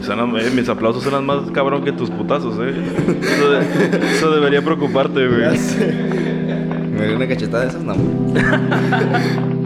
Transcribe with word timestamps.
eh, 0.00 0.50
mis 0.54 0.68
aplausos 0.68 1.02
suenan 1.02 1.26
más 1.26 1.50
cabrón 1.50 1.84
que 1.84 1.92
tus 1.92 2.10
putazos, 2.10 2.56
¿eh? 2.60 2.74
Eso, 4.16 4.30
debería 4.30 4.62
preocuparte, 4.62 5.26
güey. 5.26 5.58
Me 6.90 7.06
dio 7.06 7.16
una 7.16 7.28
cachetada 7.28 7.64
de 7.64 7.68
esas, 7.70 7.82
no. 7.82 7.94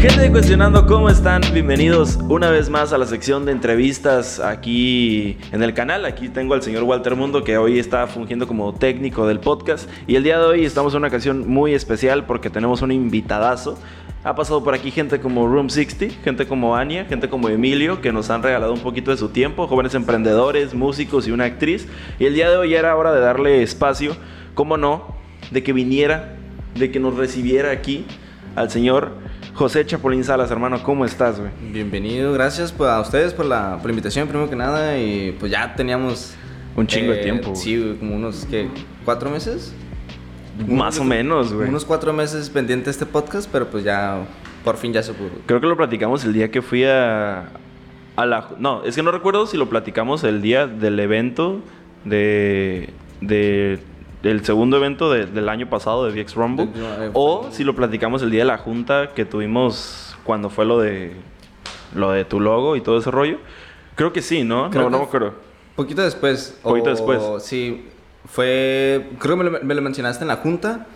Gente 0.00 0.18
de 0.18 0.30
Cuestionando, 0.32 0.86
¿cómo 0.86 1.10
están? 1.10 1.42
Bienvenidos 1.52 2.18
una 2.30 2.48
vez 2.48 2.70
más 2.70 2.94
a 2.94 2.98
la 2.98 3.04
sección 3.04 3.44
de 3.44 3.52
entrevistas 3.52 4.40
aquí 4.40 5.36
en 5.52 5.62
el 5.62 5.74
canal. 5.74 6.06
Aquí 6.06 6.30
tengo 6.30 6.54
al 6.54 6.62
señor 6.62 6.84
Walter 6.84 7.16
Mundo 7.16 7.44
que 7.44 7.58
hoy 7.58 7.78
está 7.78 8.06
fungiendo 8.06 8.46
como 8.46 8.72
técnico 8.72 9.26
del 9.26 9.40
podcast. 9.40 9.90
Y 10.06 10.16
el 10.16 10.22
día 10.22 10.38
de 10.38 10.46
hoy 10.46 10.64
estamos 10.64 10.94
en 10.94 11.00
una 11.00 11.08
ocasión 11.08 11.46
muy 11.46 11.74
especial 11.74 12.24
porque 12.24 12.48
tenemos 12.48 12.80
un 12.80 12.92
invitadazo. 12.92 13.78
Ha 14.22 14.34
pasado 14.34 14.62
por 14.62 14.74
aquí 14.74 14.90
gente 14.90 15.18
como 15.18 15.46
Room 15.46 15.70
60, 15.70 16.22
gente 16.22 16.46
como 16.46 16.76
Ania, 16.76 17.06
gente 17.06 17.30
como 17.30 17.48
Emilio, 17.48 18.02
que 18.02 18.12
nos 18.12 18.28
han 18.28 18.42
regalado 18.42 18.74
un 18.74 18.80
poquito 18.80 19.10
de 19.10 19.16
su 19.16 19.30
tiempo, 19.30 19.66
jóvenes 19.66 19.94
emprendedores, 19.94 20.74
músicos 20.74 21.26
y 21.26 21.30
una 21.30 21.46
actriz. 21.46 21.88
Y 22.18 22.26
el 22.26 22.34
día 22.34 22.50
de 22.50 22.58
hoy 22.58 22.74
era 22.74 22.94
hora 22.96 23.12
de 23.12 23.20
darle 23.20 23.62
espacio, 23.62 24.14
cómo 24.54 24.76
no, 24.76 25.16
de 25.50 25.62
que 25.62 25.72
viniera, 25.72 26.36
de 26.74 26.90
que 26.90 27.00
nos 27.00 27.16
recibiera 27.16 27.70
aquí 27.70 28.04
al 28.56 28.70
señor 28.70 29.12
José 29.54 29.86
Chapolín 29.86 30.22
Salas, 30.22 30.50
hermano, 30.50 30.82
¿cómo 30.82 31.06
estás, 31.06 31.40
güey? 31.40 31.50
Bienvenido, 31.72 32.34
gracias 32.34 32.74
a 32.78 33.00
ustedes 33.00 33.32
por 33.32 33.46
la, 33.46 33.80
invitación, 33.88 34.28
primero 34.28 34.50
que 34.50 34.56
nada. 34.56 34.98
Y 34.98 35.34
pues 35.40 35.50
ya 35.50 35.74
teníamos. 35.74 36.34
Un 36.76 36.86
chingo 36.86 37.10
de 37.12 37.20
eh, 37.20 37.22
tiempo. 37.22 37.56
Sí, 37.56 37.96
como 37.98 38.14
unos, 38.14 38.46
¿qué? 38.48 38.68
¿Cuatro 39.04 39.28
meses? 39.28 39.74
Más 40.66 40.98
o 40.98 41.04
menos, 41.04 41.52
güey. 41.52 41.68
Unos 41.68 41.84
cuatro 41.84 42.12
meses 42.12 42.50
pendiente 42.50 42.86
de 42.86 42.90
este 42.90 43.06
podcast, 43.06 43.48
pero 43.50 43.68
pues 43.68 43.84
ya, 43.84 44.26
por 44.64 44.76
fin 44.76 44.92
ya 44.92 45.02
se 45.02 45.12
pudo. 45.12 45.30
Creo 45.46 45.60
que 45.60 45.66
lo 45.66 45.76
platicamos 45.76 46.24
el 46.24 46.32
día 46.32 46.50
que 46.50 46.62
fui 46.62 46.84
a. 46.84 47.50
a 48.16 48.26
la, 48.26 48.48
no, 48.58 48.84
es 48.84 48.96
que 48.96 49.02
no 49.02 49.10
recuerdo 49.10 49.46
si 49.46 49.56
lo 49.56 49.68
platicamos 49.68 50.24
el 50.24 50.42
día 50.42 50.66
del 50.66 50.98
evento 51.00 51.60
de. 52.04 52.90
de 53.20 53.78
el 54.22 54.44
segundo 54.44 54.76
evento 54.76 55.10
del 55.10 55.48
año 55.48 55.70
pasado 55.70 56.04
de 56.04 56.22
VX 56.22 56.34
Rumble. 56.34 56.68
Eh, 56.74 57.10
o 57.14 57.48
si 57.50 57.64
lo 57.64 57.74
platicamos 57.74 58.22
el 58.22 58.30
día 58.30 58.40
de 58.40 58.46
la 58.46 58.58
junta 58.58 59.14
que 59.14 59.24
tuvimos 59.24 60.14
cuando 60.24 60.50
fue 60.50 60.66
lo 60.66 60.78
de 60.78 61.14
lo 61.94 62.10
de 62.12 62.24
tu 62.24 62.38
logo 62.38 62.76
y 62.76 62.82
todo 62.82 62.98
ese 62.98 63.10
rollo. 63.10 63.38
Creo 63.94 64.12
que 64.12 64.22
sí, 64.22 64.44
¿no? 64.44 64.68
no, 64.68 64.90
no 64.90 64.98
me 64.98 65.04
acuerdo. 65.04 65.34
Poquito 65.74 66.02
después. 66.02 66.58
Poquito 66.62 66.90
después. 66.90 67.20
Sí, 67.42 67.88
fue. 68.32 69.10
Creo 69.18 69.36
que 69.36 69.44
me 69.64 69.74
lo, 69.74 69.82
mencionaste 69.82 70.24
en 70.24 70.28
la 70.28 70.36
junta. 70.36 70.86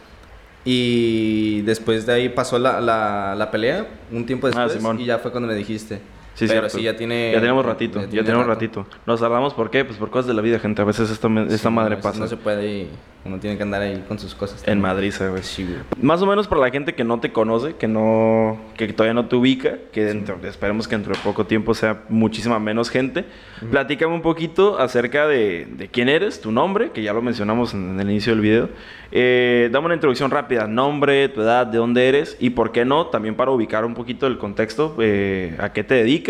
Y 0.65 1.61
después 1.63 2.07
de 2.07 2.15
ahí 2.15 2.29
pasó 2.31 2.59
la, 2.59 2.81
la, 2.81 3.51
pelea, 3.51 3.87
un 4.11 4.25
tiempo 4.25 4.47
ah, 4.47 4.67
después. 4.67 5.01
y 5.01 5.05
ya 5.05 5.19
fue 5.19 5.31
cuando 5.31 5.47
me 5.47 5.55
dijiste. 5.55 6.01
Sí, 6.35 6.47
Pero 6.49 6.69
sí, 6.69 6.83
ya 6.83 6.97
tiene... 6.97 7.33
Ya 7.33 7.41
tenemos 7.41 7.65
ratito, 7.65 8.01
ya, 8.09 8.25
tenemos 8.25 8.47
ratito. 8.47 8.87
Nos 9.07 9.21
tardamos, 9.21 9.55
¿por 9.55 9.71
qué? 9.71 9.85
Pues 9.85 9.99
por 9.99 10.11
cosas 10.11 10.27
de 10.27 10.35
la 10.35 10.43
vida, 10.43 10.59
gente. 10.59 10.83
A 10.83 10.85
veces 10.85 11.11
esta, 11.11 11.29
esta 11.49 11.71
madre 11.71 11.97
pasa. 11.97 12.19
No 12.19 12.27
se 12.27 12.37
puede 12.37 12.67
ir 12.67 12.89
uno 13.25 13.39
tiene 13.39 13.57
que 13.57 13.63
andar 13.63 13.81
ahí 13.81 14.05
con 14.07 14.19
sus 14.19 14.35
cosas. 14.35 14.63
En 14.67 14.81
Madrid, 14.81 15.11
¿sabes? 15.11 15.47
Sí, 15.47 15.67
Más 16.01 16.21
o 16.21 16.27
menos 16.27 16.47
para 16.47 16.61
la 16.61 16.71
gente 16.71 16.95
que 16.95 17.05
no 17.05 17.21
te 17.21 17.33
conoce, 17.33 17.75
que 17.77 17.89
no 17.89 18.59
que 18.77 18.93
todavía 18.93 19.15
no 19.15 19.29
te 19.29 19.37
ubica, 19.37 19.79
que 19.93 20.05
dentro, 20.05 20.39
esperemos 20.45 20.87
que 20.87 20.95
dentro 20.95 21.15
de 21.15 21.21
poco 21.21 21.47
tiempo 21.47 21.75
sea 21.75 22.03
muchísima 22.11 22.59
menos 22.59 22.91
gente. 22.91 23.25
Platícame 23.71 24.13
un 24.15 24.21
poquito 24.21 24.79
acerca 24.79 25.27
de, 25.27 25.67
de, 25.71 25.89
quién 25.89 26.11
eres, 26.11 26.41
tu 26.43 26.53
nombre, 26.53 26.91
que 26.91 27.03
ya 27.03 27.15
lo 27.15 27.23
mencionamos 27.23 27.73
en, 27.73 27.99
el 27.99 28.11
inicio 28.11 28.33
del 28.35 28.43
video. 28.43 28.69
Eh, 29.11 29.71
dame 29.73 29.87
una 29.87 29.95
introducción 29.95 30.31
rápida, 30.31 30.67
nombre, 30.67 31.29
tu 31.31 31.41
edad, 31.41 31.67
de 31.67 31.79
dónde 31.79 32.09
eres 32.09 32.37
y 32.41 32.51
por 32.51 32.73
qué 32.73 32.85
no, 32.85 33.07
también 33.07 33.37
para 33.37 33.53
ubicar 33.53 33.87
un 33.87 33.95
poquito 33.95 34.27
el 34.27 34.37
contexto, 34.37 34.97
eh, 35.01 35.57
a 35.61 35.73
qué 35.73 35.83
te 35.83 35.95
dedicas 35.95 36.24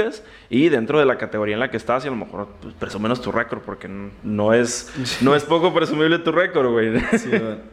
y 0.51 0.69
dentro 0.69 0.99
de 0.99 1.07
la 1.07 1.19
categoría 1.19 1.55
en 1.55 1.61
la 1.61 1.71
que 1.71 1.77
estás 1.77 2.05
y 2.05 2.09
a 2.09 2.11
lo 2.11 2.17
mejor 2.17 2.49
pues, 2.61 2.75
presumenos 2.75 3.21
tu 3.21 3.33
récord, 3.33 3.61
porque 3.61 3.89
no 4.23 4.53
es, 4.53 4.91
no 5.21 5.35
es 5.35 5.45
poco 5.45 5.73
presumible 5.73 6.19
tu 6.19 6.33
récord, 6.33 6.71
güey. 6.71 6.93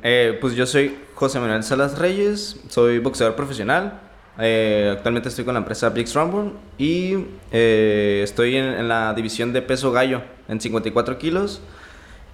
Eh, 0.03 0.37
pues 0.39 0.55
yo 0.55 0.65
soy 0.65 0.97
José 1.13 1.39
Manuel 1.39 1.63
Salas 1.63 1.97
Reyes, 1.97 2.59
soy 2.69 2.99
boxeador 2.99 3.35
profesional. 3.35 3.99
Eh, 4.39 4.89
actualmente 4.91 5.29
estoy 5.29 5.45
con 5.45 5.53
la 5.53 5.59
empresa 5.59 5.89
Brix 5.89 6.15
Rumble 6.15 6.53
y 6.77 7.25
eh, 7.51 8.21
estoy 8.23 8.55
en, 8.55 8.87
la 8.87 9.13
división 9.13 9.53
de 9.53 9.61
peso 9.61 9.91
gallo 9.91 10.21
en 10.47 10.59
54 10.59 11.17
kilos. 11.17 11.61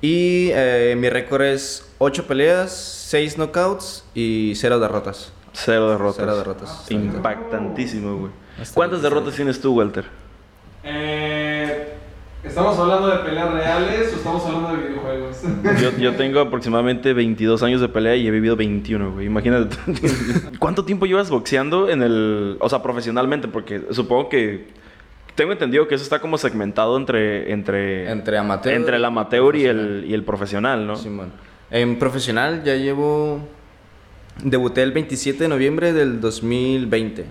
Y 0.02 0.52
mi 0.98 1.10
récord 1.10 1.42
es 1.42 1.92
8 1.98 2.28
peleas, 2.28 2.72
6 3.10 3.36
knockouts 3.38 4.06
y 4.14 4.54
0 4.56 4.80
derrotas. 4.80 5.34
0 5.58 5.90
derrotas. 5.90 6.16
0 6.20 6.38
derrotas. 6.38 6.92
Impactantísimo, 6.92 8.18
güey. 8.18 8.32
¿Cuántas 8.74 9.02
derrotas 9.02 9.36
tienes 9.36 9.60
tú, 9.60 9.74
Walter? 9.74 10.06
Eh, 10.84 11.96
¿Estamos 12.44 12.78
hablando 12.78 13.08
de 13.08 13.18
peleas 13.20 13.52
reales 13.52 14.14
o 14.14 14.16
estamos 14.18 14.46
hablando 14.46 14.78
de 14.78 14.88
videojuegos? 14.88 15.42
Yo, 16.00 16.14
tengo 16.18 16.40
aproximadamente 16.40 17.12
22 17.14 17.64
años 17.64 17.82
de 17.82 17.90
pelea 17.90 18.16
y 18.16 18.28
he 18.28 18.32
vivido 18.32 18.56
21, 18.56 19.14
güey. 19.14 19.26
Imagínate. 19.26 19.76
¿Cuánto 20.60 20.86
tiempo 20.86 21.08
llevas 21.08 21.30
boxeando 21.30 21.90
en 21.90 22.04
el... 22.04 22.58
O 22.60 22.70
sea, 22.70 22.84
profesionalmente? 22.84 23.48
Porque 23.48 23.82
supongo 23.92 24.30
que... 24.30 24.68
Tengo 25.34 25.52
entendido 25.52 25.88
que 25.88 25.96
eso 25.96 26.04
está 26.04 26.20
como 26.20 26.38
segmentado 26.38 26.98
entre... 26.98 27.52
Entre, 27.52 28.12
entre 28.12 28.38
amateur. 28.38 28.74
Entre 28.74 28.96
el 28.96 29.06
amateur 29.06 29.56
y 29.56 29.66
el, 29.66 30.06
y 30.08 30.14
el 30.14 30.24
profesional, 30.24 30.86
¿no? 30.86 30.96
Sí, 30.96 31.10
man. 31.10 31.32
En 31.72 31.98
profesional 31.98 32.64
ya 32.64 32.76
llevo... 32.76 33.57
Debuté 34.44 34.84
el 34.84 34.92
27 34.92 35.44
de 35.44 35.50
noviembre 35.50 35.94
del 35.94 36.22
2020. 36.22 37.26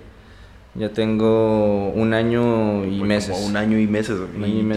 Ya 0.79 0.91
tengo 0.91 1.89
un 1.89 2.13
año 2.13 2.85
y 2.85 3.01
meses. 3.03 3.31
Como 3.31 3.47
un 3.47 3.57
año 3.57 3.79
y 3.79 3.87
meses. 3.87 4.19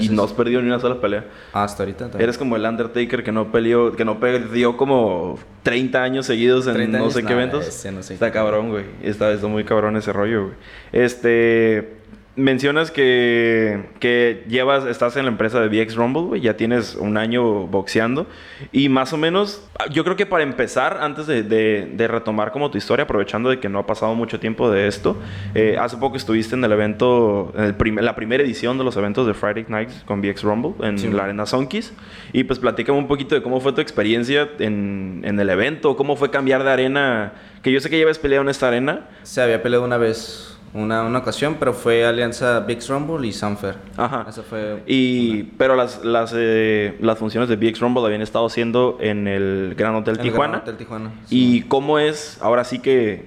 y, 0.02 0.10
no 0.10 0.24
has 0.24 0.32
perdido 0.32 0.62
ni 0.62 0.68
una 0.68 0.80
sola 0.80 1.02
pelea. 1.02 1.26
Hasta 1.52 1.84
ahorita. 1.84 2.12
Eres 2.18 2.38
como 2.38 2.56
el 2.56 2.64
Undertaker 2.64 3.24
que 3.24 3.32
no 3.34 3.52
peleó, 3.52 3.92
que 3.92 4.06
no 4.06 4.20
perdió 4.20 4.78
como 4.78 5.38
30 5.64 6.02
años 6.02 6.26
seguidos 6.26 6.68
en 6.68 6.92
no 6.92 7.12
sé 7.12 7.24
qué 7.24 7.34
eventos. 7.34 7.86
Está 7.86 8.32
cabrón, 8.32 8.70
güey. 8.70 8.86
Está, 9.04 9.32
está 9.32 9.48
muy 9.48 9.66
cabrón 9.66 9.98
ese 9.98 10.14
rollo, 10.14 10.46
güey. 10.46 10.56
Este 10.94 11.99
mencionas 12.40 12.92
que, 12.92 13.90
que, 14.00 14.44
llevas, 14.48 14.86
estás 14.86 15.16
en 15.18 15.26
la 15.26 15.32
empresa 15.32 15.60
de 15.60 15.68
VX 15.68 15.96
Rumble, 15.96 16.24
güey, 16.24 16.42
ya 16.42 16.56
tienes 16.56 16.96
un 16.96 17.18
año 17.18 17.68
boxeando. 17.68 18.28
Y 18.72 18.90
más 18.90 19.14
o 19.14 19.18
menos, 19.18 19.68
yo 19.92 20.04
creo 20.04 20.16
que 20.16 20.26
para 20.26 20.44
empezar, 20.44 21.00
antes 21.02 21.28
de, 21.28 21.44
de, 21.44 22.08
retomar 22.08 22.52
como 22.52 22.72
tu 22.72 22.78
historia, 22.78 23.04
aprovechando 23.04 23.50
de 23.50 23.60
que 23.60 23.70
no 23.70 23.80
ha 23.80 23.86
pasado 23.86 24.16
mucho 24.16 24.40
tiempo 24.40 24.72
de 24.72 24.88
esto, 24.88 25.18
eh, 25.54 25.78
hace 25.80 25.98
poco 25.98 26.18
estuviste 26.18 26.56
en 26.56 26.64
el 26.64 26.72
evento, 26.72 27.54
en 27.56 27.64
el 27.66 28.06
la 28.06 28.16
primera 28.16 28.44
edición 28.44 28.78
de 28.78 28.84
los 28.84 28.96
eventos 28.98 29.28
de 29.28 29.34
Friday 29.34 29.66
Nights 29.68 30.04
con 30.06 30.22
VX 30.22 30.44
Rumble 30.44 30.74
en 30.82 31.16
la 31.16 31.26
Arena 31.26 31.46
Sonkis. 31.46 31.94
Y 32.34 32.46
pues 32.46 32.60
platícame 32.60 32.98
un 32.98 33.08
poquito 33.08 33.36
de 33.36 33.42
cómo 33.42 33.60
fue 33.60 33.74
tu 33.74 33.82
experiencia 33.82 34.50
en, 34.60 35.22
en 35.24 35.40
el 35.40 35.50
evento, 35.50 35.96
cómo 35.96 36.16
fue 36.16 36.30
cambiar 36.30 36.64
de 36.64 36.72
arena, 36.72 37.34
que 37.64 37.72
yo 37.72 37.80
sé 37.80 37.90
que 37.90 37.98
llevas 37.98 38.20
peleado 38.20 38.44
en 38.44 38.50
esta 38.50 38.68
arena. 38.68 39.08
Se 39.24 39.42
había 39.42 39.62
peleado 39.62 39.86
una 39.86 39.98
vez 39.98 40.59
una, 40.74 41.04
una 41.04 41.20
ocasión, 41.20 41.58
pero 41.60 41.74
fue 41.74 42.06
alianza 42.06 42.60
BX 42.60 42.90
Rumble 42.90 43.28
y 43.28 43.32
Sanfer. 43.32 43.78
Ajá. 43.98 44.26
fue. 44.48 44.84
Y, 44.86 45.44
pero 45.58 45.76
las, 45.76 46.04
las, 46.04 46.34
eh, 46.36 46.96
las 47.02 47.18
funciones 47.18 47.50
de 47.50 47.56
BX 47.56 47.80
Rumble 47.80 48.06
habían 48.06 48.22
estado 48.22 48.46
haciendo 48.46 48.98
en 49.00 49.28
el 49.28 49.74
Gran 49.76 49.96
Hotel 49.96 50.20
Tijuana. 50.20 50.52
Gran 50.52 50.62
Hotel 50.62 50.78
Tijuana. 50.78 51.12
¿Y 51.30 51.64
cómo 51.64 51.98
es 51.98 52.40
ahora 52.42 52.64
sí 52.64 52.80
que 52.80 53.26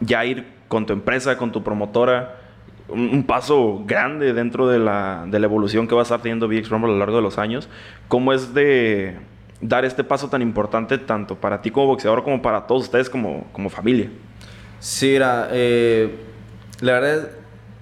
ya 0.00 0.24
ir 0.24 0.46
con 0.68 0.86
tu 0.86 0.92
empresa, 0.92 1.36
con 1.36 1.50
tu 1.50 1.62
promotora? 1.62 2.36
Un, 2.86 3.24
paso 3.24 3.82
grande 3.86 4.34
dentro 4.34 4.68
de 4.68 4.78
la, 4.78 5.24
de 5.26 5.40
la 5.40 5.46
evolución 5.46 5.88
que 5.88 5.94
va 5.94 6.02
a 6.02 6.04
estar 6.04 6.20
teniendo 6.20 6.46
BX 6.46 6.68
Rumble 6.68 6.90
a 6.90 6.92
lo 6.92 6.98
largo 6.98 7.16
de 7.16 7.22
los 7.22 7.38
años. 7.38 7.68
¿Cómo 8.08 8.32
es 8.32 8.54
de 8.54 9.16
dar 9.60 9.84
este 9.84 10.04
paso 10.04 10.28
tan 10.28 10.42
importante 10.42 10.98
tanto 10.98 11.36
para 11.36 11.62
ti 11.62 11.70
como 11.70 11.86
boxeador 11.86 12.22
como 12.22 12.42
para 12.42 12.66
todos 12.66 12.82
ustedes 12.82 13.10
como, 13.10 13.46
como 13.52 13.70
familia? 13.70 14.10
Sí, 14.84 15.14
era, 15.14 15.48
eh, 15.50 16.14
la 16.82 16.92
verdad, 16.92 17.30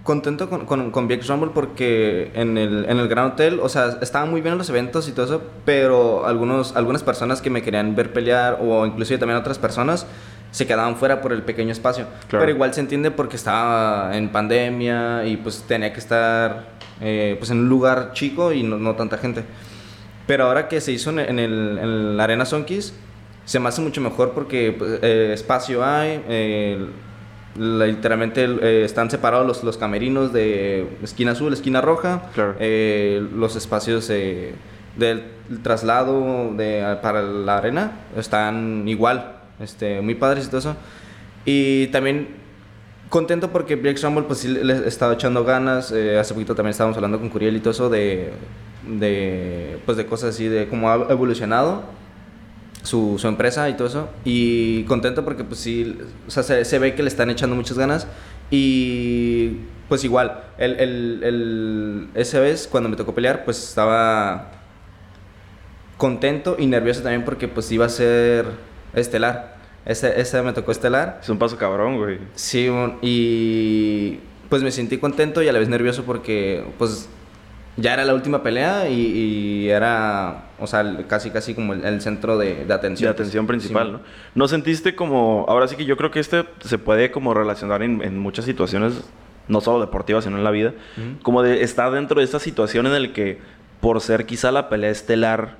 contento 0.04 0.48
con, 0.48 0.66
con, 0.66 0.92
con 0.92 1.08
Rumble 1.08 1.50
porque 1.52 2.30
en 2.34 2.56
el, 2.56 2.84
en 2.88 2.96
el 3.00 3.08
Gran 3.08 3.32
Hotel, 3.32 3.58
o 3.60 3.68
sea, 3.68 3.98
estaban 4.00 4.30
muy 4.30 4.40
bien 4.40 4.56
los 4.56 4.70
eventos 4.70 5.08
y 5.08 5.12
todo 5.12 5.26
eso, 5.26 5.42
pero 5.64 6.24
algunos, 6.26 6.76
algunas 6.76 7.02
personas 7.02 7.42
que 7.42 7.50
me 7.50 7.60
querían 7.60 7.96
ver 7.96 8.12
pelear, 8.12 8.58
o 8.60 8.86
inclusive 8.86 9.18
también 9.18 9.36
otras 9.36 9.58
personas, 9.58 10.06
se 10.52 10.64
quedaban 10.64 10.94
fuera 10.94 11.20
por 11.20 11.32
el 11.32 11.42
pequeño 11.42 11.72
espacio. 11.72 12.06
Pero 12.30 12.48
igual 12.48 12.72
se 12.72 12.80
entiende 12.82 13.10
porque 13.10 13.34
estaba 13.34 14.16
en 14.16 14.28
pandemia 14.28 15.24
y 15.26 15.38
pues 15.38 15.64
tenía 15.66 15.92
que 15.92 15.98
estar 15.98 16.68
eh, 17.00 17.34
pues 17.36 17.50
en 17.50 17.58
un 17.58 17.68
lugar 17.68 18.12
chico 18.12 18.52
y 18.52 18.62
no, 18.62 18.94
tanta 18.94 19.18
gente. 19.18 19.42
Pero 20.28 20.44
ahora 20.44 20.68
que 20.68 20.80
se 20.80 20.92
hizo 20.92 21.10
en, 21.10 21.18
el, 21.18 21.78
en 21.82 22.16
la 22.16 22.22
Arena 22.22 22.44
Sonkis, 22.44 22.94
se 23.44 23.60
me 23.60 23.68
hace 23.68 23.80
mucho 23.80 24.00
mejor 24.00 24.32
porque 24.32 24.74
pues, 24.76 24.98
eh, 25.02 25.32
espacio 25.32 25.84
hay, 25.84 26.22
eh, 26.28 26.86
literalmente 27.56 28.44
eh, 28.44 28.84
están 28.84 29.10
separados 29.10 29.62
los, 29.62 29.76
camerinos 29.76 30.32
de 30.32 30.88
esquina 31.02 31.32
azul, 31.32 31.52
esquina 31.52 31.80
roja, 31.80 32.30
los 32.58 33.56
espacios 33.56 34.08
del 34.08 35.24
traslado 35.62 36.52
de, 36.54 36.98
para 37.02 37.22
la 37.22 37.58
arena 37.58 37.92
están 38.16 38.86
igual, 38.86 39.36
este, 39.60 40.00
muy 40.00 40.14
padres 40.14 40.46
y 40.46 40.48
todo 40.48 40.58
eso. 40.58 40.76
Y 41.44 41.88
también 41.88 42.42
Contento 43.12 43.52
porque 43.52 43.76
Breaks 43.76 44.02
Rumble 44.02 44.22
pues 44.22 44.38
sí 44.38 44.48
le 44.48 44.72
he 44.72 44.88
estado 44.88 45.12
echando 45.12 45.44
ganas. 45.44 45.92
Eh, 45.92 46.18
hace 46.18 46.32
poquito 46.32 46.54
también 46.54 46.70
estábamos 46.70 46.96
hablando 46.96 47.20
con 47.20 47.28
Curiel 47.28 47.54
y 47.54 47.60
todo 47.60 47.72
eso 47.72 47.90
de, 47.90 48.30
de, 48.88 49.78
pues 49.84 49.98
de 49.98 50.06
cosas 50.06 50.30
así, 50.34 50.48
de 50.48 50.66
cómo 50.66 50.90
ha 50.90 50.94
evolucionado 51.10 51.82
su, 52.82 53.16
su, 53.18 53.28
empresa 53.28 53.68
y 53.68 53.74
todo 53.74 53.88
eso. 53.88 54.08
Y 54.24 54.84
contento 54.84 55.24
porque 55.24 55.44
pues 55.44 55.60
sí, 55.60 55.98
o 56.26 56.30
sea, 56.30 56.42
se, 56.42 56.64
se, 56.64 56.78
ve 56.78 56.94
que 56.94 57.02
le 57.02 57.08
están 57.08 57.30
echando 57.30 57.56
muchas 57.56 57.78
ganas. 57.78 58.06
Y 58.50 59.58
pues 59.88 60.04
igual, 60.04 60.44
el, 60.58 60.78
el, 60.80 61.20
el, 61.22 62.08
esa 62.14 62.40
vez 62.40 62.68
cuando 62.70 62.88
me 62.88 62.96
tocó 62.96 63.14
pelear, 63.14 63.44
pues 63.44 63.62
estaba 63.62 64.50
contento 65.96 66.56
y 66.58 66.66
nervioso 66.66 67.02
también 67.02 67.24
porque 67.24 67.46
pues 67.48 67.70
iba 67.70 67.86
a 67.86 67.88
ser 67.88 68.46
estelar. 68.94 69.56
Ese, 69.84 70.20
ese 70.20 70.42
me 70.42 70.52
tocó 70.52 70.72
estelar. 70.72 71.20
Es 71.22 71.28
un 71.28 71.38
paso 71.38 71.56
cabrón, 71.56 71.98
güey. 71.98 72.18
Sí, 72.34 72.68
y 73.02 74.18
pues 74.48 74.62
me 74.62 74.70
sentí 74.70 74.98
contento 74.98 75.42
y 75.42 75.48
a 75.48 75.52
la 75.52 75.58
vez 75.58 75.68
nervioso 75.68 76.04
porque 76.04 76.64
pues 76.78 77.08
ya 77.76 77.94
era 77.94 78.04
la 78.04 78.14
última 78.14 78.42
pelea 78.42 78.88
y, 78.88 79.68
era, 79.68 80.44
o 80.58 80.66
sea, 80.66 81.04
casi 81.08 81.30
casi 81.30 81.54
como 81.54 81.72
el, 81.72 82.00
centro 82.00 82.36
de, 82.36 82.66
atención. 82.70 83.08
De 83.08 83.12
atención 83.12 83.46
principal, 83.46 83.92
¿no? 83.92 84.00
¿No 84.34 84.48
sentiste 84.48 84.94
como, 84.94 85.46
ahora 85.48 85.66
sí 85.68 85.76
que 85.76 85.84
yo 85.84 85.96
creo 85.96 86.10
que 86.10 86.20
este 86.20 86.44
se 86.60 86.78
puede 86.78 87.10
como 87.10 87.32
relacionar 87.32 87.82
en, 87.82 88.18
muchas 88.18 88.44
situaciones, 88.44 89.02
no 89.48 89.60
solo 89.60 89.80
deportivas, 89.80 90.24
sino 90.24 90.36
en 90.36 90.44
la 90.44 90.50
vida, 90.50 90.74
como 91.22 91.42
de 91.42 91.62
estar 91.62 91.90
dentro 91.92 92.18
de 92.18 92.24
esta 92.24 92.38
situación 92.38 92.86
en 92.86 92.92
el 92.92 93.12
que 93.12 93.38
por 93.80 94.00
ser 94.00 94.26
quizá 94.26 94.52
la 94.52 94.68
pelea 94.68 94.90
estelar, 94.90 95.56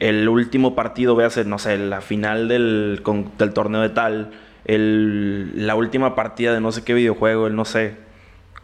el 0.00 0.28
último 0.28 0.74
partido, 0.74 1.14
veas, 1.14 1.44
no 1.46 1.58
sé, 1.58 1.76
la 1.78 2.00
final 2.00 2.48
del, 2.48 3.02
del 3.38 3.52
torneo 3.52 3.82
de 3.82 3.90
tal, 3.90 4.32
el, 4.64 5.66
la 5.66 5.74
última 5.74 6.14
partida 6.14 6.54
de 6.54 6.60
no 6.60 6.72
sé 6.72 6.82
qué 6.84 6.94
videojuego, 6.94 7.46
el 7.46 7.54
no 7.54 7.66
sé, 7.66 7.96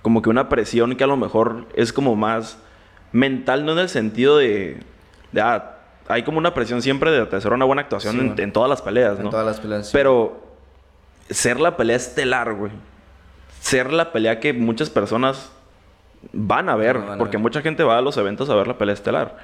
como 0.03 0.23
que 0.23 0.31
una 0.31 0.49
presión 0.49 0.97
que 0.97 1.05
a 1.05 1.07
lo 1.07 1.19
mejor 1.19 1.67
es 1.75 1.93
como 1.93 2.17
más 2.17 2.59
mental, 3.13 3.65
no 3.65 3.73
en 3.73 3.79
el 3.79 3.89
sentido 3.89 4.39
de, 4.39 4.79
de 5.33 5.41
ah, 5.41 5.77
hay 6.09 6.23
como 6.23 6.39
una 6.39 6.55
presión 6.55 6.83
siempre 6.83 7.11
de 7.11 7.37
hacer 7.37 7.53
una 7.53 7.65
buena 7.65 7.83
actuación 7.83 8.35
en, 8.37 8.53
todas 8.53 8.69
las 8.69 8.83
peleas, 8.83 9.19
¿no? 9.19 9.27
En 9.27 9.31
todas 9.31 9.47
las 9.47 9.61
peleas. 9.61 9.91
Pero 9.93 10.43
ser 11.31 11.61
la 11.61 11.77
pelea 11.77 11.97
estelar, 11.97 12.53
güey. 12.55 12.73
Ser 13.61 13.93
la 13.93 14.13
pelea 14.13 14.41
que 14.41 14.53
muchas 14.53 14.91
personas 14.91 15.53
van 16.33 16.69
a 16.69 16.77
ver, 16.77 16.99
porque 17.19 17.39
mucha 17.39 17.63
gente 17.63 17.83
va 17.83 17.99
a 17.99 18.01
los 18.01 18.17
eventos 18.17 18.51
a 18.51 18.55
ver 18.55 18.67
la 18.67 18.77
pelea 18.77 18.95
estelar. 18.95 19.39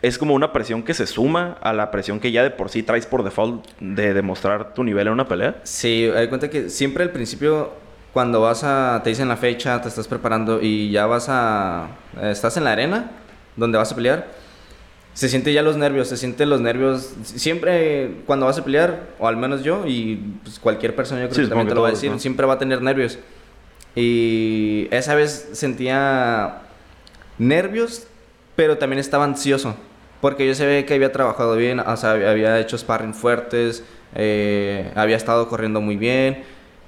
Es 0.00 0.18
como 0.18 0.34
una 0.34 0.52
presión 0.52 0.82
que 0.82 0.94
se 0.94 1.06
suma 1.06 1.58
a 1.60 1.72
la 1.72 1.92
presión 1.92 2.18
que 2.18 2.32
ya 2.32 2.42
de 2.42 2.50
por 2.50 2.68
sí 2.68 2.82
traes 2.82 3.06
por 3.06 3.22
default 3.22 3.64
de 3.78 4.14
demostrar 4.14 4.74
tu 4.74 4.82
nivel 4.82 5.06
en 5.06 5.12
una 5.12 5.28
pelea. 5.28 5.60
Sí, 5.62 6.10
hay 6.14 6.26
cuenta 6.26 6.50
que 6.50 6.70
siempre 6.70 7.04
al 7.04 7.10
principio 7.10 7.70
cuando 8.12 8.40
vas 8.40 8.62
a, 8.64 9.00
te 9.02 9.10
dicen 9.10 9.28
la 9.28 9.36
fecha, 9.36 9.80
te 9.80 9.88
estás 9.88 10.06
preparando 10.06 10.60
y 10.60 10.90
ya 10.90 11.06
vas 11.06 11.26
a, 11.28 11.88
estás 12.22 12.56
en 12.56 12.64
la 12.64 12.72
arena 12.72 13.10
donde 13.56 13.78
vas 13.78 13.92
a 13.92 13.96
pelear, 13.96 14.26
se 15.14 15.28
siente 15.28 15.52
ya 15.52 15.62
los 15.62 15.76
nervios, 15.76 16.08
se 16.08 16.16
sienten 16.16 16.48
los 16.48 16.60
nervios, 16.60 17.12
siempre 17.22 18.22
cuando 18.26 18.46
vas 18.46 18.58
a 18.58 18.64
pelear, 18.64 19.08
o 19.18 19.28
al 19.28 19.36
menos 19.36 19.62
yo, 19.62 19.84
y 19.86 20.16
pues, 20.42 20.58
cualquier 20.58 20.96
persona 20.96 21.22
yo 21.22 21.28
creo 21.28 21.44
que 21.44 21.48
también 21.48 21.68
te 21.68 21.74
lo 21.74 21.82
va 21.82 21.88
a 21.88 21.92
decir, 21.92 22.12
siempre 22.18 22.46
va 22.46 22.54
a 22.54 22.58
tener 22.58 22.80
nervios. 22.80 23.18
Y 23.94 24.88
esa 24.90 25.14
vez 25.14 25.50
sentía 25.52 26.62
nervios, 27.38 28.06
pero 28.56 28.78
también 28.78 29.00
estaba 29.00 29.24
ansioso, 29.24 29.76
porque 30.22 30.46
yo 30.46 30.54
sabía 30.54 30.86
que 30.86 30.94
había 30.94 31.12
trabajado 31.12 31.56
bien, 31.56 31.80
o 31.80 31.96
sea, 31.98 32.12
había 32.12 32.58
hecho 32.58 32.78
sparring 32.78 33.12
fuertes, 33.12 33.84
eh, 34.14 34.90
había 34.94 35.16
estado 35.16 35.46
corriendo 35.48 35.82
muy 35.82 35.96
bien, 35.96 36.42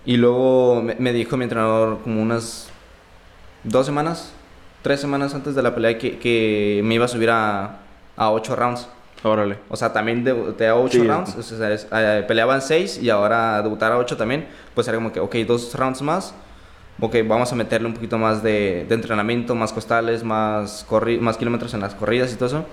y 0.05 0.17
luego 0.17 0.83
me, 0.83 1.13
dijo 1.13 1.37
mi 1.37 1.45
entrenador 1.45 2.01
como 2.03 2.21
unas 2.21 2.69
dos 3.63 3.87
semanas, 3.87 4.33
tres 4.83 5.01
semanas 5.01 5.35
antes 5.35 5.55
de 5.55 5.63
la 5.63 5.75
pelea 5.75 5.99
que, 5.99 6.19
que 6.19 6.83
me 6.85 6.95
iba 6.95 7.07
a 7.07 7.09
subir 7.09 7.31
a, 7.31 7.81
a 8.17 8.31
ocho 8.31 8.55
rounds. 8.55 8.89
Órale. 9.23 9.57
O 9.71 9.77
sea, 9.77 9.91
también 9.91 10.23
de, 10.23 10.69
a 10.69 10.75
ocho 10.77 11.03
rounds. 11.03 11.35
O 11.37 11.43
sea, 11.43 11.73
eh, 11.73 12.25
peleaban 12.29 12.61
seis 12.61 13.01
y 13.03 13.09
ahora 13.09 13.63
debutar 13.63 13.91
a 13.91 13.97
ocho 13.97 14.19
también. 14.19 14.47
Pues 14.75 14.87
era 14.87 14.99
como 14.99 15.13
que, 15.13 15.21
ok, 15.21 15.35
dos 15.47 15.75
rounds 15.75 16.03
más. 16.03 16.35
Ok, 17.01 17.17
vamos 17.27 17.51
a 17.51 17.57
meterle 17.57 17.89
un 17.89 17.95
poquito 17.95 18.19
más 18.19 18.43
de, 18.43 18.85
de 18.87 18.95
entrenamiento, 18.95 19.55
más 19.55 19.73
costales, 19.73 20.23
más, 20.23 20.87
más 21.21 21.37
kilómetros 21.39 21.73
en 21.73 21.81
las 21.81 21.95
corridas 21.95 22.33
y 22.35 22.37
todo 22.37 22.47
eso. 22.49 22.67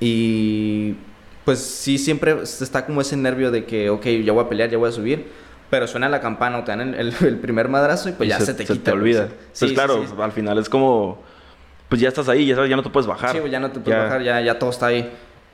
Y 0.00 0.96
pues 1.44 1.60
sí, 1.60 1.96
siempre 1.96 2.42
está 2.42 2.84
como 2.84 3.00
ese 3.00 3.16
nervio 3.16 3.52
de 3.52 3.64
que, 3.64 3.88
ok, 3.88 4.06
ya 4.24 4.32
voy 4.32 4.44
a 4.44 4.48
pelear, 4.48 4.68
ya 4.68 4.78
voy 4.78 4.88
a 4.88 4.92
subir 4.92 5.30
pero 5.70 5.86
suena 5.86 6.08
la 6.08 6.20
campana 6.20 6.58
o 6.58 6.64
te 6.64 6.72
dan 6.72 6.94
el, 6.94 7.14
el, 7.20 7.38
primer 7.38 7.68
madrazo 7.68 8.08
y 8.08 8.12
pues 8.12 8.28
ya 8.28 8.40
se, 8.40 8.52
te 8.54 8.64
quita. 8.64 8.74
Se 8.74 8.80
te 8.80 8.90
olvida. 8.90 9.28
pues 9.58 9.72
claro, 9.72 10.04
al 10.20 10.32
final 10.32 10.58
es 10.58 10.68
como, 10.68 11.22
pues 11.88 12.00
ya 12.00 12.08
estás 12.08 12.28
ahí, 12.28 12.46
ya, 12.46 12.66
ya 12.66 12.76
no 12.76 12.82
te 12.82 12.90
puedes 12.90 13.06
bajar. 13.06 13.32
Sí, 13.32 13.38
ya 13.48 13.60
no 13.60 13.70
te 13.70 13.78
puedes 13.78 14.02
bajar, 14.02 14.22
ya, 14.22 14.40
ya 14.40 14.58
todo 14.58 14.70
está 14.70 14.86
ahí. 14.86 15.10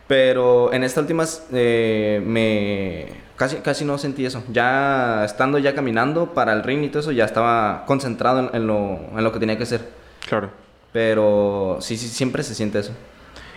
Pero 0.09 0.73
en 0.73 0.85
esta 0.85 1.01
última 1.01 1.25
eh, 1.53 2.23
me 2.25 3.09
casi, 3.37 3.57
casi 3.57 3.85
no 3.85 3.99
sentí 3.99 4.25
eso. 4.25 4.43
Ya 4.51 5.25
estando 5.25 5.59
ya 5.59 5.75
caminando 5.75 6.33
para 6.33 6.53
el 6.55 6.63
ring 6.63 6.83
y 6.85 6.89
todo 6.89 7.01
eso, 7.01 7.13
ya 7.13 7.25
estaba 7.25 7.85
concentrado 7.87 8.51
en, 8.53 8.67
lo, 8.67 8.99
en 9.17 9.23
lo 9.23 9.33
que 9.33 9.39
tenía 9.39 9.57
que 9.59 9.65
hacer. 9.65 9.83
Claro. 10.27 10.51
Pero 10.93 11.79
sí, 11.81 11.99
sí, 11.99 12.09
siempre 12.09 12.43
se 12.43 12.55
siente 12.55 12.79
eso. 12.79 12.93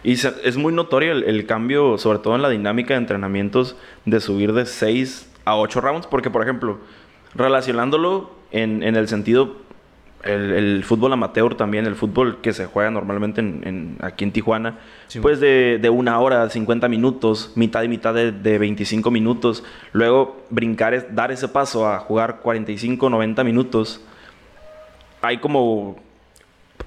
Y 0.03 0.13
es 0.13 0.57
muy 0.57 0.73
notorio 0.73 1.11
el, 1.11 1.23
el, 1.23 1.45
cambio, 1.45 1.97
sobre 1.97 2.19
todo 2.19 2.35
en 2.35 2.41
la 2.41 2.49
dinámica 2.49 2.93
de 2.93 2.99
entrenamientos, 2.99 3.75
de 4.05 4.19
subir 4.19 4.53
de 4.53 4.65
6 4.65 5.28
a 5.49 5.57
8 5.57 5.81
rounds, 5.81 6.07
porque 6.07 6.29
por 6.29 6.41
ejemplo, 6.41 6.79
relacionándolo 7.35 8.31
en, 8.51 8.83
en 8.83 8.95
el 8.95 9.07
sentido, 9.07 9.57
el, 10.23 10.83
fútbol 10.83 11.13
amateur 11.13 11.55
también, 11.55 11.85
el 11.85 11.95
fútbol 11.95 12.39
que 12.41 12.51
se 12.53 12.65
juega 12.65 12.91
normalmente 12.91 13.41
en, 13.41 13.97
aquí 14.01 14.25
en 14.25 14.31
Tijuana, 14.31 14.77
pues 15.21 15.39
de, 15.39 15.79
de, 15.81 15.89
una 15.89 16.19
hora, 16.19 16.49
50 16.49 16.87
minutos, 16.89 17.53
mitad 17.55 17.83
y 17.83 17.87
mitad 17.87 18.13
de, 18.13 18.31
de 18.31 18.57
25 18.57 19.11
minutos, 19.11 19.63
luego 19.93 20.41
brincar, 20.49 20.93
es, 20.93 21.15
dar 21.15 21.31
ese 21.31 21.47
paso 21.47 21.87
a 21.87 21.99
jugar 21.99 22.39
45, 22.41 23.09
90 23.09 23.43
minutos, 23.43 24.01
hay 25.21 25.37
como 25.37 25.97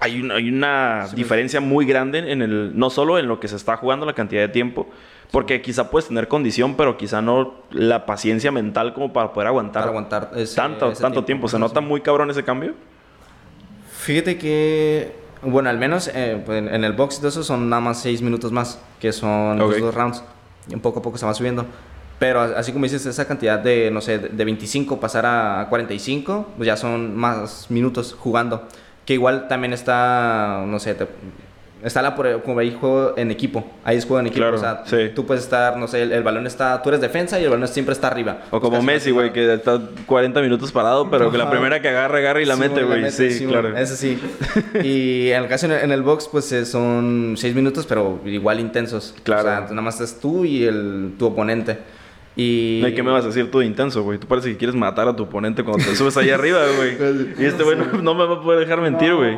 hay 0.00 0.20
una, 0.20 0.34
hay 0.34 0.48
una 0.48 1.06
diferencia 1.14 1.60
muy 1.60 1.86
grande 1.86 2.32
en 2.32 2.42
el, 2.42 2.76
no 2.78 2.90
solo 2.90 3.18
en 3.18 3.28
lo 3.28 3.40
que 3.40 3.48
se 3.48 3.56
está 3.56 3.76
jugando, 3.76 4.04
la 4.04 4.14
cantidad 4.14 4.42
de 4.42 4.48
tiempo, 4.48 4.88
porque 5.32 5.62
quizá 5.62 5.90
puedes 5.90 6.06
tener 6.08 6.28
condición, 6.28 6.76
pero 6.76 6.98
quizá 6.98 7.22
no 7.22 7.54
la 7.70 8.04
paciencia 8.04 8.52
mental 8.52 8.92
como 8.92 9.14
para 9.14 9.32
poder 9.32 9.48
aguantar, 9.48 9.88
aguantar 9.88 10.30
tanto, 10.54 10.92
tanto 10.92 11.24
tiempo. 11.24 11.48
¿Se 11.48 11.58
nota 11.58 11.80
muy 11.80 12.02
cabrón 12.02 12.30
ese 12.30 12.44
cambio? 12.44 12.74
Fíjate 13.90 14.36
que, 14.36 15.16
bueno, 15.40 15.70
al 15.70 15.78
menos 15.78 16.08
eh, 16.14 16.44
en 16.46 16.84
el 16.84 16.92
box 16.92 17.16
y 17.16 17.18
todo 17.18 17.28
eso 17.30 17.42
son 17.42 17.70
nada 17.70 17.80
más 17.80 18.02
seis 18.02 18.20
minutos 18.20 18.52
más, 18.52 18.78
que 19.00 19.10
son 19.10 19.58
los 19.58 19.80
dos 19.80 19.94
rounds. 19.94 20.22
Y 20.68 20.76
poco 20.76 21.00
a 21.00 21.02
poco 21.02 21.16
se 21.16 21.24
va 21.24 21.32
subiendo. 21.32 21.64
Pero 22.18 22.40
así 22.40 22.72
como 22.72 22.84
dices, 22.84 23.06
esa 23.06 23.26
cantidad 23.26 23.58
de, 23.58 23.90
no 23.90 24.02
sé, 24.02 24.18
de 24.18 24.44
25 24.44 25.00
pasar 25.00 25.24
a 25.24 25.66
45, 25.70 26.52
pues 26.56 26.66
ya 26.66 26.76
son 26.76 27.16
más 27.16 27.70
minutos 27.70 28.14
jugando. 28.18 28.68
Que 29.06 29.14
igual 29.14 29.48
también 29.48 29.72
está, 29.72 30.62
no 30.66 30.78
sé, 30.78 30.94
te, 30.94 31.08
Está 31.82 32.00
la 32.00 32.14
como 32.14 32.60
ahí 32.60 32.76
juego 32.78 33.14
en 33.16 33.30
equipo. 33.30 33.64
Ahí 33.84 33.96
es 33.96 34.04
juego 34.04 34.20
en 34.20 34.26
equipo. 34.26 34.46
o 34.46 34.58
sea, 34.58 34.84
tú 35.14 35.26
puedes 35.26 35.42
estar, 35.42 35.76
no 35.76 35.88
sé, 35.88 36.02
el, 36.02 36.22
balón 36.22 36.46
está, 36.46 36.80
tú 36.82 36.90
eres 36.90 37.00
defensa 37.00 37.40
y 37.40 37.44
el 37.44 37.50
balón 37.50 37.66
siempre 37.68 37.92
está 37.92 38.08
arriba. 38.08 38.38
O 38.50 38.60
como 38.60 38.82
Messi, 38.82 39.10
güey, 39.10 39.32
que 39.32 39.54
está 39.54 39.80
40 40.06 40.40
minutos 40.42 40.70
parado, 40.70 41.10
pero 41.10 41.30
que 41.30 41.38
la 41.38 41.50
primera 41.50 41.80
que 41.80 41.88
agarra, 41.88 42.18
agarra 42.18 42.40
y 42.40 42.44
la 42.44 42.56
mete, 42.56 42.82
güey. 42.84 43.10
Sí, 43.10 43.46
claro. 43.46 43.76
Eso 43.76 43.96
sí. 43.96 44.18
y 44.82 45.30
en 45.30 45.42
el 45.42 45.48
caso 45.48 45.66
en 45.66 45.90
el, 45.90 46.02
box, 46.02 46.28
pues 46.30 46.50
eh, 46.52 46.64
son 46.64 47.34
6 47.36 47.54
minutos, 47.54 47.86
pero 47.86 48.20
igual 48.24 48.60
intensos. 48.60 49.14
Claro. 49.22 49.42
O 49.42 49.44
sea, 49.44 49.60
nada 49.62 49.82
más 49.82 50.00
es 50.00 50.20
tú 50.20 50.44
y 50.44 50.64
el, 50.64 51.14
tu 51.18 51.26
oponente. 51.26 51.78
Y... 52.34 52.82
¿Qué 52.94 53.02
me 53.02 53.10
vas 53.10 53.24
a 53.24 53.28
decir 53.28 53.50
tú 53.50 53.58
de 53.58 53.66
intenso, 53.66 54.02
güey? 54.02 54.18
Tú 54.18 54.26
parece 54.26 54.50
que 54.50 54.56
quieres 54.56 54.74
matar 54.74 55.06
a 55.06 55.14
tu 55.14 55.24
oponente 55.24 55.62
cuando 55.62 55.84
te 55.84 55.94
subes 55.94 56.16
ahí 56.16 56.30
arriba, 56.30 56.60
güey. 56.76 57.34
y 57.38 57.44
este 57.44 57.62
güey 57.62 57.76
no, 57.76 58.14
me 58.14 58.26
va 58.26 58.36
a 58.36 58.40
poder 58.40 58.60
dejar 58.60 58.80
mentir, 58.80 59.14
güey. 59.14 59.36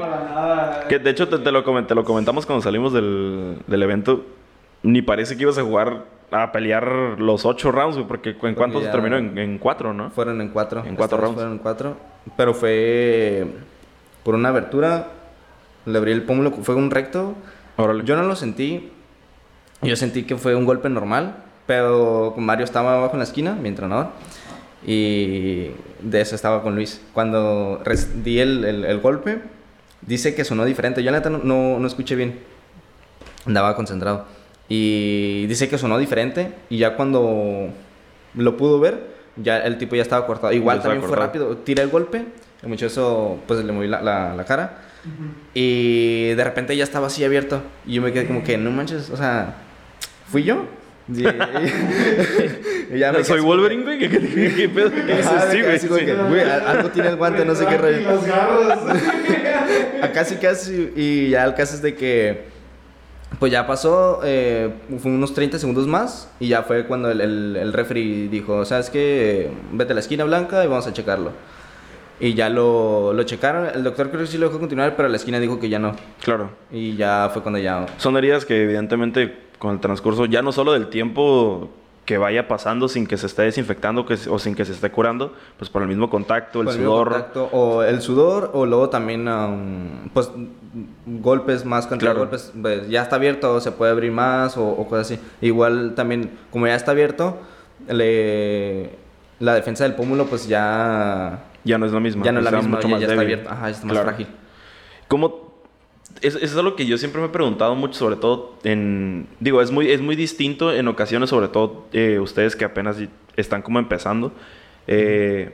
que 0.88 0.98
de 0.98 1.10
hecho 1.10 1.28
te, 1.28 1.38
te, 1.38 1.50
lo 1.50 1.62
lo 1.62 2.04
comentamos 2.04 2.46
cuando 2.46 2.62
salimos 2.62 2.92
del, 2.92 3.58
del, 3.66 3.82
evento. 3.82 4.24
Ni 4.82 5.02
parece 5.02 5.36
que 5.36 5.42
ibas 5.42 5.58
a 5.58 5.62
jugar 5.62 6.04
a 6.30 6.52
pelear 6.52 7.18
los 7.18 7.44
ocho 7.44 7.72
rounds, 7.72 7.96
güey. 7.96 8.06
Porque 8.06 8.36
en 8.40 8.54
cuántos 8.54 8.84
se 8.84 8.90
terminó 8.90 9.16
en, 9.16 9.38
en, 9.38 9.58
cuatro, 9.58 9.92
¿no? 9.92 10.10
Fueron 10.10 10.40
en 10.40 10.48
cuatro. 10.50 10.84
En 10.84 10.94
cuatro 10.94 11.18
rounds. 11.18 11.34
Fueron 11.34 11.52
en 11.54 11.58
cuatro. 11.58 11.96
Pero 12.36 12.54
fue 12.54 13.46
por 14.22 14.34
una 14.34 14.50
abertura. 14.50 15.08
Le 15.86 15.98
abrí 15.98 16.12
el 16.12 16.22
pómulo. 16.22 16.50
Fue 16.50 16.74
un 16.74 16.90
recto. 16.90 17.34
Yo 18.04 18.16
no 18.16 18.22
lo 18.22 18.36
sentí. 18.36 18.90
Yo 19.82 19.96
sentí 19.96 20.24
que 20.24 20.36
fue 20.36 20.54
un 20.54 20.64
golpe 20.64 20.88
normal 20.90 21.43
pero 21.66 22.34
Mario 22.36 22.64
estaba 22.64 22.96
abajo 22.96 23.14
en 23.14 23.18
la 23.18 23.24
esquina, 23.24 23.54
mi 23.54 23.68
entrenador. 23.68 24.08
Y 24.86 25.70
de 26.00 26.20
eso 26.20 26.34
estaba 26.34 26.62
con 26.62 26.74
Luis. 26.74 27.00
Cuando 27.12 27.82
di 28.22 28.38
el, 28.38 28.64
el, 28.64 29.00
golpe, 29.00 29.40
dice 30.02 30.34
que 30.34 30.44
sonó 30.44 30.64
diferente. 30.64 31.02
Yo, 31.02 31.10
la 31.10 31.18
neta, 31.18 31.30
no, 31.30 31.78
no, 31.78 31.86
escuché 31.86 32.16
bien. 32.16 32.40
Andaba 33.46 33.74
concentrado. 33.76 34.26
Y 34.68 35.46
dice 35.46 35.68
que 35.68 35.78
sonó 35.78 35.98
diferente. 35.98 36.52
Y 36.68 36.78
ya 36.78 36.96
cuando 36.96 37.70
lo 38.34 38.56
pudo 38.56 38.78
ver, 38.78 39.14
ya 39.36 39.58
el 39.58 39.78
tipo 39.78 39.96
ya 39.96 40.02
estaba 40.02 40.26
cortado. 40.26 40.52
Igual 40.52 40.82
también 40.82 41.02
fue 41.02 41.16
rápido. 41.16 41.56
Tiré 41.58 41.82
el 41.82 41.88
golpe, 41.88 42.26
el 42.62 42.68
muchacho 42.68 43.38
pues 43.46 43.64
le 43.64 43.72
moví 43.72 43.88
la, 43.88 44.02
la, 44.02 44.44
cara. 44.44 44.82
Y 45.54 46.28
de 46.34 46.44
repente 46.44 46.76
ya 46.76 46.84
estaba 46.84 47.06
así 47.06 47.24
abierto. 47.24 47.62
Y 47.86 47.94
yo 47.94 48.02
me 48.02 48.12
quedé 48.12 48.26
como 48.26 48.44
que, 48.44 48.58
no 48.58 48.70
manches, 48.70 49.08
o 49.08 49.16
sea, 49.16 49.54
¿fui 50.26 50.42
yo? 50.42 50.66
y 52.94 52.98
ya 52.98 53.12
me 53.12 53.24
soy 53.24 53.40
Wolverine, 53.40 53.82
güey. 53.82 53.98
¿Qué, 53.98 54.08
qué, 54.08 54.54
qué, 54.56 54.68
pedo? 54.68 54.90
¿Qué 54.90 55.22
sí, 55.78 55.88
güey? 55.88 56.06
güey, 56.28 56.40
algo 56.42 56.88
tiene 56.90 57.10
el 57.10 57.16
guante, 57.16 57.44
no 57.44 57.54
sé 57.54 57.66
qué 57.66 57.76
garras. 57.76 58.20
casi, 60.14 60.36
casi. 60.36 60.92
Y 60.96 61.30
ya 61.30 61.44
el 61.44 61.54
caso 61.54 61.74
es 61.74 61.82
de 61.82 61.94
que 61.94 62.54
pues 63.38 63.50
ya 63.52 63.66
pasó, 63.66 64.20
eh, 64.24 64.70
fue 65.00 65.10
unos 65.10 65.34
30 65.34 65.58
segundos 65.58 65.86
más 65.86 66.30
y 66.38 66.48
ya 66.48 66.62
fue 66.62 66.86
cuando 66.86 67.10
el, 67.10 67.20
el, 67.20 67.56
el 67.56 67.72
referee 67.72 68.28
dijo, 68.28 68.64
¿sabes 68.64 68.90
qué? 68.90 69.50
Vete 69.72 69.92
a 69.92 69.94
la 69.94 70.00
esquina 70.00 70.24
blanca 70.24 70.64
y 70.64 70.68
vamos 70.68 70.86
a 70.86 70.92
checarlo. 70.92 71.32
Y 72.20 72.34
ya 72.34 72.48
lo, 72.48 73.12
lo 73.12 73.22
checaron, 73.24 73.66
el 73.74 73.82
doctor 73.82 74.08
creo 74.10 74.22
que 74.22 74.28
sí 74.28 74.38
lo 74.38 74.46
dejó 74.46 74.60
continuar, 74.60 74.94
pero 74.96 75.08
la 75.08 75.16
esquina 75.16 75.40
dijo 75.40 75.58
que 75.58 75.68
ya 75.68 75.80
no. 75.80 75.96
Claro. 76.22 76.50
Y 76.70 76.96
ya 76.96 77.28
fue 77.32 77.42
cuando 77.42 77.58
ya... 77.58 77.86
Son 77.98 78.16
heridas 78.16 78.44
que 78.44 78.62
evidentemente 78.62 79.43
con 79.58 79.72
el 79.72 79.80
transcurso, 79.80 80.26
ya 80.26 80.42
no 80.42 80.52
solo 80.52 80.72
del 80.72 80.88
tiempo 80.88 81.70
que 82.04 82.18
vaya 82.18 82.48
pasando 82.48 82.88
sin 82.88 83.06
que 83.06 83.16
se 83.16 83.26
esté 83.26 83.42
desinfectando 83.42 84.04
que, 84.04 84.18
o 84.28 84.38
sin 84.38 84.54
que 84.54 84.64
se 84.64 84.72
esté 84.72 84.90
curando, 84.90 85.32
pues 85.58 85.70
por 85.70 85.82
el 85.82 85.88
mismo 85.88 86.10
contacto, 86.10 86.60
el 86.60 86.68
sudor. 86.68 87.30
o 87.52 87.82
el 87.82 88.02
sudor, 88.02 88.50
o 88.52 88.66
luego 88.66 88.90
también, 88.90 89.26
um, 89.26 90.08
pues, 90.12 90.30
golpes 91.06 91.64
más 91.64 91.86
contra 91.86 92.12
golpes. 92.12 92.52
Pues, 92.60 92.88
ya 92.88 93.02
está 93.02 93.16
abierto, 93.16 93.60
se 93.60 93.72
puede 93.72 93.92
abrir 93.92 94.12
más 94.12 94.56
o, 94.58 94.76
cosas 94.86 95.12
así. 95.12 95.20
Igual 95.40 95.94
también, 95.94 96.30
como 96.50 96.66
ya 96.66 96.74
está 96.74 96.90
abierto, 96.90 97.38
le, 97.88 98.90
la 99.40 99.54
defensa 99.54 99.84
del 99.84 99.94
pómulo, 99.94 100.26
pues 100.26 100.46
ya. 100.46 101.44
Ya 101.64 101.78
no 101.78 101.86
es 101.86 101.92
la 101.92 102.00
misma. 102.00 102.24
Ya 102.24 102.32
no 102.32 102.40
es 102.40 102.44
la 102.44 102.50
misma, 102.50 102.80
ya, 102.82 102.98
está 102.98 103.20
abierto. 103.20 103.50
Ajá, 103.50 103.70
está 103.70 103.86
más 103.86 103.98
frágil. 103.98 104.26
¿Cómo 105.08 105.43
eso 106.20 106.38
es 106.38 106.56
algo 106.56 106.76
que 106.76 106.86
yo 106.86 106.98
siempre 106.98 107.20
me 107.20 107.26
he 107.26 107.30
preguntado 107.30 107.74
mucho, 107.74 107.94
sobre 107.94 108.16
todo 108.16 108.56
en... 108.64 109.26
Digo, 109.40 109.60
es 109.60 109.70
muy, 109.70 109.90
es 109.90 110.00
muy 110.00 110.16
distinto 110.16 110.72
en 110.72 110.88
ocasiones, 110.88 111.30
sobre 111.30 111.48
todo 111.48 111.86
eh, 111.92 112.18
ustedes 112.18 112.56
que 112.56 112.64
apenas 112.64 112.96
están 113.36 113.62
como 113.62 113.78
empezando. 113.78 114.32
Eh, 114.86 115.52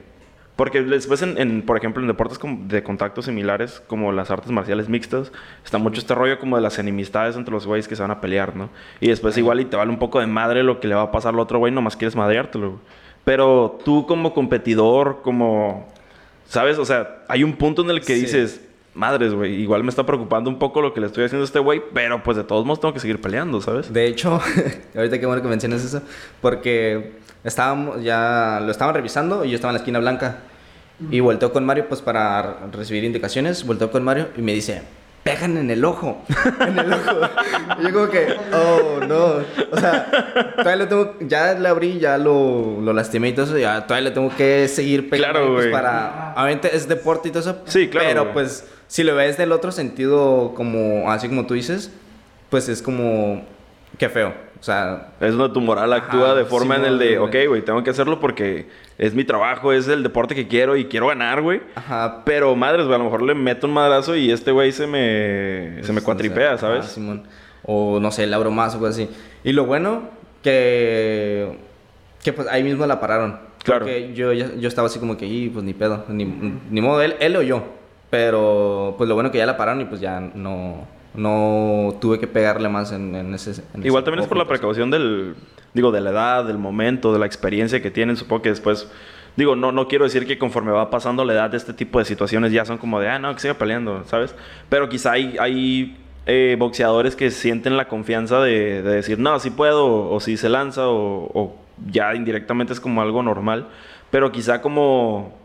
porque 0.57 0.83
después, 0.83 1.23
en, 1.23 1.63
por 1.63 1.79
ejemplo, 1.79 2.03
en 2.03 2.09
deportes 2.09 2.39
de 2.69 2.83
contacto 2.83 3.23
similares, 3.23 3.83
como 3.87 4.13
las 4.13 4.31
artes 4.31 4.51
marciales 4.51 4.91
mixtas, 4.91 5.33
está 5.65 5.79
mucho 5.79 6.01
este 6.01 6.15
rollo 6.15 6.39
como 6.39 6.57
de 6.57 6.63
las 6.63 6.79
enemistades 6.79 7.35
entre 7.37 7.53
los 7.53 7.67
güeyes 7.67 7.89
que 7.89 7.97
se 7.97 8.03
van 8.03 8.11
a 8.11 8.21
pelear, 8.21 8.55
¿no? 8.55 8.69
Y 9.01 9.09
después 9.09 9.39
igual 9.39 9.61
y 9.61 9.65
te 9.65 9.77
vale 9.77 9.91
un 9.91 9.99
poco 9.99 10.21
de 10.21 10.27
madre 10.27 10.63
lo 10.63 10.79
que 10.79 10.89
le 10.89 10.95
va 10.95 11.03
a 11.03 11.11
pasar 11.13 11.33
al 11.33 11.41
otro 11.41 11.59
güey, 11.59 11.73
nomás 11.73 11.97
quieres 11.97 12.15
madreártelo. 12.15 12.79
Pero 13.25 13.79
tú 13.85 14.07
como 14.07 14.35
competidor, 14.35 15.23
como... 15.23 15.89
¿Sabes? 16.47 16.79
O 16.79 16.85
sea, 16.85 17.25
hay 17.29 17.43
un 17.43 17.55
punto 17.55 17.83
en 17.83 17.91
el 17.91 18.03
que 18.03 18.15
dices 18.15 18.61
madres, 18.95 19.33
güey, 19.35 19.55
igual 19.55 19.85
me 19.85 19.91
está 19.91 20.05
preocupando 20.05 20.51
un 20.51 20.59
poco 20.59 20.83
lo 20.83 20.93
que 20.93 21.01
le 21.01 21.07
estoy 21.07 21.25
haciendo 21.25 21.45
a 21.45 21.47
este 21.47 21.59
güey, 21.59 21.83
pero 21.95 22.23
pues 22.23 22.37
de 22.37 22.45
todos 22.45 22.65
modos 22.65 22.81
tengo 22.81 22.95
que 22.95 23.01
seguir 23.01 23.21
peleando, 23.21 23.61
¿sabes? 23.61 23.93
De 23.93 24.07
hecho, 24.07 24.41
ahorita 24.97 25.19
qué 25.19 25.27
bueno 25.27 25.43
que 25.43 25.49
menciones 25.49 25.85
eso, 25.85 26.03
porque 26.41 27.13
estábamos, 27.45 28.03
ya 28.03 28.61
lo 28.65 28.71
estaban 28.71 28.95
revisando 28.95 29.45
y 29.45 29.51
yo 29.51 29.55
estaba 29.57 29.71
en 29.71 29.75
la 29.75 29.79
esquina 29.81 29.99
blanca. 29.99 30.39
Y 31.11 31.21
volteo 31.21 31.51
con 31.51 31.65
Mario, 31.65 31.87
pues 31.89 32.03
para 32.03 32.59
recibir 32.73 33.05
indicaciones, 33.05 33.65
volteo 33.65 33.91
con 33.91 34.05
Mario 34.05 34.29
y 34.37 34.43
me 34.43 34.53
dice, 34.53 34.83
pegan 35.23 35.57
en 35.57 35.71
el 35.71 35.83
ojo. 35.83 36.23
en 36.61 36.79
el 36.79 36.93
ojo. 36.93 37.21
y 37.79 37.83
yo 37.85 37.93
como 37.95 38.09
que, 38.11 38.37
oh, 38.53 39.01
no. 39.07 39.37
O 39.73 39.81
sea, 39.81 40.53
todavía 40.57 40.77
lo 40.77 40.89
tengo, 40.89 41.17
ya 41.21 41.55
le 41.55 41.69
abrí, 41.71 41.99
ya 41.99 42.19
lo, 42.19 42.83
lo 42.83 42.93
lastimé 42.93 43.29
y 43.29 43.33
todo 43.33 43.47
eso, 43.47 43.57
ya 43.57 43.87
todavía 43.87 44.11
le 44.11 44.15
tengo 44.15 44.31
que 44.37 44.69
seguir 44.69 45.09
pegando. 45.09 45.39
Claro, 45.39 45.55
pues, 45.55 45.69
para, 45.69 46.35
obviamente 46.37 46.77
es 46.77 46.87
deporte 46.87 47.29
y 47.29 47.33
todo 47.33 47.41
eso. 47.41 47.63
Sí, 47.65 47.89
claro. 47.89 48.09
Pero 48.09 48.33
pues 48.35 48.67
si 48.91 49.05
lo 49.05 49.15
ves 49.15 49.37
del 49.37 49.53
otro 49.53 49.71
sentido, 49.71 50.53
como 50.57 51.13
así 51.13 51.29
como 51.29 51.47
tú 51.47 51.55
dices, 51.55 51.93
pues 52.49 52.69
es 52.69 52.83
como, 52.83 53.45
qué 53.99 54.09
feo. 54.09 54.35
O 54.59 54.63
sea, 54.65 55.13
es 55.21 55.37
donde 55.37 55.55
tu 55.55 55.61
moral 55.61 55.93
actúa 55.93 56.35
de 56.35 56.45
forma 56.45 56.75
en 56.75 56.85
el 56.85 56.99
de, 56.99 57.21
ok, 57.21 57.37
güey, 57.47 57.63
tengo 57.63 57.85
que 57.85 57.91
hacerlo 57.91 58.19
porque 58.19 58.67
es 58.99 59.15
mi 59.15 59.23
trabajo, 59.23 59.73
es 59.73 59.87
el 59.87 60.03
deporte 60.03 60.35
que 60.35 60.49
quiero 60.49 60.77
y 60.77 60.87
quiero 60.87 61.07
ganar, 61.07 61.41
güey. 61.41 61.63
Ajá. 61.77 62.23
Pero 62.25 62.57
madres, 62.57 62.87
güey, 62.87 62.97
a 62.97 62.99
lo 62.99 63.05
mejor 63.05 63.23
le 63.23 63.37
meto 63.37 63.69
un 63.69 63.75
madrazo 63.75 64.17
y 64.17 64.33
este 64.33 64.51
güey 64.51 64.73
se 64.73 64.89
me, 64.89 65.85
se 65.85 65.93
me 65.93 66.01
cuatripea, 66.01 66.59
¿sabes? 66.59 66.87
Simón. 66.87 67.23
O 67.63 68.01
no 68.01 68.11
sé, 68.11 68.25
abro 68.35 68.51
más 68.51 68.73
o 68.73 68.79
algo 68.79 68.89
así. 68.89 69.09
Y 69.45 69.53
lo 69.53 69.67
bueno, 69.67 70.03
que, 70.43 71.57
que 72.25 72.33
pues 72.33 72.49
ahí 72.49 72.65
mismo 72.65 72.87
la 72.87 72.99
pararon. 72.99 73.39
Claro. 73.63 73.85
Porque 73.85 74.15
yo, 74.15 74.33
yo 74.33 74.67
estaba 74.67 74.89
así 74.89 74.99
como 74.99 75.17
que, 75.17 75.27
y 75.27 75.49
pues 75.49 75.65
ni 75.65 75.75
pedo, 75.75 76.07
ni, 76.09 76.25
ni 76.25 76.81
modo, 76.81 77.01
él, 77.03 77.15
él 77.21 77.37
o 77.37 77.43
yo. 77.43 77.80
Pero 78.11 78.95
pues 78.99 79.09
lo 79.09 79.15
bueno 79.15 79.31
que 79.31 79.39
ya 79.39 79.47
la 79.47 79.57
pararon 79.57 79.81
y 79.81 79.85
pues 79.85 80.01
ya 80.01 80.21
no, 80.21 80.87
no 81.15 81.97
tuve 82.01 82.19
que 82.19 82.27
pegarle 82.27 82.69
más 82.69 82.93
en, 82.93 83.35
ese... 83.35 83.63
Igual 83.83 84.05
también 84.05 84.23
es 84.23 84.29
por 84.29 84.37
la 84.37 84.49
precaución 84.49 84.91
del, 84.91 85.37
digo, 85.75 85.93
de 85.93 86.01
la 86.01 86.11
edad, 86.11 86.45
del 86.45 86.59
momento, 86.59 87.13
de 87.13 87.21
la 87.21 87.27
experiencia 87.27 87.81
que 87.81 87.91
tienen. 87.91 88.17
Supongo 88.17 88.43
que 88.43 88.49
después, 88.49 88.91
digo, 89.37 89.55
no, 89.55 89.71
no 89.71 89.87
quiero 89.87 90.05
decir 90.05 90.27
que 90.27 90.39
conforme 90.39 90.73
va 90.73 90.91
pasando 90.91 91.25
la 91.25 91.35
edad 91.35 91.51
de 91.51 91.57
este 91.57 91.73
tipo 91.73 92.01
de 92.01 92.05
situaciones 92.05 92.53
ya 92.53 92.65
son 92.65 92.79
como 92.79 92.99
de, 92.99 93.09
ah, 93.09 93.21
no, 93.21 93.33
que 93.33 93.41
siga 93.41 93.55
peleando, 93.55 94.03
¿sabes? 94.07 94.35
Pero 94.69 94.89
quizá 94.89 95.13
hay, 95.13 95.37
hay 95.39 95.97
eh, 96.27 96.57
boxeadores 96.59 97.15
que 97.15 97.31
sienten 97.31 97.77
la 97.77 97.87
confianza 97.87 98.41
de, 98.41 98.83
decir, 98.83 99.21
no, 99.21 99.39
sí 99.39 99.51
puedo, 99.51 100.11
o 100.11 100.19
si 100.19 100.37
se 100.37 100.49
lanza, 100.49 100.89
o, 100.89 101.31
o 101.33 101.57
ya 101.91 102.15
indirectamente 102.17 102.73
es 102.73 102.81
como 102.81 103.03
algo 103.03 103.23
normal. 103.23 103.69
Pero 104.11 104.33
quizá 104.33 104.61
como 104.61 105.40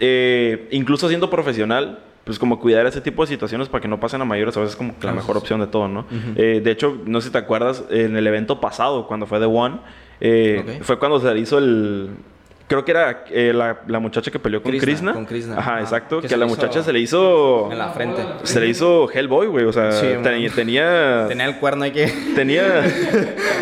eh, 0.00 0.66
incluso 0.70 1.08
siendo 1.08 1.28
profesional, 1.28 2.00
pues 2.24 2.38
como 2.38 2.58
cuidar 2.58 2.86
ese 2.86 3.00
tipo 3.00 3.22
de 3.22 3.28
situaciones 3.28 3.68
para 3.68 3.82
que 3.82 3.88
no 3.88 4.00
pasen 4.00 4.20
a 4.22 4.24
mayores 4.24 4.56
a 4.56 4.60
veces 4.60 4.72
es 4.72 4.76
como 4.76 4.94
la 5.02 5.12
mejor 5.12 5.36
opción 5.36 5.60
de 5.60 5.66
todo, 5.66 5.88
¿no? 5.88 6.06
Eh, 6.36 6.60
de 6.62 6.70
hecho, 6.70 6.98
no 7.04 7.20
sé 7.20 7.28
si 7.28 7.32
te 7.32 7.38
acuerdas, 7.38 7.84
en 7.90 8.16
el 8.16 8.26
evento 8.26 8.60
pasado, 8.60 9.06
cuando 9.06 9.26
fue 9.26 9.38
The 9.38 9.46
One, 9.46 9.78
eh, 10.20 10.80
fue 10.82 10.98
cuando 10.98 11.20
se 11.20 11.38
hizo 11.38 11.58
el... 11.58 12.10
Creo 12.66 12.84
que 12.84 12.92
era 12.92 13.24
la, 13.88 13.98
muchacha 13.98 14.30
que 14.30 14.38
peleó 14.38 14.62
con 14.62 14.78
Krishna. 14.78 15.12
Con 15.12 15.26
Krishna. 15.26 15.58
Ajá, 15.58 15.80
exacto. 15.80 16.20
Que, 16.20 16.32
a 16.32 16.36
la 16.36 16.46
muchacha 16.46 16.84
se 16.84 16.92
le 16.92 17.00
hizo... 17.00 17.68
En 17.72 17.78
la 17.78 17.88
frente. 17.88 18.22
Se 18.44 18.60
le 18.60 18.68
hizo 18.68 19.10
Hellboy, 19.10 19.48
güey. 19.48 19.64
O 19.64 19.72
sea, 19.72 19.90
tenía... 20.22 21.26
Tenía 21.26 21.46
el 21.46 21.56
cuerno 21.58 21.82
ahí 21.82 21.90
que... 21.90 22.06
Tenía... 22.36 22.84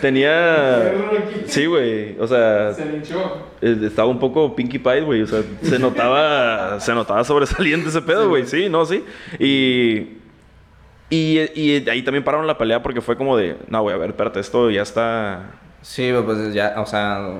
Tenía. 0.00 0.92
Sí, 1.46 1.66
güey. 1.66 2.16
O 2.18 2.26
sea. 2.26 2.72
Se 2.72 2.84
linchó. 2.84 3.48
Eh, 3.60 3.76
estaba 3.82 4.08
un 4.08 4.18
poco 4.18 4.54
Pinky 4.54 4.78
Pie, 4.78 5.02
güey. 5.02 5.22
O 5.22 5.26
sea, 5.26 5.42
se 5.62 5.78
notaba. 5.78 6.80
se 6.80 6.94
notaba 6.94 7.24
sobresaliente 7.24 7.88
ese 7.88 8.02
pedo, 8.02 8.28
güey. 8.28 8.46
Sí, 8.46 8.68
no, 8.68 8.84
sí. 8.84 9.04
Y. 9.38 10.18
Y, 11.10 11.38
y 11.54 11.88
ahí 11.88 12.02
también 12.02 12.22
pararon 12.22 12.46
la 12.46 12.58
pelea 12.58 12.82
porque 12.82 13.00
fue 13.00 13.16
como 13.16 13.36
de. 13.36 13.56
No, 13.68 13.82
güey, 13.82 13.94
a 13.94 13.98
ver, 13.98 14.10
espérate, 14.10 14.40
esto 14.40 14.70
ya 14.70 14.82
está. 14.82 15.52
Sí, 15.82 16.12
pues 16.24 16.52
ya, 16.52 16.74
o 16.78 16.86
sea. 16.86 17.38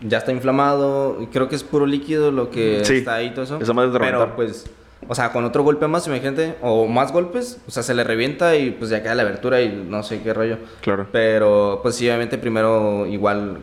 Ya 0.00 0.18
está 0.18 0.32
inflamado. 0.32 1.28
Creo 1.32 1.48
que 1.48 1.56
es 1.56 1.64
puro 1.64 1.84
líquido 1.84 2.30
lo 2.30 2.50
que 2.50 2.80
está 2.80 3.16
ahí 3.16 3.30
todo 3.30 3.44
eso. 3.44 3.58
Eso 3.60 3.74
más 3.74 3.92
de 3.92 3.98
Pero 3.98 4.36
pues 4.36 4.70
o 5.06 5.14
sea, 5.14 5.30
con 5.30 5.44
otro 5.44 5.62
golpe 5.62 5.86
más, 5.86 6.06
imagínate, 6.06 6.56
o 6.60 6.86
más 6.86 7.12
golpes, 7.12 7.60
o 7.68 7.70
sea, 7.70 7.82
se 7.82 7.94
le 7.94 8.02
revienta 8.02 8.56
y 8.56 8.70
pues 8.70 8.90
ya 8.90 9.02
queda 9.02 9.14
la 9.14 9.22
abertura 9.22 9.60
y 9.62 9.68
no 9.68 10.02
sé 10.02 10.20
qué 10.22 10.34
rollo. 10.34 10.58
Claro. 10.80 11.06
Pero 11.12 11.80
pues 11.82 11.94
sí, 11.94 12.06
obviamente 12.08 12.38
primero 12.38 13.06
igual 13.06 13.58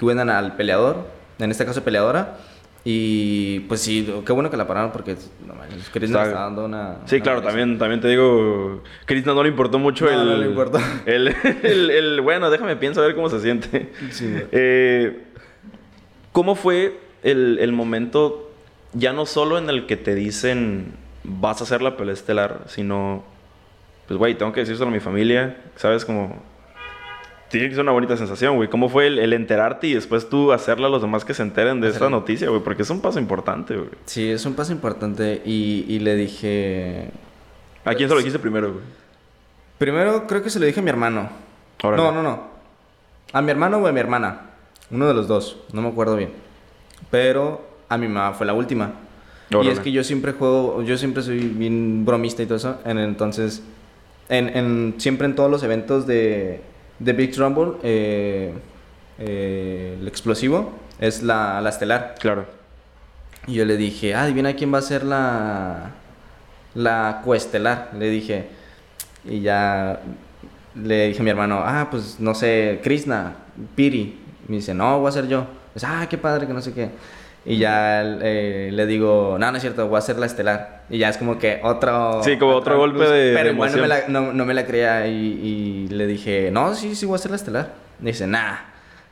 cuidan 0.00 0.30
al 0.30 0.56
peleador, 0.56 1.06
en 1.38 1.50
este 1.50 1.64
caso 1.66 1.84
peleadora. 1.84 2.38
Y 2.84 3.60
pues 3.60 3.80
sí, 3.80 4.12
qué 4.26 4.32
bueno 4.32 4.50
que 4.50 4.56
la 4.56 4.66
pararon 4.66 4.90
porque 4.90 5.14
no, 5.46 5.54
Krishna 5.92 6.24
está 6.24 6.40
dando 6.40 6.64
una. 6.64 6.96
Sí, 7.04 7.20
claro, 7.20 7.40
también, 7.40 7.78
también 7.78 8.00
te 8.00 8.08
digo, 8.08 8.82
Krishna 9.04 9.34
no 9.34 9.42
le 9.44 9.50
importó 9.50 9.78
mucho 9.78 10.08
el. 10.08 10.16
No 10.16 10.36
le 10.36 10.46
importó. 10.46 10.78
El, 11.06 11.28
el, 11.90 12.20
bueno, 12.22 12.50
déjame 12.50 12.74
pienso 12.74 13.00
a 13.00 13.06
ver 13.06 13.14
cómo 13.14 13.28
se 13.28 13.40
siente. 13.40 13.92
Sí. 14.10 14.34
Eh, 14.50 15.26
¿Cómo 16.32 16.56
fue 16.56 16.98
el, 17.22 17.58
el 17.60 17.72
momento 17.72 18.41
ya 18.92 19.12
no 19.12 19.26
solo 19.26 19.58
en 19.58 19.68
el 19.68 19.86
que 19.86 19.96
te 19.96 20.14
dicen 20.14 20.94
vas 21.24 21.60
a 21.60 21.64
hacer 21.64 21.82
la 21.82 21.96
pelea 21.96 22.14
estelar, 22.14 22.64
sino, 22.66 23.22
pues, 24.06 24.18
güey, 24.18 24.36
tengo 24.36 24.52
que 24.52 24.60
decírselo 24.60 24.88
a 24.88 24.92
mi 24.92 25.00
familia, 25.00 25.56
¿sabes? 25.76 26.04
Como, 26.04 26.42
tiene 27.48 27.68
que 27.68 27.74
ser 27.74 27.82
una 27.82 27.92
bonita 27.92 28.16
sensación, 28.16 28.56
güey. 28.56 28.68
¿Cómo 28.68 28.88
fue 28.88 29.06
el, 29.06 29.32
enterarte 29.32 29.86
y 29.86 29.94
después 29.94 30.28
tú 30.28 30.52
hacerle 30.52 30.86
a 30.86 30.88
los 30.88 31.02
demás 31.02 31.24
que 31.24 31.34
se 31.34 31.42
enteren 31.42 31.80
de 31.80 31.90
esta 31.90 32.08
noticia, 32.08 32.48
güey? 32.48 32.62
Porque 32.62 32.82
es 32.82 32.90
un 32.90 33.00
paso 33.00 33.18
importante, 33.18 33.76
güey. 33.76 33.90
Sí, 34.06 34.30
es 34.30 34.46
un 34.46 34.54
paso 34.54 34.72
importante 34.72 35.42
y, 35.44 35.84
y 35.86 35.98
le 35.98 36.16
dije... 36.16 37.10
¿A 37.84 37.94
quién 37.94 38.08
se 38.08 38.14
lo 38.14 38.20
dijiste 38.20 38.38
primero, 38.38 38.72
güey? 38.72 38.84
Primero 39.76 40.26
creo 40.26 40.42
que 40.42 40.48
se 40.48 40.58
lo 40.60 40.66
dije 40.66 40.80
a 40.80 40.82
mi 40.82 40.88
hermano. 40.88 41.28
No, 41.82 42.12
no, 42.12 42.22
no. 42.22 42.52
A 43.32 43.42
mi 43.42 43.50
hermano 43.50 43.78
o 43.78 43.86
a 43.86 43.92
mi 43.92 44.00
hermana. 44.00 44.52
Uno 44.90 45.08
de 45.08 45.14
los 45.14 45.28
dos. 45.28 45.58
No 45.72 45.82
me 45.82 45.88
acuerdo 45.88 46.16
bien. 46.16 46.32
Pero 47.10 47.71
a 47.92 47.98
mi 47.98 48.08
mamá 48.08 48.32
fue 48.32 48.46
la 48.46 48.54
última. 48.54 48.92
Y 49.62 49.68
es 49.68 49.80
que 49.80 49.92
yo 49.92 50.02
siempre 50.02 50.32
juego, 50.32 50.82
yo 50.82 50.96
siempre 50.96 51.22
soy 51.22 51.40
bien 51.40 52.04
bromista 52.06 52.42
y 52.42 52.46
todo 52.46 52.56
eso. 52.56 52.78
En, 52.86 52.98
entonces, 52.98 53.62
en, 54.30 54.94
siempre 54.96 55.26
en 55.26 55.34
todos 55.34 55.50
los 55.50 55.62
eventos 55.62 56.06
de, 56.06 56.62
de 56.98 57.12
Big 57.12 57.36
Rumble, 57.36 57.74
eh, 57.82 58.54
eh, 59.18 60.02
explosivo 60.06 60.72
es 60.98 61.22
la, 61.22 61.60
la 61.60 61.68
estelar. 61.68 62.14
Claro. 62.18 62.46
Y 63.46 63.54
yo 63.54 63.64
le 63.66 63.76
dije, 63.76 64.14
ah, 64.14 64.22
adivina 64.22 64.54
quién 64.54 64.72
va 64.72 64.78
a 64.78 64.82
ser 64.82 65.04
la, 65.04 65.90
la 66.74 67.20
coestelar. 67.22 67.90
Le 67.98 68.08
dije, 68.08 68.46
y 69.24 69.40
ya 69.40 70.00
le 70.74 71.08
dije 71.08 71.20
a 71.20 71.24
mi 71.24 71.30
hermano, 71.30 71.62
ah, 71.62 71.88
pues 71.90 72.18
no 72.18 72.34
sé, 72.34 72.80
Krishna, 72.82 73.34
Piri. 73.74 74.18
Me 74.48 74.56
dice, 74.56 74.72
no, 74.72 74.98
voy 75.00 75.10
a 75.10 75.12
ser 75.12 75.28
yo. 75.28 75.46
Ah, 75.82 76.06
qué 76.08 76.16
padre, 76.16 76.46
que 76.46 76.54
no 76.54 76.62
sé 76.62 76.72
qué. 76.72 76.90
Y 77.44 77.58
ya 77.58 78.02
eh, 78.02 78.70
le 78.72 78.86
digo, 78.86 79.36
no, 79.38 79.50
no 79.50 79.56
es 79.56 79.62
cierto, 79.62 79.88
voy 79.88 79.98
a 79.98 80.00
ser 80.00 80.18
la 80.18 80.26
estelar. 80.26 80.82
Y 80.88 80.98
ya 80.98 81.08
es 81.08 81.16
como 81.16 81.38
que 81.38 81.60
otro... 81.64 82.22
Sí, 82.22 82.38
como 82.38 82.54
otro, 82.54 82.76
golpe 82.76 83.04
de 83.04 83.34
Pero 83.34 83.50
igual 83.50 83.74
no 83.74 83.82
me, 83.82 83.88
la, 83.88 84.08
no, 84.08 84.44
me 84.44 84.54
la 84.54 84.64
creía 84.64 85.06
y, 85.08 85.12
y, 85.12 85.88
le 85.88 86.06
dije, 86.06 86.50
no, 86.52 86.74
sí, 86.74 86.94
sí, 86.94 87.04
voy 87.04 87.16
a 87.16 87.18
ser 87.18 87.32
la 87.32 87.36
estelar. 87.36 87.72
Y 88.00 88.06
dice, 88.06 88.26
nah, 88.26 88.58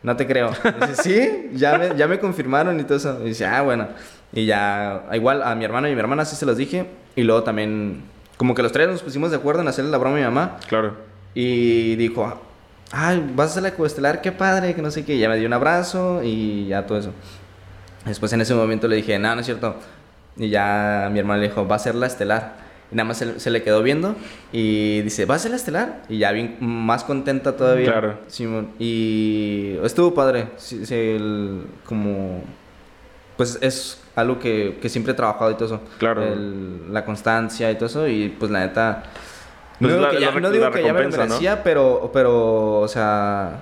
no 0.02 0.16
te 0.16 0.26
creo. 0.26 0.50
dice, 0.80 1.02
sí, 1.02 1.50
ya 1.54 1.76
me, 1.76 1.96
ya 1.96 2.06
me 2.06 2.20
confirmaron 2.20 2.78
y 2.78 2.84
todo 2.84 2.99
eso. 2.99 3.20
Y 3.25 3.30
dice, 3.30 3.46
ah, 3.46 3.62
bueno. 3.62 3.88
Y 4.32 4.46
ya, 4.46 5.06
igual 5.12 5.42
a 5.42 5.54
mi 5.56 5.64
hermano 5.64 5.88
y 5.88 5.94
mi 5.94 6.00
hermana 6.00 6.25
sí 6.25 6.37
se 6.37 6.46
los 6.46 6.56
dije. 6.56 6.87
Y 7.16 7.22
luego 7.22 7.42
también, 7.42 8.02
como 8.37 8.54
que 8.54 8.62
los 8.62 8.70
tres 8.70 8.88
nos 8.88 9.02
pusimos 9.02 9.32
de 9.32 9.38
acuerdo 9.38 9.62
en 9.62 9.68
hacerle 9.68 9.90
la 9.90 9.99
broma 9.99 10.16
a 10.16 10.18
mi 10.18 10.25
mamá. 10.25 10.58
Claro. 10.68 10.94
Y 11.34 11.96
dijo, 11.96 12.40
ay, 12.92 13.28
vas 13.34 13.49
a 13.49 13.50
hacer 13.50 13.62
la 13.64 13.72
coestelar, 13.72 14.20
qué 14.20 14.30
padre, 14.30 14.75
que 14.75 14.82
no 14.82 14.92
sé 14.92 15.04
qué. 15.04 15.14
Y 15.14 15.18
ya 15.18 15.28
me 15.28 15.37
dio 15.37 15.49
un 15.49 15.52
abrazo 15.52 16.22
y 16.22 16.68
ya 16.68 16.87
todo 16.87 16.99
eso. 16.99 17.12
Después 18.04 18.33
en 18.33 18.40
ese 18.40 18.54
momento 18.54 18.88
le 18.88 18.97
dije, 18.97 19.19
no, 19.19 19.35
no 19.35 19.40
es 19.40 19.47
cierto. 19.47 19.76
Y 20.37 20.49
ya 20.49 21.09
mi 21.12 21.19
hermano 21.19 21.40
le 21.40 21.49
dijo, 21.49 21.66
va 21.66 21.76
a 21.76 21.78
ser 21.78 21.95
la 21.95 22.07
estelar. 22.07 22.71
Y 22.90 22.97
nada 22.97 23.07
más 23.07 23.19
se, 23.19 23.50
le 23.50 23.62
quedó 23.62 23.83
viendo 23.83 24.16
y 24.52 25.02
dice, 25.02 25.25
¿va 25.25 25.37
a 25.37 25.38
ser 25.38 25.52
la 25.52 25.59
estelar? 25.59 26.02
Y 26.09 26.19
ya 26.19 26.33
bien 26.33 26.57
más 26.61 27.04
contenta 27.04 27.57
todavía. 27.57 27.92
Claro. 27.92 28.19
Y 28.78 29.76
estuvo 29.85 30.12
padre. 30.12 30.49
como, 31.85 32.42
pues 33.37 33.59
es 33.61 34.00
algo 34.16 34.40
que, 34.40 34.78
que, 34.83 34.88
siempre 34.88 35.12
he 35.12 35.16
trabajado 35.16 35.52
y 35.52 35.54
todo 35.54 35.66
eso. 35.66 35.80
Claro. 35.99 36.23
la 36.90 37.04
constancia 37.04 37.71
y 37.71 37.75
todo 37.76 37.87
eso. 37.87 38.09
Y 38.09 38.28
pues 38.30 38.50
la 38.50 38.61
neta... 38.61 39.04
No, 39.78 39.88
digo 39.88 40.11
que 40.11 40.21
ya, 40.21 40.30
no 40.33 40.50
digo 40.50 40.71
que 40.71 40.83
ya 40.83 40.92
me 40.92 41.04
lo 41.04 41.11
merecía, 41.11 41.62
pero, 41.62 42.11
pero, 42.12 42.80
o 42.80 42.88
sea, 42.88 43.61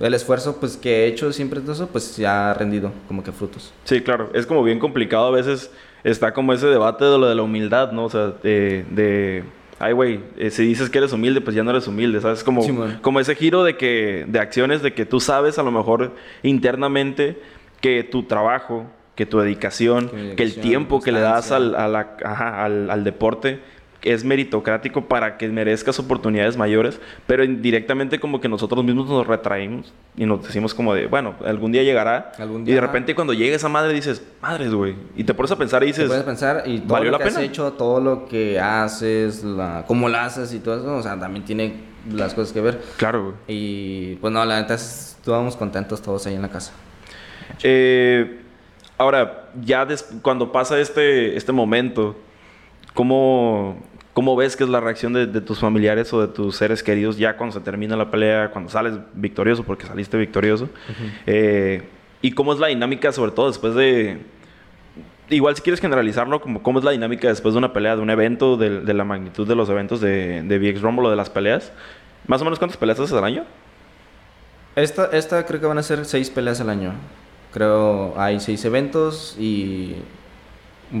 el 0.00 0.14
esfuerzo 0.14 0.58
pues 0.58 0.76
que 0.76 1.04
he 1.04 1.06
hecho 1.06 1.32
siempre 1.32 1.60
todo 1.60 1.72
eso, 1.72 1.88
pues 1.88 2.16
ya 2.16 2.50
ha 2.50 2.54
rendido 2.54 2.92
como 3.08 3.22
que 3.22 3.32
frutos. 3.32 3.72
Sí, 3.84 4.00
claro, 4.00 4.30
es 4.34 4.46
como 4.46 4.62
bien 4.62 4.78
complicado 4.78 5.26
a 5.26 5.30
veces, 5.30 5.70
está 6.04 6.32
como 6.32 6.52
ese 6.52 6.66
debate 6.66 7.04
de 7.04 7.18
lo 7.18 7.28
de 7.28 7.34
la 7.34 7.42
humildad, 7.42 7.92
¿no? 7.92 8.04
O 8.04 8.10
sea, 8.10 8.28
de, 8.42 8.84
de 8.90 9.44
ay, 9.78 9.92
güey, 9.92 10.20
eh, 10.36 10.50
si 10.50 10.64
dices 10.64 10.88
que 10.90 10.98
eres 10.98 11.12
humilde, 11.12 11.40
pues 11.40 11.56
ya 11.56 11.62
no 11.62 11.70
eres 11.70 11.86
humilde, 11.88 12.20
¿sabes? 12.20 12.44
Como, 12.44 12.62
como 13.00 13.20
ese 13.20 13.34
giro 13.34 13.64
de 13.64 13.76
que, 13.76 14.24
de 14.28 14.38
acciones 14.38 14.82
de 14.82 14.94
que 14.94 15.04
tú 15.04 15.20
sabes 15.20 15.58
a 15.58 15.62
lo 15.62 15.70
mejor 15.70 16.12
internamente 16.42 17.40
que 17.80 18.04
tu 18.04 18.22
trabajo, 18.22 18.86
que 19.16 19.26
tu 19.26 19.40
dedicación, 19.40 20.10
que 20.36 20.42
el 20.42 20.54
tiempo 20.54 21.00
que 21.00 21.12
le 21.12 21.20
das 21.20 21.50
al, 21.50 21.74
al, 21.74 22.90
al 22.90 23.04
deporte 23.04 23.60
es 24.02 24.24
meritocrático 24.24 25.06
para 25.06 25.36
que 25.38 25.48
merezcas 25.48 25.98
oportunidades 25.98 26.56
mayores, 26.56 27.00
pero 27.26 27.44
indirectamente 27.44 28.18
como 28.18 28.40
que 28.40 28.48
nosotros 28.48 28.84
mismos 28.84 29.08
nos 29.08 29.26
retraímos 29.26 29.92
y 30.16 30.26
nos 30.26 30.42
decimos 30.42 30.74
como 30.74 30.94
de, 30.94 31.06
bueno, 31.06 31.34
algún 31.44 31.72
día 31.72 31.82
llegará. 31.82 32.32
y 32.38 32.72
de 32.72 32.80
repente 32.80 33.14
cuando 33.14 33.32
llega 33.32 33.54
esa 33.54 33.68
madre 33.68 33.92
dices, 33.92 34.22
madres, 34.40 34.74
güey. 34.74 34.94
Y 35.16 35.24
te 35.24 35.34
pones 35.34 35.52
a 35.52 35.56
pensar 35.56 35.82
y 35.84 35.86
dices, 35.86 36.06
puedes 36.06 36.24
pensar 36.24 36.64
y 36.66 36.80
todo 36.80 37.02
lo 37.04 37.18
que 37.18 37.24
has 37.24 37.38
hecho, 37.38 37.72
todo 37.72 38.00
lo 38.00 38.26
que 38.26 38.58
haces, 38.58 39.44
la, 39.44 39.84
cómo 39.86 40.08
lo 40.08 40.18
haces 40.18 40.52
y 40.52 40.58
todo 40.58 40.76
eso, 40.76 40.96
o 40.96 41.02
sea, 41.02 41.18
también 41.18 41.44
tiene 41.44 41.92
las 42.10 42.34
cosas 42.34 42.52
que 42.52 42.60
ver. 42.60 42.82
Claro, 42.96 43.24
güey. 43.24 43.34
Y 43.48 44.16
pues 44.16 44.32
no, 44.32 44.44
la 44.44 44.60
neta 44.60 44.74
estábamos 44.74 45.56
contentos 45.56 46.02
todos 46.02 46.26
ahí 46.26 46.34
en 46.34 46.42
la 46.42 46.48
casa. 46.48 46.72
Eh, 47.62 48.40
ahora, 48.98 49.50
ya 49.60 49.86
cuando 50.22 50.50
pasa 50.52 50.78
este, 50.80 51.36
este 51.36 51.52
momento, 51.52 52.16
¿cómo, 52.94 53.76
¿Cómo 54.12 54.36
ves 54.36 54.56
que 54.56 54.64
es 54.64 54.70
la 54.70 54.80
reacción 54.80 55.14
de, 55.14 55.26
tus 55.40 55.58
familiares 55.58 56.12
o 56.12 56.20
de 56.20 56.28
tus 56.28 56.56
seres 56.56 56.82
queridos 56.82 57.16
ya 57.16 57.36
cuando 57.36 57.54
se 57.54 57.60
termina 57.60 57.96
la 57.96 58.10
pelea, 58.10 58.50
cuando 58.50 58.70
sales 58.70 58.94
victorioso, 59.14 59.64
porque 59.64 59.86
saliste 59.86 60.18
victorioso? 60.18 60.68
Eh, 61.26 61.82
¿Y 62.20 62.32
cómo 62.32 62.52
es 62.52 62.58
la 62.58 62.66
dinámica, 62.66 63.10
sobre 63.12 63.32
todo 63.32 63.48
después 63.48 63.74
de... 63.74 64.18
Igual 65.30 65.56
si 65.56 65.62
quieres 65.62 65.80
generalizarlo, 65.80 66.42
como 66.42 66.62
cómo 66.62 66.78
es 66.78 66.84
la 66.84 66.90
dinámica 66.90 67.28
después 67.28 67.54
de 67.54 67.58
una 67.58 67.72
pelea, 67.72 67.96
de 67.96 68.02
un 68.02 68.10
evento, 68.10 68.58
de, 68.58 68.82
la 68.92 69.04
magnitud 69.04 69.48
de 69.48 69.54
los 69.54 69.70
eventos 69.70 70.00
de, 70.02 70.42
de 70.42 70.58
VX 70.58 70.82
Rumble 70.82 71.06
o 71.06 71.10
de 71.10 71.16
las 71.16 71.30
peleas? 71.30 71.72
¿Más 72.26 72.42
o 72.42 72.44
menos 72.44 72.58
cuántas 72.58 72.76
peleas 72.76 73.00
haces 73.00 73.16
al 73.16 73.24
año? 73.24 73.44
Esta, 74.76 75.06
esta 75.06 75.44
creo 75.46 75.60
que 75.60 75.66
van 75.66 75.78
a 75.78 75.82
ser 75.82 76.04
seis 76.04 76.28
peleas 76.30 76.60
al 76.60 76.70
año. 76.70 76.92
Creo 77.52 78.14
hay 78.18 78.40
seis 78.40 78.64
eventos 78.64 79.36
y 79.38 79.96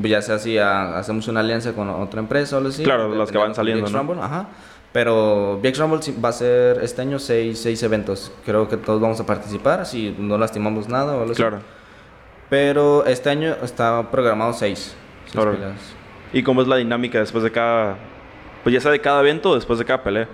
ya 0.02 0.22
sea 0.22 0.38
si 0.38 0.58
hacemos 0.58 1.28
una 1.28 1.40
alianza 1.40 1.72
con 1.72 1.88
otra 1.90 2.20
empresa 2.20 2.56
o 2.56 2.58
algo 2.58 2.70
así. 2.70 2.82
Claro, 2.82 3.14
las 3.14 3.30
que 3.30 3.38
van 3.38 3.54
saliendo. 3.54 3.88
¿no? 3.88 3.98
Rumble, 3.98 4.20
ajá. 4.22 4.48
Pero 4.92 5.58
VX 5.62 5.78
Rumble 5.78 6.00
va 6.22 6.28
a 6.28 6.32
ser 6.32 6.82
este 6.82 7.02
año 7.02 7.18
seis, 7.18 7.60
seis 7.60 7.82
eventos. 7.82 8.30
Creo 8.44 8.68
que 8.68 8.76
todos 8.76 9.00
vamos 9.00 9.18
a 9.20 9.26
participar, 9.26 9.86
si 9.86 10.14
no 10.18 10.36
lastimamos 10.36 10.88
nada 10.88 11.16
o 11.16 11.22
algo 11.22 11.34
claro. 11.34 11.60
Pero 12.50 13.06
este 13.06 13.30
año 13.30 13.56
está 13.62 14.10
programado 14.10 14.52
seis. 14.52 14.94
claro. 15.32 15.56
¿Y 16.34 16.42
cómo 16.42 16.62
es 16.62 16.68
la 16.68 16.76
dinámica 16.76 17.18
después 17.18 17.44
de 17.44 17.50
cada... 17.50 17.96
Pues 18.62 18.72
ya 18.72 18.80
sea 18.80 18.90
de 18.90 19.00
cada 19.00 19.20
evento 19.20 19.50
o 19.50 19.54
después 19.54 19.78
de 19.78 19.84
cada 19.84 20.02
pelea? 20.02 20.28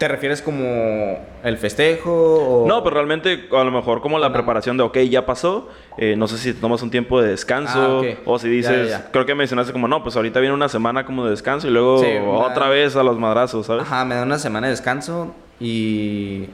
¿Te 0.00 0.08
refieres 0.08 0.40
como 0.40 1.18
el 1.44 1.58
festejo? 1.58 2.10
O... 2.10 2.66
No, 2.66 2.82
pero 2.82 2.94
realmente 2.94 3.48
a 3.52 3.64
lo 3.64 3.70
mejor 3.70 4.00
como 4.00 4.18
la 4.18 4.32
preparación 4.32 4.78
de, 4.78 4.82
ok, 4.82 4.96
ya 5.00 5.26
pasó, 5.26 5.68
eh, 5.98 6.16
no 6.16 6.26
sé 6.26 6.38
si 6.38 6.54
tomas 6.54 6.80
un 6.80 6.90
tiempo 6.90 7.20
de 7.20 7.28
descanso 7.28 8.00
ah, 8.02 8.20
o 8.24 8.38
si 8.38 8.48
dices, 8.48 8.98
creo 9.12 9.26
que 9.26 9.34
mencionaste 9.34 9.74
como, 9.74 9.88
no, 9.88 10.02
pues 10.02 10.16
ahorita 10.16 10.40
viene 10.40 10.54
una 10.54 10.70
semana 10.70 11.04
como 11.04 11.26
de 11.26 11.32
descanso 11.32 11.68
y 11.68 11.70
luego 11.70 12.00
otra 12.40 12.70
vez 12.70 12.96
a 12.96 13.02
los 13.02 13.18
madrazos, 13.18 13.66
¿sabes? 13.66 13.82
Ajá, 13.82 14.06
me 14.06 14.14
da 14.14 14.22
una 14.22 14.38
semana 14.38 14.68
de 14.68 14.70
descanso 14.70 15.34
y 15.60 16.46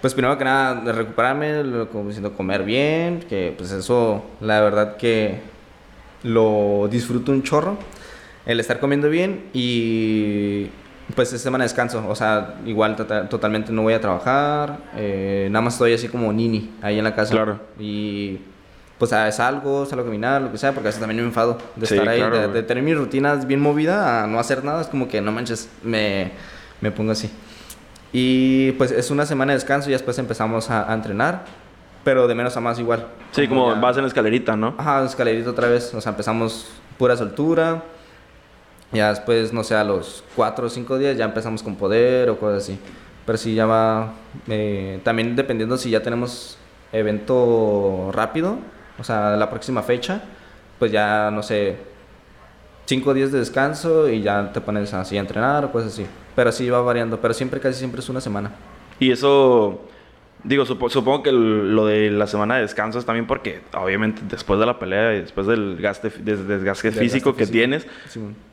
pues 0.00 0.14
primero 0.14 0.38
que 0.38 0.44
nada 0.44 0.76
de 0.82 0.92
recuperarme, 0.92 1.88
como 1.90 2.06
diciendo 2.06 2.32
comer 2.34 2.62
bien, 2.62 3.24
que 3.28 3.52
pues 3.58 3.72
eso 3.72 4.22
la 4.40 4.60
verdad 4.60 4.96
que 4.98 5.40
lo 6.22 6.86
disfruto 6.88 7.32
un 7.32 7.42
chorro, 7.42 7.76
el 8.46 8.60
estar 8.60 8.78
comiendo 8.78 9.08
bien 9.08 9.46
y 9.52 10.68
pues 11.14 11.32
es 11.32 11.40
semana 11.40 11.64
de 11.64 11.66
descanso, 11.66 12.04
o 12.08 12.14
sea, 12.14 12.54
igual 12.64 12.96
tota-, 12.96 13.28
totalmente 13.28 13.72
no 13.72 13.82
voy 13.82 13.94
a 13.94 14.00
trabajar, 14.00 14.78
eh, 14.96 15.48
nada 15.50 15.62
más 15.62 15.74
estoy 15.74 15.94
así 15.94 16.08
como 16.08 16.32
nini 16.32 16.72
ahí 16.82 16.98
en 16.98 17.04
la 17.04 17.14
casa. 17.14 17.32
Claro. 17.32 17.60
Y 17.78 18.38
pues 18.98 19.12
a, 19.12 19.30
salgo, 19.32 19.84
salgo 19.86 20.02
a 20.02 20.06
caminar, 20.06 20.42
lo 20.42 20.52
que 20.52 20.58
sea, 20.58 20.72
porque 20.72 20.88
a 20.88 20.92
también 20.92 21.20
me 21.20 21.26
enfado 21.26 21.58
de 21.76 21.84
estar 21.84 22.08
ahí, 22.08 22.22
de, 22.52 22.62
tener 22.62 22.82
mi 22.82 22.94
rutina 22.94 23.34
bien 23.34 23.60
movida 23.60 24.22
a 24.22 24.26
no 24.26 24.38
hacer 24.38 24.64
nada, 24.64 24.80
es 24.80 24.86
como 24.86 25.08
que 25.08 25.20
no 25.20 25.32
manches, 25.32 25.68
me, 25.82 26.32
me 26.80 26.90
pongo 26.90 27.12
así. 27.12 27.30
Y 28.12 28.72
pues 28.72 28.92
es 28.92 29.10
una 29.10 29.26
semana 29.26 29.52
de 29.52 29.58
descanso 29.58 29.88
y 29.88 29.92
después 29.92 30.18
empezamos 30.18 30.70
a, 30.70 30.92
entrenar, 30.92 31.44
pero 32.04 32.28
de 32.28 32.34
menos 32.34 32.56
a 32.56 32.60
más 32.60 32.78
igual. 32.78 33.06
Sí, 33.32 33.48
como, 33.48 33.74
vas 33.80 33.96
en 33.96 34.04
escalerita, 34.04 34.56
¿no? 34.56 34.74
Ajá, 34.76 35.04
escalerita 35.04 35.50
otra 35.50 35.68
vez, 35.68 35.92
o 35.94 36.00
sea, 36.00 36.10
empezamos 36.10 36.68
pura 36.98 37.16
soltura 37.16 37.82
ya 38.92 39.10
después, 39.10 39.52
no 39.52 39.64
sé, 39.64 39.74
a 39.74 39.84
los 39.84 40.22
cuatro 40.36 40.66
o 40.66 40.70
cinco 40.70 40.98
días 40.98 41.16
ya 41.16 41.24
empezamos 41.24 41.62
con 41.62 41.76
poder 41.76 42.30
o 42.30 42.38
cosas 42.38 42.64
así. 42.64 42.78
Pero 43.24 43.38
sí, 43.38 43.54
ya 43.54 43.66
va. 43.66 44.14
Eh, 44.48 45.00
también 45.04 45.36
dependiendo 45.36 45.76
si 45.76 45.90
ya 45.90 46.02
tenemos 46.02 46.58
evento 46.92 48.10
rápido, 48.12 48.58
o 48.98 49.04
sea, 49.04 49.36
la 49.36 49.48
próxima 49.48 49.82
fecha, 49.82 50.22
pues 50.78 50.92
ya, 50.92 51.30
no 51.30 51.42
sé, 51.42 51.76
cinco 52.86 53.14
días 53.14 53.32
de 53.32 53.38
descanso 53.38 54.08
y 54.08 54.22
ya 54.22 54.52
te 54.52 54.60
pones 54.60 54.92
así 54.92 55.16
a 55.16 55.20
entrenar 55.20 55.64
o 55.64 55.72
cosas 55.72 55.92
así. 55.92 56.06
Pero 56.34 56.52
sí 56.52 56.68
va 56.68 56.80
variando, 56.82 57.20
pero 57.20 57.34
siempre, 57.34 57.60
casi 57.60 57.78
siempre 57.78 58.00
es 58.00 58.08
una 58.08 58.20
semana. 58.20 58.50
Y 58.98 59.10
eso 59.10 59.80
Digo, 60.44 60.64
supongo 60.64 61.22
que 61.22 61.30
lo 61.30 61.86
de 61.86 62.10
la 62.10 62.26
semana 62.26 62.56
de 62.56 62.62
descanso 62.62 62.98
es 62.98 63.04
también 63.04 63.26
porque, 63.26 63.60
obviamente, 63.74 64.22
después 64.28 64.58
de 64.58 64.66
la 64.66 64.78
pelea 64.78 65.14
y 65.14 65.20
después 65.20 65.46
del 65.46 65.76
gaste, 65.80 66.10
desgaste 66.10 66.90
físico 66.90 67.36
que 67.36 67.46
tienes, 67.46 67.86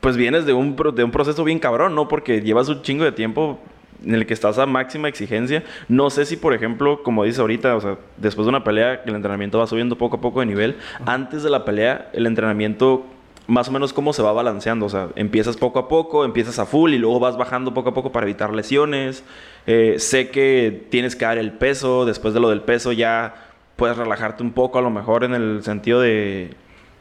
pues 0.00 0.16
vienes 0.16 0.46
de 0.46 0.52
un, 0.52 0.76
de 0.94 1.04
un 1.04 1.10
proceso 1.10 1.42
bien 1.42 1.58
cabrón, 1.58 1.96
¿no? 1.96 2.06
Porque 2.06 2.42
llevas 2.42 2.68
un 2.68 2.82
chingo 2.82 3.04
de 3.04 3.12
tiempo 3.12 3.58
en 4.04 4.14
el 4.14 4.24
que 4.24 4.34
estás 4.34 4.58
a 4.58 4.66
máxima 4.66 5.08
exigencia. 5.08 5.64
No 5.88 6.10
sé 6.10 6.26
si, 6.26 6.36
por 6.36 6.54
ejemplo, 6.54 7.02
como 7.02 7.24
dices 7.24 7.40
ahorita, 7.40 7.74
o 7.74 7.80
sea, 7.80 7.98
después 8.16 8.46
de 8.46 8.50
una 8.50 8.64
pelea, 8.64 9.02
el 9.04 9.14
entrenamiento 9.14 9.58
va 9.58 9.66
subiendo 9.66 9.96
poco 9.96 10.16
a 10.16 10.20
poco 10.20 10.40
de 10.40 10.46
nivel. 10.46 10.76
Antes 11.06 11.42
de 11.42 11.50
la 11.50 11.64
pelea, 11.64 12.08
el 12.12 12.26
entrenamiento 12.26 13.04
más 13.50 13.68
o 13.68 13.72
menos 13.72 13.92
cómo 13.92 14.12
se 14.12 14.22
va 14.22 14.32
balanceando. 14.32 14.86
O 14.86 14.88
sea, 14.88 15.08
empiezas 15.16 15.56
poco 15.56 15.80
a 15.80 15.88
poco, 15.88 16.24
empiezas 16.24 16.58
a 16.58 16.66
full 16.66 16.92
y 16.92 16.98
luego 16.98 17.18
vas 17.18 17.36
bajando 17.36 17.74
poco 17.74 17.90
a 17.90 17.94
poco 17.94 18.12
para 18.12 18.24
evitar 18.24 18.54
lesiones. 18.54 19.24
Eh, 19.66 19.96
sé 19.98 20.30
que 20.30 20.86
tienes 20.88 21.16
que 21.16 21.24
dar 21.24 21.36
el 21.36 21.52
peso, 21.52 22.06
después 22.06 22.32
de 22.32 22.40
lo 22.40 22.48
del 22.48 22.62
peso 22.62 22.92
ya 22.92 23.34
puedes 23.74 23.96
relajarte 23.96 24.42
un 24.42 24.52
poco 24.52 24.78
a 24.78 24.82
lo 24.82 24.90
mejor 24.90 25.24
en 25.24 25.34
el 25.34 25.62
sentido 25.64 26.00
de 26.00 26.54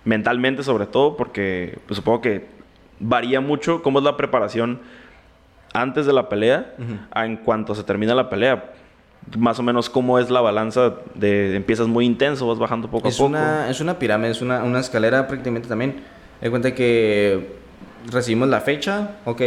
mentalmente 0.05 0.63
sobre 0.63 0.87
todo, 0.87 1.15
porque 1.17 1.77
pues, 1.85 1.97
supongo 1.97 2.21
que 2.21 2.47
varía 2.99 3.41
mucho 3.41 3.83
cómo 3.83 3.99
es 3.99 4.05
la 4.05 4.17
preparación 4.17 4.79
antes 5.73 6.07
de 6.07 6.13
la 6.13 6.29
pelea 6.29 6.73
en 7.15 7.37
cuanto 7.37 7.75
se 7.75 7.83
termina 7.83 8.15
la 8.15 8.29
pelea. 8.29 8.71
más 9.37 9.59
o 9.59 9.63
menos 9.63 9.87
cómo 9.89 10.17
es 10.17 10.31
la 10.31 10.41
balanza 10.41 10.95
de 11.13 11.55
empiezas 11.55 11.87
muy 11.87 12.05
intenso, 12.05 12.47
vas 12.47 12.57
bajando 12.57 12.89
poco 12.89 13.09
a 13.09 13.11
poco. 13.11 13.25
Una, 13.25 13.69
es 13.69 13.81
una 13.81 13.99
pirámide, 13.99 14.31
es 14.31 14.41
una, 14.41 14.63
una 14.63 14.79
escalera 14.79 15.27
prácticamente 15.27 15.69
también. 15.69 16.01
De 16.41 16.49
cuenta 16.49 16.73
que 16.73 17.55
recibimos 18.11 18.47
la 18.47 18.61
fecha, 18.61 19.17
ok, 19.25 19.41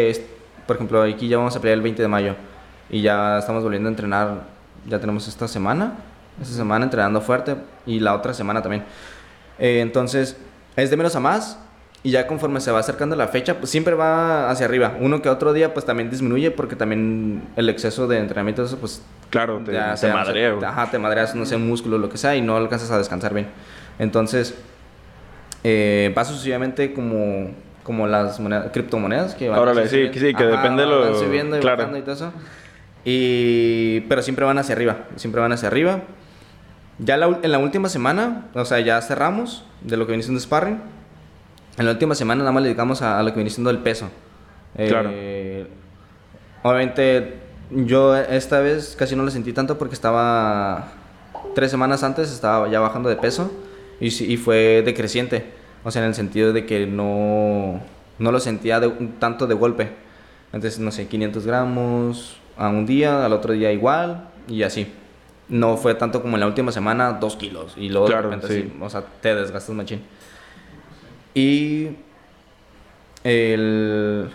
por 0.66 0.76
ejemplo, 0.76 1.02
aquí 1.02 1.28
ya 1.28 1.38
vamos 1.38 1.56
a 1.56 1.60
pelear 1.60 1.78
el 1.78 1.82
20 1.82 2.02
de 2.02 2.08
mayo 2.08 2.34
y 2.90 3.00
ya 3.02 3.38
estamos 3.38 3.62
volviendo 3.62 3.88
a 3.88 3.92
entrenar, 3.92 4.42
ya 4.86 4.98
tenemos 4.98 5.26
esta 5.26 5.48
semana, 5.48 5.94
esta 6.40 6.54
semana 6.54 6.84
entrenando 6.84 7.20
fuerte 7.20 7.56
y 7.86 8.00
la 8.00 8.14
otra 8.14 8.34
semana 8.34 8.62
también. 8.62 8.84
Eh, 9.58 9.80
entonces, 9.80 10.36
es 10.76 10.90
de 10.90 10.96
menos 10.96 11.16
a 11.16 11.20
más 11.20 11.58
y 12.04 12.10
ya 12.10 12.26
conforme 12.26 12.60
se 12.60 12.70
va 12.70 12.80
acercando 12.80 13.14
la 13.14 13.28
fecha, 13.28 13.58
pues 13.58 13.70
siempre 13.70 13.94
va 13.94 14.50
hacia 14.50 14.66
arriba. 14.66 14.96
Uno 15.00 15.22
que 15.22 15.28
otro 15.28 15.52
día, 15.52 15.72
pues 15.72 15.86
también 15.86 16.10
disminuye 16.10 16.50
porque 16.50 16.74
también 16.74 17.42
el 17.56 17.68
exceso 17.68 18.08
de 18.08 18.18
entrenamiento, 18.18 18.64
eso, 18.64 18.76
pues. 18.78 19.02
Claro, 19.30 19.62
te, 19.64 19.72
ya, 19.72 19.94
te 19.94 20.12
madreas. 20.12 20.62
Ajá, 20.64 20.90
te 20.90 20.98
madreas, 20.98 21.34
no 21.34 21.46
sé, 21.46 21.56
músculo, 21.56 21.98
lo 21.98 22.08
que 22.08 22.18
sea, 22.18 22.34
y 22.34 22.42
no 22.42 22.56
alcanzas 22.56 22.90
a 22.90 22.98
descansar 22.98 23.32
bien. 23.32 23.48
Entonces, 23.98 24.54
eh, 25.64 26.12
va 26.16 26.24
sucesivamente 26.24 26.92
como, 26.92 27.50
como 27.82 28.06
las 28.06 28.40
criptomonedas 28.72 29.34
que 29.34 29.48
van 29.48 29.58
Órale, 29.58 29.88
sí, 29.88 30.08
sí, 30.12 30.34
que 30.34 30.44
depende 30.44 30.82
de 30.82 30.88
lo. 30.88 31.00
Van 31.00 31.14
subiendo 31.14 31.56
y 31.56 31.60
claro. 31.60 31.96
y 31.96 32.02
todo 32.02 32.14
eso. 32.14 32.32
Y, 33.04 34.00
pero 34.08 34.22
siempre 34.22 34.44
van 34.44 34.58
hacia 34.58 34.74
arriba, 34.74 34.98
siempre 35.16 35.40
van 35.40 35.52
hacia 35.52 35.68
arriba. 35.68 36.00
Ya 36.98 37.14
en 37.14 37.50
la 37.50 37.58
última 37.58 37.88
semana, 37.88 38.46
o 38.54 38.64
sea, 38.64 38.78
ya 38.80 39.00
cerramos 39.00 39.64
de 39.80 39.96
lo 39.96 40.06
que 40.06 40.12
viene 40.12 40.22
siendo 40.22 40.40
sparring 40.40 40.78
en 41.78 41.86
la 41.86 41.92
última 41.92 42.14
semana 42.14 42.40
nada 42.40 42.52
más 42.52 42.62
le 42.62 42.68
dedicamos 42.68 43.02
a, 43.02 43.22
lo 43.22 43.30
que 43.30 43.36
viene 43.36 43.50
siendo 43.50 43.70
el 43.70 43.78
peso. 43.78 44.10
Claro. 44.76 45.10
Eh, 45.12 45.66
obviamente 46.62 47.38
yo 47.70 48.16
esta 48.16 48.60
vez 48.60 48.94
casi 48.98 49.16
no 49.16 49.22
lo 49.22 49.30
sentí 49.30 49.52
tanto 49.52 49.78
porque 49.78 49.94
estaba 49.94 50.88
tres 51.54 51.70
semanas 51.70 52.02
antes 52.02 52.30
estaba 52.30 52.68
ya 52.68 52.80
bajando 52.80 53.08
de 53.08 53.16
peso 53.16 53.50
y, 54.02 54.32
y 54.32 54.36
fue 54.36 54.82
decreciente. 54.84 55.44
O 55.84 55.90
sea, 55.90 56.02
en 56.02 56.08
el 56.08 56.14
sentido 56.14 56.52
de 56.52 56.66
que 56.66 56.86
no, 56.86 57.80
no 58.18 58.32
lo 58.32 58.40
sentía 58.40 58.80
de, 58.80 58.90
tanto 59.18 59.46
de 59.46 59.54
golpe. 59.54 59.90
Entonces, 60.52 60.80
no 60.80 60.90
sé, 60.90 61.06
500 61.06 61.46
gramos 61.46 62.36
a 62.56 62.68
un 62.68 62.84
día, 62.84 63.24
al 63.24 63.32
otro 63.32 63.52
día 63.52 63.72
igual 63.72 64.28
y 64.48 64.64
así. 64.64 64.92
No 65.48 65.76
fue 65.76 65.94
tanto 65.94 66.20
como 66.20 66.36
en 66.36 66.40
la 66.40 66.46
última 66.46 66.72
semana, 66.72 67.12
dos 67.12 67.36
kilos. 67.36 67.74
Y 67.76 67.88
luego 67.88 68.08
de 68.08 68.20
repente 68.20 68.46
sí. 68.48 68.72
o 68.80 68.90
sea, 68.90 69.04
te 69.20 69.34
desgastas 69.34 69.74
machín. 69.74 70.02
Y 71.34 71.90
el, 73.24 74.30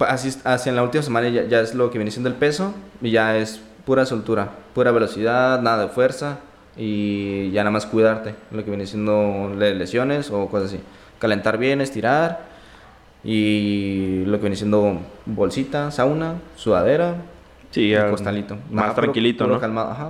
así, 0.00 0.30
en 0.66 0.76
la 0.76 0.82
última 0.82 1.02
semana 1.02 1.28
ya, 1.28 1.60
es 1.60 1.74
lo 1.74 1.90
que 1.90 1.98
viene 1.98 2.10
siendo 2.10 2.28
el 2.28 2.36
peso 2.36 2.74
y 3.00 3.10
ya 3.10 3.36
es 3.36 3.60
pura 3.84 4.06
soltura, 4.06 4.50
pura 4.74 4.90
velocidad, 4.90 5.60
nada 5.62 5.84
de 5.84 5.88
fuerza 5.88 6.40
y 6.82 7.50
ya 7.50 7.60
nada 7.60 7.72
más 7.72 7.84
cuidarte, 7.84 8.34
lo 8.50 8.64
que 8.64 8.70
viene 8.70 8.86
siendo 8.86 9.52
lesiones 9.54 10.30
o 10.30 10.48
cosas 10.48 10.72
así. 10.72 10.80
Calentar 11.18 11.58
bien, 11.58 11.82
estirar 11.82 12.46
y 13.22 14.24
lo 14.24 14.38
que 14.38 14.44
viene 14.44 14.56
siendo 14.56 14.98
bolsita, 15.26 15.90
sauna, 15.90 16.36
sudadera, 16.56 17.16
sí, 17.70 17.92
costalito. 18.08 18.56
Más 18.70 18.94
tranquilito, 18.94 19.46
¿no? 19.46 19.60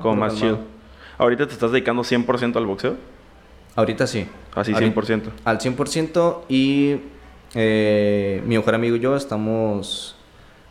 Como 0.00 0.14
más 0.14 0.36
chill. 0.36 0.58
¿Ahorita 1.18 1.48
te 1.48 1.54
estás 1.54 1.72
dedicando 1.72 2.02
100% 2.02 2.56
al 2.56 2.66
boxeo? 2.66 2.94
Ahorita 3.74 4.06
sí. 4.06 4.28
Así 4.54 4.72
100%. 4.72 5.22
al 5.44 5.58
100% 5.58 6.42
y 6.48 7.00
eh, 7.54 8.42
mi 8.46 8.56
mejor 8.56 8.76
amigo 8.76 8.94
y 8.94 9.00
yo 9.00 9.16
estamos 9.16 10.16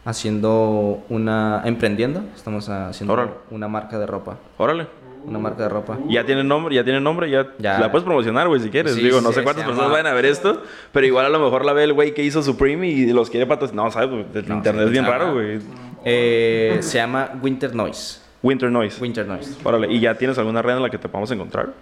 haciendo 0.05 1.03
una... 1.09 1.61
emprendiendo, 1.65 2.23
estamos 2.35 2.69
haciendo 2.69 3.43
una 3.51 3.67
marca 3.67 3.99
de 3.99 4.05
ropa. 4.05 4.37
Órale. 4.57 4.87
Una 5.25 5.39
marca 5.39 5.63
de 5.63 5.69
ropa. 5.69 5.97
Ya 6.07 6.25
tiene 6.25 6.43
nombre, 6.43 6.73
ya 6.73 6.83
tiene 6.83 6.99
nombre, 6.99 7.29
ya, 7.29 7.47
la 7.59 7.91
puedes 7.91 8.05
promocionar, 8.05 8.47
güey, 8.47 8.61
si 8.61 8.69
quieres. 8.69 8.95
Digo, 8.95 9.21
no 9.21 9.31
sé 9.31 9.43
cuántas 9.43 9.65
personas 9.65 9.91
van 9.91 10.07
a 10.07 10.13
ver 10.13 10.25
esto, 10.25 10.63
pero 10.91 11.05
igual 11.05 11.25
a 11.25 11.29
lo 11.29 11.39
mejor 11.39 11.65
la 11.65 11.73
ve 11.73 11.83
el 11.83 11.93
güey 11.93 12.13
que 12.13 12.23
hizo 12.23 12.41
Supreme 12.41 12.87
y 12.87 13.11
los 13.11 13.29
quiere 13.29 13.45
patrocinar. 13.45 13.85
No, 13.85 13.91
sabes, 13.91 14.09
el 14.33 14.51
internet 14.51 14.85
es 14.85 14.91
bien 14.91 15.05
raro, 15.05 15.33
güey. 15.33 15.59
Eh, 16.05 16.77
se 16.81 16.97
llama 16.97 17.31
Winter 17.41 17.75
Noise. 17.75 18.21
Winter 18.41 18.71
Noise. 18.71 19.01
Winter 19.01 19.27
Noise. 19.27 19.57
Órale, 19.63 19.91
¿y 19.91 19.99
ya 19.99 20.15
tienes 20.15 20.37
alguna 20.37 20.61
red 20.61 20.77
en 20.77 20.83
la 20.83 20.89
que 20.89 20.97
te 20.97 21.09
podamos 21.09 21.29
encontrar? 21.31 21.73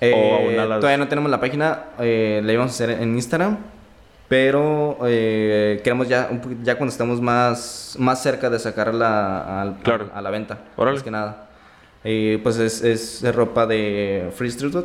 Eh, 0.00 0.56
todavía 0.66 0.98
no 0.98 1.08
tenemos 1.08 1.30
la 1.30 1.40
página, 1.40 1.84
eh, 1.98 2.40
la 2.44 2.52
íbamos 2.52 2.72
a 2.72 2.74
hacer 2.74 3.00
en 3.00 3.14
Instagram, 3.14 3.56
pero 4.28 4.98
eh, 5.06 5.80
queremos 5.82 6.08
ya, 6.08 6.28
ya 6.62 6.76
cuando 6.76 6.90
estemos 6.90 7.20
más, 7.20 7.96
más 7.98 8.22
cerca 8.22 8.50
de 8.50 8.58
sacarla 8.58 9.38
a, 9.40 9.62
a, 9.62 10.22
la 10.22 10.30
venta. 10.30 10.58
Más 10.76 11.02
que 11.02 11.10
nada. 11.10 11.45
Pues 12.02 12.58
es, 12.58 12.82
es 12.82 13.34
ropa 13.34 13.66
de 13.66 14.30
Free 14.34 14.48
Street 14.48 14.84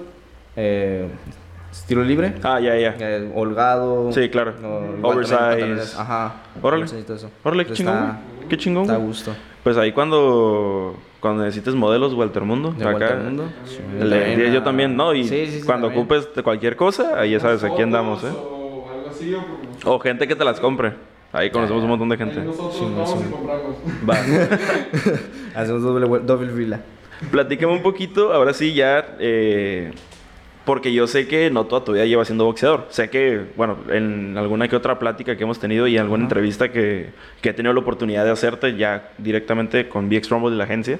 estilo 1.71 2.03
libre. 2.03 2.33
Ah, 2.43 2.59
ya, 2.59 2.77
ya. 2.77 2.95
holgado. 3.33 4.11
Sí, 4.11 4.29
claro. 4.29 4.53
Oversize. 5.01 5.97
Ajá. 5.97 6.35
Órale. 6.61 6.85
Órale, 7.43 7.65
qué 7.65 7.73
chingón. 7.73 8.17
Qué 8.49 8.57
chingón. 8.57 8.83
Está 8.83 8.95
a 8.95 8.97
gusto. 8.97 9.33
Pues 9.63 9.77
ahí 9.77 9.91
cuando 9.91 10.95
cuando 11.19 11.43
necesites 11.43 11.75
modelos, 11.75 12.13
Walter 12.13 12.43
Mundo. 12.43 12.73
De 12.77 12.87
acá, 12.87 13.15
Mundo. 13.15 13.45
yo 14.51 14.63
también, 14.63 14.95
¿no? 14.95 15.13
Y 15.13 15.61
cuando 15.65 15.87
ocupes 15.87 16.27
cualquier 16.43 16.75
cosa, 16.75 17.19
ahí 17.19 17.31
ya 17.31 17.39
sabes, 17.39 17.63
aquí 17.63 17.81
andamos, 17.81 18.23
¿eh? 18.23 18.27
O 18.27 18.87
algo 18.91 19.09
así, 19.09 19.35
o, 19.85 19.99
gente 19.99 20.27
que 20.27 20.35
te 20.35 20.43
las 20.43 20.59
compre. 20.59 20.93
Ahí 21.33 21.49
conocemos 21.49 21.83
un 21.83 21.89
montón 21.89 22.09
de 22.09 22.17
gente. 22.17 22.41
nosotros 22.41 22.81
vamos 22.81 23.25
y 23.25 23.31
compramos. 23.31 23.75
Va. 24.09 24.15
Hacemos 25.61 25.81
doble, 25.81 26.19
doble 26.25 26.51
fila. 26.51 26.81
Platícame 27.29 27.73
un 27.73 27.81
poquito, 27.81 28.33
ahora 28.33 28.53
sí 28.53 28.73
ya, 28.73 29.15
eh, 29.19 29.91
porque 30.65 30.93
yo 30.93 31.07
sé 31.07 31.27
que 31.27 31.49
no 31.49 31.65
toda 31.65 31.83
tu 31.83 31.93
vida 31.93 32.05
llevas 32.05 32.27
siendo 32.27 32.45
boxeador. 32.45 32.87
Sé 32.89 33.09
que, 33.09 33.45
bueno, 33.55 33.77
en 33.89 34.37
alguna 34.37 34.67
que 34.67 34.75
otra 34.75 34.99
plática 34.99 35.35
que 35.35 35.43
hemos 35.43 35.59
tenido 35.59 35.87
y 35.87 35.95
en 35.95 36.01
alguna 36.01 36.23
entrevista 36.23 36.71
que, 36.71 37.09
que, 37.41 37.49
he 37.49 37.53
tenido 37.53 37.73
la 37.73 37.79
oportunidad 37.79 38.23
de 38.25 38.31
hacerte 38.31 38.75
ya 38.77 39.11
directamente 39.17 39.89
con 39.89 40.09
VX 40.09 40.29
Rumble 40.29 40.51
de 40.51 40.57
la 40.57 40.63
agencia, 40.63 40.99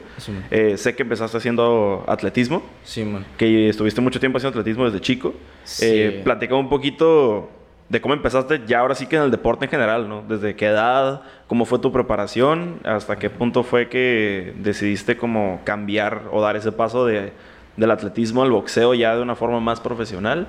eh, 0.49 0.77
sé 0.77 0.95
que 0.95 1.03
empezaste 1.03 1.37
haciendo 1.37 2.03
atletismo. 2.07 2.63
Sí, 2.83 3.03
man. 3.03 3.25
Que 3.37 3.69
estuviste 3.69 4.01
mucho 4.01 4.19
tiempo 4.19 4.37
haciendo 4.37 4.59
atletismo 4.59 4.85
desde 4.85 4.99
chico. 4.99 5.33
Sí. 5.63 5.85
Eh, 5.87 6.23
un 6.51 6.69
poquito 6.69 7.49
de 7.91 7.99
cómo 7.99 8.13
empezaste 8.13 8.61
ya 8.65 8.79
ahora 8.79 8.95
sí 8.95 9.05
que 9.05 9.17
en 9.17 9.23
el 9.23 9.31
deporte 9.31 9.65
en 9.65 9.71
general, 9.71 10.07
¿no? 10.07 10.23
Desde 10.25 10.55
qué 10.55 10.67
edad, 10.67 11.23
cómo 11.47 11.65
fue 11.65 11.77
tu 11.79 11.91
preparación, 11.91 12.79
hasta 12.85 13.17
qué 13.17 13.29
punto 13.29 13.63
fue 13.63 13.89
que 13.89 14.53
decidiste 14.59 15.17
como 15.17 15.59
cambiar 15.65 16.23
o 16.31 16.41
dar 16.41 16.55
ese 16.55 16.71
paso 16.71 17.05
de 17.05 17.33
del 17.75 17.89
atletismo 17.89 18.43
al 18.43 18.51
boxeo 18.51 18.93
ya 18.93 19.15
de 19.15 19.21
una 19.21 19.35
forma 19.35 19.59
más 19.61 19.79
profesional 19.79 20.45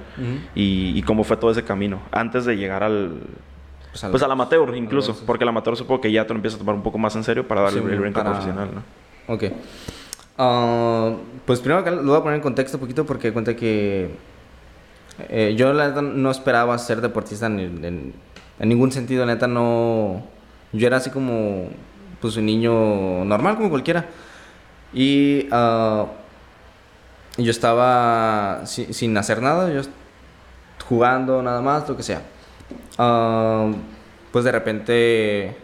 y, 0.57 1.00
cómo 1.02 1.22
fue 1.22 1.37
todo 1.37 1.52
ese 1.52 1.62
camino 1.62 2.00
antes 2.11 2.44
de 2.44 2.57
llegar 2.57 2.83
al 2.83 3.12
pues 3.92 4.02
al, 4.02 4.11
pues 4.11 4.22
amateur 4.24 4.76
incluso 4.76 5.16
porque 5.24 5.44
el 5.44 5.48
amateur 5.48 5.76
supongo 5.76 6.00
que 6.00 6.11
ya 6.11 6.26
te 6.26 6.35
lo 6.35 6.38
empiezas 6.38 6.57
a 6.57 6.59
tomar 6.59 6.74
un 6.74 6.83
poco 6.83 6.98
más 6.98 7.14
en 7.14 7.22
serio 7.22 7.46
para 7.46 7.62
darle 7.62 7.78
el 7.78 8.00
brinco 8.00 8.22
profesional 8.22 8.70
¿no? 8.74 9.35
ok 9.35 9.44
ah, 10.37 11.12
pues 11.46 11.61
primero 11.61 11.88
lo 11.88 12.11
voy 12.11 12.18
a 12.18 12.22
poner 12.22 12.37
en 12.37 12.42
contexto 12.42 12.76
un 12.76 12.81
poquito 12.81 13.07
porque 13.07 13.33
cuenta 13.33 13.55
que 13.55 14.11
eh, 15.29 15.55
yo 15.57 15.72
la 15.72 15.88
neta 15.88 16.03
no 16.03 16.31
esperaba 16.31 16.77
ser 16.79 17.01
deportista 17.01 17.46
en, 17.46 18.14
ningún 18.59 18.92
sentido 18.92 19.27
la 19.27 19.35
neta 19.35 19.46
no 19.46 20.22
yo 20.72 20.87
era 20.87 20.98
así 20.98 21.11
como 21.11 21.68
pues 22.20 22.37
un 22.37 22.46
niño 22.46 23.25
normal 23.25 23.57
como 23.57 23.70
cualquiera 23.70 24.07
y 24.92 25.48
uh, 25.53 26.07
yo 27.38 27.51
estaba 27.51 28.62
sin 28.66 29.16
hacer 29.16 29.40
nada, 29.40 29.72
yo 29.72 29.81
jugando 30.87 31.42
nada 31.42 31.62
más, 31.62 31.88
lo 31.88 31.96
que 31.96 32.03
sea. 32.03 32.20
pues 34.31 34.44
de 34.44 34.53
repente 34.53 35.57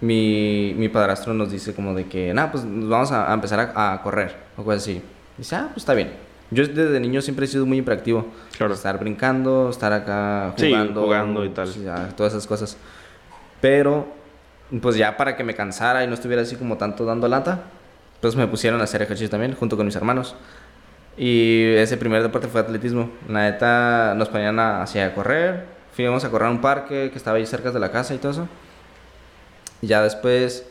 mi, 0.00 0.74
mi, 0.76 0.88
padrastro 0.88 1.34
nos 1.34 1.50
dice 1.50 1.74
como 1.74 1.94
de 1.94 2.06
que, 2.06 2.32
nada, 2.32 2.50
pues 2.50 2.64
vamos 2.64 3.12
a, 3.12 3.32
empezar 3.32 3.72
a, 3.74 4.00
correr, 4.02 4.36
o 4.56 4.64
cosas 4.64 4.82
así. 4.82 5.02
Dice, 5.36 5.56
ah, 5.56 5.68
pues 5.68 5.78
está 5.78 5.92
bien. 5.92 6.12
Yo 6.50 6.66
desde 6.66 7.00
niño 7.00 7.20
siempre 7.22 7.46
he 7.46 7.48
sido 7.48 7.66
muy 7.66 7.78
impractivo. 7.78 8.26
Claro. 8.56 8.74
Estar 8.74 8.98
brincando, 8.98 9.70
estar 9.70 9.92
acá 9.92 10.54
jugando. 10.56 11.02
jugando 11.02 11.44
y 11.44 11.48
tal. 11.50 11.68
todas 12.14 12.32
esas 12.32 12.46
cosas. 12.46 12.76
Pero, 13.60 14.06
pues 14.80 14.96
ya 14.96 15.16
para 15.16 15.36
que 15.36 15.44
me 15.44 15.54
cansara 15.54 16.04
y 16.04 16.06
no 16.06 16.14
estuviera 16.14 16.42
así 16.42 16.56
como 16.56 16.76
tanto 16.76 17.04
dando 17.04 17.26
lata, 17.26 17.64
entonces 18.14 18.38
me 18.38 18.46
pusieron 18.46 18.80
a 18.80 18.84
hacer 18.84 19.02
ejercicio 19.02 19.30
también, 19.30 19.54
junto 19.54 19.76
con 19.76 19.86
mis 19.86 19.96
hermanos. 19.96 20.36
Y 21.16 21.64
ese 21.76 21.96
primer 21.96 22.22
deporte 22.22 22.46
fue 22.48 22.60
atletismo. 22.60 23.10
La 23.28 23.50
neta 23.50 24.14
nos 24.16 24.28
ponían 24.28 24.58
a, 24.58 24.82
hacia 24.82 25.06
a 25.06 25.14
correr. 25.14 25.64
Fuimos 25.92 26.24
a 26.24 26.30
correr 26.30 26.48
a 26.48 26.50
un 26.50 26.60
parque 26.60 27.10
que 27.10 27.16
estaba 27.16 27.38
ahí 27.38 27.46
cerca 27.46 27.70
de 27.70 27.80
la 27.80 27.90
casa 27.90 28.14
y 28.14 28.18
todo 28.18 28.32
eso. 28.32 28.48
Y 29.80 29.86
ya 29.86 30.02
después, 30.02 30.66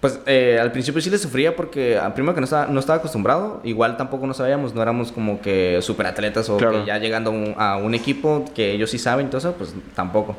pues 0.00 0.20
eh, 0.26 0.58
al 0.60 0.70
principio 0.70 1.00
sí 1.00 1.10
le 1.10 1.18
sufría 1.18 1.56
porque 1.56 1.98
ah, 1.98 2.14
primero 2.14 2.34
que 2.34 2.40
no 2.40 2.44
estaba, 2.44 2.66
no 2.66 2.78
estaba 2.78 2.98
acostumbrado, 2.98 3.60
igual 3.64 3.96
tampoco 3.96 4.26
no 4.28 4.34
sabíamos, 4.34 4.72
no 4.72 4.80
éramos 4.80 5.10
como 5.10 5.40
que 5.40 5.80
super 5.82 6.06
atletas 6.06 6.48
o 6.48 6.56
que 6.56 6.84
ya 6.86 6.98
llegando 6.98 7.32
a 7.56 7.76
un, 7.78 7.94
equipo 7.94 8.44
que 8.54 8.72
ellos 8.72 8.90
sí 8.90 8.98
saben 8.98 9.28
todo 9.28 9.38
eso, 9.38 9.52
pues 9.54 9.74
tampoco. 9.96 10.36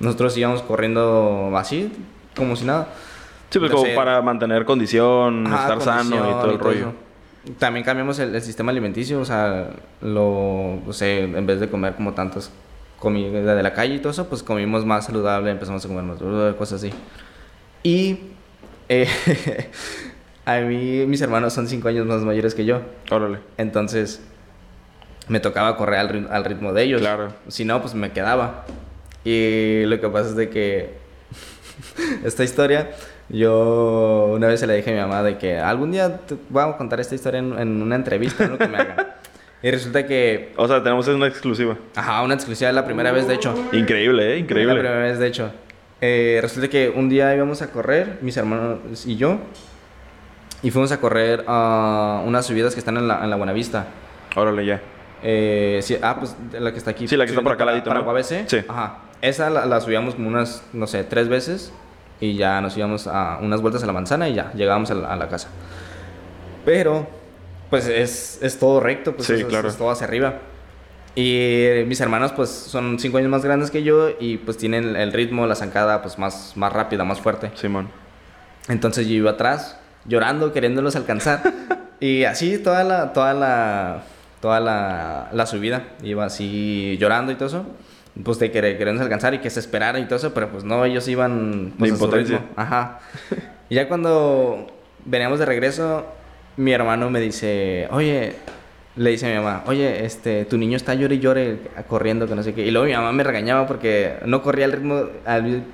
Nosotros 0.00 0.36
íbamos 0.36 0.60
corriendo 0.62 1.52
así, 1.56 1.92
como 2.34 2.56
si 2.56 2.64
nada. 2.64 2.88
Sí, 3.48 3.60
pues 3.60 3.70
como 3.70 3.94
para 3.94 4.20
mantener 4.22 4.64
condición, 4.64 5.46
estar 5.46 5.80
sano 5.80 6.16
y 6.16 6.18
todo 6.18 6.50
el 6.50 6.58
rollo. 6.58 6.92
También 7.60 7.84
cambiamos 7.84 8.18
el, 8.18 8.42
sistema 8.42 8.72
alimenticio, 8.72 9.20
o 9.20 9.24
sea, 9.24 9.70
lo, 10.00 10.80
o 10.84 10.92
sea, 10.92 11.16
en 11.16 11.46
vez 11.46 11.60
de 11.60 11.68
comer 11.68 11.94
como 11.94 12.12
tantas 12.12 12.50
comida 12.98 13.54
de 13.54 13.62
la 13.62 13.72
calle 13.72 13.94
y 13.94 13.98
todo 14.00 14.10
eso, 14.10 14.28
pues 14.28 14.42
comimos 14.42 14.84
más 14.84 15.06
saludable, 15.06 15.52
empezamos 15.52 15.84
a 15.84 15.88
comer 15.88 16.02
más 16.02 16.18
cosas 16.56 16.82
así. 16.82 16.92
Y 17.84 18.18
eh, 18.88 19.08
a 20.44 20.58
mí, 20.60 21.04
mis 21.06 21.20
hermanos 21.20 21.52
son 21.52 21.68
cinco 21.68 21.88
años 21.88 22.06
más 22.06 22.22
mayores 22.22 22.54
que 22.54 22.64
yo. 22.64 22.80
Órale. 23.10 23.38
Entonces, 23.56 24.20
me 25.28 25.40
tocaba 25.40 25.76
correr 25.76 25.98
al, 26.00 26.28
al 26.30 26.44
ritmo 26.44 26.72
de 26.72 26.82
ellos. 26.84 27.00
Claro. 27.00 27.32
Si 27.48 27.64
no, 27.64 27.80
pues 27.80 27.94
me 27.94 28.12
quedaba. 28.12 28.64
Y 29.24 29.84
lo 29.86 30.00
que 30.00 30.08
pasa 30.08 30.30
es 30.30 30.36
de 30.36 30.48
que 30.50 30.94
esta 32.24 32.44
historia, 32.44 32.90
yo 33.28 34.32
una 34.34 34.46
vez 34.46 34.60
se 34.60 34.66
le 34.66 34.76
dije 34.76 34.90
a 34.90 34.94
mi 34.94 35.00
mamá 35.00 35.22
de 35.22 35.36
que 35.38 35.58
algún 35.58 35.92
día 35.92 36.20
vamos 36.48 36.76
a 36.76 36.78
contar 36.78 37.00
esta 37.00 37.14
historia 37.14 37.40
en, 37.40 37.58
en 37.58 37.82
una 37.82 37.96
entrevista, 37.96 38.46
¿no? 38.46 38.58
Que 38.58 38.68
me. 38.68 38.78
Y 39.62 39.70
resulta 39.70 40.06
que... 40.06 40.52
O 40.56 40.68
sea, 40.68 40.82
tenemos 40.82 41.08
una 41.08 41.26
exclusiva. 41.26 41.76
Ajá, 41.94 42.22
una 42.22 42.34
exclusiva, 42.34 42.70
la 42.72 42.84
primera 42.84 43.10
vez, 43.10 43.26
de 43.26 43.34
hecho. 43.34 43.54
Increíble, 43.72 44.34
¿eh? 44.34 44.38
Increíble. 44.38 44.74
La 44.74 44.80
primera 44.80 45.00
vez, 45.00 45.18
de 45.18 45.26
hecho. 45.26 45.50
Eh, 46.00 46.38
resulta 46.42 46.68
que 46.68 46.90
un 46.90 47.08
día 47.08 47.34
íbamos 47.34 47.62
a 47.62 47.70
correr, 47.70 48.18
mis 48.20 48.36
hermanos 48.36 49.06
y 49.06 49.16
yo, 49.16 49.38
y 50.62 50.70
fuimos 50.70 50.92
a 50.92 51.00
correr 51.00 51.44
a 51.46 52.22
unas 52.24 52.46
subidas 52.46 52.74
que 52.74 52.80
están 52.80 52.96
en 52.96 53.08
la, 53.08 53.22
en 53.22 53.30
la 53.30 53.36
Buenavista. 53.36 53.86
Órale, 54.34 54.66
ya. 54.66 54.80
Eh, 55.22 55.80
sí, 55.82 55.96
ah, 56.02 56.16
pues 56.18 56.36
la 56.52 56.72
que 56.72 56.78
está 56.78 56.90
aquí. 56.90 57.08
Sí, 57.08 57.16
la 57.16 57.24
que 57.24 57.30
está 57.30 57.42
por 57.42 57.52
acá 57.52 57.64
ladito, 57.64 57.90
para, 57.90 58.02
¿no? 58.02 58.22
Sí. 58.22 58.58
Ajá. 58.68 58.98
Esa 59.22 59.48
la, 59.48 59.64
la, 59.64 59.80
subíamos 59.80 60.14
como 60.14 60.28
unas, 60.28 60.62
no 60.72 60.86
sé, 60.86 61.04
tres 61.04 61.28
veces 61.28 61.72
y 62.20 62.36
ya 62.36 62.60
nos 62.60 62.76
íbamos 62.76 63.06
a 63.06 63.38
unas 63.40 63.60
vueltas 63.60 63.82
a 63.82 63.86
la 63.86 63.92
manzana 63.92 64.28
y 64.28 64.34
ya 64.34 64.52
llegábamos 64.52 64.90
a 64.90 64.94
la, 64.94 65.12
a 65.12 65.16
la 65.16 65.28
casa. 65.28 65.48
Pero 66.64 67.06
pues 67.70 67.86
es, 67.88 68.38
es 68.42 68.58
todo 68.58 68.80
recto, 68.80 69.14
pues 69.16 69.30
es, 69.30 69.44
claro. 69.44 69.68
es, 69.68 69.76
todo 69.76 69.90
hacia 69.90 70.06
arriba. 70.06 70.34
Y 71.16 71.82
mis 71.86 71.98
hermanos 72.02 72.32
pues 72.32 72.50
son 72.50 72.98
cinco 72.98 73.16
años 73.16 73.30
más 73.30 73.42
grandes 73.42 73.70
que 73.70 73.82
yo 73.82 74.10
y 74.20 74.36
pues 74.36 74.58
tienen 74.58 74.94
el 74.96 75.14
ritmo, 75.14 75.46
la 75.46 75.54
zancada 75.54 76.02
pues 76.02 76.18
más, 76.18 76.52
más 76.56 76.70
rápida, 76.70 77.04
más 77.04 77.20
fuerte. 77.20 77.50
Simón. 77.54 77.88
Entonces 78.68 79.08
yo 79.08 79.14
iba 79.14 79.30
atrás, 79.30 79.78
llorando, 80.04 80.52
queriéndolos 80.52 80.94
alcanzar. 80.94 81.40
y 82.00 82.24
así 82.24 82.58
toda 82.58 82.84
la, 82.84 83.14
toda 83.14 83.32
la, 83.32 84.02
toda 84.42 84.60
la, 84.60 85.30
la, 85.32 85.46
subida. 85.46 85.84
Iba 86.02 86.26
así 86.26 86.98
llorando 87.00 87.32
y 87.32 87.36
todo 87.36 87.48
eso. 87.48 87.66
Pues 88.22 88.38
de 88.38 88.50
querer, 88.50 88.76
queriéndolos 88.76 89.06
alcanzar 89.06 89.32
y 89.32 89.38
que 89.38 89.48
se 89.48 89.60
esperara 89.60 89.98
y 89.98 90.04
todo 90.04 90.16
eso, 90.16 90.34
pero 90.34 90.50
pues 90.50 90.64
no, 90.64 90.84
ellos 90.84 91.08
iban... 91.08 91.72
Pues, 91.78 91.92
de 91.92 91.96
impotencia. 91.96 92.42
Ajá. 92.56 93.00
y 93.70 93.76
ya 93.76 93.88
cuando 93.88 94.66
veníamos 95.06 95.38
de 95.38 95.46
regreso, 95.46 96.04
mi 96.58 96.72
hermano 96.72 97.08
me 97.08 97.20
dice, 97.20 97.88
oye, 97.90 98.34
le 98.96 99.10
dice 99.10 99.26
a 99.26 99.28
mi 99.28 99.36
mamá, 99.36 99.62
oye, 99.66 100.04
este, 100.04 100.46
tu 100.46 100.56
niño 100.56 100.76
está 100.76 100.94
llore 100.94 101.16
y 101.16 101.18
llore 101.18 101.58
corriendo, 101.88 102.26
que 102.26 102.34
no 102.34 102.42
sé 102.42 102.54
qué. 102.54 102.64
Y 102.64 102.70
luego 102.70 102.86
mi 102.86 102.94
mamá 102.94 103.12
me 103.12 103.22
regañaba 103.22 103.66
porque 103.66 104.16
no 104.24 104.42
corría 104.42 104.64
al 104.64 104.72
ritmo, 104.72 105.04
al, 105.24 105.64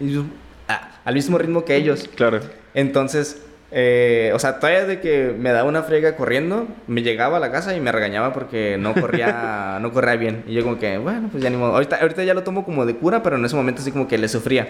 al 1.05 1.15
mismo 1.15 1.39
ritmo 1.39 1.65
que 1.65 1.77
ellos. 1.77 2.09
Claro. 2.17 2.41
Entonces, 2.75 3.43
eh, 3.71 4.33
o 4.35 4.39
sea, 4.39 4.59
todavía 4.59 4.85
de 4.85 5.01
que 5.01 5.35
me 5.39 5.51
daba 5.53 5.69
una 5.69 5.83
frega 5.83 6.17
corriendo, 6.17 6.67
me 6.89 7.03
llegaba 7.03 7.37
a 7.37 7.41
la 7.41 7.53
casa 7.53 7.75
y 7.77 7.81
me 7.81 7.93
regañaba 7.93 8.33
porque 8.33 8.77
no 8.79 8.93
corría, 8.93 9.79
no 9.81 9.93
corría 9.93 10.17
bien. 10.17 10.45
Y 10.49 10.55
yo 10.55 10.63
como 10.63 10.79
que, 10.79 10.99
bueno, 10.99 11.29
pues 11.31 11.43
ya 11.43 11.49
ni 11.49 11.57
modo. 11.57 11.75
Ahorita, 11.75 11.97
ahorita 11.97 12.25
ya 12.25 12.35
lo 12.35 12.43
tomo 12.43 12.65
como 12.65 12.85
de 12.85 12.97
cura, 12.97 13.23
pero 13.23 13.37
en 13.37 13.45
ese 13.45 13.57
momento 13.57 13.83
así 13.83 13.93
como 13.93 14.09
que 14.09 14.19
le 14.19 14.29
sufría. 14.29 14.69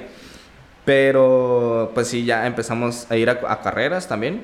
Pero, 0.85 1.91
pues 1.95 2.09
sí, 2.09 2.25
ya 2.25 2.47
empezamos 2.47 3.11
a 3.11 3.17
ir 3.17 3.31
a 3.31 3.61
carreras 3.62 4.09
también. 4.09 4.43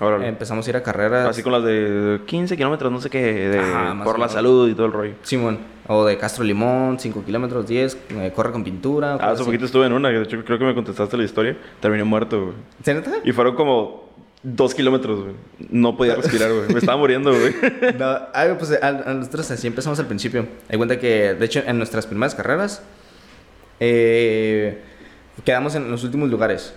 Empezamos 0.00 0.66
a 0.66 0.70
ir 0.70 0.76
a 0.76 0.82
carreras. 0.82 1.28
Así 1.28 1.42
con 1.42 1.52
las 1.52 1.64
de 1.64 2.20
15 2.26 2.56
kilómetros, 2.56 2.92
no 2.92 3.00
sé 3.00 3.10
qué, 3.10 3.20
de, 3.20 3.60
por 4.04 4.18
la 4.18 4.28
salud 4.28 4.68
y 4.68 4.74
todo 4.74 4.86
el 4.86 4.92
rollo. 4.92 5.14
Simón. 5.22 5.58
O 5.88 6.04
de 6.04 6.18
Castro 6.18 6.44
Limón, 6.44 6.98
5 6.98 7.24
kilómetros, 7.24 7.66
10, 7.66 7.98
eh, 8.10 8.32
corre 8.34 8.52
con 8.52 8.62
pintura. 8.62 9.14
Ah, 9.20 9.30
hace 9.30 9.42
poquito 9.42 9.64
estuve 9.64 9.86
en 9.86 9.94
una, 9.94 10.10
de 10.10 10.22
hecho 10.22 10.44
creo 10.44 10.58
que 10.58 10.64
me 10.64 10.74
contestaste 10.74 11.16
la 11.16 11.24
historia. 11.24 11.56
Terminé 11.80 12.04
muerto, 12.04 12.42
güey. 12.42 12.54
¿Se 12.82 12.94
nota? 12.94 13.12
Y 13.24 13.32
fueron 13.32 13.56
como 13.56 14.08
dos 14.42 14.74
kilómetros, 14.74 15.20
güey. 15.20 15.34
No 15.70 15.96
podía 15.96 16.14
respirar, 16.14 16.52
güey. 16.52 16.68
Me 16.68 16.78
estaba 16.78 16.98
muriendo, 16.98 17.30
güey. 17.30 17.54
no, 17.98 18.58
pues 18.58 18.78
a, 18.82 18.92
nosotros 19.14 19.50
así 19.50 19.66
empezamos 19.66 19.98
al 19.98 20.06
principio. 20.06 20.46
Hay 20.68 20.76
cuenta 20.76 20.98
que, 20.98 21.34
de 21.34 21.44
hecho, 21.44 21.62
en 21.66 21.78
nuestras 21.78 22.06
primeras 22.06 22.34
carreras, 22.34 22.82
eh, 23.80 24.82
quedamos 25.44 25.74
en 25.74 25.90
los 25.90 26.04
últimos 26.04 26.28
lugares. 26.30 26.74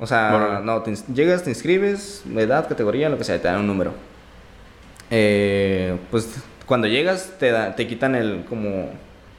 O 0.00 0.06
sea, 0.06 0.60
no, 0.64 0.82
llegas, 1.14 1.44
te 1.44 1.50
inscribes, 1.50 2.24
edad, 2.34 2.66
categoría, 2.66 3.08
lo 3.10 3.18
que 3.18 3.24
sea, 3.24 3.40
te 3.40 3.48
dan 3.48 3.60
un 3.60 3.66
número. 3.66 3.92
Eh, 5.10 5.96
pues 6.10 6.42
cuando 6.66 6.86
llegas 6.86 7.32
te, 7.38 7.52
te 7.76 7.86
quitan 7.86 8.14
el 8.14 8.44
como 8.48 8.90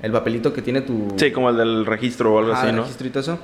el 0.02 0.12
papelito 0.12 0.54
que 0.54 0.62
tiene 0.62 0.82
tu... 0.82 1.13
Sí, 1.17 1.32
como 1.32 1.50
el 1.50 1.58
del 1.58 1.86
registro 1.86 2.34
o 2.34 2.39
algo 2.39 2.54
así, 2.54 2.71
¿no? 2.71 2.82
registro 2.82 3.08
y 3.08 3.10
todo 3.10 3.21
eso. 3.21 3.39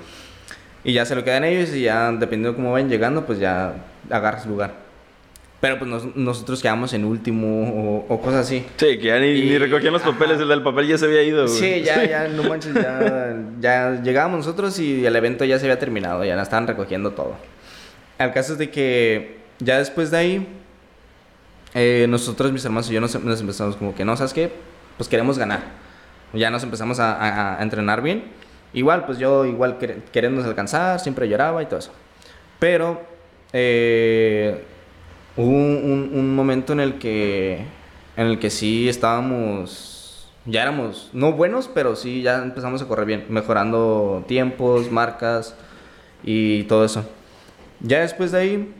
Y 0.83 0.93
ya 0.93 1.05
se 1.05 1.15
lo 1.15 1.23
quedan 1.23 1.43
ellos 1.43 1.73
y 1.73 1.81
ya 1.81 2.11
dependiendo 2.11 2.49
de 2.49 2.55
cómo 2.55 2.71
vayan 2.71 2.89
llegando, 2.89 3.25
pues 3.25 3.39
ya 3.39 3.73
agarras 4.09 4.45
lugar. 4.45 4.86
Pero 5.59 5.79
pues 5.79 6.05
nosotros 6.15 6.61
quedamos 6.61 6.93
en 6.93 7.03
último 7.03 8.05
o, 8.07 8.21
cosas 8.21 8.45
así. 8.45 8.63
Sí, 8.77 8.99
que 8.99 9.07
ya 9.07 9.19
ni, 9.19 9.57
recogían 9.57 9.91
los 9.91 10.03
papeles, 10.03 10.39
el 10.39 10.47
del 10.47 10.61
papel 10.61 10.87
ya 10.87 10.99
se 10.99 11.05
había 11.05 11.23
ido. 11.23 11.47
Sí, 11.47 11.81
ya, 11.81 12.03
ya, 12.05 12.27
no 12.27 12.43
manches, 12.43 12.75
ya, 12.75 13.35
ya 13.59 14.01
llegábamos 14.03 14.45
nosotros 14.45 14.77
y 14.77 15.03
el 15.03 15.15
evento 15.15 15.45
ya 15.45 15.57
se 15.57 15.65
había 15.65 15.79
terminado, 15.79 16.23
ya 16.23 16.39
estaban 16.39 16.67
recogiendo 16.67 17.11
todo. 17.11 17.35
El 18.19 18.33
caso 18.33 18.53
es 18.53 18.59
de 18.59 18.69
que 18.69 19.37
ya 19.57 19.79
después 19.79 20.11
de 20.11 20.17
ahí, 20.17 20.47
eh, 21.73 22.05
nosotros, 22.07 22.51
mis 22.51 22.63
hermanos 22.63 22.91
y 22.91 22.93
yo 22.93 23.01
nos, 23.01 23.15
empezamos 23.15 23.77
como 23.77 23.95
que, 23.95 24.05
no, 24.05 24.15
¿sabes 24.15 24.33
qué? 24.33 24.51
Pues 24.97 25.09
queremos 25.09 25.39
ganar. 25.39 25.61
Ya 26.33 26.51
nos 26.51 26.61
empezamos 26.61 26.99
a, 26.99 27.57
a, 27.57 27.63
entrenar 27.63 28.03
bien. 28.03 28.25
Igual, 28.73 29.05
pues 29.05 29.17
yo 29.17 29.45
igual 29.45 29.79
queremos 30.11 30.45
alcanzar, 30.45 30.99
siempre 30.99 31.27
lloraba 31.27 31.63
y 31.63 31.65
todo 31.65 31.79
eso. 31.79 31.93
Pero... 32.59 33.01
Eh, 33.53 34.63
Hubo 35.37 35.49
un, 35.49 36.11
un, 36.13 36.35
momento 36.35 36.73
en 36.73 36.79
el 36.79 36.97
que 36.97 37.63
en 38.15 38.25
el 38.25 38.39
que 38.39 38.49
sí 38.49 38.89
estábamos 38.89 40.27
ya 40.45 40.63
éramos 40.63 41.11
no 41.13 41.33
buenos, 41.33 41.69
pero 41.71 41.95
sí 41.95 42.23
ya 42.23 42.41
empezamos 42.41 42.81
a 42.81 42.87
correr 42.87 43.05
bien, 43.05 43.25
mejorando 43.29 44.25
tiempos, 44.27 44.91
marcas 44.91 45.55
y 46.23 46.63
todo 46.63 46.85
eso. 46.85 47.05
Ya 47.81 47.99
después 47.99 48.31
de 48.31 48.39
ahí 48.39 48.73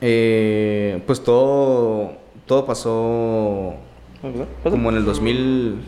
eh, 0.00 1.02
pues 1.06 1.24
todo 1.24 2.12
todo 2.46 2.66
pasó 2.66 3.74
como 4.62 4.90
en 4.90 4.96
el 4.96 5.04
2000 5.04 5.80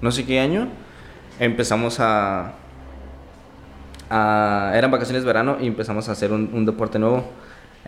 no 0.00 0.12
sé 0.12 0.24
qué 0.24 0.40
año 0.40 0.68
empezamos 1.38 2.00
a, 2.00 2.54
a 4.10 4.72
eran 4.74 4.90
vacaciones 4.90 5.22
de 5.22 5.26
verano 5.26 5.58
y 5.60 5.66
empezamos 5.66 6.08
a 6.08 6.12
hacer 6.12 6.32
un, 6.32 6.50
un 6.52 6.66
deporte 6.66 6.98
nuevo 6.98 7.24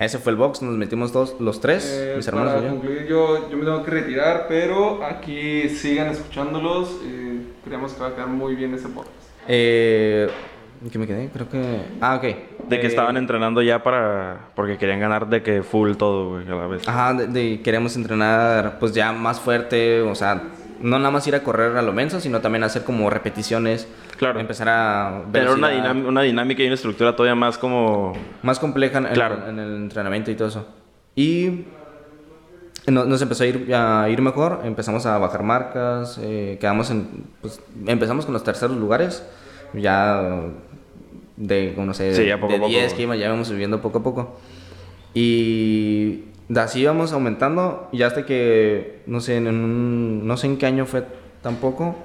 ese 0.00 0.18
fue 0.18 0.32
el 0.32 0.36
box, 0.36 0.62
nos 0.62 0.76
metimos 0.76 1.12
todos, 1.12 1.36
los 1.40 1.60
tres, 1.60 1.84
eh, 1.86 2.14
mis 2.16 2.26
hermanos. 2.26 2.54
Para 2.54 2.70
concluir, 2.70 3.06
yo, 3.06 3.50
yo 3.50 3.56
me 3.58 3.64
tengo 3.64 3.82
que 3.84 3.90
retirar, 3.90 4.46
pero 4.48 5.04
aquí 5.04 5.68
sigan 5.68 6.08
escuchándolos. 6.08 7.00
Eh, 7.04 7.42
creemos 7.64 7.92
que 7.92 8.00
va 8.00 8.08
a 8.08 8.14
quedar 8.14 8.28
muy 8.28 8.54
bien 8.54 8.72
ese 8.72 8.88
podcast. 8.88 9.14
Eh, 9.46 10.28
¿Qué 10.90 10.98
me 10.98 11.06
quedé? 11.06 11.28
Creo 11.28 11.50
que. 11.50 11.82
Ah, 12.00 12.16
ok. 12.16 12.66
De 12.66 12.80
que 12.80 12.86
estaban 12.86 13.18
entrenando 13.18 13.60
ya 13.60 13.82
para. 13.82 14.48
Porque 14.54 14.78
querían 14.78 15.00
ganar 15.00 15.28
de 15.28 15.42
que 15.42 15.62
full 15.62 15.92
todo, 15.96 16.30
güey, 16.30 16.48
a 16.48 16.54
la 16.54 16.66
vez. 16.66 16.88
Ajá, 16.88 17.12
de, 17.12 17.60
queremos 17.60 17.94
entrenar, 17.94 18.78
pues 18.78 18.94
ya 18.94 19.12
más 19.12 19.38
fuerte, 19.38 20.00
o 20.00 20.14
sea, 20.14 20.44
no 20.80 20.98
nada 20.98 21.10
más 21.10 21.26
ir 21.26 21.34
a 21.34 21.42
correr 21.42 21.76
a 21.76 21.82
lo 21.82 21.92
menso, 21.92 22.20
sino 22.20 22.40
también 22.40 22.64
hacer 22.64 22.84
como 22.84 23.10
repeticiones. 23.10 23.88
Claro. 24.16 24.40
Empezar 24.40 24.68
a... 24.68 25.22
Tener 25.32 25.50
una, 25.50 25.92
una, 25.92 26.22
dinámica 26.22 26.62
y 26.62 26.66
una 26.66 26.74
estructura 26.74 27.14
todavía 27.14 27.34
más 27.34 27.58
como... 27.58 28.12
Más 28.42 28.58
compleja 28.58 28.98
en, 28.98 29.06
en, 29.06 29.58
el 29.58 29.76
entrenamiento 29.76 30.30
y 30.30 30.34
todo 30.34 30.48
eso. 30.48 30.66
Y 31.14 31.64
nos 32.86 33.22
empezó 33.22 33.44
a 33.44 33.46
ir, 33.46 33.74
a 33.74 34.08
ir 34.08 34.22
mejor, 34.22 34.60
empezamos 34.64 35.06
a 35.06 35.18
bajar 35.18 35.42
marcas, 35.42 36.18
eh, 36.22 36.58
quedamos 36.60 36.90
en... 36.90 37.24
Pues, 37.40 37.60
empezamos 37.86 38.24
con 38.24 38.32
los 38.32 38.44
terceros 38.44 38.76
lugares, 38.76 39.24
ya 39.74 40.22
de, 41.36 41.74
no 41.76 41.94
sé, 41.94 42.14
sí, 42.14 42.30
poco 42.40 42.52
de 42.52 42.66
10 42.66 42.94
que 42.94 43.06
ya 43.06 43.26
íbamos 43.26 43.48
subiendo 43.48 43.80
poco 43.80 43.98
a 43.98 44.02
poco. 44.02 44.40
Y 45.14 46.24
así 46.56 46.80
íbamos 46.80 47.12
aumentando 47.12 47.88
y 47.92 48.02
hasta 48.02 48.26
que, 48.26 49.02
no 49.06 49.20
sé, 49.20 49.36
en 49.36 50.26
no 50.26 50.36
sé 50.36 50.46
en 50.46 50.58
qué 50.58 50.66
año 50.66 50.86
fue 50.86 51.04
tampoco, 51.42 51.96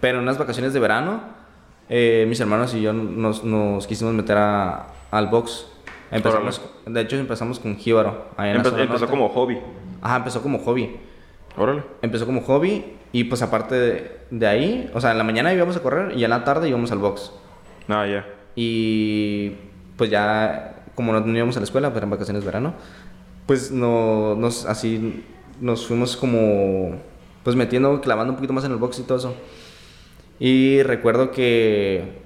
pero 0.00 0.18
en 0.18 0.24
unas 0.24 0.38
vacaciones 0.38 0.72
de 0.72 0.80
verano, 0.80 1.20
eh, 1.88 2.26
mis 2.28 2.38
hermanos 2.40 2.74
y 2.74 2.82
yo 2.82 2.92
nos, 2.92 3.44
nos 3.44 3.86
quisimos 3.86 4.14
meter 4.14 4.36
a, 4.36 4.88
al 5.10 5.28
box. 5.28 5.66
Empezamos, 6.10 6.60
de 6.86 7.00
hecho 7.00 7.16
empezamos 7.16 7.58
con 7.58 7.76
Jíbaro. 7.76 8.28
empezó 8.38 9.08
como 9.08 9.28
hobby. 9.28 9.58
Ajá, 10.00 10.16
empezó 10.16 10.42
como 10.42 10.58
hobby. 10.60 10.96
Órale. 11.56 11.82
Empezó 12.02 12.24
como 12.24 12.40
hobby 12.42 12.84
y 13.12 13.24
pues 13.24 13.42
aparte 13.42 13.74
de, 13.74 14.18
de, 14.30 14.46
ahí, 14.46 14.90
o 14.94 15.00
sea, 15.00 15.12
en 15.12 15.18
la 15.18 15.24
mañana 15.24 15.52
íbamos 15.52 15.76
a 15.76 15.82
correr 15.82 16.16
y 16.16 16.24
en 16.24 16.30
la 16.30 16.44
tarde 16.44 16.68
íbamos 16.68 16.92
al 16.92 16.98
box. 16.98 17.32
Ah, 17.88 18.06
ya. 18.06 18.26
Y 18.54 19.54
pues 19.96 20.10
ya, 20.10 20.84
como 20.94 21.12
no 21.12 21.36
íbamos 21.36 21.56
a 21.56 21.60
la 21.60 21.64
escuela, 21.64 21.92
pero 21.92 22.04
en 22.04 22.10
vacaciones 22.10 22.42
de 22.42 22.46
verano, 22.46 22.74
pues 23.48 23.72
no, 23.72 24.34
nos, 24.34 24.66
así 24.66 25.24
nos 25.58 25.86
fuimos 25.86 26.18
como, 26.18 27.00
pues 27.42 27.56
metiendo, 27.56 27.98
clavando 28.02 28.32
un 28.32 28.36
poquito 28.36 28.52
más 28.52 28.62
en 28.66 28.72
el 28.72 28.76
box 28.76 28.98
y 28.98 29.02
todo 29.04 29.16
eso. 29.16 29.34
Y 30.38 30.82
recuerdo 30.82 31.30
que, 31.30 32.20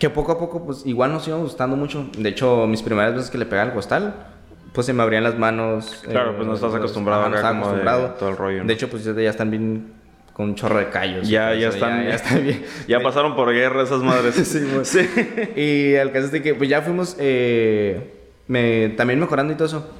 que 0.00 0.10
poco 0.10 0.32
a 0.32 0.38
poco, 0.38 0.66
pues 0.66 0.84
igual 0.84 1.12
nos 1.12 1.28
iba 1.28 1.36
gustando 1.36 1.76
mucho. 1.76 2.10
De 2.18 2.28
hecho, 2.28 2.66
mis 2.66 2.82
primeras 2.82 3.14
veces 3.14 3.30
que 3.30 3.38
le 3.38 3.46
pegaba 3.46 3.68
al 3.68 3.74
costal, 3.74 4.26
pues 4.72 4.84
se 4.84 4.92
me 4.92 5.04
abrían 5.04 5.22
las 5.22 5.38
manos. 5.38 6.02
Claro, 6.02 6.34
pues 6.34 6.48
no 6.48 6.54
estás 6.54 6.74
acostumbrado 6.74 7.22
a 7.22 7.50
acostumbrado. 7.50 8.08
todo 8.18 8.30
el 8.30 8.36
rollo. 8.36 8.64
De 8.64 8.72
hecho, 8.72 8.90
pues 8.90 9.04
ya 9.04 9.30
están 9.30 9.52
bien 9.52 9.92
con 10.32 10.46
un 10.46 10.54
chorro 10.56 10.80
de 10.80 10.88
callos. 10.88 11.28
Ya, 11.28 11.54
ya 11.54 11.68
están, 11.68 12.02
ya, 12.02 12.16
están 12.16 12.42
bien. 12.42 12.64
ya 12.88 13.00
pasaron 13.00 13.36
por 13.36 13.52
guerra 13.52 13.84
esas 13.84 14.02
madres. 14.02 14.34
sí, 14.44 14.68
pues. 14.74 14.88
sí. 14.88 15.08
Y 15.54 15.94
al 15.94 16.10
caso 16.10 16.26
de 16.30 16.42
que, 16.42 16.56
pues 16.56 16.68
ya 16.68 16.82
fuimos 16.82 17.14
eh, 17.20 18.12
me, 18.48 18.88
también 18.96 19.20
mejorando 19.20 19.52
y 19.52 19.56
todo 19.56 19.68
eso. 19.68 19.97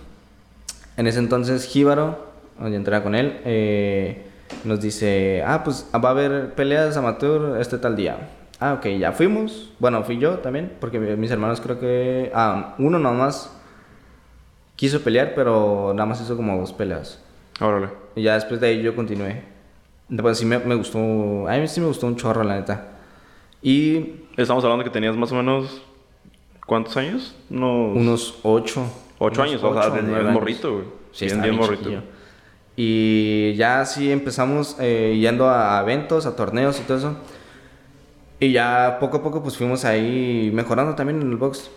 En 0.99 1.07
ese 1.07 1.21
entonces, 1.21 1.65
Jíbaro, 1.65 2.19
donde 2.59 2.77
entraba 2.77 3.05
con 3.05 3.15
él, 3.15 3.41
eh, 3.45 4.27
nos 4.65 4.81
dice, 4.81 5.45
ah, 5.47 5.63
pues 5.63 5.89
va 5.95 6.09
a 6.09 6.11
haber 6.11 6.55
peleas 6.57 6.97
amateur 6.97 7.61
este 7.61 7.79
tal 7.79 7.95
día. 7.95 8.31
Ah, 8.59 8.75
ok, 8.75 8.87
ya 8.99 9.13
fuimos. 9.13 9.71
Bueno, 9.79 10.03
fui 10.03 10.19
yo 10.19 10.39
también, 10.39 10.73
porque 10.81 10.99
mis 10.99 11.31
hermanos 11.31 11.61
creo 11.61 11.79
que... 11.79 12.33
Ah, 12.35 12.75
uno 12.79 12.99
nomás 12.99 13.57
quiso 14.75 15.01
pelear, 15.03 15.35
pero 15.37 15.93
nada 15.95 16.05
más 16.05 16.21
hizo 16.21 16.37
como 16.37 16.59
dos 16.59 16.73
peleas. 16.73 17.23
Órale. 17.61 17.91
Y 18.17 18.23
ya 18.23 18.35
después 18.35 18.61
de 18.61 18.67
ahí 18.67 18.83
yo 18.83 18.97
continué. 18.97 19.43
Después 20.09 20.37
sí 20.37 20.47
me, 20.47 20.59
me 20.59 20.75
gustó... 20.75 20.99
A 20.99 21.57
mí 21.59 21.69
sí 21.69 21.81
me 21.81 21.87
gustó 21.87 22.09
un 22.09 22.17
chorro, 22.17 22.43
la 22.43 22.57
neta. 22.57 22.89
Y... 23.63 24.25
Estamos 24.37 24.65
hablando 24.65 24.83
que 24.83 24.91
tenías 24.91 25.17
más 25.17 25.31
o 25.31 25.37
menos... 25.37 25.81
¿Cuántos 26.67 26.97
años? 26.97 27.37
Unos... 27.51 27.97
Unos 27.97 28.39
ocho. 28.43 28.85
Ocho 29.19 29.43
años, 29.43 29.63
o 29.63 29.75
sea, 29.75 29.91
de 29.91 30.03
morrito, 30.03 30.73
güey. 30.73 30.85
Sí, 31.13 31.27
bien, 31.27 31.43
bien 31.43 31.57
morrito. 31.57 31.91
Y 32.77 33.55
ya 33.55 33.81
así 33.81 34.13
empezamos 34.13 34.77
eh, 34.79 35.19
yendo 35.21 35.51
a 35.51 35.81
eventos, 35.81 36.27
a 36.27 36.37
torneos 36.37 36.79
y 36.79 36.85
todo 36.85 36.99
eso. 36.99 37.17
Y 38.39 38.53
ya 38.53 38.99
poco 39.01 39.17
a 39.17 39.23
poco 39.23 39.43
pues 39.43 39.57
fuimos 39.57 39.85
ahí 39.85 40.53
mejorando 40.55 40.95
también 40.95 41.21
en 41.21 41.31
el 41.31 41.37
box. 41.37 41.71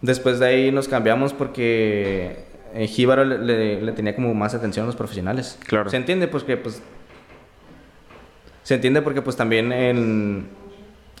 Después 0.00 0.40
de 0.40 0.46
ahí 0.46 0.72
nos 0.72 0.88
cambiamos 0.88 1.32
porque 1.32 2.44
eh, 2.74 2.86
Jíbaro 2.88 3.24
le, 3.24 3.80
le, 3.80 3.92
tenía 3.92 4.16
como 4.16 4.34
más 4.34 4.54
atención 4.54 4.82
a 4.84 4.86
los 4.86 4.96
profesionales. 4.96 5.58
Claro. 5.66 5.88
Se 5.90 5.96
entiende 5.96 6.26
pues 6.26 6.42
que 6.42 6.56
pues... 6.56 6.82
Se 8.64 8.74
entiende 8.74 9.00
porque 9.00 9.22
pues 9.22 9.36
también 9.36 9.72
en... 9.72 10.48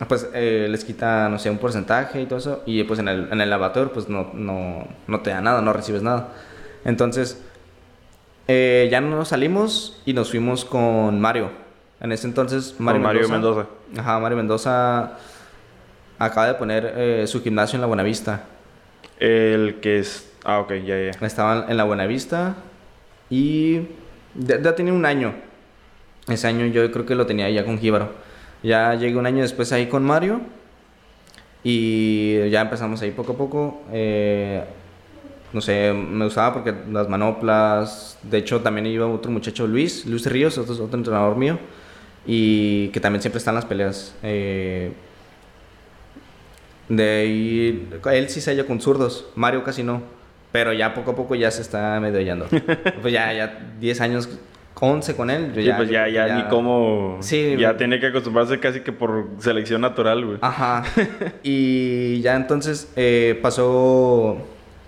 Pues 0.06 0.28
eh, 0.32 0.68
les 0.70 0.84
quita, 0.84 1.28
no 1.28 1.38
sé, 1.38 1.50
un 1.50 1.58
porcentaje 1.58 2.20
y 2.22 2.26
todo 2.26 2.38
eso. 2.38 2.62
Y 2.66 2.84
pues 2.84 3.00
en 3.00 3.08
el, 3.08 3.28
en 3.32 3.40
el 3.40 3.50
lavador 3.50 3.90
pues 3.92 4.08
no, 4.08 4.30
no, 4.34 4.86
no 5.06 5.20
te 5.20 5.30
da 5.30 5.40
nada, 5.40 5.60
no 5.60 5.72
recibes 5.72 6.02
nada. 6.02 6.28
Entonces 6.84 7.42
eh, 8.50 8.88
ya 8.90 9.02
nos 9.02 9.28
salimos 9.28 10.00
y 10.06 10.14
nos 10.14 10.30
fuimos 10.30 10.64
con 10.64 11.20
Mario. 11.20 11.50
En 12.00 12.12
ese 12.12 12.26
entonces, 12.26 12.76
Mario, 12.78 13.02
Mario 13.02 13.28
Mendoza. 13.28 13.66
Ajá, 13.98 14.18
Mario 14.18 14.36
Mendoza 14.38 15.18
acaba 16.18 16.46
de 16.46 16.54
poner 16.54 16.94
eh, 16.96 17.26
su 17.26 17.42
gimnasio 17.42 17.76
en 17.76 17.82
la 17.82 17.86
Buenavista. 17.86 18.44
El 19.18 19.80
que 19.80 19.98
es. 19.98 20.32
Ah, 20.44 20.60
ok, 20.60 20.72
ya, 20.84 20.96
ya. 20.98 21.26
Estaba 21.26 21.66
en 21.68 21.76
la 21.76 21.84
Buenavista 21.84 22.54
y. 23.28 23.80
Ya, 24.34 24.60
ya, 24.62 24.74
tenía 24.74 24.94
un 24.94 25.04
año. 25.04 25.34
Ese 26.28 26.46
año 26.46 26.66
yo 26.66 26.90
creo 26.90 27.04
que 27.04 27.14
lo 27.14 27.26
tenía 27.26 27.50
ya 27.50 27.64
con 27.64 27.78
Jíbaro. 27.78 28.12
Ya 28.62 28.94
llegué 28.94 29.16
un 29.16 29.26
año 29.26 29.42
después 29.42 29.72
ahí 29.72 29.86
con 29.86 30.04
Mario. 30.04 30.40
Y 31.64 32.48
ya 32.50 32.60
empezamos 32.60 33.02
ahí 33.02 33.10
poco 33.10 33.32
a 33.32 33.36
poco. 33.36 33.82
Eh, 33.92 34.64
no 35.52 35.60
sé, 35.60 35.92
me 35.92 36.24
gustaba 36.24 36.52
porque 36.52 36.74
las 36.90 37.08
manoplas, 37.08 38.18
de 38.22 38.38
hecho 38.38 38.60
también 38.60 38.86
iba 38.86 39.06
otro 39.06 39.30
muchacho, 39.30 39.66
Luis, 39.66 40.04
Luis 40.06 40.26
Ríos, 40.26 40.58
otro, 40.58 40.74
otro 40.74 40.98
entrenador 40.98 41.36
mío, 41.36 41.58
y 42.26 42.88
que 42.88 43.00
también 43.00 43.22
siempre 43.22 43.38
está 43.38 43.50
en 43.50 43.54
las 43.54 43.64
peleas. 43.64 44.14
Eh, 44.22 44.92
de 46.88 47.02
ahí, 47.02 47.88
él 48.12 48.28
sí 48.28 48.40
se 48.40 48.50
halla 48.50 48.66
con 48.66 48.80
zurdos, 48.80 49.26
Mario 49.36 49.64
casi 49.64 49.82
no, 49.82 50.02
pero 50.52 50.72
ya 50.72 50.94
poco 50.94 51.12
a 51.12 51.16
poco 51.16 51.34
ya 51.34 51.50
se 51.50 51.62
está 51.62 51.98
medio 52.00 52.18
hallando. 52.18 52.46
pues 53.02 53.12
ya, 53.12 53.32
ya 53.32 53.58
10 53.80 54.00
años 54.02 54.28
11 54.80 55.16
con 55.16 55.30
él. 55.30 55.52
sí, 55.54 55.70
pues 55.76 55.88
ya, 55.90 56.08
ya, 56.08 56.36
ni 56.36 56.42
cómo. 56.48 57.18
Sí, 57.20 57.56
ya 57.58 57.76
tiene 57.76 58.00
que 58.00 58.06
acostumbrarse 58.06 58.60
casi 58.60 58.80
que 58.80 58.92
por 58.92 59.28
selección 59.38 59.80
natural, 59.80 60.24
güey. 60.24 60.38
Ajá. 60.40 60.84
y 61.42 62.20
ya 62.20 62.36
entonces 62.36 62.92
eh, 62.96 63.38
pasó 63.42 64.38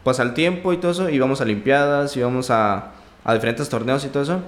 pasa 0.04 0.22
el 0.22 0.34
tiempo 0.34 0.72
y 0.72 0.78
todo 0.78 0.92
eso, 0.92 1.10
íbamos 1.10 1.40
a 1.40 1.44
Olimpiadas, 1.44 2.16
íbamos 2.16 2.50
a, 2.50 2.92
a 3.24 3.34
diferentes 3.34 3.68
torneos 3.68 4.04
y 4.04 4.08
todo 4.08 4.22
eso. 4.22 4.42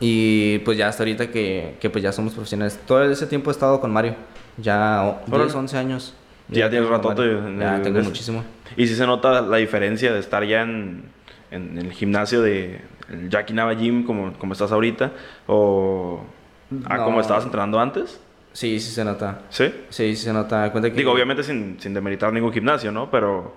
Y 0.00 0.58
pues 0.60 0.78
ya 0.78 0.88
hasta 0.88 1.02
ahorita 1.02 1.30
que, 1.30 1.76
que, 1.80 1.90
pues 1.90 2.04
ya 2.04 2.12
somos 2.12 2.32
profesionales. 2.32 2.78
Todo 2.86 3.02
ese 3.10 3.26
tiempo 3.26 3.50
he 3.50 3.52
estado 3.52 3.80
con 3.80 3.92
Mario. 3.92 4.14
Ya 4.56 5.22
10, 5.26 5.54
11 5.54 5.76
años. 5.76 6.14
Ya 6.48 6.70
tienes 6.70 6.88
ratote. 6.88 7.36
Ya 7.58 7.82
tengo 7.82 8.00
muchísimo. 8.00 8.44
Y 8.76 8.86
si 8.86 8.94
se 8.94 9.06
nota 9.06 9.40
la 9.42 9.56
diferencia 9.56 10.12
de 10.12 10.20
estar 10.20 10.44
ya 10.44 10.62
en, 10.62 11.04
en 11.50 11.78
el 11.78 11.92
gimnasio 11.92 12.42
de 12.42 12.80
Jackie 13.28 13.54
Nava 13.54 13.74
Gym 13.74 14.04
como, 14.04 14.32
como 14.34 14.52
estás 14.52 14.72
ahorita 14.72 15.12
o 15.46 16.20
a 16.84 17.04
como 17.04 17.20
estabas 17.20 17.44
entrenando 17.44 17.80
antes. 17.80 18.20
Sí, 18.52 18.80
sí 18.80 18.90
se 18.90 19.04
nota. 19.04 19.42
¿Sí? 19.50 19.72
Sí, 19.88 20.16
sí 20.16 20.24
se 20.24 20.32
nota. 20.32 20.70
Cuenta 20.72 20.90
que... 20.90 20.96
Digo, 20.96 21.12
obviamente 21.12 21.42
sin, 21.42 21.78
sin 21.78 21.94
demeritar 21.94 22.32
ningún 22.32 22.52
gimnasio, 22.52 22.90
¿no? 22.90 23.10
Pero 23.10 23.54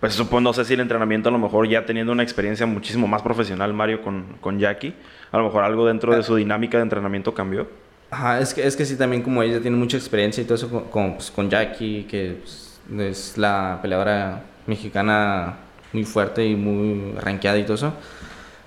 pues 0.00 0.12
supongo, 0.12 0.42
no 0.42 0.52
sé 0.52 0.66
si 0.66 0.74
el 0.74 0.80
entrenamiento 0.80 1.30
a 1.30 1.32
lo 1.32 1.38
mejor 1.38 1.66
ya 1.66 1.86
teniendo 1.86 2.12
una 2.12 2.22
experiencia 2.22 2.66
muchísimo 2.66 3.06
más 3.06 3.22
profesional 3.22 3.72
Mario 3.72 4.02
con, 4.02 4.36
con 4.40 4.58
Jackie, 4.58 4.94
a 5.32 5.38
lo 5.38 5.44
mejor 5.44 5.64
algo 5.64 5.86
dentro 5.86 6.14
de 6.14 6.22
su 6.22 6.36
dinámica 6.36 6.76
de 6.76 6.82
entrenamiento 6.82 7.32
cambió. 7.32 7.66
Ajá, 8.10 8.38
es 8.38 8.52
que, 8.52 8.66
es 8.66 8.76
que 8.76 8.84
sí, 8.84 8.96
también 8.96 9.22
como 9.22 9.42
ella 9.42 9.60
tiene 9.60 9.76
mucha 9.76 9.96
experiencia 9.96 10.42
y 10.42 10.44
todo 10.44 10.56
eso 10.56 10.68
con, 10.90 11.14
pues, 11.14 11.30
con 11.30 11.48
Jackie, 11.48 12.04
que 12.04 12.36
pues, 12.40 12.80
es 12.98 13.38
la 13.38 13.78
peleadora 13.80 14.42
mexicana 14.66 15.56
muy 15.92 16.04
fuerte 16.04 16.44
y 16.44 16.54
muy 16.54 17.14
ranqueada 17.18 17.56
y 17.56 17.62
todo 17.62 17.74
eso, 17.74 17.94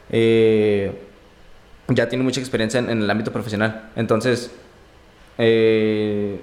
eh, 0.09 0.91
ya 1.89 2.09
tiene 2.09 2.23
mucha 2.23 2.39
experiencia 2.39 2.79
en, 2.79 2.89
el 2.89 3.09
ámbito 3.09 3.31
profesional. 3.31 3.89
Entonces, 3.95 4.51
eh, 5.37 6.39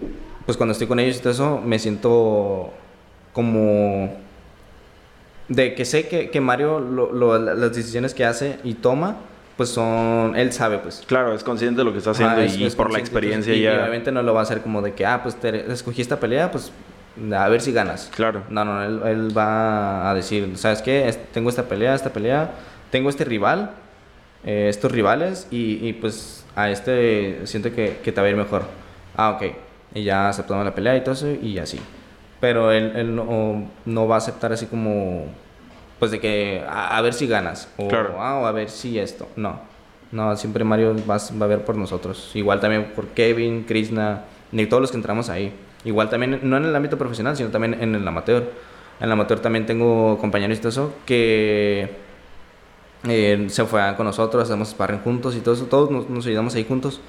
pues 0.46 0.56
cuando 0.56 0.72
estoy 0.72 0.86
con 0.86 1.00
ellos 1.00 1.16
y 1.16 1.20
todo 1.20 1.32
eso, 1.32 1.60
me 1.60 1.78
siento 1.78 2.72
como 3.32 4.24
de 5.48 5.74
que 5.74 5.84
sé 5.84 6.08
que, 6.08 6.30
que 6.30 6.40
Mario 6.40 6.80
lo, 6.80 7.38
las 7.38 7.74
decisiones 7.74 8.14
que 8.14 8.24
hace 8.24 8.58
y 8.64 8.74
toma 8.74 9.16
pues 9.56 9.68
son 9.68 10.34
él 10.36 10.52
sabe 10.52 10.78
pues. 10.78 11.02
Claro 11.06 11.34
es 11.34 11.44
consciente 11.44 11.78
de 11.78 11.84
lo 11.84 11.92
que 11.92 11.98
está 11.98 12.12
haciendo 12.12 12.42
y 12.42 12.70
por 12.70 12.90
la 12.90 12.98
experiencia 12.98 13.54
ya. 13.54 13.74
obviamente 13.74 14.10
no 14.10 14.22
lo 14.22 14.32
va 14.34 14.40
a 14.40 14.42
hacer 14.44 14.62
como 14.62 14.80
de 14.80 14.94
que 14.94 15.04
ah 15.04 15.22
pues 15.22 15.36
te 15.36 15.70
escogí 15.70 16.00
esta 16.00 16.18
pelea 16.18 16.50
pues 16.50 16.72
a 17.32 17.48
ver 17.48 17.60
si 17.60 17.72
ganas 17.72 18.10
claro. 18.14 18.42
No 18.48 18.64
no 18.64 18.82
él, 18.82 19.00
él 19.04 19.36
va 19.36 20.10
a 20.10 20.14
decir 20.14 20.56
sabes 20.56 20.80
qué 20.80 21.14
tengo 21.32 21.50
esta 21.50 21.64
pelea 21.64 21.94
esta 21.94 22.10
pelea 22.10 22.52
tengo 22.94 23.10
este 23.10 23.24
rival 23.24 23.72
eh, 24.44 24.68
estos 24.68 24.92
rivales 24.92 25.48
y, 25.50 25.84
y, 25.84 25.94
pues 25.94 26.44
a 26.54 26.70
este 26.70 27.44
siento 27.44 27.74
que, 27.74 27.98
que 28.04 28.12
te 28.12 28.20
va 28.20 28.28
a 28.28 28.30
ir 28.30 28.36
mejor 28.36 28.62
ah 29.16 29.30
ok 29.30 29.42
y 29.94 30.04
ya 30.04 30.28
aceptamos 30.28 30.64
la 30.64 30.74
pelea 30.74 30.96
y 30.96 31.00
todo 31.00 31.14
eso 31.14 31.28
y 31.30 31.58
así 31.58 31.80
pero 32.44 32.72
él, 32.72 32.92
él 32.94 33.16
no, 33.16 33.70
no, 33.86 34.06
va 34.06 34.16
a 34.16 34.18
aceptar 34.18 34.52
así 34.52 34.66
como, 34.66 35.24
pues 35.98 36.10
de 36.10 36.20
que 36.20 36.62
a, 36.68 37.00
ver 37.00 37.14
si 37.14 37.26
ganas, 37.26 37.70
o, 37.78 37.88
ah, 38.18 38.40
o, 38.40 38.46
a 38.46 38.52
ver 38.52 38.68
si 38.68 38.98
esto, 38.98 39.26
no. 39.36 39.60
No, 40.12 40.36
siempre 40.36 40.62
Mario 40.62 40.94
va, 41.08 41.16
va, 41.16 41.46
a 41.46 41.48
ver 41.48 41.64
por 41.64 41.74
nosotros. 41.76 42.32
Igual 42.34 42.60
también 42.60 42.92
por 42.94 43.06
Kevin, 43.08 43.64
Krishna, 43.64 44.24
ni 44.52 44.66
todos 44.66 44.82
los 44.82 44.90
que 44.90 44.98
entramos 44.98 45.30
ahí. 45.30 45.54
Igual 45.86 46.10
también, 46.10 46.40
no 46.42 46.58
en 46.58 46.66
el 46.66 46.76
ámbito 46.76 46.98
profesional, 46.98 47.34
sino 47.34 47.48
también 47.48 47.82
en 47.82 47.94
el 47.94 48.06
amateur. 48.06 48.42
En 49.00 49.06
el 49.06 49.12
amateur 49.12 49.40
también 49.40 49.64
tengo 49.64 50.18
compañeros 50.18 50.58
y 50.58 50.60
todo 50.60 50.68
eso 50.68 50.94
que 51.06 51.96
eh, 53.06 53.46
se 53.48 53.64
fueron 53.64 53.94
con 53.94 54.06
nosotros, 54.06 54.42
hacemos 54.44 54.68
sparring 54.68 55.00
juntos 55.00 55.36
y 55.36 55.40
todo 55.40 55.54
eso. 55.54 55.66
Todos 55.66 55.90
nos, 55.90 56.08
nos 56.08 56.26
ayudamos 56.26 56.54
ahí 56.54 56.64
juntos. 56.64 57.00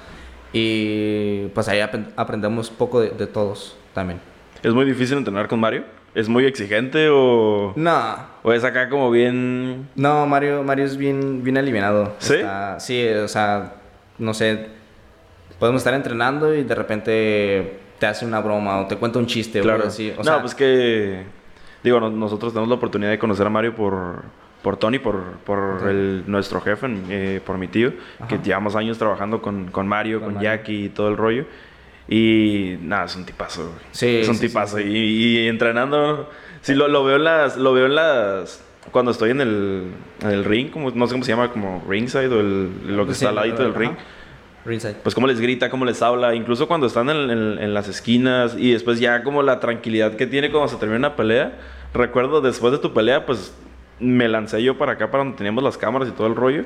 Y 0.52 1.46
pues 1.48 1.68
ahí 1.68 1.80
aprendemos 1.80 2.70
poco 2.70 3.00
de, 3.00 3.10
de 3.10 3.26
todos 3.26 3.76
también. 3.92 4.20
¿Es 4.62 4.72
muy 4.72 4.84
difícil 4.84 5.18
entrenar 5.18 5.48
con 5.48 5.60
Mario? 5.60 5.84
¿Es 6.14 6.30
muy 6.30 6.46
exigente 6.46 7.08
o...? 7.10 7.74
No. 7.76 8.16
¿O 8.42 8.52
es 8.52 8.64
acá 8.64 8.88
como 8.88 9.10
bien...? 9.10 9.86
No, 9.96 10.26
Mario, 10.26 10.62
Mario 10.62 10.86
es 10.86 10.96
bien, 10.96 11.44
bien 11.44 11.58
aliviado. 11.58 12.14
¿Sí? 12.18 12.36
sí, 12.78 13.06
o 13.06 13.28
sea, 13.28 13.74
no 14.16 14.32
sé, 14.32 14.68
podemos 15.58 15.80
estar 15.80 15.92
entrenando 15.92 16.54
y 16.54 16.64
de 16.64 16.74
repente 16.74 17.80
te 17.98 18.06
hace 18.06 18.24
una 18.24 18.40
broma 18.40 18.80
o 18.80 18.86
te 18.86 18.96
cuenta 18.96 19.18
un 19.18 19.26
chiste 19.26 19.60
claro. 19.60 19.84
o 19.84 19.88
así. 19.88 20.10
O 20.16 20.22
no, 20.22 20.40
pues 20.40 20.54
que... 20.54 21.24
Digo, 21.82 22.00
nosotros 22.00 22.54
tenemos 22.54 22.70
la 22.70 22.76
oportunidad 22.76 23.10
de 23.10 23.18
conocer 23.18 23.46
a 23.46 23.50
Mario 23.50 23.74
por, 23.74 24.22
por 24.66 24.78
Tony, 24.78 24.98
por, 24.98 25.22
por 25.44 25.88
el, 25.88 26.24
nuestro 26.26 26.60
jefe, 26.60 26.88
eh, 27.08 27.40
por 27.46 27.56
mi 27.56 27.68
tío, 27.68 27.92
que 28.28 28.38
llevamos 28.38 28.74
años 28.74 28.98
trabajando 28.98 29.40
con, 29.40 29.70
con 29.70 29.86
Mario, 29.86 30.18
con, 30.18 30.34
con 30.34 30.42
Jackie 30.42 30.86
y 30.86 30.88
todo 30.88 31.08
el 31.08 31.16
rollo. 31.16 31.44
Y 32.08 32.76
nada, 32.80 33.04
es 33.04 33.14
un 33.14 33.24
tipazo, 33.24 33.72
Sí. 33.92 34.16
Es 34.22 34.28
un 34.28 34.40
tipazo. 34.40 34.80
Y, 34.80 35.46
entrenando, 35.46 36.28
Sí, 36.62 36.74
lo, 36.74 36.88
lo, 36.88 37.04
veo 37.04 37.14
en 37.14 37.22
las. 37.22 37.56
Lo 37.56 37.74
veo 37.74 37.86
en 37.86 37.94
las. 37.94 38.64
Cuando 38.90 39.12
estoy 39.12 39.30
en 39.30 39.40
el, 39.40 39.92
en 40.22 40.30
el 40.30 40.44
ring, 40.44 40.70
como, 40.70 40.90
no 40.90 41.06
sé 41.06 41.12
cómo 41.12 41.22
se 41.22 41.30
llama, 41.30 41.52
como 41.52 41.84
ringside 41.88 42.34
o 42.34 42.40
el, 42.40 42.96
lo 42.96 43.06
que 43.06 43.12
está 43.12 43.28
al 43.28 43.36
ladito 43.36 43.62
del 43.62 43.72
ring. 43.72 43.92
Ringside. 44.64 44.96
Pues 45.00 45.14
cómo 45.14 45.28
les 45.28 45.40
grita, 45.40 45.70
cómo 45.70 45.84
les 45.84 46.02
habla, 46.02 46.34
incluso 46.34 46.66
cuando 46.66 46.88
están 46.88 47.08
en, 47.08 47.30
en, 47.30 47.72
las 47.72 47.86
esquinas 47.86 48.56
y 48.58 48.72
después 48.72 48.98
ya 48.98 49.22
como 49.22 49.44
la 49.44 49.60
tranquilidad 49.60 50.16
que 50.16 50.26
tiene 50.26 50.50
cuando 50.50 50.66
se 50.66 50.76
termina 50.76 50.98
una 50.98 51.14
pelea. 51.14 51.56
Recuerdo 51.94 52.40
después 52.40 52.72
de 52.72 52.78
tu 52.78 52.92
pelea, 52.92 53.26
pues 53.26 53.54
me 54.00 54.28
lancé 54.28 54.62
yo 54.62 54.76
para 54.78 54.92
acá, 54.92 55.10
para 55.10 55.24
donde 55.24 55.38
teníamos 55.38 55.62
las 55.64 55.76
cámaras 55.76 56.08
y 56.08 56.12
todo 56.12 56.26
el 56.26 56.36
rollo. 56.36 56.64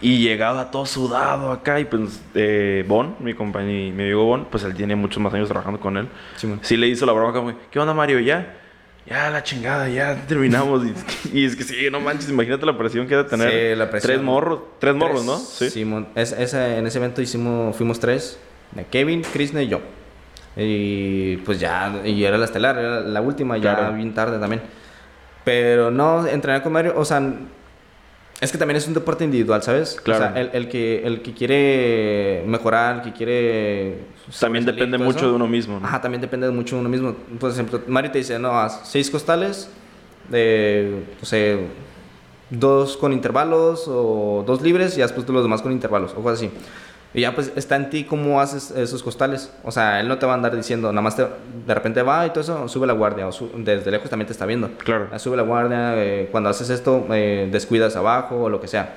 Y 0.00 0.18
llegaba 0.18 0.70
todo 0.70 0.84
sudado 0.84 1.52
acá 1.52 1.78
y 1.78 1.84
pues 1.84 2.20
eh, 2.34 2.84
Bon, 2.88 3.14
mi 3.20 3.34
compañero, 3.34 3.94
mi 3.94 4.02
amigo 4.02 4.24
Bon, 4.24 4.44
pues 4.46 4.64
él 4.64 4.74
tiene 4.74 4.96
muchos 4.96 5.22
más 5.22 5.32
años 5.32 5.48
trabajando 5.48 5.78
con 5.78 5.96
él. 5.96 6.08
Sí, 6.62 6.76
le 6.76 6.88
hizo 6.88 7.06
la 7.06 7.12
broma 7.12 7.32
como, 7.32 7.52
¿qué 7.70 7.78
onda 7.78 7.94
Mario? 7.94 8.18
¿Ya? 8.18 8.58
Ya, 9.06 9.30
la 9.30 9.42
chingada, 9.42 9.88
ya 9.88 10.26
terminamos. 10.26 10.84
y, 11.32 11.44
es 11.44 11.56
que 11.56 11.64
sí, 11.64 11.88
no 11.90 12.00
manches, 12.00 12.30
imagínate 12.30 12.64
la 12.66 12.78
presión 12.78 13.06
que 13.06 13.14
era 13.14 13.26
tener. 13.26 13.50
Sí, 13.50 13.78
la 13.78 13.90
presión. 13.90 14.12
Tres 14.12 14.22
morros, 14.22 14.60
tres, 14.78 14.94
morros, 14.94 15.24
¿no? 15.24 15.38
Sí. 15.38 15.70
Simón, 15.70 16.08
es, 16.14 16.32
en 16.32 16.86
ese 16.86 16.98
evento 16.98 17.20
hicimos, 17.20 17.76
fuimos 17.76 17.98
tres, 17.98 18.38
Kevin, 18.90 19.22
Krishna 19.22 19.62
y 19.62 19.68
yo. 19.68 19.80
Y 20.56 21.38
pues 21.38 21.58
ya, 21.58 22.02
y 22.04 22.22
era 22.24 22.38
la 22.38 22.44
estelar, 22.44 22.78
era 22.78 23.00
la 23.00 23.20
última, 23.20 23.56
ya 23.56 23.90
bien 23.90 24.14
tarde 24.14 24.38
también. 24.38 24.62
Pero 25.44 25.90
no, 25.90 26.26
entrenar 26.26 26.62
con 26.62 26.72
Mario, 26.72 26.94
o 26.96 27.04
sea, 27.04 27.20
es 28.40 28.50
que 28.50 28.58
también 28.58 28.76
es 28.76 28.86
un 28.88 28.94
deporte 28.94 29.24
individual, 29.24 29.62
¿sabes? 29.62 30.00
Claro. 30.02 30.24
O 30.24 30.32
sea, 30.32 30.40
el, 30.40 30.68
que, 30.68 31.02
el 31.04 31.22
que 31.22 31.32
quiere 31.32 32.42
mejorar, 32.46 32.96
el 32.96 33.02
que 33.02 33.12
quiere... 33.12 33.98
También 34.40 34.64
depende 34.64 34.98
mucho 34.98 35.28
de 35.28 35.32
uno 35.34 35.46
mismo, 35.46 35.78
¿no? 35.78 35.86
Ajá, 35.86 36.00
también 36.00 36.20
depende 36.20 36.50
mucho 36.50 36.76
de 36.76 36.80
uno 36.80 36.88
mismo. 36.88 37.14
Por 37.38 37.50
ejemplo, 37.50 37.80
Mario 37.86 38.10
te 38.10 38.18
dice, 38.18 38.38
no, 38.38 38.58
haz 38.58 38.80
seis 38.84 39.10
costales, 39.10 39.70
de, 40.28 41.04
no 41.20 41.24
sé, 41.24 41.58
dos 42.50 42.96
con 42.96 43.12
intervalos 43.12 43.84
o 43.88 44.44
dos 44.46 44.60
libres 44.60 44.96
y 44.98 45.00
después 45.00 45.28
los 45.28 45.42
demás 45.42 45.62
con 45.62 45.72
intervalos, 45.72 46.12
o 46.12 46.22
cosas 46.22 46.38
así. 46.38 46.50
Y 47.14 47.20
ya 47.20 47.34
pues 47.34 47.52
está 47.56 47.76
en 47.76 47.90
ti 47.90 48.04
cómo 48.04 48.40
haces 48.40 48.70
esos 48.70 49.02
costales. 49.02 49.52
O 49.64 49.70
sea, 49.70 50.00
él 50.00 50.08
no 50.08 50.18
te 50.18 50.24
va 50.24 50.32
a 50.32 50.34
andar 50.36 50.56
diciendo, 50.56 50.90
nada 50.92 51.02
más 51.02 51.16
te, 51.16 51.26
de 51.66 51.74
repente 51.74 52.02
va 52.02 52.26
y 52.26 52.30
todo 52.30 52.40
eso, 52.40 52.68
sube 52.68 52.86
la 52.86 52.94
guardia. 52.94 53.28
O 53.28 53.32
desde 53.56 53.90
lejos 53.90 54.08
también 54.08 54.26
te 54.26 54.32
está 54.32 54.46
viendo. 54.46 54.70
Claro. 54.78 55.08
Ah, 55.12 55.18
sube 55.18 55.36
la 55.36 55.42
guardia, 55.42 55.94
eh, 55.96 56.28
cuando 56.30 56.48
haces 56.48 56.70
esto, 56.70 57.06
eh, 57.10 57.48
descuidas 57.52 57.96
abajo 57.96 58.44
o 58.44 58.48
lo 58.48 58.60
que 58.60 58.68
sea. 58.68 58.94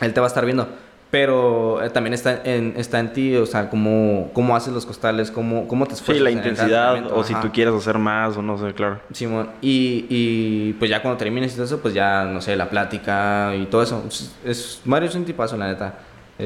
Él 0.00 0.12
te 0.12 0.20
va 0.20 0.26
a 0.26 0.28
estar 0.28 0.44
viendo. 0.44 0.68
Pero 1.10 1.82
eh, 1.82 1.90
también 1.90 2.14
está 2.14 2.40
en, 2.44 2.74
está 2.76 3.00
en 3.00 3.12
ti, 3.12 3.34
o 3.34 3.44
sea, 3.44 3.68
cómo, 3.68 4.30
cómo 4.32 4.54
haces 4.54 4.72
los 4.72 4.86
costales, 4.86 5.32
cómo, 5.32 5.66
cómo 5.66 5.84
te 5.86 5.94
esfuerzas. 5.94 6.18
Sí, 6.18 6.22
la 6.22 6.30
intensidad, 6.30 7.12
o 7.12 7.24
si 7.24 7.34
tú 7.34 7.50
quieres 7.52 7.74
hacer 7.74 7.98
más, 7.98 8.36
o 8.36 8.42
no 8.42 8.56
sé, 8.56 8.72
claro. 8.74 9.00
Simón, 9.12 9.50
y, 9.60 10.06
y 10.08 10.72
pues 10.74 10.88
ya 10.88 11.02
cuando 11.02 11.18
termines 11.18 11.52
y 11.52 11.56
todo 11.56 11.64
eso, 11.64 11.80
pues 11.80 11.94
ya, 11.94 12.24
no 12.26 12.40
sé, 12.40 12.54
la 12.54 12.70
plática 12.70 13.52
y 13.56 13.66
todo 13.66 13.82
eso. 13.82 14.04
Es, 14.44 14.82
Mario 14.84 15.08
es 15.08 15.14
un 15.16 15.24
tipazo, 15.24 15.56
la 15.56 15.66
neta. 15.66 15.94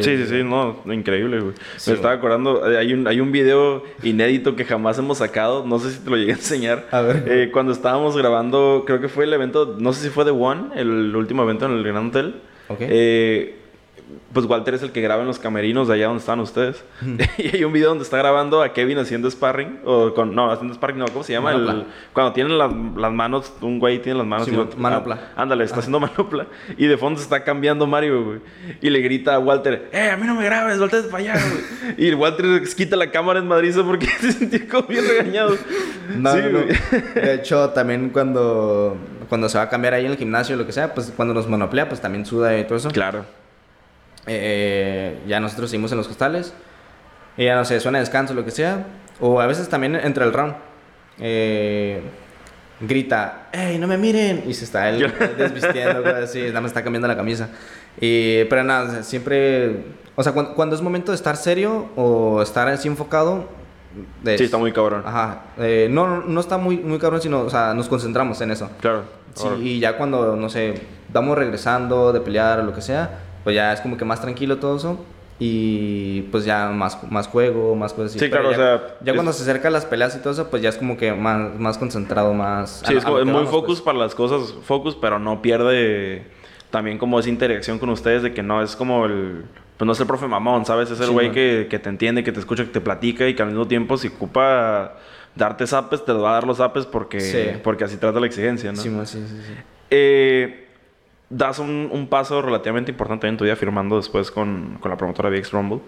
Sí, 0.00 0.16
sí, 0.16 0.26
sí, 0.26 0.42
no, 0.42 0.80
increíble, 0.92 1.40
güey. 1.40 1.54
Me 1.86 1.92
estaba 1.92 2.14
acordando, 2.14 2.70
eh, 2.70 2.78
hay 2.78 2.92
un, 2.92 3.06
hay 3.06 3.20
un 3.20 3.32
video 3.32 3.82
inédito 4.02 4.56
que 4.56 4.64
jamás 4.64 4.98
hemos 4.98 5.18
sacado, 5.18 5.64
no 5.66 5.78
sé 5.78 5.92
si 5.92 5.98
te 6.00 6.10
lo 6.10 6.16
llegué 6.16 6.32
a 6.32 6.36
enseñar. 6.36 6.86
A 6.90 7.00
ver. 7.00 7.24
Eh, 7.26 7.50
cuando 7.52 7.72
estábamos 7.72 8.16
grabando, 8.16 8.84
creo 8.86 9.00
que 9.00 9.08
fue 9.08 9.24
el 9.24 9.32
evento, 9.32 9.76
no 9.78 9.92
sé 9.92 10.04
si 10.04 10.10
fue 10.10 10.24
The 10.24 10.30
One, 10.30 10.68
el 10.76 11.14
último 11.14 11.42
evento 11.42 11.66
en 11.66 11.72
el 11.72 11.84
Gran 11.84 12.08
Hotel. 12.08 12.36
Ok. 12.68 12.78
Eh, 12.80 13.58
pues 14.32 14.46
Walter 14.46 14.74
es 14.74 14.82
el 14.82 14.92
que 14.92 15.00
graba 15.00 15.22
en 15.22 15.28
los 15.28 15.38
camerinos 15.38 15.88
de 15.88 15.94
allá 15.94 16.06
donde 16.06 16.20
están 16.20 16.40
ustedes. 16.40 16.84
y 17.38 17.56
hay 17.56 17.64
un 17.64 17.72
video 17.72 17.88
donde 17.88 18.04
está 18.04 18.18
grabando 18.18 18.62
a 18.62 18.72
Kevin 18.72 18.98
haciendo 18.98 19.30
sparring. 19.30 19.80
O 19.84 20.12
con, 20.12 20.34
no, 20.34 20.50
haciendo 20.50 20.74
sparring, 20.74 20.98
no, 20.98 21.06
¿cómo 21.06 21.22
se 21.22 21.32
llama? 21.32 21.52
El, 21.52 21.86
cuando 22.12 22.32
tienen 22.32 22.58
las, 22.58 22.72
las, 22.96 23.12
manos, 23.12 23.52
un 23.60 23.78
güey 23.78 24.00
tiene 24.02 24.18
las 24.18 24.26
manos. 24.26 24.48
y 24.48 24.76
manopla. 24.76 25.30
Ah, 25.36 25.42
ándale, 25.42 25.64
está 25.64 25.78
haciendo 25.78 26.00
manopla. 26.00 26.46
Y 26.76 26.86
de 26.86 26.98
fondo 26.98 27.18
se 27.18 27.24
está 27.24 27.44
cambiando 27.44 27.86
Mario, 27.86 28.24
güey. 28.24 28.40
Y 28.80 28.90
le 28.90 29.00
grita 29.00 29.34
a 29.34 29.38
Walter, 29.38 29.88
¡eh, 29.92 30.10
a 30.10 30.16
mí 30.16 30.26
no 30.26 30.34
me 30.34 30.44
grabes, 30.44 30.78
voltees 30.78 31.06
para 31.06 31.18
allá, 31.18 31.34
güey! 31.34 31.94
y 31.98 32.14
Walter 32.14 32.62
quita 32.76 32.96
la 32.96 33.10
cámara 33.10 33.38
en 33.38 33.48
Madrid 33.48 33.74
porque 33.84 34.06
se 34.06 34.32
sintió 34.32 34.60
como 34.68 34.88
bien 34.88 35.04
regañado. 35.06 35.56
No, 36.16 36.32
sí, 36.32 36.40
no, 36.50 36.58
De 37.20 37.34
hecho, 37.34 37.70
también 37.70 38.10
cuando, 38.10 38.96
cuando 39.28 39.48
se 39.48 39.56
va 39.56 39.64
a 39.64 39.68
cambiar 39.68 39.94
ahí 39.94 40.04
en 40.04 40.12
el 40.12 40.18
gimnasio 40.18 40.56
o 40.56 40.58
lo 40.58 40.66
que 40.66 40.72
sea, 40.72 40.92
pues 40.92 41.12
cuando 41.16 41.32
nos 41.32 41.48
monoplea, 41.48 41.88
pues 41.88 42.00
también 42.00 42.26
suda 42.26 42.58
y 42.58 42.64
todo 42.64 42.76
eso. 42.76 42.90
Claro. 42.90 43.24
Eh, 44.26 45.18
ya 45.26 45.40
nosotros 45.40 45.70
seguimos 45.70 45.92
en 45.92 45.98
los 45.98 46.08
costales. 46.08 46.54
Y 47.36 47.44
ya 47.44 47.56
no 47.56 47.64
sé, 47.64 47.80
suena 47.80 47.98
descanso, 47.98 48.34
lo 48.34 48.44
que 48.44 48.50
sea. 48.50 48.86
O 49.20 49.40
a 49.40 49.46
veces 49.46 49.68
también 49.68 49.96
entre 49.96 50.24
el 50.24 50.32
round. 50.32 50.54
Eh, 51.18 52.00
grita, 52.80 53.48
¡Ey, 53.52 53.78
no 53.78 53.86
me 53.86 53.96
miren! 53.96 54.44
Y 54.46 54.54
se 54.54 54.64
está 54.64 54.88
él 54.88 55.12
desvistiendo, 55.38 56.04
así, 56.08 56.40
nada 56.48 56.60
más 56.60 56.70
está 56.70 56.82
cambiando 56.82 57.08
la 57.08 57.16
camisa. 57.16 57.50
Y, 58.00 58.44
pero 58.44 58.64
nada, 58.64 59.02
siempre. 59.02 59.84
O 60.16 60.22
sea, 60.22 60.32
cuando, 60.32 60.76
es 60.76 60.82
momento 60.82 61.12
de 61.12 61.16
estar 61.16 61.36
serio 61.36 61.88
o 61.96 62.42
estar 62.42 62.68
así 62.68 62.88
enfocado. 62.88 63.48
sí, 64.24 64.44
está 64.44 64.58
muy 64.58 64.72
cabrón. 64.72 65.02
Ajá. 65.04 65.42
Eh, 65.58 65.88
no, 65.90 66.22
no 66.22 66.40
está 66.40 66.56
muy, 66.56 66.78
muy 66.78 66.98
cabrón, 66.98 67.20
sino, 67.20 67.40
o 67.40 67.50
sea, 67.50 67.74
nos 67.74 67.88
concentramos 67.88 68.40
en 68.40 68.50
eso. 68.50 68.70
Claro. 68.80 69.04
Sí, 69.34 69.48
y 69.62 69.80
ya 69.80 69.96
cuando, 69.96 70.36
no 70.36 70.48
sé, 70.48 70.74
vamos 71.12 71.36
regresando 71.36 72.12
de 72.12 72.20
pelear 72.20 72.60
o 72.60 72.62
lo 72.62 72.72
que 72.72 72.80
sea, 72.80 73.18
pues 73.44 73.54
ya 73.54 73.72
es 73.72 73.80
como 73.80 73.96
que 73.96 74.04
más 74.04 74.20
tranquilo 74.20 74.58
todo 74.58 74.76
eso. 74.76 74.98
Y 75.38 76.22
pues 76.30 76.44
ya 76.44 76.68
más, 76.68 77.02
más 77.10 77.26
juego, 77.26 77.74
más 77.74 77.92
cosas 77.92 78.12
así. 78.12 78.20
Sí, 78.20 78.30
claro, 78.30 78.50
ya, 78.52 78.56
o 78.56 78.60
sea. 78.60 78.96
Ya 79.02 79.14
cuando 79.14 79.32
se 79.32 79.42
acercan 79.42 79.72
las 79.72 79.84
peleas 79.84 80.14
y 80.16 80.20
todo 80.20 80.32
eso, 80.32 80.48
pues 80.48 80.62
ya 80.62 80.68
es 80.68 80.76
como 80.76 80.96
que 80.96 81.12
más, 81.12 81.58
más 81.58 81.76
concentrado, 81.76 82.32
más. 82.34 82.82
Sí, 82.86 82.94
es, 82.94 83.04
muy 83.04 83.44
focus 83.46 83.66
pues. 83.66 83.80
para 83.82 83.98
las 83.98 84.14
cosas, 84.14 84.54
focus, 84.62 84.96
pero 84.96 85.18
no 85.18 85.42
pierde 85.42 86.24
también 86.70 86.98
como 86.98 87.18
esa 87.18 87.28
interacción 87.28 87.78
con 87.80 87.90
ustedes 87.90 88.22
de 88.22 88.32
que 88.32 88.42
no 88.42 88.62
es 88.62 88.76
como 88.76 89.06
el. 89.06 89.44
Pues 89.76 89.86
no 89.86 89.92
es 89.92 89.98
el 89.98 90.06
profe 90.06 90.28
mamón, 90.28 90.64
¿sabes? 90.66 90.88
Es 90.92 91.00
el 91.00 91.10
güey 91.10 91.32
que, 91.32 91.66
que, 91.68 91.80
te 91.80 91.88
entiende, 91.88 92.22
que 92.22 92.30
te 92.30 92.38
escucha, 92.38 92.64
que 92.64 92.70
te 92.70 92.80
platica 92.80 93.26
y 93.26 93.34
que 93.34 93.42
al 93.42 93.48
mismo 93.48 93.66
tiempo 93.66 93.96
si 93.96 94.06
ocupa 94.06 94.98
darte 95.34 95.66
zapes, 95.66 96.04
te 96.04 96.12
va 96.12 96.30
a 96.30 96.34
dar 96.34 96.46
los 96.46 96.58
zapes 96.58 96.86
porque, 96.86 97.58
porque 97.64 97.82
así 97.82 97.96
trata 97.96 98.20
la 98.20 98.26
exigencia, 98.26 98.70
¿no? 98.70 98.80
Sí, 98.80 98.88
sí, 98.88 99.18
sí. 99.26 99.36
sí. 99.48 99.54
Eh 99.90 100.63
das 101.30 101.58
un, 101.58 102.06
paso 102.10 102.42
relativamente 102.42 102.90
importante 102.90 103.26
en 103.26 103.36
tu 103.36 103.44
vida 103.44 103.56
firmando 103.56 103.96
después 103.96 104.30
con, 104.30 104.78
la 104.84 104.96
promotora 104.96 105.30
VX 105.30 105.52
Rumble. 105.52 105.80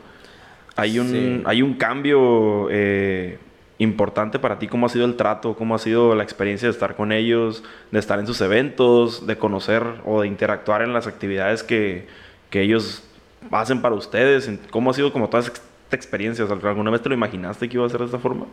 Hay 0.77 0.99
un, 0.99 1.43
hay 1.47 1.63
un 1.63 1.75
cambio 1.75 2.69
eh, 2.71 3.39
importante 3.79 4.39
para 4.39 4.59
ti. 4.59 4.69
¿Cómo 4.69 4.87
ha 4.87 4.89
sido 4.89 5.07
el 5.07 5.17
trato? 5.17 5.55
¿Cómo 5.55 5.75
ha 5.75 5.79
sido 5.79 6.15
la 6.15 6.23
experiencia 6.23 6.69
de 6.69 6.73
estar 6.73 6.97
con 6.97 7.13
ellos? 7.13 7.63
De 7.91 7.99
estar 7.99 8.19
en 8.19 8.27
sus 8.27 8.41
eventos, 8.41 9.27
de 9.27 9.37
conocer 9.37 9.83
o 10.05 10.23
de 10.23 10.29
interactuar 10.29 10.83
en 10.83 10.93
las 10.93 11.07
actividades 11.07 11.63
que, 11.63 12.07
ellos 12.53 13.03
hacen 13.51 13.83
para 13.83 13.95
ustedes. 13.95 14.51
¿Cómo 14.71 14.91
ha 14.91 14.95
sido 14.95 15.13
como 15.13 15.29
toda 15.29 15.43
esta 15.43 15.61
experiencia? 15.91 16.47
¿Alguna 16.47 16.91
vez 16.91 17.03
te 17.03 17.11
lo 17.11 17.15
imaginaste 17.15 17.69
que 17.69 17.77
iba 17.77 17.85
a 17.85 17.89
ser 17.91 17.99
de 17.99 18.07
esta 18.07 18.19
forma? 18.19 18.47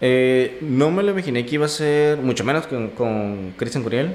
Eh, 0.00 0.58
no 0.60 0.92
me 0.92 1.02
lo 1.02 1.10
imaginé 1.10 1.44
que 1.44 1.56
iba 1.56 1.66
a 1.66 1.68
ser, 1.68 2.18
mucho 2.18 2.44
menos 2.44 2.68
con, 2.68 2.90
con 2.90 3.54
Christian 3.56 3.82
Curiel. 3.82 4.14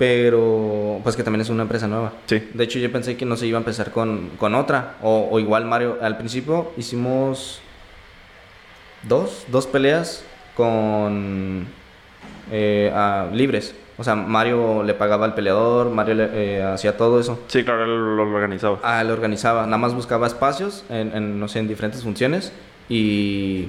Pero, 0.00 0.98
pues 1.02 1.14
que 1.14 1.22
también 1.22 1.42
es 1.42 1.50
una 1.50 1.64
empresa 1.64 1.86
nueva. 1.86 2.14
Sí. 2.24 2.48
De 2.54 2.64
hecho, 2.64 2.78
yo 2.78 2.90
pensé 2.90 3.18
que 3.18 3.26
no 3.26 3.36
se 3.36 3.46
iba 3.46 3.58
a 3.58 3.60
empezar 3.60 3.90
con, 3.90 4.30
con 4.38 4.54
otra. 4.54 4.94
O, 5.02 5.38
igual 5.38 5.66
Mario, 5.66 5.98
al 6.00 6.16
principio 6.16 6.72
hicimos 6.78 7.60
dos, 9.02 9.44
dos 9.48 9.66
peleas 9.66 10.24
con 10.56 11.66
eh, 12.50 12.90
libres. 13.34 13.74
O 13.98 14.02
sea, 14.02 14.14
Mario 14.14 14.82
le 14.84 14.94
pagaba 14.94 15.26
al 15.26 15.34
peleador, 15.34 15.90
Mario 15.90 16.14
le, 16.14 16.30
eh, 16.32 16.62
hacía 16.62 16.96
todo 16.96 17.20
eso. 17.20 17.38
Sí, 17.48 17.62
claro, 17.62 17.84
él 17.84 18.16
lo 18.16 18.22
organizaba. 18.22 18.78
Ah, 18.82 19.04
lo 19.04 19.12
organizaba. 19.12 19.66
Nada 19.66 19.76
más 19.76 19.92
buscaba 19.92 20.26
espacios 20.26 20.82
en, 20.88 21.14
en, 21.14 21.38
no 21.38 21.46
sé, 21.46 21.58
en 21.58 21.68
diferentes 21.68 22.02
funciones. 22.02 22.54
Y, 22.88 23.68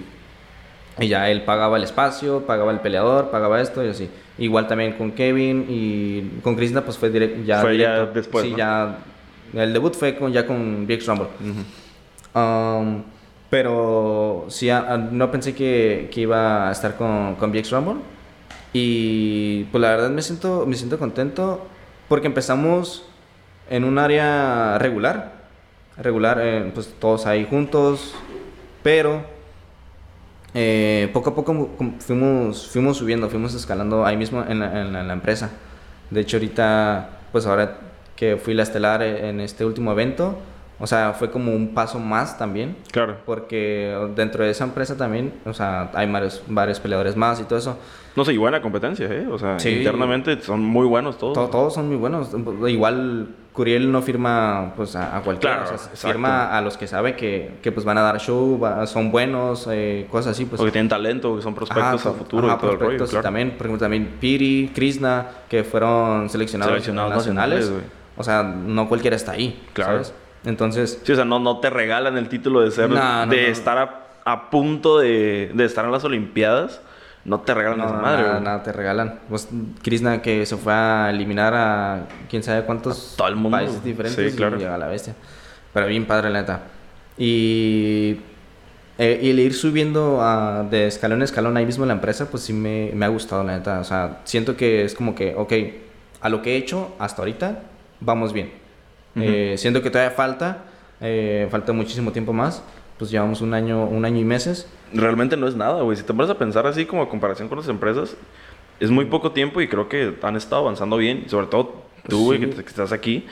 y 1.01 1.07
ya 1.07 1.29
él 1.29 1.41
pagaba 1.43 1.77
el 1.77 1.83
espacio, 1.83 2.45
pagaba 2.45 2.71
el 2.71 2.79
peleador, 2.79 3.31
pagaba 3.31 3.59
esto 3.59 3.83
y 3.83 3.89
así. 3.89 4.09
Igual 4.37 4.67
también 4.67 4.93
con 4.93 5.11
Kevin 5.11 5.65
y 5.67 6.39
con 6.41 6.55
Krishna, 6.55 6.83
pues 6.85 6.97
fue 6.97 7.09
directo. 7.09 7.41
Ya 7.43 7.61
fue 7.61 7.77
ya 7.77 8.05
después. 8.05 8.45
Sí, 8.45 8.53
ya. 8.55 8.99
El 9.53 9.73
debut 9.73 9.93
fue 9.95 10.15
con, 10.15 10.31
ya 10.31 10.45
con 10.45 10.87
VX 10.87 11.07
Rumble. 11.07 11.27
Um, 12.33 13.03
pero 13.49 14.45
sí, 14.47 14.69
no 15.11 15.31
pensé 15.31 15.53
que, 15.53 16.09
que, 16.13 16.21
iba 16.21 16.69
a 16.69 16.71
estar 16.71 16.95
con, 16.95 17.35
con 17.35 17.51
VX 17.51 17.71
Rumble. 17.71 18.01
Y 18.71 19.65
pues 19.65 19.81
la 19.81 19.89
verdad 19.89 20.09
me 20.09 20.21
siento, 20.21 20.65
me 20.65 20.75
siento 20.75 20.97
contento 20.97 21.67
porque 22.07 22.27
empezamos 22.27 23.05
en 23.69 23.83
un 23.83 23.97
área 23.97 24.77
regular. 24.77 25.41
Regular, 25.97 26.39
eh, 26.41 26.71
pues 26.73 26.93
todos 26.99 27.25
ahí 27.25 27.45
juntos. 27.49 28.15
Pero 28.83 29.23
eh, 30.53 31.09
poco 31.13 31.29
a 31.29 31.35
poco 31.35 31.69
fuimos, 31.99 32.67
fuimos 32.67 32.97
subiendo, 32.97 33.29
fuimos 33.29 33.53
escalando 33.53 34.05
ahí 34.05 34.17
mismo 34.17 34.43
en 34.47 34.59
la, 34.59 35.13
empresa. 35.13 35.51
De 36.09 36.21
hecho, 36.21 36.37
ahorita, 36.37 37.19
pues 37.31 37.45
ahora 37.45 37.79
que 38.15 38.37
fui 38.37 38.53
la 38.53 38.63
estelar 38.63 39.01
en 39.01 39.39
este 39.39 39.65
último 39.65 39.91
evento, 39.91 40.37
O 40.81 40.87
sea, 40.87 41.13
fue 41.13 41.29
como 41.29 41.53
un 41.53 41.75
paso 41.75 41.99
más 41.99 42.37
también. 42.37 42.75
Claro. 42.91 43.17
Porque 43.25 43.95
dentro 44.15 44.43
de 44.43 44.49
esa 44.49 44.63
empresa 44.63 44.97
también, 44.97 45.33
o 45.45 45.53
sea, 45.53 45.91
hay 45.93 46.11
varios, 46.11 46.43
varios 46.47 46.79
peleadores 46.79 47.15
más 47.15 47.39
y 47.39 47.43
todo 47.43 47.59
eso. 47.59 47.77
No 48.15 48.25
sé, 48.25 48.33
y 48.33 48.37
buena 48.37 48.61
competencia, 48.61 49.05
¿eh? 49.05 49.27
O 49.31 49.37
sea, 49.37 49.57
internamente 49.63 50.41
son 50.41 50.61
muy 50.61 50.87
buenos 50.87 51.17
todos. 51.17 51.49
todos 51.51 51.73
son 51.73 51.87
muy 51.87 51.97
buenos. 51.97 52.29
Igual 52.67 53.29
Curiel 53.53 53.91
no 53.91 54.01
firma 54.01 54.73
pues 54.75 54.95
a, 54.95 55.21
cualquiera. 55.23 55.63
Claro, 55.63 55.77
firma 55.93 56.57
a 56.57 56.61
los 56.61 56.77
que 56.77 56.87
sabe 56.87 57.15
que, 57.15 57.59
que, 57.61 57.71
pues 57.71 57.85
van 57.85 57.97
a 57.97 58.01
dar 58.01 58.19
show, 58.19 58.59
son 58.85 59.11
buenos, 59.11 59.67
eh, 59.71 60.07
cosas 60.09 60.31
así. 60.31 60.45
Pues. 60.45 60.59
O 60.59 60.65
que 60.65 60.71
tienen 60.71 60.89
talento, 60.89 61.35
que 61.35 61.41
son 61.41 61.53
prospectos 61.53 62.05
a 62.05 62.11
futuro 62.13 62.47
y 62.47 62.57
todo 62.57 62.71
el 62.71 62.79
rollo. 62.79 63.05
Claro. 63.05 63.23
también, 63.23 63.51
por 63.51 63.67
ejemplo, 63.67 63.85
también 63.85 64.17
Piri, 64.19 64.71
Krishna, 64.73 65.27
que 65.47 65.63
fueron 65.63 66.29
seleccionados, 66.29 66.71
seleccionados 66.71 67.13
nacionales. 67.13 67.71
o 68.17 68.23
sea, 68.23 68.43
no 68.43 68.89
cualquiera 68.89 69.15
está 69.15 69.33
ahí. 69.33 69.61
Claro. 69.73 70.03
¿sabes? 70.03 70.13
Entonces. 70.45 70.99
Sí, 71.03 71.11
o 71.11 71.15
sea, 71.15 71.25
no, 71.25 71.39
no 71.39 71.59
te 71.59 71.69
regalan 71.69 72.17
el 72.17 72.29
título 72.29 72.61
de 72.61 72.71
ser. 72.71 72.89
de 72.89 73.49
estar 73.49 73.77
a, 73.77 74.07
a 74.25 74.49
punto 74.49 74.99
de, 74.99 75.51
de, 75.53 75.65
estar 75.65 75.85
en 75.85 75.91
las 75.91 76.03
Olimpiadas. 76.03 76.81
No 77.23 77.41
te 77.41 77.53
regalan 77.53 77.81
esa 77.81 77.93
madre, 77.93 78.23
nada, 78.23 78.39
nada, 78.39 78.63
te 78.63 78.71
regalan. 78.71 79.19
Pues 79.29 79.47
Krishna 79.83 80.23
que 80.23 80.43
se 80.47 80.57
fue 80.57 80.73
a 80.73 81.11
eliminar 81.11 81.53
a 81.53 82.07
quién 82.27 82.41
sabe 82.41 82.63
cuántos 82.63 83.13
todo 83.15 83.27
el 83.27 83.35
mundo. 83.35 83.59
países 83.59 83.83
diferentes 83.83 84.31
sí, 84.31 84.35
claro. 84.35 84.59
y 84.59 84.63
a 84.63 84.75
la 84.75 84.87
bestia. 84.87 85.13
Pero 85.71 85.85
bien 85.85 86.05
padre, 86.05 86.31
la 86.31 86.41
neta. 86.41 86.61
Y, 87.19 88.17
eh, 88.97 89.19
y 89.21 89.29
el 89.29 89.39
ir 89.39 89.53
subiendo 89.53 90.19
de 90.71 90.87
escalón 90.87 91.21
a 91.21 91.25
escalón 91.25 91.55
ahí 91.57 91.65
mismo 91.67 91.83
en 91.83 91.89
la 91.89 91.93
empresa, 91.93 92.27
pues 92.31 92.41
sí 92.41 92.53
me, 92.53 92.89
me 92.95 93.05
ha 93.05 93.09
gustado, 93.09 93.43
la 93.43 93.55
neta. 93.55 93.79
O 93.79 93.83
sea, 93.83 94.21
siento 94.23 94.57
que 94.57 94.83
es 94.83 94.95
como 94.95 95.13
que, 95.13 95.35
ok, 95.35 95.53
a 96.21 96.29
lo 96.29 96.41
que 96.41 96.53
he 96.53 96.57
hecho 96.57 96.95
hasta 96.97 97.21
ahorita, 97.21 97.59
vamos 97.99 98.33
bien 98.33 98.60
eh, 99.15 99.55
siento 99.57 99.81
que 99.81 99.89
todavía 99.89 100.11
falta, 100.11 100.65
eh, 100.99 101.47
falta 101.49 101.73
muchísimo 101.73 102.11
tiempo 102.11 102.33
más. 102.33 102.63
Pues 102.97 103.09
llevamos 103.09 103.41
un 103.41 103.53
año, 103.53 103.85
un 103.85 104.05
año 104.05 104.19
y 104.19 104.23
meses. 104.23 104.67
Realmente 104.93 105.35
no 105.35 105.47
es 105.47 105.55
nada, 105.55 105.81
güey. 105.81 105.97
Si 105.97 106.03
te 106.03 106.13
pones 106.13 106.29
a 106.29 106.37
pensar 106.37 106.67
así 106.67 106.85
como 106.85 107.01
a 107.01 107.09
comparación 107.09 107.49
con 107.49 107.57
las 107.57 107.67
empresas, 107.67 108.15
es 108.79 108.91
muy 108.91 109.05
poco 109.05 109.31
tiempo 109.31 109.59
y 109.61 109.67
creo 109.67 109.89
que 109.89 110.13
han 110.21 110.35
estado 110.35 110.61
avanzando 110.61 110.97
bien. 110.97 111.27
Sobre 111.27 111.47
todo 111.47 111.83
tú, 112.07 112.25
güey, 112.25 112.39
que, 112.39 112.61
estás 112.61 112.91
aquí. 112.91 113.25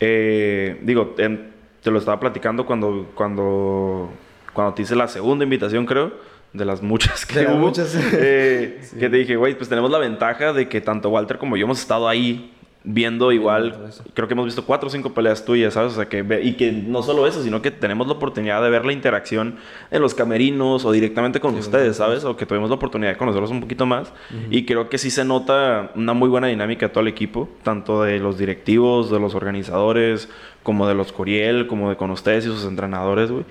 Eh, 0.00 0.80
digo, 0.82 1.14
te 1.16 1.90
lo 1.90 1.98
estaba 1.98 2.18
platicando 2.18 2.66
cuando, 2.66 3.10
cuando, 3.14 4.10
cuando 4.52 4.74
te 4.74 4.82
hice 4.82 4.96
la 4.96 5.06
segunda 5.06 5.44
invitación, 5.44 5.86
creo 5.86 6.12
de 6.54 6.64
las 6.64 6.82
muchas 6.82 7.26
que 7.26 7.46
hubo. 7.46 7.58
Muchas. 7.58 7.94
Que 8.14 9.08
te 9.08 9.16
dije, 9.16 9.36
güey, 9.36 9.56
pues 9.56 9.68
tenemos 9.68 9.90
la 9.90 9.98
ventaja 9.98 10.52
de 10.52 10.68
que 10.68 10.80
tanto 10.80 11.10
Walter 11.10 11.38
como 11.38 11.56
yo 11.56 11.64
hemos 11.64 11.80
estado 11.80 12.08
ahí 12.08 12.53
viendo 12.86 13.32
igual, 13.32 13.90
creo 14.12 14.28
que 14.28 14.34
hemos 14.34 14.44
visto 14.44 14.66
cuatro 14.66 14.88
o 14.88 14.90
cinco 14.90 15.14
peleas 15.14 15.44
tuyas, 15.44 15.72
¿sabes? 15.72 15.92
O 15.92 15.96
sea, 15.96 16.06
que, 16.06 16.22
y 16.42 16.52
que 16.52 16.70
no 16.70 17.02
solo 17.02 17.26
eso, 17.26 17.42
sino 17.42 17.62
que 17.62 17.70
tenemos 17.70 18.06
la 18.06 18.12
oportunidad 18.12 18.62
de 18.62 18.68
ver 18.68 18.84
la 18.84 18.92
interacción 18.92 19.56
en 19.90 20.02
los 20.02 20.14
camerinos 20.14 20.84
o 20.84 20.92
directamente 20.92 21.40
con 21.40 21.54
ustedes, 21.54 21.96
¿sabes? 21.96 22.24
O 22.24 22.36
que 22.36 22.44
tuvimos 22.44 22.68
la 22.68 22.76
oportunidad 22.76 23.12
de 23.12 23.16
conocerlos 23.16 23.50
un 23.50 23.60
poquito 23.62 23.86
más. 23.86 24.12
Y 24.50 24.66
creo 24.66 24.90
que 24.90 24.98
sí 24.98 25.10
se 25.10 25.24
nota 25.24 25.92
una 25.94 26.12
muy 26.12 26.28
buena 26.28 26.48
dinámica 26.48 26.86
de 26.86 26.92
todo 26.92 27.00
el 27.00 27.08
equipo, 27.08 27.48
tanto 27.62 28.02
de 28.02 28.18
los 28.18 28.36
directivos, 28.36 29.10
de 29.10 29.18
los 29.18 29.34
organizadores, 29.34 30.28
como 30.62 30.86
de 30.86 30.94
los 30.94 31.10
Coriel, 31.10 31.66
como 31.66 31.88
de 31.88 31.96
con 31.96 32.10
ustedes 32.10 32.44
y 32.44 32.48
sus 32.48 32.64
entrenadores, 32.64 33.30
güey. 33.30 33.44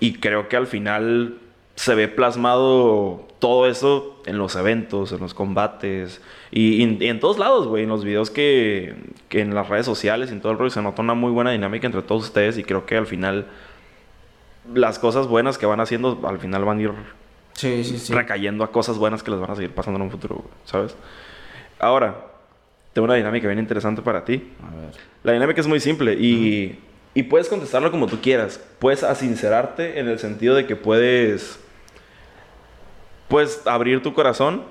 y 0.00 0.14
creo 0.14 0.48
que 0.48 0.56
al 0.56 0.66
final 0.66 1.36
se 1.74 1.94
ve 1.94 2.08
plasmado 2.08 3.26
todo 3.38 3.66
eso 3.66 4.20
en 4.26 4.38
los 4.38 4.54
eventos, 4.56 5.10
en 5.12 5.20
los 5.20 5.34
combates 5.34 6.20
y, 6.50 6.82
en 6.82 7.20
todos 7.20 7.38
lados, 7.38 7.66
güey. 7.66 7.84
En 7.84 7.88
los 7.88 8.04
videos 8.04 8.30
que, 8.30 8.94
que, 9.28 9.40
en 9.40 9.54
las 9.54 9.68
redes 9.68 9.86
sociales 9.86 10.30
y 10.30 10.34
en 10.34 10.40
todo 10.40 10.52
el 10.52 10.58
rollo 10.58 10.70
se 10.70 10.82
nota 10.82 11.02
una 11.02 11.14
muy 11.14 11.32
buena 11.32 11.50
dinámica 11.50 11.86
entre 11.86 12.02
todos 12.02 12.24
ustedes 12.24 12.58
y 12.58 12.64
creo 12.64 12.86
que 12.86 12.96
al 12.96 13.06
final 13.06 13.46
las 14.72 14.98
cosas 14.98 15.26
buenas 15.26 15.58
que 15.58 15.66
van 15.66 15.80
haciendo 15.80 16.20
al 16.24 16.38
final 16.38 16.64
van 16.64 16.78
a 16.78 16.82
ir 16.82 16.92
sí, 17.54 17.82
sí, 17.82 17.98
sí. 17.98 18.14
recayendo 18.14 18.62
a 18.62 18.70
cosas 18.70 18.96
buenas 18.96 19.22
que 19.22 19.30
les 19.32 19.40
van 19.40 19.50
a 19.50 19.56
seguir 19.56 19.72
pasando 19.72 19.98
en 19.98 20.02
un 20.02 20.10
futuro, 20.10 20.44
¿sabes? 20.64 20.94
Ahora, 21.80 22.26
tengo 22.92 23.06
una 23.06 23.14
dinámica 23.14 23.48
bien 23.48 23.58
interesante 23.58 24.02
para 24.02 24.24
ti. 24.24 24.52
A 24.62 24.76
ver. 24.76 24.94
La 25.24 25.32
dinámica 25.32 25.60
es 25.60 25.66
muy 25.66 25.80
simple 25.80 26.14
y, 26.14 26.78
y 27.14 27.24
puedes 27.24 27.48
contestarlo 27.48 27.90
como 27.90 28.06
tú 28.06 28.20
quieras. 28.20 28.60
Puedes 28.78 29.02
asincerarte 29.02 29.98
en 29.98 30.08
el 30.08 30.18
sentido 30.18 30.54
de 30.54 30.66
que 30.66 30.76
puedes 30.76 31.58
puedes 33.28 33.66
abrir 33.66 34.02
tu 34.02 34.14
corazón, 34.14 34.62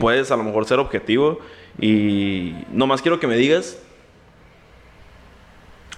puedes 0.00 0.30
a 0.30 0.36
lo 0.36 0.44
mejor 0.44 0.64
ser 0.66 0.78
objetivo 0.78 1.38
y 1.80 2.54
nomás 2.72 3.02
quiero 3.02 3.20
que 3.20 3.26
me 3.26 3.36
digas 3.36 3.80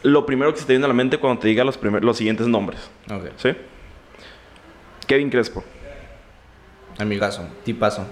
lo 0.02 0.26
primero 0.26 0.52
que 0.52 0.60
se 0.60 0.66
te 0.66 0.72
viene 0.72 0.84
a 0.84 0.88
la 0.88 0.94
mente 0.94 1.18
cuando 1.18 1.40
te 1.40 1.48
diga 1.48 1.64
los, 1.64 1.78
los 1.82 2.16
siguientes 2.16 2.46
nombres. 2.46 2.90
¿Sí? 3.36 3.50
Kevin 5.06 5.30
Crespo. 5.30 5.64
En 6.98 7.08
mi 7.08 7.18
caso, 7.18 7.46
tipazo. 7.64 8.06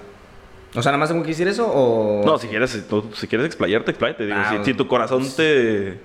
O 0.74 0.82
sea, 0.82 0.92
nada 0.92 0.98
más 0.98 1.08
tengo 1.08 1.22
que 1.22 1.28
decir 1.28 1.48
eso 1.48 1.66
o... 1.66 2.22
No, 2.24 2.38
si 2.38 2.48
quieres, 2.48 2.84
si 3.14 3.26
quieres 3.26 3.46
explayarte, 3.46 3.90
explayate. 3.90 4.30
Ah, 4.32 4.60
si, 4.64 4.74
tu 4.74 4.86
corazón 4.86 5.26
te, 5.34 5.98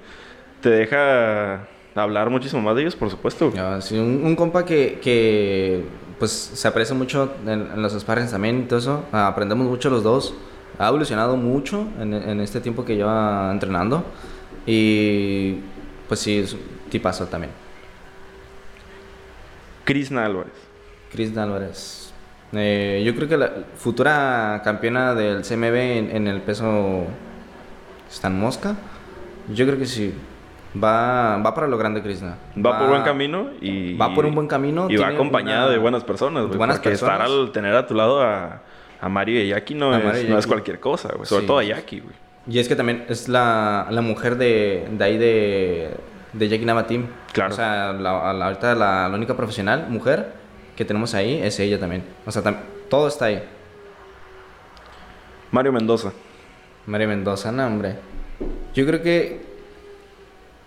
te 0.61 0.69
deja 0.69 1.67
hablar 1.95 2.29
muchísimo 2.29 2.61
más 2.61 2.75
de 2.75 2.81
ellos, 2.83 2.95
por 2.95 3.09
supuesto. 3.09 3.51
un, 3.91 4.35
compa 4.35 4.65
que, 4.65 4.99
que 5.01 5.83
pues 6.23 6.51
se 6.53 6.69
aprecia 6.69 6.95
mucho 6.95 7.35
en, 7.45 7.81
los 7.81 7.91
sparrings 7.99 8.31
también 8.31 8.59
y 8.59 8.63
todo 8.63 8.79
eso. 8.79 9.03
aprendemos 9.11 9.67
mucho 9.67 9.89
los 9.89 10.03
dos. 10.03 10.33
Ha 10.79 10.87
evolucionado 10.87 11.35
mucho 11.35 11.85
en, 11.99 12.39
este 12.39 12.61
tiempo 12.61 12.85
que 12.85 12.95
lleva 12.95 13.51
entrenando. 13.51 14.05
Y 14.65 15.55
pues 16.07 16.21
sí, 16.21 16.37
es 16.37 16.55
tipazo 16.89 17.25
también. 17.25 17.51
Krishna 19.83 20.23
Álvarez. 20.23 20.53
Krishna 21.11 21.43
Álvarez. 21.43 22.13
Eh, 22.53 23.03
yo 23.05 23.13
creo 23.17 23.27
que 23.27 23.35
la 23.35 23.51
futura 23.75 24.61
campeona 24.63 25.15
del 25.15 25.41
CMB 25.41 25.75
en, 26.15 26.27
el 26.29 26.41
peso 26.41 27.03
Stan 28.09 28.39
Mosca. 28.39 28.77
Yo 29.53 29.65
creo 29.65 29.77
que 29.77 29.87
sí. 29.87 30.13
Va, 30.81 31.37
va 31.37 31.53
para 31.53 31.67
lo 31.67 31.77
grande, 31.77 32.01
Krishna. 32.01 32.35
Va, 32.57 32.79
por 32.79 32.89
buen 32.89 33.03
camino 33.03 33.49
y... 33.61 33.95
Va 33.95 34.13
por 34.13 34.25
un 34.25 34.33
buen 34.33 34.47
camino. 34.47 34.87
Y 34.89 34.97
va 34.97 35.09
acompañada 35.09 35.69
de 35.69 35.77
buenas 35.77 36.03
personas, 36.03 36.45
güey. 36.47 36.57
Buenas 36.57 36.77
porque 36.77 36.93
estar 36.93 37.21
al 37.21 37.51
tener 37.51 37.75
a 37.75 37.85
tu 37.85 37.93
lado 37.93 38.23
a, 38.23 38.61
a 38.99 39.09
Mario 39.09 39.43
y 39.43 39.51
a 39.51 39.57
Jackie 39.57 39.75
no, 39.75 39.95
es, 39.95 40.27
no 40.27 40.37
es 40.37 40.47
cualquier 40.47 40.79
cosa, 40.79 41.09
güey. 41.13 41.25
Sobre 41.25 41.45
todo 41.45 41.59
a 41.59 41.63
Jackie, 41.63 41.99
güey. 41.99 42.15
Y 42.47 42.59
es 42.59 42.67
que 42.67 42.75
también 42.75 43.05
es 43.07 43.29
la, 43.29 43.87
la 43.89 44.01
mujer 44.01 44.35
de, 44.35 44.87
de 44.91 45.03
ahí 45.03 45.17
de, 45.17 45.91
de 46.33 46.49
Jackie 46.49 46.65
Navatim. 46.65 47.07
Claro. 47.31 47.53
O 47.53 47.55
sea, 47.55 47.93
la, 47.93 48.33
la, 48.33 48.45
ahorita 48.45 48.75
la, 48.75 49.07
la, 49.07 49.15
única 49.15 49.35
profesional, 49.35 49.87
mujer, 49.89 50.33
que 50.75 50.85
tenemos 50.85 51.13
ahí 51.13 51.39
es 51.41 51.59
ella 51.59 51.79
también. 51.79 52.03
O 52.25 52.31
sea, 52.31 52.41
todo 52.89 53.07
está 53.07 53.25
ahí. 53.25 53.43
Mario 55.51 55.71
Mendoza. 55.71 56.11
Mario 56.87 57.07
Mendoza, 57.07 57.51
no, 57.51 57.65
hombre. 57.67 57.95
Yo 58.73 58.85
creo 58.85 59.01
que 59.01 59.52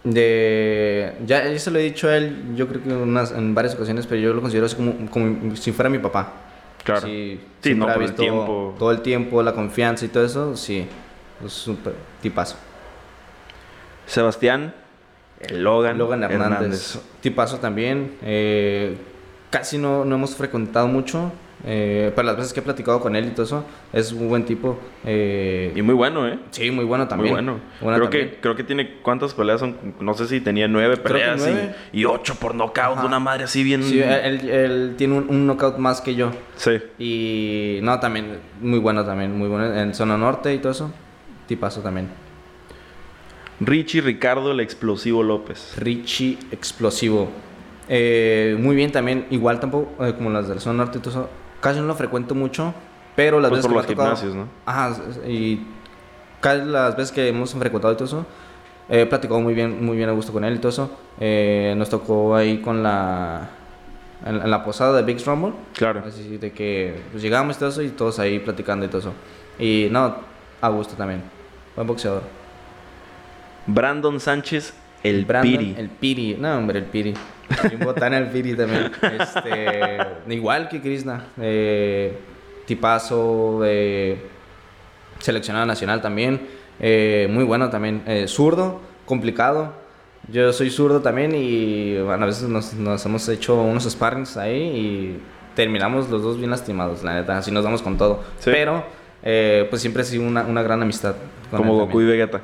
de 0.07 1.15
ya 1.27 1.59
se 1.59 1.71
lo 1.73 1.81
he 1.81 1.83
dicho 1.83 2.09
a 2.09 2.17
él 2.17 2.55
yo 2.55 2.69
creo 2.69 2.83
que 2.83 2.93
unas, 2.93 3.33
en 3.33 3.55
varias 3.57 3.75
ocasiones 3.75 4.07
pero 4.07 4.21
yo 4.21 4.33
lo 4.33 4.41
considero 4.41 4.67
así 4.67 4.77
como, 4.77 5.11
como 5.11 5.57
si 5.57 5.73
fuera 5.73 5.91
mi 5.91 5.99
papá. 5.99 6.33
Claro. 6.85 7.07
Sí, 7.07 7.41
sí 7.61 7.75
no 7.75 7.87
visto 7.87 8.03
el 8.03 8.15
tiempo. 8.15 8.77
todo 8.79 8.93
el 8.93 9.01
tiempo 9.01 9.43
la 9.43 9.53
confianza 9.53 10.05
y 10.05 10.09
todo 10.09 10.25
eso 10.25 10.57
sí 10.57 10.87
es 11.45 11.53
súper 11.53 11.95
tipazo. 12.23 12.57
Sebastián 14.07 14.73
Logan 15.51 15.99
Logan 15.99 16.23
Hernández, 16.23 17.01
tipazo 17.21 17.59
también 17.59 18.17
eh, 18.23 18.97
casi 19.51 19.77
no, 19.77 20.05
no 20.05 20.15
hemos 20.15 20.37
frecuentado 20.37 20.87
mucho 20.87 21.33
eh, 21.69 22.13
para 22.15 22.27
las 22.27 22.37
veces 22.37 22.53
que 22.53 22.61
he 22.61 22.63
platicado 22.63 23.01
con 23.01 23.17
él 23.17 23.27
y 23.27 23.31
todo 23.31 23.45
eso, 23.45 23.65
es 23.93 24.13
un 24.13 24.29
buen 24.29 24.45
tipo. 24.45 24.79
Eh, 25.05 25.73
y 25.75 25.83
muy 25.83 25.95
bueno, 25.97 26.29
¿eh? 26.29 26.39
Sí, 26.51 26.71
muy 26.71 26.85
bueno 26.85 27.09
también. 27.09 27.35
Muy 27.35 27.43
bueno. 27.43 28.09
creo, 28.09 28.09
Que, 28.09 28.39
creo 28.41 28.55
que 28.55 28.63
tiene. 28.63 28.99
¿Cuántas 29.03 29.35
peleas 29.35 29.59
son? 29.59 29.77
No 29.99 30.15
sé 30.15 30.29
si 30.29 30.41
tenía 30.41 30.69
nueve 30.69 30.97
peleas 30.97 31.45
Y, 31.93 32.05
ocho 32.05 32.37
por 32.37 32.55
knockout. 32.55 33.05
Una 33.05 33.19
madre 33.19 33.45
así 33.45 33.65
bien. 33.65 33.83
Sí, 33.83 34.01
él, 34.01 34.95
tiene 34.97 35.15
un, 35.15 35.29
un, 35.29 35.49
knockout 35.49 35.79
más 35.79 36.01
que 36.01 36.15
yo. 36.15 36.31
Sí. 36.55 36.79
Y 37.01 37.81
no, 37.83 37.99
también. 37.99 38.39
Muy 38.61 38.79
bueno 38.79 39.05
también. 39.05 39.37
Muy 39.37 39.49
bueno 39.49 39.75
en 39.75 39.93
zona 39.93 40.17
norte 40.17 40.55
y 40.55 40.59
todo 40.59 40.71
eso. 40.71 40.93
Tipazo 41.49 41.81
también. 41.81 42.09
Richie 43.59 44.03
Ricardo, 44.03 44.53
el 44.53 44.61
explosivo 44.61 45.25
López. 45.25 45.75
Richie 45.79 46.39
Explosivo. 46.53 47.29
Eh, 47.89 48.57
muy 48.61 48.77
bien 48.77 48.93
también. 48.93 49.27
Igual 49.31 49.59
tampoco. 49.59 49.97
como 50.15 50.31
las 50.31 50.47
del 50.47 50.61
zona 50.61 50.85
norte 50.85 50.99
y 50.99 51.01
todo 51.01 51.11
eso 51.11 51.46
casi 51.61 51.81
no 51.81 51.87
lo 51.87 51.95
frecuento 51.95 52.35
mucho, 52.35 52.75
pero 53.15 53.41
las 53.41 53.51
pues 53.51 53.63
veces 53.63 53.73
por 53.73 53.87
que 53.87 53.95
los 53.95 54.05
gimnasios, 54.05 54.35
¿no? 54.35 54.49
Ajá, 54.65 54.97
y 55.27 55.67
casi 56.41 56.65
las 56.65 56.97
veces 56.97 57.13
que 57.13 57.29
hemos 57.29 57.55
frecuentado 57.55 57.93
y 57.95 57.97
todo 57.97 58.07
eso, 58.07 58.27
he 58.89 59.07
platicado 59.07 59.41
muy 59.41 59.55
bien, 59.55 59.85
muy 59.85 59.97
bien 59.97 60.09
a 60.09 60.13
gusto 60.13 60.33
con 60.33 60.45
él 60.45 60.55
y 60.55 60.59
todo 60.59 60.69
eso. 60.69 60.91
Eh, 61.19 61.75
nos 61.77 61.89
tocó 61.89 62.37
ahí 62.37 62.59
con 62.59 62.83
la... 62.83 63.51
En, 64.25 64.51
la 64.51 64.65
posada 64.65 64.97
de 64.97 65.03
Big 65.03 65.25
Rumble. 65.25 65.53
Claro. 65.75 66.03
Así 66.07 66.39
de 66.39 66.53
que 66.53 67.03
pues, 67.11 67.23
llegamos 67.23 67.57
y 67.57 67.59
todo 67.59 67.69
eso 67.69 67.83
y 67.83 67.91
todos 67.91 68.19
ahí 68.19 68.39
platicando 68.39 68.85
y 68.85 68.89
todo 68.89 69.01
eso. 69.01 69.13
Y 69.59 69.89
no, 69.91 70.17
a 70.61 70.69
gusto 70.69 70.95
también. 70.95 71.23
Buen 71.75 71.87
boxeador. 71.87 72.23
Brandon 73.67 74.21
Sánchez, 74.21 74.73
El 75.09 75.27
Piri. 75.27 75.75
El 75.77 75.89
Piri. 75.89 76.37
No, 76.39 76.59
hombre, 76.59 76.79
el 76.81 76.85
Piri. 76.87 77.15
El 77.63 78.27
Piri 78.29 78.55
también. 78.55 78.91
Este, 79.03 80.35
igual 80.35 80.69
que 80.69 80.81
Krishna. 80.81 81.27
Eh, 81.41 82.19
tipazo 82.67 83.61
de 83.63 84.19
seleccionado 85.21 85.67
nacional 85.67 86.01
también. 86.01 86.41
Eh, 86.81 87.29
muy 87.31 87.45
bueno 87.45 87.71
también. 87.71 88.03
Eh, 88.07 88.27
zurdo, 88.29 88.81
complicado. 89.07 89.73
Yo 90.29 90.53
soy 90.53 90.71
zurdo 90.71 91.01
también 91.01 91.33
y 91.35 91.99
bueno, 91.99 92.25
a 92.25 92.27
veces 92.27 92.49
nos, 92.49 92.75
nos 92.75 93.05
hemos 93.07 93.29
hecho 93.29 93.63
unos 93.63 93.85
sparrings 93.85 94.37
ahí 94.37 94.61
y 94.61 95.21
terminamos 95.55 96.11
los 96.11 96.23
dos 96.23 96.37
bien 96.37 96.51
lastimados, 96.51 97.05
la 97.05 97.15
neta. 97.15 97.39
Así 97.39 97.53
nos 97.53 97.63
damos 97.63 97.81
con 97.81 97.97
todo. 97.97 98.25
Pero, 98.45 98.85
eh, 99.23 99.67
pues 99.71 99.81
siempre 99.83 100.03
ha 100.03 100.05
sido 100.05 100.25
una, 100.25 100.43
una 100.43 100.63
gran 100.63 100.83
amistad. 100.83 101.15
Como 101.51 101.77
Goku 101.77 102.01
y 102.01 102.07
Vegeta. 102.07 102.41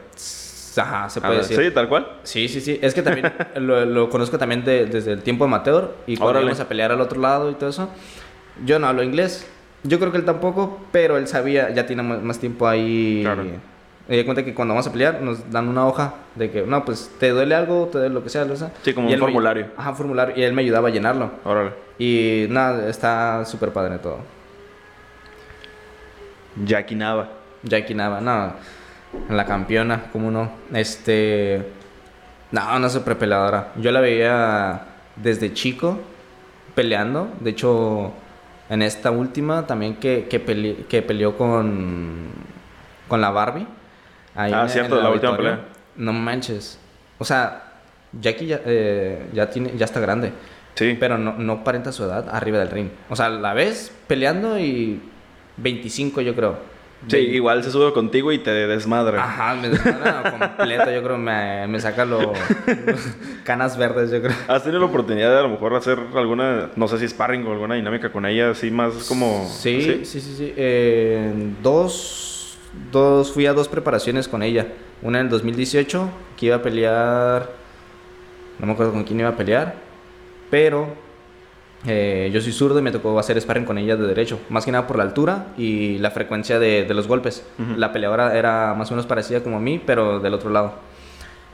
Ajá, 0.76 1.08
se 1.08 1.20
puede 1.20 1.38
decir. 1.38 1.56
Sí, 1.56 1.70
tal 1.70 1.88
cual. 1.88 2.08
Sí, 2.22 2.48
sí, 2.48 2.60
sí. 2.60 2.78
Es 2.82 2.94
que 2.94 3.02
también 3.02 3.32
lo, 3.56 3.84
lo, 3.84 4.08
conozco 4.08 4.38
también 4.38 4.64
de, 4.64 4.86
desde 4.86 5.12
el 5.12 5.22
tiempo 5.22 5.44
amateur 5.44 5.94
y 6.06 6.16
cuando 6.16 6.40
íbamos 6.40 6.60
a 6.60 6.68
pelear 6.68 6.92
al 6.92 7.00
otro 7.00 7.20
lado 7.20 7.50
y 7.50 7.54
todo 7.54 7.70
eso. 7.70 7.88
Yo 8.64 8.78
no 8.78 8.86
hablo 8.86 9.02
inglés. 9.02 9.46
Yo 9.84 9.98
creo 9.98 10.12
que 10.12 10.18
él 10.18 10.24
tampoco, 10.24 10.80
pero 10.92 11.16
él 11.16 11.26
sabía, 11.26 11.70
ya 11.70 11.86
tiene 11.86 12.02
más 12.02 12.38
tiempo 12.38 12.68
ahí. 12.68 13.20
Claro. 13.22 13.44
Me 14.08 14.16
di 14.16 14.24
cuenta 14.24 14.44
que 14.44 14.52
cuando 14.52 14.74
vamos 14.74 14.86
a 14.86 14.92
pelear 14.92 15.22
nos 15.22 15.50
dan 15.50 15.68
una 15.68 15.86
hoja 15.86 16.14
de 16.34 16.50
que, 16.50 16.62
no, 16.62 16.84
pues 16.84 17.10
te 17.18 17.30
duele 17.30 17.54
algo, 17.54 17.88
te 17.90 17.98
duele 17.98 18.14
lo 18.14 18.22
que 18.22 18.28
sea, 18.28 18.44
lo 18.44 18.56
sea. 18.56 18.72
Sí, 18.82 18.92
como 18.92 19.08
un 19.08 19.18
formulario. 19.18 19.68
ajá, 19.76 19.94
formulario. 19.94 20.34
Y 20.36 20.42
él 20.42 20.52
me 20.52 20.62
ayudaba 20.62 20.88
a 20.88 20.90
llenarlo. 20.90 21.30
Órale. 21.44 21.70
Y 21.98 22.46
nada, 22.50 22.88
está 22.88 23.44
súper 23.44 23.70
padre 23.70 23.98
todo. 23.98 24.18
Jackie 26.64 26.94
Nava. 26.94 27.28
Jackie 27.62 27.94
Nava, 27.94 28.20
no. 28.20 28.54
La 29.28 29.44
campeona, 29.46 30.04
¿cómo 30.12 30.30
no? 30.30 30.50
Este. 30.72 31.66
No, 32.50 32.78
no 32.78 32.88
súper 32.88 33.18
peleadora. 33.18 33.72
Yo 33.76 33.90
la 33.92 34.00
veía 34.00 34.82
desde 35.16 35.52
chico 35.52 35.98
peleando. 36.74 37.30
De 37.40 37.50
hecho, 37.50 38.12
en 38.68 38.82
esta 38.82 39.10
última 39.10 39.66
también 39.66 39.96
que, 39.96 40.26
que, 40.28 40.84
que 40.88 41.02
peleó 41.02 41.36
con, 41.36 42.30
con 43.08 43.20
la 43.20 43.30
Barbie 43.30 43.66
ah, 44.34 44.66
cierto, 44.68 45.00
la 45.00 45.10
última 45.10 45.36
pelea. 45.36 45.60
No 45.96 46.12
manches. 46.12 46.78
O 47.18 47.24
sea, 47.24 47.72
Jackie 48.18 48.46
ya, 48.46 48.60
eh, 48.64 49.28
ya, 49.32 49.50
tiene, 49.50 49.72
ya 49.76 49.84
está 49.84 50.00
grande. 50.00 50.32
Sí. 50.74 50.96
Pero 50.98 51.18
no, 51.18 51.34
no 51.34 51.52
aparenta 51.54 51.92
su 51.92 52.04
edad 52.04 52.28
arriba 52.30 52.58
del 52.58 52.70
ring. 52.70 52.88
O 53.10 53.16
sea, 53.16 53.28
la 53.28 53.52
ves 53.52 53.92
peleando 54.06 54.58
y 54.58 55.00
25 55.58 56.20
yo 56.22 56.34
creo. 56.34 56.71
Sí, 57.08 57.16
igual 57.16 57.64
se 57.64 57.70
sube 57.70 57.92
contigo 57.92 58.30
y 58.32 58.38
te 58.38 58.50
desmadra. 58.50 59.22
Ajá, 59.22 59.54
me 59.54 59.68
desmadra 59.68 60.56
completo, 60.56 60.90
yo 60.90 61.02
creo, 61.02 61.18
me, 61.18 61.66
me 61.66 61.80
saca 61.80 62.04
los 62.04 62.26
canas 63.44 63.76
verdes, 63.76 64.10
yo 64.10 64.22
creo. 64.22 64.36
¿Has 64.48 64.62
tenido 64.62 64.80
la 64.80 64.86
oportunidad 64.86 65.30
de 65.30 65.38
a 65.38 65.42
lo 65.42 65.48
mejor 65.48 65.74
hacer 65.74 65.98
alguna, 66.14 66.70
no 66.76 66.88
sé 66.88 66.98
si 66.98 67.08
sparring 67.08 67.46
o 67.46 67.52
alguna 67.52 67.74
dinámica 67.74 68.12
con 68.12 68.24
ella, 68.26 68.50
así 68.50 68.70
más 68.70 68.92
como... 69.08 69.48
Sí, 69.48 69.82
sí, 69.82 70.04
sí, 70.04 70.20
sí. 70.20 70.34
sí. 70.36 70.54
Eh, 70.56 71.32
dos 71.62 72.32
dos, 72.90 73.32
fui 73.32 73.46
a 73.46 73.52
dos 73.52 73.68
preparaciones 73.68 74.28
con 74.28 74.42
ella. 74.42 74.68
Una 75.02 75.18
en 75.18 75.26
el 75.26 75.30
2018, 75.30 76.08
que 76.36 76.46
iba 76.46 76.56
a 76.56 76.62
pelear, 76.62 77.50
no 78.58 78.66
me 78.66 78.72
acuerdo 78.72 78.92
con 78.92 79.04
quién 79.04 79.20
iba 79.20 79.28
a 79.28 79.36
pelear, 79.36 79.74
pero 80.50 80.94
eh, 81.86 82.30
yo 82.32 82.40
soy 82.40 82.52
zurdo 82.52 82.78
y 82.78 82.82
me 82.82 82.92
tocó 82.92 83.18
hacer 83.18 83.40
sparring 83.40 83.64
con 83.64 83.78
ella 83.78 83.96
de 83.96 84.06
derecho, 84.06 84.40
más 84.48 84.64
que 84.64 84.72
nada 84.72 84.86
por 84.86 84.96
la 84.96 85.02
altura 85.02 85.48
y 85.56 85.98
la 85.98 86.10
frecuencia 86.10 86.58
de, 86.58 86.86
los 86.94 87.08
golpes. 87.08 87.44
La 87.76 87.92
peleadora 87.92 88.36
era 88.36 88.74
más 88.74 88.90
o 88.90 88.94
menos 88.94 89.06
parecida 89.06 89.42
como 89.42 89.56
a 89.56 89.60
mí, 89.60 89.80
pero 89.84 90.20
del 90.20 90.34
otro 90.34 90.50
lado. 90.50 90.74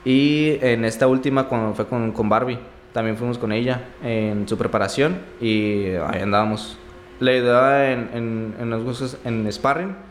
Y 0.05 0.59
en 0.61 0.85
esta 0.85 1.07
última, 1.07 1.49
cuando 1.49 1.75
fue 1.75 1.87
con, 1.87 2.13
con 2.13 2.29
Barbie, 2.29 2.59
también 2.93 3.17
fuimos 3.17 3.39
con 3.39 3.53
ella 3.53 3.89
en 4.03 4.49
su 4.49 4.57
preparación 4.57 5.19
y 5.41 5.89
ahí 6.09 6.23
andábamos. 6.23 6.79
Le 7.21 7.37
ayudaba 7.37 7.91
en, 7.91 8.11
en, 8.15 8.55
en 8.61 8.71
los 8.71 8.85
gustos 8.85 9.19
en 9.25 9.51
sparring 9.53 10.09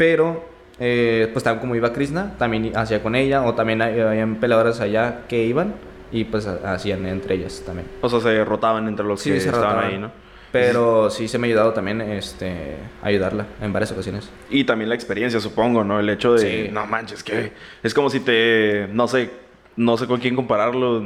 pero, 0.00 0.42
eh, 0.78 1.28
pues 1.34 1.44
también 1.44 1.60
como 1.60 1.74
iba 1.74 1.92
Krishna, 1.92 2.34
también 2.38 2.74
hacía 2.74 3.02
con 3.02 3.14
ella, 3.14 3.44
o 3.44 3.52
también 3.54 3.82
habían 3.82 4.36
peleadoras 4.36 4.80
allá 4.80 5.26
que 5.28 5.44
iban 5.44 5.74
y 6.12 6.24
pues 6.24 6.46
hacían 6.46 7.06
entre 7.06 7.36
ellas 7.36 7.62
también. 7.64 7.88
O 8.00 8.08
sea, 8.08 8.20
se 8.20 8.44
rotaban 8.44 8.88
entre 8.88 9.06
los 9.06 9.22
que 9.22 9.36
estaban 9.36 9.84
ahí, 9.84 9.98
¿no? 9.98 10.10
Pero 10.52 11.10
sí 11.10 11.28
se 11.28 11.38
me 11.38 11.46
ha 11.46 11.48
ayudado 11.48 11.72
también 11.72 12.00
este, 12.00 12.76
ayudarla 13.02 13.46
en 13.60 13.72
varias 13.72 13.92
ocasiones. 13.92 14.28
Y 14.50 14.64
también 14.64 14.88
la 14.88 14.96
experiencia, 14.96 15.38
supongo, 15.38 15.84
¿no? 15.84 16.00
El 16.00 16.08
hecho 16.08 16.34
de, 16.34 16.70
no 16.72 16.86
manches, 16.86 17.22
que 17.22 17.52
es 17.82 17.94
como 17.94 18.10
si 18.10 18.18
te, 18.18 18.88
no 18.92 19.06
sé, 19.06 19.30
no 19.76 19.96
sé 19.96 20.08
con 20.08 20.18
quién 20.18 20.34
compararlo 20.34 21.02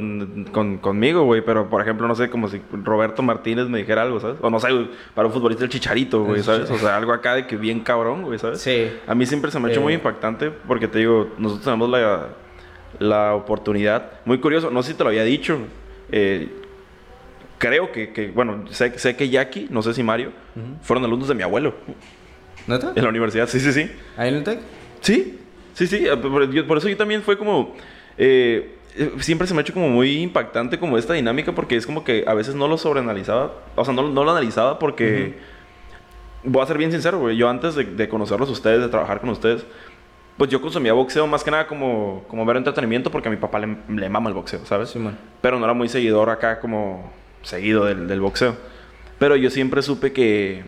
con, 0.51 0.79
conmigo, 0.79 1.23
güey, 1.25 1.41
pero 1.41 1.69
por 1.69 1.81
ejemplo, 1.81 2.07
no 2.07 2.15
sé, 2.15 2.31
como 2.31 2.47
si 2.47 2.59
Roberto 2.71 3.21
Martínez 3.21 3.67
me 3.67 3.77
dijera 3.77 4.01
algo, 4.01 4.19
¿sabes? 4.19 4.37
O 4.41 4.49
no 4.49 4.59
sé, 4.59 4.67
para 5.13 5.27
un 5.27 5.33
futbolista 5.33 5.63
el 5.63 5.69
chicharito, 5.69 6.23
güey, 6.23 6.41
¿sabes? 6.41 6.71
O 6.71 6.77
sea, 6.79 6.97
algo 6.97 7.13
acá 7.13 7.35
de 7.35 7.45
que 7.45 7.55
bien 7.55 7.81
cabrón, 7.81 8.23
güey, 8.23 8.39
¿sabes? 8.39 8.61
Sí. 8.61 8.91
A 9.05 9.13
mí 9.13 9.27
siempre 9.27 9.51
se 9.51 9.59
me 9.59 9.67
ha 9.67 9.71
hecho 9.71 9.81
muy 9.81 9.93
impactante 9.93 10.49
porque 10.49 10.87
te 10.87 10.99
digo, 10.99 11.29
nosotros 11.37 11.65
tenemos 11.65 11.89
la, 11.89 12.29
la 12.99 13.35
oportunidad, 13.35 14.11
muy 14.25 14.39
curioso, 14.39 14.71
no 14.71 14.83
sé 14.83 14.91
si 14.91 14.97
te 14.97 15.03
lo 15.03 15.09
había 15.09 15.23
dicho, 15.23 15.57
eh, 16.11 16.49
creo 17.57 17.91
que, 17.91 18.11
que, 18.13 18.29
bueno, 18.29 18.65
sé, 18.71 18.97
sé 18.99 19.15
que 19.15 19.29
Jackie, 19.29 19.67
no 19.69 19.81
sé 19.81 19.93
si 19.93 20.03
Mario, 20.03 20.31
fueron 20.81 21.03
alumnos 21.05 21.27
de 21.27 21.35
mi 21.35 21.43
abuelo. 21.43 21.75
¿Neta? 22.67 22.93
En 22.95 23.03
la 23.03 23.09
universidad, 23.09 23.47
sí, 23.47 23.59
sí, 23.59 23.71
sí. 23.71 23.91
¿Ahí 24.17 24.29
en 24.29 24.35
el 24.35 24.43
TEC? 24.43 24.59
Sí, 25.01 25.39
sí, 25.73 25.87
sí, 25.87 26.05
por 26.67 26.77
eso 26.77 26.89
yo 26.89 26.97
también 26.97 27.21
fue 27.21 27.37
como 27.37 27.75
eh, 28.17 28.75
siempre 29.19 29.47
se 29.47 29.53
me 29.53 29.59
ha 29.59 29.61
hecho 29.61 29.73
como 29.73 29.89
muy 29.89 30.21
impactante 30.21 30.79
como 30.79 30.97
esta 30.97 31.13
dinámica 31.13 31.53
porque 31.53 31.75
es 31.75 31.85
como 31.85 32.03
que 32.03 32.23
a 32.27 32.33
veces 32.33 32.55
no 32.55 32.67
lo 32.67 32.77
sobreanalizaba, 32.77 33.53
o 33.75 33.83
sea, 33.83 33.93
no, 33.93 34.09
no 34.09 34.23
lo 34.23 34.31
analizaba 34.31 34.79
porque, 34.79 35.35
voy 36.43 36.61
a 36.61 36.65
ser 36.65 36.77
bien 36.77 36.91
sincero, 36.91 37.19
güey, 37.19 37.35
yo 37.35 37.49
antes 37.49 37.75
de, 37.75 38.09
conocerlos 38.09 38.49
ustedes, 38.49 38.81
de 38.81 38.87
trabajar 38.87 39.19
con 39.19 39.29
ustedes, 39.29 39.65
pues 40.37 40.49
yo 40.49 40.61
consumía 40.61 40.93
boxeo 40.93 41.27
más 41.27 41.43
que 41.43 41.51
nada 41.51 41.67
como, 41.67 42.23
como 42.27 42.45
ver 42.45 42.57
entretenimiento 42.57 43.11
porque 43.11 43.29
a 43.29 43.31
mi 43.31 43.37
papá 43.37 43.59
le, 43.59 43.77
le 43.87 44.09
mama 44.09 44.29
el 44.29 44.35
boxeo, 44.35 44.65
¿sabes? 44.65 44.89
Sí, 44.89 44.99
Pero 45.41 45.59
no 45.59 45.65
era 45.65 45.73
muy 45.73 45.89
seguidor 45.89 46.29
acá 46.29 46.59
como 46.59 47.11
seguido 47.41 47.85
del, 47.85 48.07
del 48.07 48.21
boxeo. 48.21 48.55
Pero 49.17 49.35
yo 49.35 49.49
siempre 49.49 49.81
supe 49.81 50.11
que, 50.11 50.63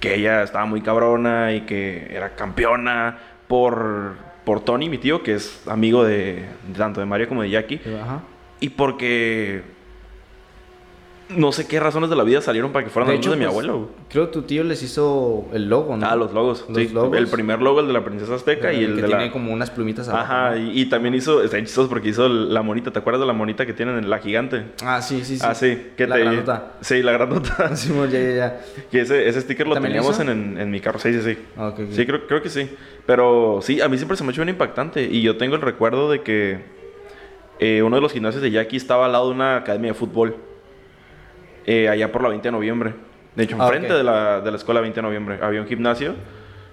que 0.00 0.14
ella 0.14 0.42
estaba 0.42 0.64
muy 0.64 0.80
cabrona 0.80 1.52
y 1.52 1.62
que 1.62 2.08
era 2.10 2.34
campeona 2.34 3.18
por 3.46 4.28
por 4.48 4.60
Tony, 4.60 4.88
mi 4.88 4.96
tío, 4.96 5.22
que 5.22 5.34
es 5.34 5.68
amigo 5.68 6.04
de, 6.04 6.46
tanto 6.74 7.00
de 7.00 7.06
Mario 7.06 7.28
como 7.28 7.42
de 7.42 7.50
Jackie. 7.50 7.82
Ajá. 8.02 8.22
Y 8.60 8.70
porque 8.70 9.62
no 11.30 11.52
sé 11.52 11.66
qué 11.66 11.78
razones 11.78 12.08
de 12.08 12.16
la 12.16 12.24
vida 12.24 12.40
salieron 12.40 12.72
para 12.72 12.84
que 12.84 12.90
fueran 12.90 13.10
de, 13.10 13.18
de 13.18 13.36
mi 13.36 13.44
pues, 13.44 13.48
abuelo. 13.48 13.90
Creo 14.08 14.26
que 14.26 14.32
tu 14.32 14.42
tío 14.42 14.64
les 14.64 14.82
hizo 14.82 15.46
el 15.52 15.68
logo, 15.68 15.96
¿no? 15.96 16.06
Ah, 16.06 16.16
los 16.16 16.32
logos. 16.32 16.64
sí, 16.74 16.90
El 17.12 17.28
primer 17.28 17.60
logo, 17.60 17.80
el 17.80 17.86
de 17.86 17.92
la 17.92 18.04
princesa 18.04 18.34
azteca 18.34 18.72
y 18.72 18.84
el, 18.84 18.94
que 18.94 19.02
de 19.02 19.08
tiene 19.08 19.30
como 19.30 19.52
unas 19.52 19.70
plumitas 19.70 20.08
abajo. 20.08 20.24
Ajá, 20.24 20.56
y, 20.56 20.86
también 20.86 21.14
hizo, 21.14 21.42
está 21.42 21.58
chistoso 21.58 21.88
porque 21.88 22.08
hizo 22.08 22.28
la 22.28 22.62
monita. 22.62 22.90
¿Te 22.90 22.98
acuerdas 22.98 23.20
de 23.20 23.26
la 23.26 23.32
monita 23.32 23.66
que 23.66 23.74
tienen 23.74 23.98
en 23.98 24.08
la 24.08 24.18
gigante? 24.18 24.66
Ah, 24.82 25.02
sí, 25.02 25.24
sí, 25.24 25.38
sí. 25.38 25.44
Ah, 25.44 25.54
sí. 25.54 25.90
¿Qué 25.96 26.06
la 26.06 26.16
te... 26.16 26.22
grandota. 26.22 26.72
Sí, 26.80 27.02
la 27.02 27.12
grandota. 27.12 27.74
sí, 27.76 27.92
ya, 28.10 28.18
ya, 28.18 28.34
ya. 28.34 28.60
Que 28.90 29.00
ese, 29.02 29.28
ese 29.28 29.40
sticker 29.42 29.66
lo 29.66 29.78
teníamos 29.80 30.18
en, 30.20 30.58
en, 30.58 30.70
mi 30.70 30.80
carro. 30.80 30.98
Sí, 30.98 31.12
sí, 31.12 31.20
sí. 31.22 31.38
Ah, 31.56 31.68
okay, 31.68 31.88
Sí, 31.92 32.06
creo, 32.06 32.26
creo 32.26 32.42
que 32.42 32.48
sí. 32.48 32.70
Pero 33.06 33.60
sí, 33.62 33.80
a 33.80 33.88
mí 33.88 33.96
siempre 33.98 34.16
se 34.16 34.24
me 34.24 34.28
ha 34.28 34.32
hecho 34.32 34.42
bien 34.42 34.54
impactante. 34.54 35.02
Y 35.04 35.20
yo 35.20 35.36
tengo 35.36 35.56
el 35.56 35.62
recuerdo 35.62 36.10
de 36.10 36.22
que 36.22 36.60
eh, 37.58 37.82
uno 37.82 37.96
de 37.96 38.02
los 38.02 38.12
gimnasios 38.12 38.42
de 38.42 38.50
Jackie 38.50 38.76
estaba 38.76 39.06
al 39.06 39.12
lado 39.12 39.28
de 39.28 39.34
una 39.34 39.56
academia 39.56 39.92
de 39.92 39.94
fútbol. 39.94 40.47
Eh, 41.70 41.86
allá 41.86 42.10
por 42.10 42.22
la 42.22 42.30
20 42.30 42.48
de 42.48 42.52
noviembre. 42.52 42.94
De 43.36 43.44
hecho, 43.44 43.58
ah, 43.60 43.64
enfrente 43.64 43.92
de, 43.92 44.02
la, 44.02 44.40
de 44.40 44.50
la 44.50 44.56
escuela 44.56 44.80
20 44.80 44.96
de 44.96 45.02
noviembre 45.02 45.38
había 45.42 45.60
un 45.60 45.66
gimnasio. 45.66 46.14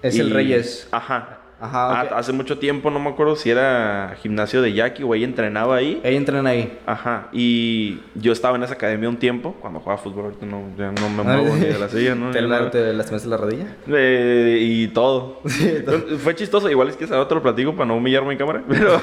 Es 0.00 0.18
el 0.18 0.30
Reyes. 0.30 0.88
Ajá. 0.90 1.40
Ajá, 1.60 2.00
ah, 2.00 2.18
Hace 2.18 2.32
mucho 2.32 2.58
tiempo, 2.58 2.90
no 2.90 2.98
me 2.98 3.10
acuerdo 3.10 3.36
si 3.36 3.50
era 3.50 4.14
gimnasio 4.22 4.62
de 4.62 4.72
Jackie 4.72 5.02
o 5.02 5.14
ella 5.14 5.26
entrenaba 5.26 5.76
ahí. 5.76 6.00
Ella 6.02 6.16
entrena 6.16 6.48
ahí. 6.48 6.78
Ajá. 6.86 7.28
Y 7.30 8.00
yo 8.14 8.32
estaba 8.32 8.56
en 8.56 8.62
esa 8.62 8.72
academia 8.72 9.06
un 9.08 9.18
tiempo, 9.18 9.54
cuando 9.60 9.80
jugaba 9.80 10.00
fútbol, 10.00 10.24
ahorita 10.26 10.46
no, 10.46 10.70
ya 10.78 10.92
no 10.92 11.10
me 11.10 11.22
muevo 11.22 11.56
ni 11.56 11.66
de 11.66 11.78
la 11.78 11.88
silla, 11.90 12.14
¿no? 12.14 12.30
¿Te, 12.32 12.40
la, 12.40 12.70
te 12.70 12.92
lastimaste 12.94 13.28
la 13.28 13.36
rodilla? 13.36 13.76
Eh, 13.88 14.58
y 14.62 14.88
todo. 14.88 15.42
Fue 16.22 16.34
chistoso, 16.34 16.70
igual 16.70 16.88
es 16.88 16.96
que 16.96 17.04
ahora 17.04 17.28
te 17.28 17.34
lo 17.34 17.42
platico 17.42 17.74
para 17.74 17.86
no 17.86 17.96
humillarme 17.96 18.32
en 18.32 18.38
cámara. 18.38 18.62
Pero, 18.68 19.00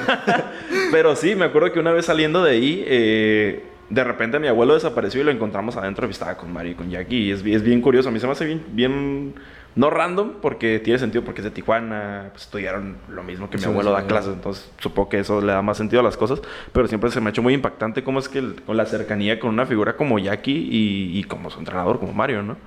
pero 0.91 1.16
sí, 1.16 1.36
me 1.36 1.46
acuerdo 1.46 1.72
que 1.72 1.80
una 1.80 1.91
vez 1.91 2.06
saliendo 2.06 2.44
de 2.44 2.52
ahí, 2.52 2.84
eh, 2.88 3.72
de 3.94 4.04
repente 4.04 4.39
mi 4.39 4.48
abuelo 4.48 4.74
desapareció 4.74 5.22
y 5.22 5.24
lo 5.24 5.32
encontramos 5.32 5.78
adentro 5.78 6.08
y 6.08 6.12
estaba 6.12 6.36
con 6.36 6.52
Mario 6.52 6.72
y 6.72 6.76
con 6.76 6.89
Jackie. 6.89 7.28
Y 7.28 7.32
es, 7.32 7.46
es 7.46 7.64
bien 7.64 7.80
curioso. 7.82 8.10
A 8.10 8.12
mí 8.12 8.20
se 8.20 8.26
me 8.26 8.32
hace 8.32 8.46
bien, 8.46 8.64
bien, 8.72 9.36
no 9.76 9.89
random, 9.91 10.34
porque 10.41 10.80
tiene 10.80 10.98
sentido, 10.98 11.24
porque 11.24 11.41
es 11.41 11.46
de 11.46 11.52
Tijuana, 11.52 12.30
pues 12.32 12.44
estudiaron 12.44 12.98
lo 13.10 13.24
mismo 13.24 13.50
que 13.50 13.58
mi 13.60 13.66
abuelo 13.66 13.91
da 13.91 14.06
clases, 14.08 14.34
entonces 14.34 14.72
supongo 14.80 15.10
que 15.10 15.20
eso 15.20 15.41
le 15.41 15.52
da 15.52 15.62
más 15.62 15.78
sentido 15.78 16.00
a 16.00 16.04
las 16.04 16.18
cosas. 16.18 16.41
Pero 16.72 16.88
siempre 16.88 17.12
se 17.12 17.22
me 17.22 17.28
ha 17.28 17.30
hecho 17.30 17.44
muy 17.44 17.54
impactante 17.54 18.04
cómo 18.04 18.18
es 18.18 18.30
que 18.30 18.56
con 18.66 18.78
la 18.78 18.86
cercanía 18.86 19.39
con 19.39 19.52
una 19.52 19.68
figura 19.68 19.96
como 19.96 20.18
Jackie 20.18 20.70
y, 20.72 21.20
y 21.20 21.24
como 21.26 21.52
su 21.52 21.60
entrenador, 21.60 22.00
como 22.00 22.14
Mario, 22.14 22.41
¿no? 22.41 22.58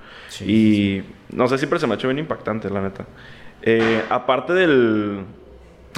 y 0.41 1.01
no 1.31 1.47
sé, 1.47 1.57
siempre 1.57 1.79
se 1.79 1.87
me 1.87 1.93
ha 1.93 1.95
hecho 1.95 2.07
bien 2.07 2.19
impactante, 2.19 2.69
la 2.69 2.81
neta. 2.81 3.05
Eh, 3.63 4.01
aparte 4.09 4.53
del 4.53 5.25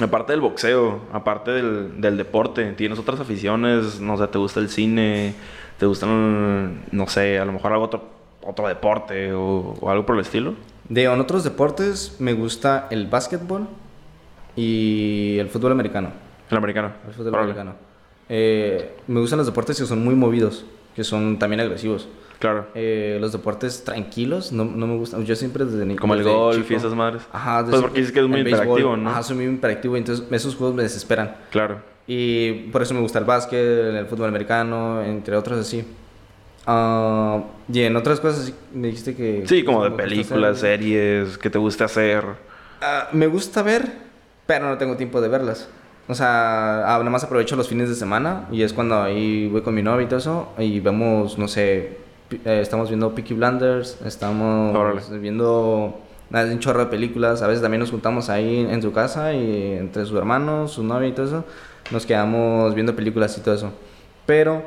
aparte 0.02 0.32
del 0.32 0.40
boxeo, 0.40 1.00
aparte 1.12 1.50
del, 1.50 2.00
del, 2.00 2.16
deporte, 2.16 2.72
¿tienes 2.72 2.98
otras 2.98 3.20
aficiones? 3.20 4.00
No 4.00 4.16
sé, 4.16 4.26
¿te 4.28 4.38
gusta 4.38 4.60
el 4.60 4.68
cine? 4.68 5.34
¿Te 5.78 5.86
gustan, 5.86 6.82
no 6.92 7.06
sé, 7.08 7.38
a 7.38 7.44
lo 7.44 7.52
mejor 7.52 7.72
algo 7.72 7.84
otro, 7.86 8.04
otro 8.42 8.68
deporte 8.68 9.32
o, 9.32 9.74
algo 9.88 10.04
por 10.04 10.16
el 10.16 10.22
estilo? 10.22 10.54
De 10.88 11.04
en 11.04 11.20
otros 11.20 11.44
deportes 11.44 12.16
me 12.18 12.34
gusta 12.34 12.86
el 12.90 13.06
básquetbol 13.06 13.66
y 14.56 15.38
el 15.38 15.48
fútbol 15.48 15.72
americano. 15.72 16.10
El 16.50 16.56
americano. 16.56 16.92
El 17.06 17.14
fútbol 17.14 17.34
americano. 17.34 17.74
Eh, 18.28 18.96
me 19.06 19.20
gustan 19.20 19.38
los 19.38 19.46
deportes 19.46 19.78
que 19.78 19.86
son 19.86 20.04
muy 20.04 20.14
movidos, 20.14 20.64
que 20.94 21.02
son 21.02 21.38
también 21.38 21.60
agresivos. 21.60 22.08
Claro. 22.40 22.66
Eh, 22.74 23.18
los 23.20 23.32
deportes 23.32 23.84
tranquilos 23.84 24.50
no, 24.50 24.64
no, 24.64 24.86
me 24.86 24.96
gustan. 24.96 25.24
Yo 25.26 25.36
siempre 25.36 25.66
desde 25.66 25.94
Como 25.96 26.14
el 26.14 26.24
golf 26.24 26.70
y 26.70 26.74
esas 26.74 26.94
madres. 26.94 27.22
Ajá. 27.30 27.66
Pues 27.66 27.82
porque 27.82 27.98
dices 27.98 28.12
que 28.12 28.20
es 28.20 28.26
muy 28.26 28.40
interactivo, 28.40 28.96
¿no? 28.96 29.10
Ajá, 29.10 29.22
soy 29.22 29.36
muy 29.36 29.44
interactivo, 29.44 29.96
entonces 29.96 30.24
esos 30.30 30.56
juegos 30.56 30.74
me 30.74 30.82
desesperan. 30.82 31.36
Claro. 31.50 31.82
Y 32.06 32.52
por 32.72 32.80
eso 32.80 32.94
me 32.94 33.00
gusta 33.00 33.18
el 33.18 33.26
básquet, 33.26 33.60
el 33.60 34.06
fútbol 34.06 34.30
americano, 34.30 35.02
entre 35.02 35.36
otros 35.36 35.60
así. 35.60 35.84
Uh, 36.66 37.42
y 37.72 37.82
en 37.82 37.94
otras 37.94 38.20
cosas 38.20 38.52
me 38.72 38.88
dijiste 38.88 39.14
que... 39.14 39.44
Sí, 39.46 39.62
como 39.62 39.84
de 39.84 39.90
películas, 39.90 40.58
series, 40.58 41.36
que 41.36 41.50
te 41.50 41.58
gusta 41.58 41.84
hacer. 41.84 42.24
Uh, 42.24 43.14
me 43.14 43.26
gusta 43.26 43.62
ver, 43.62 43.86
pero 44.46 44.66
no 44.66 44.78
tengo 44.78 44.96
tiempo 44.96 45.20
de 45.20 45.28
verlas. 45.28 45.68
O 46.08 46.14
sea, 46.14 46.82
nada 46.86 47.10
más 47.10 47.22
aprovecho 47.22 47.54
los 47.54 47.68
fines 47.68 47.88
de 47.90 47.94
semana 47.94 48.48
y 48.50 48.62
es 48.62 48.72
cuando 48.72 49.00
ahí 49.00 49.46
voy 49.48 49.60
con 49.60 49.74
mi 49.74 49.82
novia 49.82 50.04
y 50.04 50.08
todo 50.08 50.18
eso 50.18 50.52
y 50.58 50.80
vemos, 50.80 51.38
no 51.38 51.46
sé, 51.46 51.98
eh, 52.30 52.60
estamos 52.60 52.88
viendo 52.88 53.14
Peaky 53.14 53.34
Blinders, 53.34 53.98
estamos 54.04 55.10
viendo 55.20 56.00
un 56.30 56.58
chorro 56.58 56.80
de 56.80 56.86
películas, 56.86 57.42
a 57.42 57.46
veces 57.46 57.62
también 57.62 57.80
nos 57.80 57.90
juntamos 57.90 58.30
ahí 58.30 58.66
en 58.68 58.80
su 58.82 58.92
casa 58.92 59.32
y 59.32 59.72
entre 59.74 60.04
sus 60.06 60.16
hermanos, 60.16 60.72
su 60.72 60.84
novia 60.84 61.08
y 61.08 61.12
todo 61.12 61.26
eso, 61.26 61.44
nos 61.90 62.06
quedamos 62.06 62.74
viendo 62.74 62.94
películas 62.94 63.36
y 63.36 63.40
todo 63.40 63.54
eso. 63.54 63.72
Pero 64.26 64.62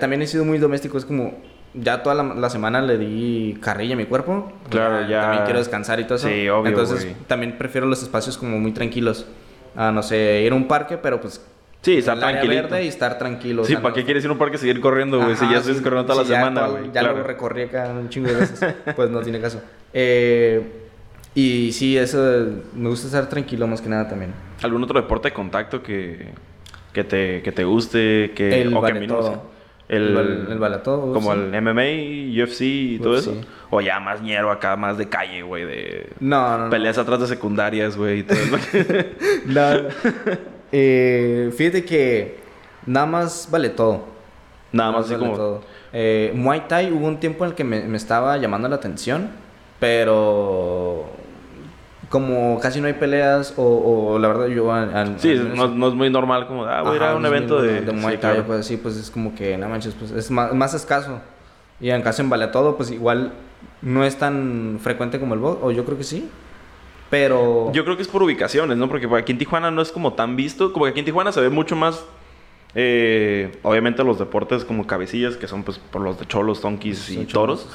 también 0.00 0.22
he 0.22 0.26
sido 0.26 0.44
muy 0.44 0.58
doméstico, 0.58 0.96
es 0.96 1.04
como 1.04 1.34
ya 1.74 2.02
toda 2.02 2.22
la, 2.22 2.50
semana 2.50 2.82
le 2.82 2.98
di 2.98 3.58
carrilla 3.60 3.94
a 3.94 3.96
mi 3.96 4.06
cuerpo. 4.06 4.52
Claro, 4.68 5.08
ya. 5.08 5.22
También 5.22 5.44
quiero 5.44 5.58
descansar 5.58 6.00
y 6.00 6.04
todo 6.04 6.16
eso. 6.16 6.28
Sí, 6.28 6.48
obvio. 6.48 6.70
Entonces 6.70 7.14
también 7.26 7.56
prefiero 7.56 7.86
los 7.86 8.02
espacios 8.02 8.36
como 8.36 8.58
muy 8.58 8.72
tranquilos. 8.72 9.26
A 9.74 9.90
no 9.90 10.02
sé, 10.02 10.42
ir 10.44 10.52
a 10.52 10.54
un 10.54 10.68
parque, 10.68 10.98
pero 10.98 11.20
pues 11.20 11.40
Sí, 11.82 11.98
estar 11.98 12.18
tranquilo. 12.18 12.54
verde 12.54 12.84
y 12.84 12.88
estar 12.88 13.18
tranquilo. 13.18 13.64
Sí, 13.64 13.76
¿para 13.76 13.92
qué 13.92 14.04
quieres 14.04 14.22
ir 14.22 14.30
a 14.30 14.32
un 14.32 14.38
parque 14.38 14.54
y 14.56 14.58
seguir 14.60 14.80
corriendo, 14.80 15.20
güey? 15.20 15.34
Si 15.34 15.48
ya 15.50 15.58
estás 15.58 15.80
corriendo 15.80 16.06
toda 16.06 16.22
la 16.22 16.28
semana, 16.28 16.66
güey. 16.68 16.92
Ya, 16.92 17.02
lo 17.02 17.22
recorrí 17.24 17.62
acá 17.62 17.88
un 17.88 18.08
chingo 18.08 18.28
de 18.28 18.36
veces. 18.36 18.74
pues 18.96 19.10
no 19.10 19.20
tiene 19.20 19.40
caso. 19.40 19.60
Eh, 19.92 20.62
y 21.34 21.72
sí, 21.72 21.98
eso 21.98 22.46
me 22.74 22.88
gusta 22.88 23.08
estar 23.08 23.28
tranquilo 23.28 23.66
más 23.66 23.80
que 23.80 23.88
nada 23.88 24.08
también. 24.08 24.32
¿Algún 24.62 24.84
otro 24.84 25.00
deporte 25.00 25.28
de 25.28 25.34
contacto 25.34 25.82
que, 25.82 26.28
que, 26.92 27.02
te, 27.02 27.42
que 27.42 27.50
te 27.50 27.64
guste? 27.64 28.32
Que, 28.36 28.62
el 28.62 28.76
o 28.76 28.80
todo. 29.08 29.50
El, 29.88 30.16
el, 30.48 30.58
vale 30.58 30.78
todo. 30.78 31.12
Como 31.12 31.32
el 31.32 31.50
MMA, 31.50 32.44
UFC 32.44 32.60
y 32.60 32.98
todo 33.00 33.16
eso. 33.16 33.34
O 33.70 33.80
ya 33.80 33.98
más 33.98 34.22
ñero 34.22 34.52
acá, 34.52 34.76
más 34.76 34.98
de 34.98 35.08
calle, 35.08 35.42
güey. 35.42 35.64
De 35.64 36.10
no, 36.20 36.58
no, 36.58 36.70
Peleas 36.70 36.96
atrás 36.96 37.20
de 37.20 37.26
secundarias, 37.26 37.96
güey. 37.96 38.20
Y 38.20 38.22
todo 38.22 38.38
no. 39.46 39.62
Eh, 40.72 41.52
fíjate 41.56 41.84
que 41.84 42.38
nada 42.86 43.06
más 43.06 43.48
vale 43.50 43.68
todo. 43.68 44.00
Nada, 44.72 44.90
más, 44.90 45.10
vale 45.10 45.18
como... 45.18 45.36
todo. 45.36 45.60
Eh, 45.92 46.32
Muay 46.34 46.66
Thai 46.66 46.90
hubo 46.90 47.06
un 47.06 47.20
tiempo 47.20 47.44
en 47.44 47.50
el 47.50 47.56
que 47.56 47.64
me, 47.64 47.94
estaba 47.94 48.38
llamando 48.38 48.68
la 48.68 48.76
atención, 48.76 49.28
pero 49.78 51.04
como 52.08 52.58
casi 52.60 52.80
no 52.80 52.86
hay 52.86 52.94
peleas 52.94 53.54
o, 53.56 54.18
la 54.18 54.28
verdad 54.28 54.46
yo... 54.46 54.70
sí, 55.18 55.34
no, 55.54 55.88
es 55.88 55.94
muy 55.94 56.10
normal 56.10 56.46
como, 56.46 56.64
ah, 56.64 56.82
voy 56.82 56.94
a 56.94 56.96
ir 56.96 57.02
a 57.02 57.16
un 57.16 57.26
evento 57.26 57.60
de, 57.60 57.80
Muay 57.92 58.16
Thai, 58.16 58.42
pues 58.42 58.66
sí, 58.66 58.78
pues 58.78 58.96
es 58.96 59.10
como 59.10 59.34
que, 59.34 59.58
no 59.58 59.68
manches, 59.68 59.94
pues 59.94 60.10
es 60.10 60.30
más, 60.30 60.54
más 60.54 60.74
escaso. 60.74 61.20
Y 61.80 61.90
en 61.90 62.00
caso 62.02 62.22
en 62.22 62.30
Vale 62.30 62.46
Todo, 62.46 62.76
pues 62.76 62.90
igual 62.90 63.32
no 63.82 64.04
es 64.04 64.16
tan 64.16 64.78
frecuente 64.80 65.18
como 65.18 65.34
el 65.34 65.40
box, 65.40 65.58
o 65.62 65.70
yo 65.72 65.84
creo 65.84 65.98
que 65.98 66.04
sí. 66.04 66.30
Pero. 67.12 67.70
Yo 67.74 67.84
creo 67.84 67.94
que 67.94 68.02
es 68.02 68.08
por 68.08 68.22
ubicaciones, 68.22 68.78
¿no? 68.78 68.88
Porque 68.88 69.06
aquí 69.14 69.32
en 69.32 69.38
Tijuana 69.38 69.70
no 69.70 69.82
es 69.82 69.92
como 69.92 70.14
tan 70.14 70.34
visto. 70.34 70.72
Como 70.72 70.86
que 70.86 70.92
aquí 70.92 71.00
en 71.00 71.04
Tijuana 71.04 71.30
se 71.30 71.42
ve 71.42 71.50
mucho 71.50 71.76
más. 71.76 72.06
Eh, 72.74 73.52
obviamente 73.60 74.02
los 74.02 74.18
deportes 74.18 74.64
como 74.64 74.86
cabecillas, 74.86 75.36
que 75.36 75.46
son 75.46 75.62
pues 75.62 75.78
por 75.78 76.00
los 76.00 76.18
de 76.18 76.26
cholos, 76.26 76.62
tonkis 76.62 77.10
y 77.10 77.26
toros. 77.26 77.68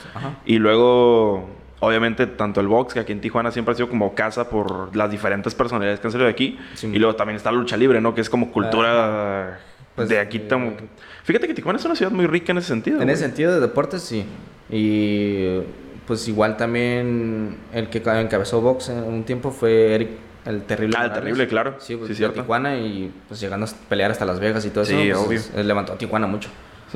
Y 0.43 0.57
luego, 0.57 1.47
obviamente, 1.81 2.25
tanto 2.25 2.61
el 2.61 2.67
box, 2.67 2.95
que 2.95 2.99
aquí 2.99 3.11
en 3.11 3.21
Tijuana 3.21 3.51
siempre 3.51 3.73
ha 3.73 3.75
sido 3.75 3.89
como 3.89 4.15
casa 4.15 4.49
por 4.49 4.95
las 4.95 5.11
diferentes 5.11 5.53
personalidades 5.53 5.99
que 5.99 6.07
han 6.07 6.11
salido 6.13 6.25
de 6.25 6.31
aquí. 6.31 6.57
Y 6.81 6.97
luego 6.97 7.15
también 7.15 7.35
está 7.35 7.51
la 7.51 7.59
lucha 7.59 7.77
libre, 7.77 8.01
¿no? 8.01 8.15
Que 8.15 8.21
es 8.21 8.31
como 8.31 8.51
cultura 8.51 9.59
pues, 9.93 10.09
de 10.09 10.17
aquí. 10.17 10.41
Eh, 10.49 10.77
Fíjate 11.25 11.47
que 11.47 11.53
Tijuana 11.53 11.77
es 11.77 11.85
una 11.85 11.95
ciudad 11.95 12.11
muy 12.11 12.25
rica 12.25 12.53
en 12.53 12.57
ese 12.57 12.69
sentido. 12.69 13.03
En 13.03 13.09
ese 13.11 13.21
sentido 13.21 13.53
de 13.53 13.59
deportes, 13.59 14.01
sí. 14.01 14.25
Y 14.71 15.59
pues 16.07 16.27
igual 16.27 16.57
también 16.57 17.57
el 17.73 17.89
que 17.89 17.97
encabezó 17.97 18.61
Vox 18.61 18.89
en 18.89 19.03
un 19.03 19.23
tiempo 19.23 19.51
fue 19.51 19.93
Eric 19.93 20.09
el 20.47 20.63
terrible. 20.63 20.95
Ah, 20.97 21.05
el 21.05 21.13
terrible, 21.13 21.47
claro. 21.47 21.75
Sí, 21.79 21.97
pues 21.97 22.15
sí, 22.15 22.23
de 22.23 22.29
Tijuana 22.29 22.77
y 22.77 23.11
pues 23.27 23.41
llegando 23.41 23.65
a 23.65 23.69
pelear 23.89 24.11
hasta 24.11 24.23
Las 24.23 24.39
Vegas 24.39 24.65
y 24.65 24.69
todo 24.69 24.85
eso. 24.85 24.97
Sí, 24.97 25.11
pues, 25.27 25.51
obvio. 25.53 25.63
levantó 25.63 25.93
a 25.93 25.97
Tijuana 25.97 26.25
mucho. 26.25 26.49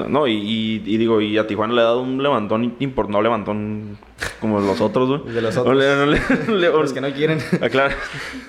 No, 0.07 0.25
y, 0.25 0.79
digo, 0.79 1.19
y 1.19 1.37
a 1.37 1.45
Tijuana 1.47 1.73
le 1.73 1.81
ha 1.81 1.83
dado 1.83 2.01
un 2.01 2.23
levantón 2.23 2.77
importante, 2.79 3.11
no 3.11 3.21
levantón 3.21 3.97
como 4.39 4.61
los 4.61 4.79
otros, 4.79 5.09
güey. 5.09 5.35
De 5.35 5.41
los 5.41 5.57
otros. 5.57 5.75
los 6.47 6.93
que 6.93 7.01
no 7.01 7.11
quieren. 7.11 7.39
Ah, 7.61 7.67
claro. 7.67 7.93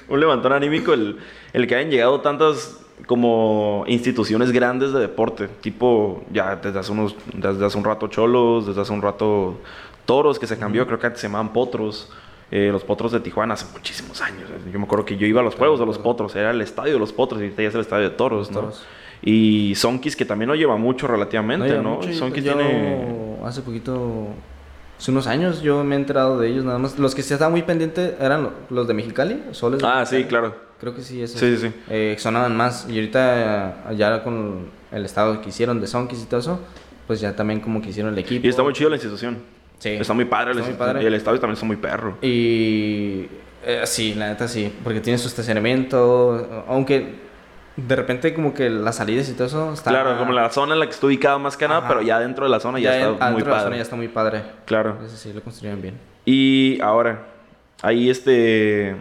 Un 0.09 0.21
levantón 0.21 0.53
anímico, 0.53 0.95
el, 0.95 1.19
el 1.53 1.67
que 1.67 1.75
hayan 1.75 1.91
llegado 1.91 2.21
tantas 2.21 2.79
como 3.07 3.85
instituciones 3.89 4.53
grandes 4.53 4.93
de 4.93 5.01
deporte, 5.01 5.49
tipo 5.61 6.23
ya 6.33 6.55
desde 6.55 6.79
hace 6.79 6.93
unos, 6.93 7.17
desde 7.35 7.67
hace 7.67 7.77
un 7.77 7.85
rato 7.85 8.07
Cholos, 8.07 8.69
desde 8.69 8.81
hace 8.81 8.93
un 8.93 9.03
rato 9.03 9.59
Toros, 10.05 10.39
que 10.39 10.47
se 10.47 10.59
cambió, 10.59 10.87
creo 10.87 10.99
que 10.99 11.07
antes 11.07 11.21
se 11.21 11.29
llamaban 11.29 11.53
Potros. 11.53 12.11
Eh, 12.51 12.69
los 12.71 12.85
Potros 12.85 13.13
de 13.13 13.21
Tijuana 13.21 13.55
hace 13.55 13.67
muchísimos 13.73 14.21
años. 14.21 14.51
Yo 14.71 14.79
me 14.79 14.85
acuerdo 14.85 15.07
que 15.07 15.17
yo 15.17 15.27
iba 15.27 15.41
a 15.41 15.45
los 15.45 15.55
juegos 15.55 15.81
de 15.81 15.87
los 15.87 15.99
Potros, 15.99 16.37
era 16.37 16.51
el 16.51 16.61
estadio 16.61 16.93
de 16.93 16.99
los 16.99 17.13
Potros 17.13 17.41
y 17.41 17.45
ahorita 17.45 17.63
ya 17.63 17.69
es 17.69 17.75
el 17.75 17.81
estadio 17.81 18.11
de 18.11 18.15
Toros, 18.15 18.51
¿no? 18.51 18.71
Y 19.23 19.75
Sonkis, 19.77 20.17
que 20.17 20.25
también 20.25 20.49
no 20.49 20.55
lleva 20.55 20.77
mucho 20.77 21.07
relativamente, 21.07 21.81
¿no? 21.81 22.01
Sonkis 22.13 22.43
tiene... 22.43 23.39
Hace 23.45 23.63
poquito, 23.63 24.27
hace 24.99 25.11
unos 25.11 25.27
años 25.27 25.63
yo 25.63 25.83
me 25.83 25.97
he 25.97 25.99
enterado 25.99 26.39
de 26.39 26.49
ellos 26.49 26.65
nada 26.65 26.79
más. 26.79 26.99
Los 26.99 27.15
que 27.15 27.23
se 27.23 27.35
estaban 27.35 27.53
muy 27.53 27.63
pendientes 27.63 28.15
eran 28.21 28.51
los 28.69 28.87
de 28.87 28.95
Mexicali, 28.95 29.43
Soles. 29.53 29.83
ah, 29.83 30.05
sí, 30.07 30.25
claro. 30.25 30.55
Creo 30.79 30.95
que 30.95 31.03
sí, 31.03 31.23
eso. 31.23 31.39
Sí, 31.39 31.57
sí. 31.57 31.73
Eh, 31.89 32.17
sonaban 32.19 32.57
más. 32.57 32.89
Y 32.91 32.97
ahorita, 32.97 33.93
ya 33.97 34.23
con 34.25 34.67
el 34.91 35.05
estado 35.05 35.41
que 35.41 35.49
hicieron 35.51 35.81
de 35.81 35.87
Sonkis 35.87 36.23
y 36.23 36.27
todo 36.27 36.41
eso, 36.41 36.61
pues 37.07 37.21
ya 37.21 37.35
también 37.35 37.61
como 37.61 37.81
que 37.81 37.91
hicieron 37.91 38.13
el 38.13 38.19
equipo. 38.19 38.45
Y 38.45 38.51
está 38.51 38.63
muy 38.63 38.73
chido 38.73 38.91
la 38.91 38.97
institución. 38.97 39.39
Está 39.85 40.15
muy 40.15 40.25
padre, 40.27 40.53
el, 40.53 41.03
y 41.03 41.07
el 41.07 41.15
estadio 41.15 41.41
también 41.41 41.55
está 41.55 41.67
muy 41.67 41.77
perro. 41.77 42.19
Y 42.23 43.29
eh, 43.65 43.83
sí, 43.85 44.15
la 44.15 44.29
neta 44.29 44.49
sí, 44.49 44.73
porque 44.83 45.01
tiene 45.01 45.19
su 45.19 45.29
estacionamiento, 45.29 46.65
aunque 46.69 47.23
de 47.77 47.97
repente 47.97 48.35
como 48.35 48.53
que 48.53 48.69
las 48.69 48.97
salidas 48.97 49.29
y 49.29 49.33
todo 49.33 49.47
eso 49.47 49.73
está... 49.73 49.91
Claro, 49.91 50.19
como 50.19 50.33
la 50.33 50.51
zona 50.51 50.75
en 50.75 50.81
la 50.81 50.87
que 50.87 50.93
está 50.93 51.07
ubicado 51.07 51.39
más 51.39 51.57
que 51.57 51.67
nada, 51.67 51.89
pero 51.89 52.03
ya 52.03 52.19
dentro 52.19 52.45
de 52.45 52.51
la 52.51 52.61
zona 52.61 52.79
ya, 52.79 53.13
está 53.13 53.31
muy 53.31 53.43
padre. 53.43 53.45
De 53.45 53.51
la 53.51 53.63
zona 53.63 53.77
ya 53.77 53.83
está 53.83 53.97
muy 53.97 54.09
padre. 54.09 54.43
Claro. 54.67 54.99
Eso 55.05 55.17
sí, 55.17 55.33
lo 55.33 55.43
construyeron 55.43 55.81
bien. 55.81 55.95
Y 56.25 56.81
ahora, 56.81 57.27
ahí 57.81 58.11
este... 58.11 58.95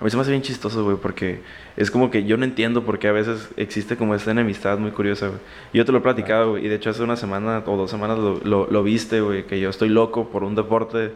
A 0.00 0.04
mí 0.04 0.08
se 0.10 0.16
me 0.16 0.22
hace 0.22 0.30
bien 0.30 0.42
chistoso, 0.42 0.82
güey, 0.84 0.96
porque 0.96 1.42
es 1.76 1.90
como 1.90 2.10
que 2.10 2.24
yo 2.24 2.36
no 2.36 2.44
entiendo 2.44 2.84
por 2.84 2.98
qué 2.98 3.08
a 3.08 3.12
veces 3.12 3.50
existe 3.56 3.96
como 3.96 4.14
esta 4.14 4.30
enemistad 4.30 4.78
muy 4.78 4.90
curiosa, 4.90 5.28
güey. 5.28 5.40
Yo 5.72 5.84
te 5.84 5.92
lo 5.92 5.98
he 5.98 6.00
platicado, 6.00 6.50
güey, 6.52 6.66
y 6.66 6.68
de 6.68 6.76
hecho 6.76 6.90
hace 6.90 7.02
una 7.02 7.16
semana 7.16 7.62
o 7.66 7.76
dos 7.76 7.90
semanas 7.90 8.18
lo, 8.18 8.66
lo, 8.66 8.82
viste, 8.82 9.20
güey, 9.20 9.46
que 9.46 9.60
yo 9.60 9.70
estoy 9.70 9.88
loco 9.88 10.28
por 10.28 10.44
un 10.44 10.54
deporte 10.54 11.12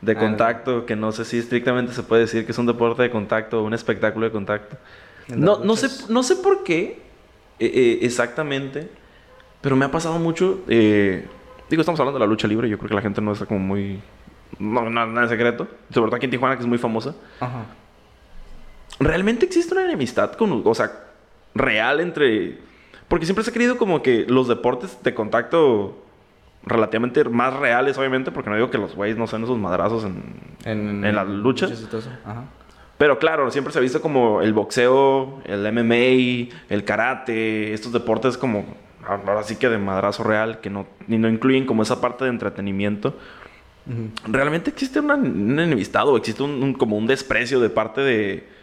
de 0.00 0.12
ah, 0.12 0.18
contacto, 0.18 0.86
que 0.86 0.96
no 0.96 1.12
sé 1.12 1.24
si 1.24 1.38
estrictamente 1.38 1.92
se 1.92 2.02
puede 2.02 2.22
decir 2.22 2.44
que 2.44 2.52
es 2.52 2.58
un 2.58 2.66
deporte 2.66 3.02
de 3.02 3.10
contacto 3.10 3.60
o 3.60 3.64
un 3.64 3.74
espectáculo 3.74 4.26
de 4.26 4.32
contacto. 4.32 4.76
No, 5.28 5.58
no, 5.58 5.74
sé, 5.76 6.10
no 6.12 6.22
sé 6.22 6.36
por 6.36 6.62
qué 6.62 7.02
eh, 7.58 7.66
eh, 7.74 7.98
exactamente, 8.02 8.88
pero 9.60 9.74
me 9.76 9.84
ha 9.84 9.90
pasado 9.90 10.18
mucho. 10.18 10.60
Eh, 10.68 11.26
digo, 11.68 11.80
estamos 11.80 11.98
hablando 11.98 12.18
de 12.18 12.24
la 12.24 12.30
lucha 12.30 12.46
libre, 12.46 12.68
yo 12.68 12.78
creo 12.78 12.88
que 12.88 12.94
la 12.94 13.02
gente 13.02 13.20
no 13.20 13.32
está 13.32 13.46
como 13.46 13.60
muy. 13.60 14.00
No, 14.58 14.88
nada 14.88 15.22
de 15.22 15.28
secreto. 15.28 15.66
Sobre 15.90 16.08
todo 16.08 16.16
aquí 16.16 16.26
en 16.26 16.30
Tijuana, 16.30 16.56
que 16.56 16.62
es 16.62 16.68
muy 16.68 16.78
famosa. 16.78 17.14
Ajá. 17.40 17.64
¿Realmente 19.00 19.46
existe 19.46 19.74
una 19.74 19.84
enemistad 19.84 20.32
con, 20.32 20.62
o 20.64 20.74
sea, 20.74 20.90
real 21.54 22.00
entre... 22.00 22.58
Porque 23.08 23.24
siempre 23.24 23.44
se 23.44 23.50
ha 23.50 23.54
creído 23.54 23.76
como 23.76 24.02
que 24.02 24.26
los 24.28 24.48
deportes 24.48 24.98
de 25.02 25.14
contacto 25.14 26.02
relativamente 26.64 27.22
más 27.24 27.54
reales, 27.54 27.96
obviamente, 27.96 28.32
porque 28.32 28.50
no 28.50 28.56
digo 28.56 28.70
que 28.70 28.78
los 28.78 28.94
güeyes 28.96 29.16
no 29.16 29.28
sean 29.28 29.44
esos 29.44 29.56
madrazos 29.56 30.04
en, 30.04 31.04
en, 31.04 31.14
las 31.14 31.28
luchas. 31.28 31.88
Pero 32.98 33.18
claro, 33.18 33.50
siempre 33.50 33.72
se 33.72 33.78
ha 33.78 33.82
visto 33.82 34.00
como 34.00 34.42
el 34.42 34.52
boxeo, 34.52 35.40
el 35.44 35.72
MMA, 35.72 36.54
el 36.68 36.84
karate, 36.84 37.72
estos 37.72 37.92
deportes 37.92 38.36
como, 38.36 38.64
ahora 39.06 39.44
sí 39.44 39.56
que 39.56 39.68
de 39.68 39.78
madrazo 39.78 40.24
real, 40.24 40.60
que 40.60 40.70
no, 40.70 40.86
ni 41.06 41.18
no 41.18 41.28
incluyen 41.28 41.66
como 41.66 41.82
esa 41.82 42.00
parte 42.00 42.24
de 42.24 42.30
entretenimiento. 42.30 43.14
¿Realmente 44.26 44.70
existe 44.70 44.98
una, 44.98 45.14
enemistad 45.14 46.08
o 46.08 46.16
existe 46.16 46.42
un, 46.42 46.74
como 46.74 46.96
un 46.96 47.06
desprecio 47.06 47.60
de 47.60 47.70
parte 47.70 48.00
de 48.00 48.55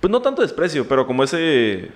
Pues 0.00 0.10
no 0.10 0.22
tanto 0.22 0.42
desprecio, 0.42 0.88
pero 0.88 1.06
como 1.06 1.22
ese. 1.22 1.90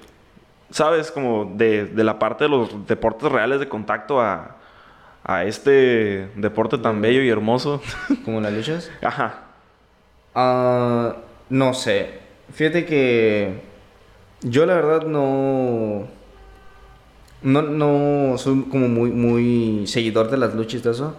¿Sabes? 0.71 1.11
Como 1.11 1.53
de, 1.57 1.87
de 1.87 2.05
la 2.05 2.19
parte 2.19 2.45
de 2.45 2.51
los 2.51 2.87
deportes 2.87 3.31
reales 3.31 3.61
de 3.61 3.69
contacto 3.69 4.21
a, 4.21 4.57
a 5.25 5.45
este 5.45 6.29
deporte 6.37 6.79
tan 6.79 7.01
bello 7.01 7.23
y 7.23 7.29
hermoso. 7.31 7.81
¿Como 8.25 8.41
las 8.41 8.53
luchas? 8.53 8.91
Ajá. 9.03 9.43
Ah, 10.35 11.17
no 11.49 11.75
sé. 11.75 12.19
Fíjate 12.53 12.85
que 12.85 13.63
yo 14.43 14.67
la 14.67 14.75
verdad 14.75 15.07
no... 15.07 16.07
No, 17.43 17.61
no 17.61 18.39
soy 18.39 18.63
como 18.71 18.89
muy, 18.89 19.11
muy 19.11 19.87
seguidor 19.87 20.31
de 20.31 20.39
las 20.39 20.55
luchas 20.55 20.81
y 20.81 20.83
todo 20.83 20.93
eso. 20.93 21.17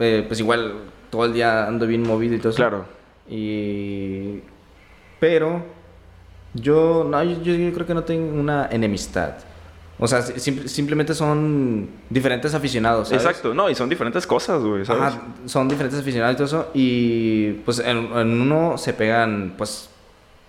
Eh, 0.00 0.24
pues 0.26 0.40
igual 0.40 0.74
todo 1.10 1.24
el 1.24 1.32
día 1.32 1.66
ando 1.66 1.86
bien 1.86 2.02
movido 2.02 2.34
y 2.34 2.38
todo 2.38 2.50
eso. 2.50 2.56
Claro. 2.56 2.84
Y... 3.28 4.40
Pero 5.20 5.62
yo, 6.54 7.06
no, 7.08 7.22
yo, 7.22 7.54
yo 7.54 7.72
creo 7.72 7.86
que 7.86 7.94
no 7.94 8.04
tengo 8.04 8.38
una 8.38 8.68
enemistad. 8.70 9.34
O 10.02 10.08
sea, 10.08 10.22
simplemente 10.22 11.14
son 11.14 11.86
diferentes 12.08 12.54
aficionados, 12.54 13.08
¿sabes? 13.08 13.22
Exacto, 13.22 13.52
no, 13.52 13.68
y 13.68 13.74
son 13.74 13.86
diferentes 13.90 14.26
cosas, 14.26 14.62
güey, 14.62 14.86
¿sabes? 14.86 15.14
son 15.44 15.68
diferentes 15.68 16.00
aficionados 16.00 16.34
y 16.34 16.36
todo 16.38 16.46
eso. 16.46 16.70
Y 16.72 17.52
pues 17.66 17.80
en, 17.80 17.98
uno 17.98 18.78
se 18.78 18.94
pegan, 18.94 19.52
pues, 19.58 19.90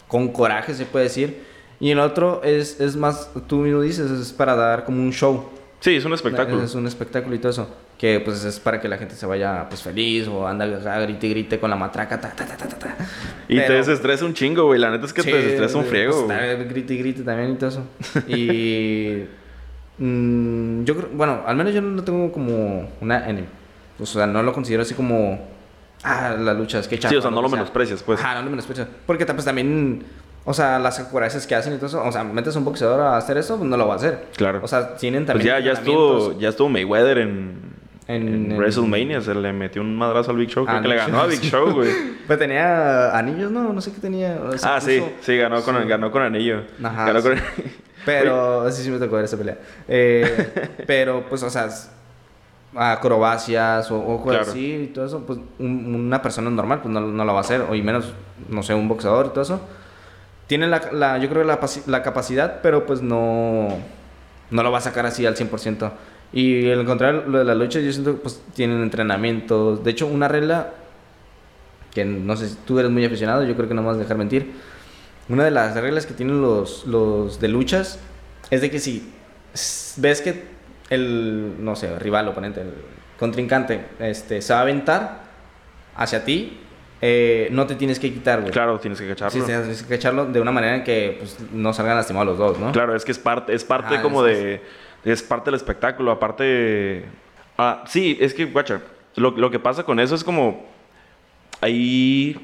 con 0.07 0.29
coraje, 0.29 0.73
se 0.73 0.85
puede 0.85 1.05
decir. 1.05 1.43
Y 1.81 1.91
en 1.91 1.99
otro 1.99 2.41
es, 2.43 2.79
es 2.79 2.95
más, 2.95 3.29
tú 3.47 3.57
mismo 3.57 3.81
dices, 3.81 4.09
es 4.09 4.31
para 4.31 4.55
dar 4.55 4.85
como 4.85 5.01
un 5.01 5.11
show. 5.11 5.49
Sí, 5.81 5.95
es 5.95 6.05
un 6.05 6.13
espectáculo. 6.13 6.63
Es 6.63 6.73
un 6.73 6.87
espectáculo 6.87 7.35
y 7.35 7.39
todo 7.39 7.51
eso. 7.51 7.75
Que 7.97 8.21
pues 8.21 8.45
es 8.45 8.59
para 8.59 8.79
que 8.79 8.87
la 8.87 8.97
gente 8.97 9.15
se 9.15 9.25
vaya 9.25 9.67
pues 9.67 9.81
feliz 9.81 10.27
o 10.27 10.47
anda 10.47 10.65
grite 10.65 11.27
y 11.27 11.29
grite 11.31 11.59
con 11.59 11.69
la 11.69 11.75
matraca. 11.75 12.21
Ta, 12.21 12.29
ta, 12.29 12.45
ta, 12.45 12.55
ta, 12.57 12.95
Y 13.49 13.57
te 13.57 13.73
desestresa 13.73 14.23
un 14.23 14.33
chingo, 14.33 14.65
güey. 14.65 14.79
La 14.79 14.89
neta 14.89 15.05
es 15.05 15.13
que 15.13 15.23
te 15.23 15.35
desestresa 15.35 15.77
un 15.77 15.85
friego. 15.85 16.27
Pues, 16.27 16.69
grite 16.69 16.93
y 16.93 16.97
grite 16.97 17.23
también 17.23 17.51
y 17.51 17.55
todo 17.55 17.69
eso. 17.69 17.83
y 18.27 19.25
Mm, 20.01 20.83
yo 20.83 20.95
creo, 20.95 21.09
bueno, 21.13 21.43
al 21.45 21.55
menos 21.55 21.73
yo 21.75 21.81
no 21.81 22.03
tengo 22.03 22.31
como 22.31 22.89
una. 23.01 23.27
O 23.99 24.05
sea, 24.07 24.25
no 24.25 24.41
lo 24.41 24.51
considero 24.51 24.81
así 24.81 24.95
como. 24.95 25.47
Ah, 26.03 26.35
la 26.39 26.55
lucha 26.55 26.79
es 26.79 26.87
que 26.87 26.97
chafa. 26.97 27.09
Sí, 27.09 27.15
o 27.17 27.21
sea, 27.21 27.29
no 27.29 27.41
lo 27.41 27.49
menosprecias, 27.49 28.01
pues. 28.01 28.19
Ah, 28.23 28.33
no 28.33 28.41
lo 28.41 28.49
menosprecias. 28.49 28.87
Porque 29.05 29.25
pues 29.27 29.45
también. 29.45 30.03
O 30.43 30.53
sea, 30.53 30.79
las 30.79 30.99
acuraces 30.99 31.45
que 31.45 31.53
hacen 31.53 31.73
y 31.73 31.75
todo 31.77 31.87
eso. 31.87 32.03
O 32.03 32.11
sea, 32.11 32.23
metes 32.23 32.55
a 32.55 32.59
un 32.59 32.65
boxeador 32.65 32.99
a 32.99 33.17
hacer 33.17 33.37
eso, 33.37 33.57
pues 33.57 33.69
no 33.69 33.77
lo 33.77 33.87
va 33.87 33.93
a 33.93 33.97
hacer. 33.97 34.27
Claro. 34.35 34.59
O 34.63 34.67
sea, 34.67 34.95
tienen 34.95 35.25
pues 35.25 35.37
también. 35.37 35.53
Pues 35.53 35.63
ya, 35.63 35.73
ya 35.73 35.79
estuvo, 35.79 36.39
ya 36.39 36.49
estuvo 36.49 36.69
Mayweather 36.69 37.17
en. 37.19 37.71
En, 38.07 38.57
WrestleMania 38.57 39.21
se 39.21 39.33
le 39.33 39.53
metió 39.53 39.81
un 39.81 39.95
madrazo 39.95 40.31
al 40.31 40.37
Big 40.37 40.49
Show. 40.49 40.65
Creo 40.65 40.79
ah, 40.79 40.81
que 40.81 40.87
le 40.89 40.95
ganó 40.95 41.21
a 41.21 41.27
Big 41.27 41.39
Show, 41.39 41.71
güey. 41.71 41.89
pues 42.27 42.37
tenía 42.37 43.17
anillos, 43.17 43.51
¿no? 43.51 43.71
No 43.71 43.79
sé 43.79 43.93
qué 43.93 44.01
tenía. 44.01 44.37
ah, 44.63 44.81
sí, 44.81 45.01
sí, 45.21 45.37
ganó 45.37 45.61
con, 45.61 45.87
ganó 45.87 46.11
con 46.11 46.21
anillo. 46.21 46.63
Ajá. 46.83 47.05
Ganó 47.05 47.21
con... 47.21 47.35
Pero, 48.05 48.69
sí, 48.71 48.83
sí 48.83 48.89
me 48.89 48.97
tocó 48.97 49.15
ver 49.15 49.25
esa 49.25 49.37
pelea. 49.37 49.57
Eh, 49.87 50.73
pero, 50.87 51.23
pues, 51.29 51.43
o 51.43 51.49
sea, 51.49 51.69
acrobacias 52.75 53.91
o, 53.91 53.99
o 53.99 54.21
cosas 54.21 54.49
así 54.49 54.73
y 54.73 54.87
todo 54.87 55.05
eso, 55.05 55.25
pues 55.25 55.39
una 55.59 56.21
persona 56.21 56.49
normal 56.49 56.81
pues 56.81 56.93
no, 56.93 57.01
no, 57.01 57.25
lo 57.25 57.33
va 57.33 57.39
a 57.39 57.41
hacer, 57.41 57.61
o 57.61 57.75
y 57.75 57.81
menos, 57.81 58.13
no 58.49 58.63
sé, 58.63 58.73
un 58.73 58.87
boxeador 58.87 59.27
y 59.27 59.29
todo 59.29 59.41
eso. 59.41 59.61
Tiene 60.47 60.67
la, 60.67 60.91
la 60.91 61.17
yo 61.17 61.29
creo 61.29 61.43
la, 61.43 61.59
la, 61.85 62.03
capacidad, 62.03 62.59
pero 62.61 62.85
pues 62.85 63.01
no, 63.01 63.69
no 64.49 64.63
lo 64.63 64.71
va 64.71 64.79
a 64.79 64.81
sacar 64.81 65.05
así 65.05 65.25
al 65.25 65.35
100%. 65.35 65.91
Y 66.33 66.69
al 66.71 66.85
contrario, 66.85 67.23
lo 67.27 67.39
de 67.39 67.45
la 67.45 67.55
lucha, 67.55 67.79
yo 67.79 67.91
siento 67.91 68.13
que 68.15 68.21
pues 68.21 68.41
tienen 68.53 68.81
entrenamientos. 68.81 69.83
De 69.83 69.91
hecho, 69.91 70.07
una 70.07 70.27
regla 70.27 70.71
que 71.93 72.05
no 72.05 72.35
sé 72.37 72.49
si 72.49 72.55
tú 72.65 72.79
eres 72.79 72.91
muy 72.91 73.03
aficionado, 73.05 73.43
yo 73.43 73.55
creo 73.55 73.67
que 73.67 73.73
no 73.73 73.81
me 73.81 73.87
vas 73.87 73.97
a 73.97 73.99
dejar 73.99 74.17
mentir 74.17 74.51
una 75.31 75.45
de 75.45 75.51
las 75.51 75.75
reglas 75.75 76.05
que 76.05 76.13
tienen 76.13 76.41
los, 76.41 76.85
los 76.85 77.39
de 77.39 77.47
luchas 77.47 77.99
es 78.49 78.59
de 78.61 78.69
que 78.69 78.79
si 78.79 79.09
ves 79.97 80.21
que 80.21 80.43
el, 80.89 81.63
no 81.63 81.75
sé, 81.75 81.97
rival, 81.99 82.27
oponente, 82.27 82.61
el 82.61 82.73
contrincante, 83.17 83.85
este, 83.99 84.41
se 84.41 84.51
va 84.51 84.59
a 84.59 84.61
aventar 84.63 85.21
hacia 85.95 86.25
ti, 86.25 86.59
eh, 87.01 87.49
no 87.51 87.65
te 87.65 87.75
tienes 87.75 87.99
que 87.99 88.13
quitar, 88.13 88.41
güey. 88.41 88.51
Claro, 88.51 88.79
tienes 88.79 89.01
que 89.01 89.07
cacharlo. 89.07 89.31
Sí, 89.31 89.45
tienes 89.45 89.83
que 89.83 89.95
cacharlo 89.95 90.25
de 90.25 90.39
una 90.39 90.51
manera 90.51 90.75
en 90.75 90.83
que 90.83 91.17
pues, 91.19 91.37
no 91.51 91.73
salgan 91.73 91.95
lastimados 91.95 92.27
los 92.27 92.37
dos, 92.37 92.59
¿no? 92.59 92.71
Claro, 92.71 92.95
es 92.95 93.03
que 93.03 93.11
es 93.11 93.19
parte, 93.19 93.53
es 93.53 93.63
parte 93.63 94.01
como 94.01 94.23
de... 94.23 94.61
Es 95.03 95.23
parte 95.23 95.45
del 95.45 95.55
espectáculo, 95.55 96.11
aparte... 96.11 97.05
Ah, 97.57 97.83
sí, 97.87 98.17
es 98.21 98.35
que, 98.35 98.45
guacha, 98.45 98.81
lo, 99.15 99.31
lo 99.31 99.49
que 99.49 99.59
pasa 99.59 99.83
con 99.83 99.99
eso 99.99 100.13
es 100.13 100.23
como... 100.23 100.69
Ahí 101.59 102.39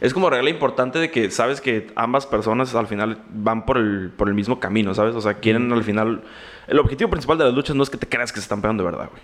es 0.00 0.14
como 0.14 0.30
regla 0.30 0.48
importante 0.48 0.98
de 0.98 1.10
que 1.10 1.30
sabes 1.30 1.60
que 1.60 1.88
ambas 1.94 2.26
personas 2.26 2.74
al 2.74 2.86
final 2.86 3.18
van 3.28 3.66
por 3.66 3.76
el, 3.76 4.10
por 4.16 4.28
el 4.28 4.34
mismo 4.34 4.58
camino, 4.58 4.94
¿sabes? 4.94 5.14
O 5.14 5.20
sea, 5.20 5.34
quieren 5.34 5.70
al 5.72 5.84
final... 5.84 6.22
El 6.66 6.78
objetivo 6.78 7.10
principal 7.10 7.36
de 7.36 7.44
las 7.44 7.52
luchas 7.52 7.76
no 7.76 7.82
es 7.82 7.90
que 7.90 7.98
te 7.98 8.08
creas 8.08 8.32
que 8.32 8.40
se 8.40 8.44
están 8.44 8.62
pegando 8.62 8.82
de 8.82 8.90
verdad, 8.90 9.10
güey. 9.10 9.22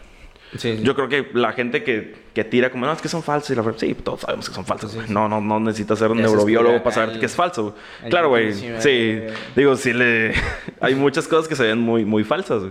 Sí, 0.56 0.80
Yo 0.82 0.94
creo 0.94 1.08
que 1.08 1.28
la 1.34 1.52
gente 1.52 1.82
que, 1.82 2.14
que, 2.32 2.44
tira 2.44 2.70
como, 2.70 2.86
no, 2.86 2.92
es 2.92 3.02
que 3.02 3.08
son 3.08 3.22
falsos. 3.22 3.50
Y 3.50 3.54
la 3.54 3.64
sí, 3.76 3.94
todos 3.94 4.20
sabemos 4.20 4.48
que 4.48 4.54
son 4.54 4.64
falsos. 4.64 4.96
no, 5.08 5.28
no, 5.28 5.40
no 5.40 5.60
necesitas 5.60 5.98
ser 5.98 6.10
un 6.10 6.18
neurobiólogo 6.18 6.82
para 6.82 6.94
saber 6.94 7.18
que 7.18 7.26
es 7.26 7.34
falso. 7.34 7.74
Claro, 8.08 8.28
güey. 8.28 8.52
Sí. 8.78 9.20
Digo, 9.54 9.76
sí 9.76 9.92
le... 9.92 10.32
Hay 10.80 10.94
muchas 10.94 11.26
cosas 11.26 11.48
que 11.48 11.56
se 11.56 11.64
ven 11.64 11.78
muy, 11.78 12.04
muy 12.04 12.24
falsas, 12.24 12.62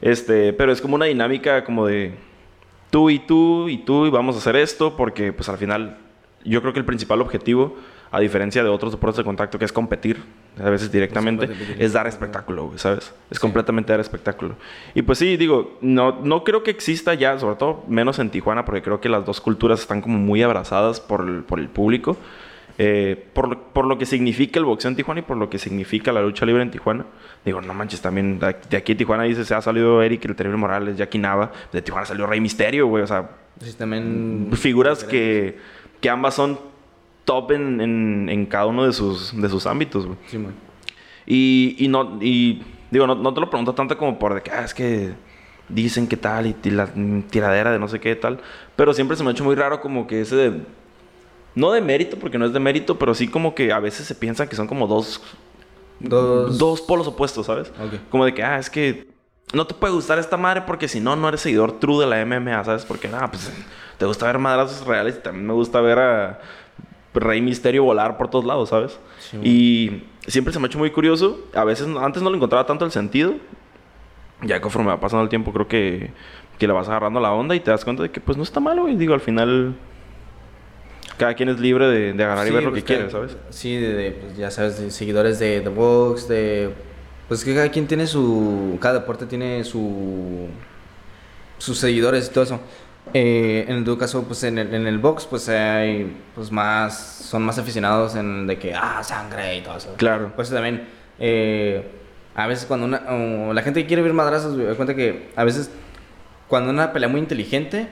este, 0.00 0.52
pero 0.52 0.72
es 0.72 0.80
como 0.80 0.96
una 0.96 1.06
dinámica 1.06 1.64
como 1.64 1.86
de 1.86 2.14
tú 2.90 3.10
y 3.10 3.18
tú 3.18 3.68
y 3.68 3.78
tú 3.78 4.06
y 4.06 4.10
vamos 4.10 4.36
a 4.36 4.38
hacer 4.38 4.56
esto 4.56 4.96
porque 4.96 5.32
pues 5.32 5.48
al 5.48 5.58
final 5.58 5.98
yo 6.44 6.60
creo 6.60 6.72
que 6.72 6.78
el 6.78 6.84
principal 6.84 7.20
objetivo, 7.20 7.76
a 8.10 8.20
diferencia 8.20 8.62
de 8.62 8.68
otros 8.68 8.92
deportes 8.92 9.18
de 9.18 9.24
contacto, 9.24 9.58
que 9.58 9.64
es 9.64 9.72
competir, 9.72 10.22
a 10.58 10.70
veces 10.70 10.92
directamente, 10.92 11.48
es 11.78 11.92
dar 11.92 12.06
espectáculo, 12.06 12.72
¿sabes? 12.76 13.12
Es 13.30 13.40
completamente 13.40 13.92
dar 13.92 14.00
espectáculo. 14.00 14.54
Y 14.94 15.02
pues 15.02 15.18
sí, 15.18 15.36
digo, 15.36 15.78
no, 15.80 16.20
no 16.22 16.44
creo 16.44 16.62
que 16.62 16.70
exista 16.70 17.14
ya, 17.14 17.38
sobre 17.38 17.56
todo 17.56 17.84
menos 17.88 18.18
en 18.18 18.30
Tijuana, 18.30 18.64
porque 18.64 18.82
creo 18.82 19.00
que 19.00 19.08
las 19.08 19.24
dos 19.24 19.40
culturas 19.40 19.80
están 19.80 20.00
como 20.00 20.18
muy 20.18 20.42
abrazadas 20.42 21.00
por 21.00 21.22
el, 21.26 21.42
por 21.42 21.58
el 21.58 21.68
público. 21.68 22.16
Eh, 22.76 23.28
por, 23.32 23.56
por, 23.58 23.86
lo 23.86 23.98
que 23.98 24.06
significa 24.06 24.58
el 24.58 24.64
boxeo 24.64 24.88
en 24.88 24.96
Tijuana 24.96 25.20
y 25.20 25.22
por 25.22 25.36
lo 25.36 25.48
que 25.48 25.58
significa 25.58 26.10
la 26.10 26.20
lucha 26.22 26.44
libre 26.44 26.62
en 26.62 26.72
Tijuana. 26.72 27.06
Digo, 27.44 27.60
no 27.60 27.72
manches, 27.72 28.00
también 28.00 28.40
de 28.40 28.76
aquí 28.76 28.92
en 28.92 28.98
Tijuana 28.98 29.22
dice, 29.22 29.44
se 29.44 29.54
ha 29.54 29.62
salido 29.62 30.02
Eric, 30.02 30.24
el 30.24 30.34
Terrible 30.34 30.58
Morales, 30.58 30.96
Jackie 30.96 31.18
Nava, 31.18 31.52
de 31.72 31.82
Tijuana 31.82 32.04
salió 32.04 32.26
Rey 32.26 32.40
Misterio, 32.40 32.88
güey, 32.88 33.04
o 33.04 33.06
sea, 33.06 33.30
también 33.78 34.50
figuras 34.54 35.04
que 35.04 35.56
que 36.04 36.10
ambas 36.10 36.34
son 36.34 36.58
top 37.24 37.52
en, 37.52 38.28
en, 38.28 38.46
cada 38.46 38.66
uno 38.66 38.84
de 38.86 38.92
sus, 38.92 39.38
de 39.40 39.48
sus 39.48 39.66
ámbitos, 39.66 40.06
güey. 40.06 40.18
Sí, 40.26 40.38
man. 40.38 40.54
Y, 41.26 41.76
y, 41.78 41.88
no, 41.88 42.18
y 42.20 42.62
digo, 42.90 43.06
no, 43.06 43.14
no, 43.14 43.32
te 43.32 43.40
lo 43.40 43.48
pregunto 43.48 43.74
tanto 43.74 43.96
como 43.96 44.18
por 44.18 44.34
de 44.34 44.42
que, 44.42 44.50
ah, 44.50 44.64
es 44.64 44.74
que 44.74 45.14
dicen 45.68 46.06
que 46.06 46.16
tal 46.16 46.46
y, 46.46 46.70
la 46.70 46.88
tiradera 47.30 47.72
de 47.72 47.78
no 47.78 47.88
sé 47.88 47.98
qué 48.00 48.14
tal, 48.16 48.40
pero 48.76 48.92
siempre 48.92 49.16
se 49.16 49.22
me 49.22 49.30
ha 49.30 49.32
hecho 49.32 49.44
muy 49.44 49.54
raro 49.54 49.80
como 49.80 50.06
que 50.06 50.20
ese 50.20 50.36
de, 50.36 50.60
no 51.54 51.72
de 51.72 51.80
mérito, 51.80 52.18
porque 52.18 52.38
no 52.38 52.44
es 52.44 52.52
de 52.52 52.60
mérito, 52.60 52.98
pero 52.98 53.14
sí 53.14 53.28
como 53.28 53.54
que 53.54 53.72
a 53.72 53.80
veces 53.80 54.06
se 54.06 54.14
piensan 54.14 54.48
que 54.48 54.56
son 54.56 54.66
como 54.66 54.86
dos, 54.86 55.22
dos, 56.00 56.58
dos 56.58 56.80
polos 56.82 57.06
opuestos, 57.06 57.46
¿sabes? 57.46 57.72
Como 58.10 58.24
de 58.24 58.34
que, 58.34 58.42
ah, 58.42 58.58
es 58.58 58.68
que 58.68 59.08
no 59.52 59.66
te 59.66 59.74
puede 59.74 59.94
gustar 59.94 60.18
esta 60.18 60.36
madre 60.36 60.62
porque 60.66 60.88
si 60.88 61.00
no, 61.00 61.16
no 61.16 61.28
eres 61.28 61.40
seguidor 61.40 61.78
true 61.78 62.04
de 62.04 62.06
la 62.06 62.24
MMA, 62.24 62.64
¿sabes? 62.64 62.84
Porque 62.84 63.08
nada, 63.08 63.30
pues 63.30 63.50
te 63.98 64.04
gusta 64.04 64.26
ver 64.26 64.38
madrazos 64.38 64.86
reales 64.86 65.16
y 65.16 65.22
también 65.22 65.46
me 65.46 65.52
gusta 65.52 65.80
ver 65.80 65.98
a 65.98 66.40
Rey 67.14 67.40
Misterio 67.40 67.84
volar 67.84 68.16
por 68.16 68.28
todos 68.28 68.44
lados, 68.44 68.68
¿sabes? 68.70 68.98
y 69.42 70.02
siempre 70.26 70.52
se 70.52 70.58
me 70.58 70.66
ha 70.66 70.68
hecho 70.68 70.78
muy 70.78 70.90
curioso. 70.90 71.40
A 71.54 71.64
veces 71.64 71.86
antes 72.00 72.22
no 72.22 72.30
le 72.30 72.36
encontraba 72.36 72.66
tanto 72.66 72.84
el 72.84 72.90
sentido. 72.90 73.34
Ya 74.42 74.60
conforme 74.60 74.88
va 74.88 75.00
pasando 75.00 75.22
el 75.22 75.28
tiempo, 75.28 75.52
creo 75.52 75.68
que, 75.68 76.10
que 76.58 76.66
le 76.66 76.72
vas 76.72 76.88
agarrando 76.88 77.20
la 77.20 77.32
onda 77.32 77.54
y 77.54 77.60
te 77.60 77.70
das 77.70 77.84
cuenta 77.84 78.02
de 78.02 78.10
que 78.10 78.20
pues 78.20 78.36
no 78.36 78.42
está 78.42 78.60
malo, 78.60 78.88
y 78.88 78.96
digo, 78.96 79.14
al 79.14 79.20
final 79.20 79.74
cada 81.16 81.34
quien 81.34 81.48
es 81.48 81.60
libre 81.60 81.86
de, 81.86 82.12
de 82.12 82.24
agarrar 82.24 82.46
y 82.46 82.50
ver 82.50 82.64
lo 82.64 82.70
pues 82.70 82.82
que 82.82 82.94
quiere, 82.94 83.10
¿sabes? 83.10 83.36
Sí, 83.50 83.76
de, 83.76 84.12
pues 84.12 84.36
ya 84.36 84.50
sabes, 84.50 84.80
de 84.80 84.90
seguidores 84.90 85.38
de 85.38 85.60
The 85.60 85.68
Box, 85.68 86.28
de... 86.28 86.70
Pues 87.28 87.44
que 87.44 87.54
cada 87.54 87.70
quien 87.70 87.86
tiene 87.86 88.06
su... 88.06 88.76
Cada 88.80 89.00
deporte 89.00 89.26
tiene 89.26 89.64
su... 89.64 90.48
Sus 91.58 91.78
seguidores 91.78 92.28
y 92.28 92.32
todo 92.32 92.44
eso. 92.44 92.60
Eh, 93.12 93.66
en 93.68 93.84
tu 93.84 93.98
caso, 93.98 94.24
pues 94.24 94.42
en 94.44 94.58
el, 94.58 94.74
en 94.74 94.86
el 94.86 94.98
box, 94.98 95.26
pues 95.26 95.48
hay 95.48 96.16
pues 96.34 96.50
más, 96.50 96.96
son 96.96 97.42
más 97.42 97.58
aficionados 97.58 98.16
en 98.16 98.46
de 98.46 98.58
que, 98.58 98.74
ah, 98.74 99.02
sangre 99.02 99.58
y 99.58 99.60
todo 99.60 99.76
eso. 99.76 99.94
Claro. 99.96 100.32
Pues 100.34 100.50
también, 100.50 100.88
eh, 101.18 101.86
a 102.34 102.46
veces 102.46 102.66
cuando 102.66 102.86
una, 102.86 103.02
la 103.52 103.62
gente 103.62 103.86
quiere 103.86 104.02
ver 104.02 104.12
madrazos, 104.12 104.56
me 104.56 104.74
cuenta 104.74 104.94
que 104.94 105.28
a 105.36 105.44
veces 105.44 105.70
cuando 106.48 106.70
una 106.70 106.92
pelea 106.92 107.08
muy 107.08 107.20
inteligente, 107.20 107.88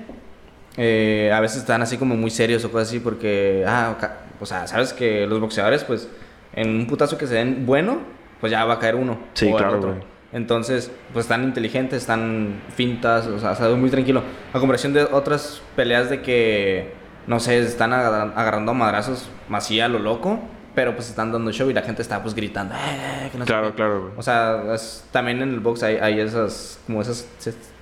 eh, 0.76 1.30
a 1.32 1.40
veces 1.40 1.58
están 1.58 1.82
así 1.82 1.98
como 1.98 2.16
muy 2.16 2.30
serios 2.30 2.64
o 2.64 2.72
cosas 2.72 2.88
así 2.88 2.98
porque, 2.98 3.64
ah, 3.66 3.94
o 4.40 4.46
sea, 4.46 4.66
sabes 4.66 4.92
que 4.92 5.26
los 5.26 5.40
boxeadores, 5.40 5.84
pues 5.84 6.08
en 6.54 6.70
un 6.70 6.86
putazo 6.86 7.18
que 7.18 7.26
se 7.26 7.34
den 7.34 7.66
bueno, 7.66 8.00
pues 8.40 8.50
ya 8.50 8.64
va 8.64 8.74
a 8.74 8.78
caer 8.78 8.96
uno. 8.96 9.18
Sí, 9.34 9.52
claro, 9.52 10.00
entonces, 10.32 10.90
pues 11.12 11.26
están 11.26 11.44
inteligentes, 11.44 12.02
están 12.02 12.62
fintas, 12.74 13.26
o 13.26 13.38
sea, 13.38 13.68
muy 13.76 13.90
tranquilo. 13.90 14.22
A 14.52 14.58
comparación 14.58 14.94
de 14.94 15.04
otras 15.04 15.60
peleas 15.76 16.08
de 16.08 16.22
que, 16.22 16.94
no 17.26 17.38
sé, 17.38 17.58
están 17.58 17.92
agarrando 17.92 18.72
madrazos 18.72 19.28
masía 19.48 19.86
a 19.86 19.88
lo 19.88 19.98
loco. 19.98 20.40
pero 20.74 20.94
pues 20.94 21.10
están 21.10 21.32
dando 21.32 21.52
show 21.52 21.68
y 21.70 21.74
la 21.74 21.82
gente 21.82 22.02
está 22.02 22.22
pues 22.22 22.34
gritando. 22.34 22.74
Eh, 22.74 23.30
claro, 23.44 23.74
claro, 23.74 24.00
güey. 24.02 24.12
O 24.16 24.22
sea, 24.22 24.62
también 25.10 25.42
en 25.42 25.50
el 25.50 25.60
box 25.60 25.82
hay, 25.82 25.96
hay 25.96 26.20
esas, 26.20 26.80
como 26.86 27.02
esas 27.02 27.28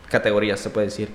categorías, 0.08 0.58
se 0.60 0.70
puede 0.70 0.86
decir. 0.86 1.08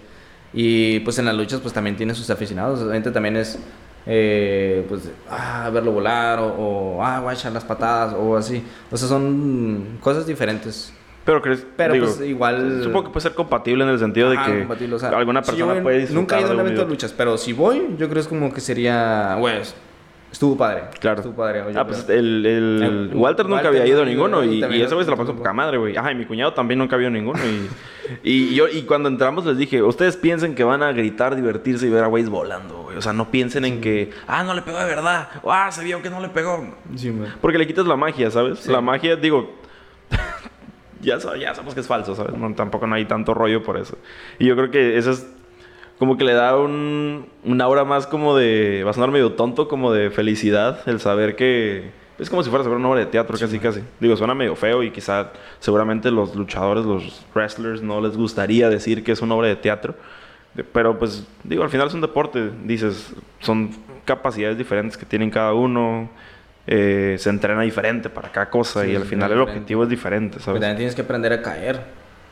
Y 0.54 1.02
pues 1.02 1.20
en 1.20 1.26
las 1.26 1.36
luchas 1.36 1.60
pues 1.60 1.74
también 1.74 1.98
tiene 1.98 2.16
sus 2.16 2.30
aficionados. 2.30 2.80
Obviamente 2.80 3.12
también 3.12 3.36
es, 3.36 3.60
eh, 4.06 4.86
pues, 4.88 5.10
ah, 5.30 5.70
verlo 5.74 5.92
volar 5.92 6.40
o, 6.40 6.48
o 6.48 7.04
ah, 7.04 7.20
voy 7.20 7.32
a 7.32 7.34
echar 7.34 7.52
las 7.52 7.66
patadas 7.66 8.14
o 8.18 8.38
así. 8.38 8.64
O 8.90 8.96
sea, 8.96 9.10
son 9.10 9.98
cosas 10.00 10.26
diferentes. 10.26 10.94
Pero 11.26 11.42
crees, 11.42 11.66
pero 11.76 11.96
pues 11.98 12.22
igual. 12.22 12.82
Supongo 12.84 13.06
que 13.06 13.10
puede 13.10 13.24
ser 13.24 13.34
compatible 13.34 13.84
en 13.84 13.90
el 13.90 14.00
sentido 14.00 14.30
de 14.30 14.38
que 14.38 14.68
alguna 15.04 15.42
persona 15.42 15.82
puede 15.82 16.00
disfrutar. 16.00 16.22
Nunca 16.22 16.38
he 16.38 16.42
ido 16.42 16.52
a 16.52 16.54
un 16.54 16.60
evento 16.60 16.82
de 16.82 16.88
luchas, 16.88 17.14
pero 17.14 17.38
si 17.38 17.52
voy, 17.52 17.96
yo 17.98 18.08
creo 18.08 18.14
que 18.14 18.20
es 18.20 18.28
como 18.28 18.54
que 18.54 18.62
sería, 18.62 19.36
pues, 19.40 19.76
Estuvo 20.36 20.58
padre. 20.58 20.84
Claro. 21.00 21.22
Estuvo 21.22 21.34
padre. 21.34 21.64
ah, 21.78 21.88
pues 21.88 22.10
el, 22.10 22.46
el, 22.46 23.12
Walter 23.14 23.48
nunca 23.48 23.70
había 23.70 23.88
ido 23.88 24.02
a 24.02 24.06
ninguno 24.06 24.44
y, 24.44 24.62
y 24.66 24.82
ese 24.82 24.94
güey 24.94 25.06
se 25.06 25.12
la 25.12 25.16
pasó 25.16 25.34
poca 25.34 25.54
madre, 25.54 25.78
güey. 25.78 25.96
Ajá, 25.96 26.12
y 26.12 26.16
mi 26.16 26.26
cuñado 26.26 26.52
también 26.52 26.78
nunca 26.78 26.98
vio 26.98 27.10
ninguno. 27.10 27.40
Y, 28.22 28.50
y, 28.50 28.54
yo, 28.54 28.68
y 28.68 28.82
cuando 28.82 29.08
entramos 29.08 29.46
les 29.46 29.58
dije, 29.58 29.82
ustedes 29.82 30.18
piensen 30.18 30.54
que 30.54 30.66
van 30.66 30.84
a 30.84 30.92
gritar, 30.92 31.38
divertirse 31.38 31.88
y 31.88 31.90
ver 31.90 32.04
a 32.04 32.08
güeyes 32.08 32.30
volando, 32.30 32.84
güey. 32.84 32.98
O 32.98 33.02
sea, 33.02 33.14
no 33.14 33.32
piensen 33.32 33.64
en 33.64 33.80
que, 33.80 34.12
ah, 34.28 34.44
no 34.44 34.54
le 34.54 34.62
pegó 34.62 34.78
de 34.78 34.84
verdad. 34.84 35.30
O, 35.42 35.54
ah, 35.54 35.72
se 35.72 35.86
vio 35.86 36.02
que 36.02 36.10
no 36.10 36.20
le 36.20 36.28
pegó. 36.28 36.68
Sí. 36.96 37.14
Porque 37.40 37.58
le 37.58 37.66
quitas 37.66 37.86
la 37.86 37.96
magia, 37.96 38.30
¿sabes? 38.30 38.68
La 38.68 38.82
magia, 38.82 39.16
digo, 39.16 39.54
ya, 41.06 41.18
ya 41.38 41.54
sabemos 41.54 41.74
que 41.74 41.80
es 41.80 41.88
falso, 41.88 42.16
¿sabes? 42.16 42.36
No, 42.38 42.54
tampoco 42.54 42.88
no 42.88 42.96
hay 42.96 43.06
tanto 43.06 43.34
rollo 43.34 43.64
por 43.64 43.78
eso. 43.78 43.98
Y 44.40 44.46
yo 44.46 44.56
creo 44.56 44.72
que 44.72 44.98
eso 44.98 45.12
es 45.12 45.28
como 46.00 46.18
que 46.18 46.26
le 46.26 46.34
da 46.34 46.58
un, 46.58 47.28
un 47.44 47.62
aura 47.62 47.86
más 47.86 48.08
como 48.08 48.36
de, 48.36 48.84
va 48.84 48.92
a 48.92 48.94
sonar 48.94 49.12
medio 49.12 49.34
tonto, 49.34 49.68
como 49.68 49.94
de 49.94 50.10
felicidad, 50.10 50.80
el 50.88 51.00
saber 51.00 51.36
que 51.36 51.92
es 52.18 52.30
como 52.30 52.44
si 52.44 52.50
fuera 52.50 52.64
a 52.64 52.68
ver 52.68 52.78
una 52.78 52.90
obra 52.90 53.02
de 53.02 53.08
teatro, 53.08 53.38
casi, 53.38 53.60
casi. 53.60 53.82
Digo, 54.00 54.16
suena 54.16 54.34
medio 54.34 54.56
feo 54.56 54.84
y 54.84 54.92
quizá 54.92 55.32
seguramente 55.60 56.12
los 56.12 56.36
luchadores, 56.36 56.86
los 56.86 57.26
wrestlers, 57.34 57.82
no 57.82 58.00
les 58.00 58.16
gustaría 58.16 58.70
decir 58.70 59.04
que 59.04 59.12
es 59.12 59.22
una 59.22 59.36
obra 59.36 59.48
de 59.50 59.58
teatro. 59.58 59.96
Pero 60.72 60.98
pues, 60.98 61.28
digo, 61.44 61.64
al 61.64 61.70
final 61.70 61.88
es 61.88 61.94
un 61.94 62.00
deporte, 62.00 62.52
dices, 62.64 63.14
son 63.42 63.72
capacidades 64.06 64.58
diferentes 64.58 64.96
que 64.98 65.06
tienen 65.06 65.30
cada 65.30 65.54
uno. 65.54 66.10
Eh, 66.68 67.16
se 67.20 67.30
entrena 67.30 67.62
diferente 67.62 68.10
para 68.10 68.32
cada 68.32 68.50
cosa 68.50 68.88
y 68.88 68.96
al 68.96 69.06
final 69.06 69.32
el 69.32 69.42
objetivo 69.42 69.84
es 69.84 69.90
diferente, 69.90 70.40
¿sabes? 70.40 70.46
Pero 70.46 70.62
también 70.62 70.78
tienes 70.78 70.96
que 70.96 71.02
aprender 71.02 71.34
a 71.34 71.42
caer. 71.42 71.82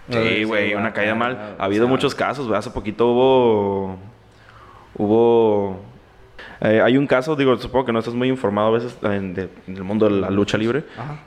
Sí, 0.10 0.44
güey, 0.44 0.74
una 0.74 0.92
caída 0.92 1.16
mal. 1.16 1.56
Ha 1.58 1.66
habido 1.66 1.88
muchos 1.88 2.16
casos, 2.16 2.48
güey. 2.48 2.58
Hace 2.58 2.72
poquito 2.72 3.08
hubo. 3.08 3.98
Hubo. 4.96 5.82
Eh, 6.62 6.82
hay 6.82 6.98
un 6.98 7.08
caso, 7.08 7.36
digo, 7.36 7.58
supongo 7.58 7.86
que 7.86 7.94
no 7.94 8.00
estás 8.00 8.14
muy 8.14 8.28
informado 8.28 8.70
a 8.70 8.72
veces 8.72 8.98
en, 9.04 9.50
el 9.68 9.84
mundo 9.84 10.10
de 10.10 10.20
la 10.20 10.30
lucha 10.30 10.58
libre. 10.58 10.84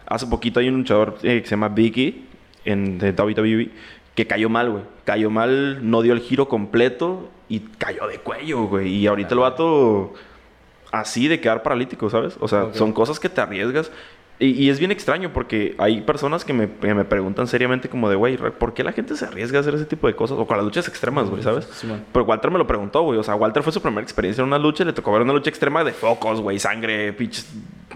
Hace 0.07 0.27
poquito 0.27 0.61
hay 0.61 0.69
un 0.69 0.79
luchador 0.79 1.19
eh, 1.23 1.41
que 1.41 1.45
se 1.45 1.51
llama 1.51 1.69
Vicky 1.69 2.27
en 2.65 2.99
de 2.99 3.13
WWE 3.13 3.71
que 4.17 4.27
cayó 4.27 4.49
mal, 4.49 4.71
güey. 4.71 4.83
Cayó 5.05 5.31
mal, 5.31 5.89
no 5.89 6.03
dio 6.03 6.13
el 6.13 6.21
giro 6.21 6.49
completo 6.49 7.31
y 7.49 7.61
cayó 7.61 8.09
de 8.09 8.19
cuello, 8.19 8.65
güey. 8.65 8.89
Y 8.89 9.07
ahorita 9.07 9.35
el 9.35 9.41
vato 9.41 10.15
así 11.01 11.29
de 11.29 11.41
quedar 11.41 11.63
paralítico, 11.63 12.11
¿sabes? 12.11 12.37
O 12.41 12.49
sea, 12.49 12.73
son 12.75 12.93
cosas 12.93 13.21
que 13.21 13.29
te 13.29 13.41
arriesgas. 13.41 13.91
Y, 14.39 14.69
es 14.69 14.79
bien 14.79 14.91
extraño 14.91 15.33
porque 15.33 15.75
hay 15.79 16.03
personas 16.03 16.45
que 16.45 16.53
me, 16.53 16.67
me 16.67 17.05
preguntan 17.07 17.47
seriamente 17.47 17.89
como 17.89 18.11
de, 18.11 18.17
güey, 18.17 18.37
¿por 18.37 18.75
qué 18.75 18.85
la 18.85 18.93
gente 18.93 19.17
se 19.17 19.25
arriesga 19.25 19.59
a 19.59 19.61
hacer 19.63 19.75
ese 19.75 19.87
tipo 19.87 20.07
de 20.09 20.15
cosas? 20.15 20.37
O 20.37 20.47
con 20.47 20.59
las 20.59 20.65
luchas 20.65 20.87
extremas, 20.89 21.31
güey, 21.31 21.43
¿sabes? 21.43 21.67
Pero 22.13 22.25
Walter 22.27 22.51
me 22.51 22.59
lo 22.59 22.67
preguntó, 22.67 23.01
güey. 23.01 23.19
O 23.19 23.23
sea, 23.23 23.35
Walter 23.35 23.63
fue 23.63 23.73
su 23.73 23.81
primera 23.81 24.03
experiencia 24.03 24.43
en 24.43 24.49
una 24.49 24.59
lucha. 24.59 24.85
Le 24.85 24.93
tocó 24.93 25.11
ver 25.13 25.23
una 25.23 25.33
lucha 25.33 25.49
extrema 25.49 25.83
de 25.85 25.93
focos, 25.93 26.43
güey, 26.43 26.59
sangre, 26.59 27.15
pinches 27.15 27.51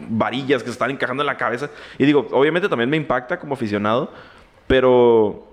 varillas 0.08 0.62
que 0.62 0.68
se 0.68 0.72
están 0.72 0.90
encajando 0.90 1.22
en 1.22 1.26
la 1.26 1.36
cabeza. 1.36 1.68
Y 1.98 2.06
digo, 2.06 2.26
obviamente 2.30 2.70
también 2.70 2.88
me 2.88 2.96
impacta 2.96 3.38
como 3.38 3.52
aficionado. 3.52 4.10
Pero 4.66 5.46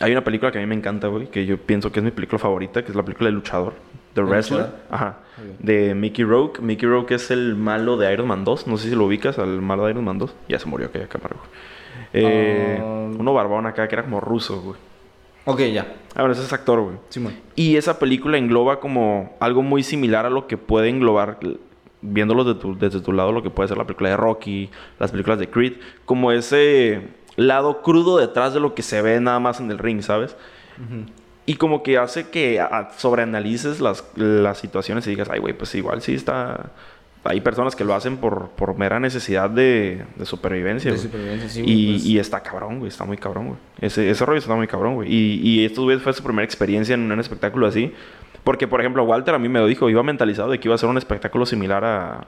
hay 0.00 0.12
una 0.12 0.24
película 0.24 0.50
que 0.50 0.58
a 0.58 0.60
mí 0.62 0.66
me 0.66 0.76
encanta, 0.76 1.08
güey, 1.08 1.26
que 1.26 1.44
yo 1.44 1.58
pienso 1.58 1.92
que 1.92 2.00
es 2.00 2.04
mi 2.04 2.12
película 2.12 2.38
favorita, 2.38 2.82
que 2.82 2.90
es 2.90 2.96
la 2.96 3.02
película 3.02 3.28
de 3.28 3.32
Luchador. 3.32 3.74
The 4.14 4.22
Wrestler. 4.22 4.66
Ajá. 4.90 5.18
De 5.58 5.94
Mickey 5.94 6.24
Rourke. 6.24 6.60
Mickey 6.60 6.88
Rourke 6.88 7.14
es 7.14 7.30
el 7.30 7.54
malo 7.54 7.96
de 7.96 8.12
Iron 8.12 8.26
Man 8.26 8.44
2. 8.44 8.66
No 8.66 8.76
sé 8.76 8.88
si 8.88 8.94
lo 8.94 9.04
ubicas 9.04 9.38
al 9.38 9.60
malo 9.60 9.84
de 9.84 9.92
Iron 9.92 10.04
Man 10.04 10.18
2. 10.18 10.34
Ya 10.48 10.58
se 10.58 10.66
murió 10.66 10.88
aquella 10.88 11.08
cámara, 11.08 11.36
eh, 12.12 12.78
ah. 12.80 13.10
Uno 13.18 13.34
barbón 13.34 13.66
acá 13.66 13.86
que 13.86 13.94
era 13.94 14.04
como 14.04 14.20
ruso, 14.20 14.60
güey. 14.60 14.76
Ok, 15.44 15.60
ya. 15.72 15.94
Ah, 16.14 16.20
bueno, 16.20 16.32
ese 16.32 16.42
es 16.42 16.52
actor, 16.52 16.80
güey. 16.80 16.96
Sí, 17.08 17.24
y 17.56 17.76
esa 17.76 17.98
película 17.98 18.36
engloba 18.36 18.80
como 18.80 19.36
algo 19.40 19.62
muy 19.62 19.82
similar 19.82 20.26
a 20.26 20.30
lo 20.30 20.46
que 20.46 20.58
puede 20.58 20.90
englobar, 20.90 21.38
viéndolo 22.02 22.44
desde 22.44 23.00
tu 23.00 23.12
lado, 23.12 23.32
lo 23.32 23.42
que 23.42 23.48
puede 23.48 23.68
ser 23.68 23.78
la 23.78 23.84
película 23.84 24.10
de 24.10 24.16
Rocky, 24.18 24.68
las 24.98 25.10
películas 25.10 25.38
de 25.38 25.48
Creed, 25.48 25.74
como 26.04 26.32
ese 26.32 27.08
lado 27.36 27.80
crudo 27.80 28.18
detrás 28.18 28.52
de 28.52 28.60
lo 28.60 28.74
que 28.74 28.82
se 28.82 29.00
ve 29.00 29.20
nada 29.20 29.38
más 29.40 29.58
en 29.60 29.70
el 29.70 29.78
ring, 29.78 30.02
¿sabes? 30.02 30.36
Y 31.48 31.54
como 31.54 31.82
que 31.82 31.96
hace 31.96 32.28
que 32.28 32.62
sobreanalices 32.98 33.80
las, 33.80 34.04
las 34.16 34.58
situaciones 34.58 35.06
y 35.06 35.10
digas, 35.10 35.30
ay, 35.32 35.40
güey, 35.40 35.54
pues 35.54 35.74
igual 35.74 36.02
sí 36.02 36.12
está... 36.12 36.72
Hay 37.24 37.40
personas 37.40 37.74
que 37.74 37.84
lo 37.84 37.94
hacen 37.94 38.18
por, 38.18 38.50
por 38.50 38.76
mera 38.76 39.00
necesidad 39.00 39.48
de, 39.48 40.04
de 40.16 40.26
supervivencia. 40.26 40.92
De 40.92 40.98
supervivencia, 40.98 41.48
sí, 41.48 41.62
y, 41.64 41.92
pues. 41.92 42.04
y, 42.04 42.18
está 42.18 42.42
cabrón, 42.42 42.80
güey. 42.80 42.90
Está 42.90 43.06
muy 43.06 43.16
cabrón, 43.16 43.46
güey. 43.46 43.58
Ese, 43.80 44.10
ese 44.10 44.26
rollo 44.26 44.38
está 44.38 44.54
muy 44.56 44.66
cabrón, 44.66 44.96
güey. 44.96 45.10
Y, 45.10 45.40
y 45.42 45.64
esto, 45.64 45.84
güey, 45.84 45.98
fue 45.98 46.12
su 46.12 46.22
primera 46.22 46.44
experiencia 46.44 46.94
en 46.94 47.10
un 47.10 47.18
espectáculo 47.18 47.66
así. 47.66 47.94
Porque, 48.44 48.68
por 48.68 48.80
ejemplo, 48.80 49.02
Walter 49.04 49.34
a 49.34 49.38
mí 49.38 49.48
me 49.48 49.58
lo 49.58 49.66
dijo. 49.66 49.88
Iba 49.88 50.02
mentalizado 50.02 50.50
de 50.50 50.60
que 50.60 50.68
iba 50.68 50.74
a 50.74 50.78
ser 50.78 50.90
un 50.90 50.98
espectáculo 50.98 51.46
similar 51.46 51.82
a, 51.82 52.26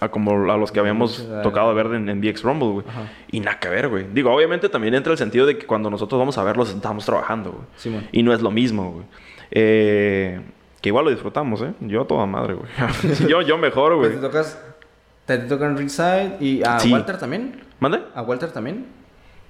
a 0.00 0.08
como 0.08 0.50
a 0.50 0.56
los 0.56 0.72
que 0.72 0.80
habíamos 0.80 1.28
tocado 1.42 1.74
ver 1.74 1.86
en, 1.88 2.08
en 2.08 2.20
VX 2.20 2.42
Rumble, 2.42 2.68
güey. 2.68 2.86
Y 3.30 3.40
nada 3.40 3.58
que 3.58 3.68
ver, 3.68 3.88
güey. 3.88 4.06
Digo, 4.12 4.34
obviamente 4.34 4.68
también 4.68 4.94
entra 4.94 5.12
el 5.12 5.18
sentido 5.18 5.46
de 5.46 5.58
que 5.58 5.66
cuando 5.66 5.90
nosotros 5.90 6.18
vamos 6.18 6.38
a 6.38 6.42
verlos 6.42 6.70
estamos 6.70 7.04
trabajando, 7.04 7.52
güey. 7.52 7.64
Sí, 7.76 8.08
y 8.10 8.22
no 8.22 8.32
es 8.32 8.40
lo 8.40 8.50
mismo, 8.50 8.92
güey. 8.92 9.04
Eh, 9.50 10.40
que 10.80 10.88
igual 10.88 11.04
lo 11.04 11.10
disfrutamos, 11.10 11.60
¿eh? 11.60 11.72
Yo 11.80 12.06
toda 12.06 12.24
madre, 12.24 12.54
güey. 12.54 12.68
yo, 13.28 13.42
yo 13.42 13.58
mejor, 13.58 13.96
güey. 13.96 14.12
¿Te 14.12 14.16
tocas? 14.16 14.58
¿Te 15.26 15.38
tocan 15.38 15.76
ringside? 15.76 16.36
¿Y 16.40 16.62
a 16.64 16.78
Walter 16.90 17.18
también? 17.18 17.60
¿Mande? 17.78 18.00
¿A 18.14 18.22
Walter 18.22 18.50
también? 18.50 18.86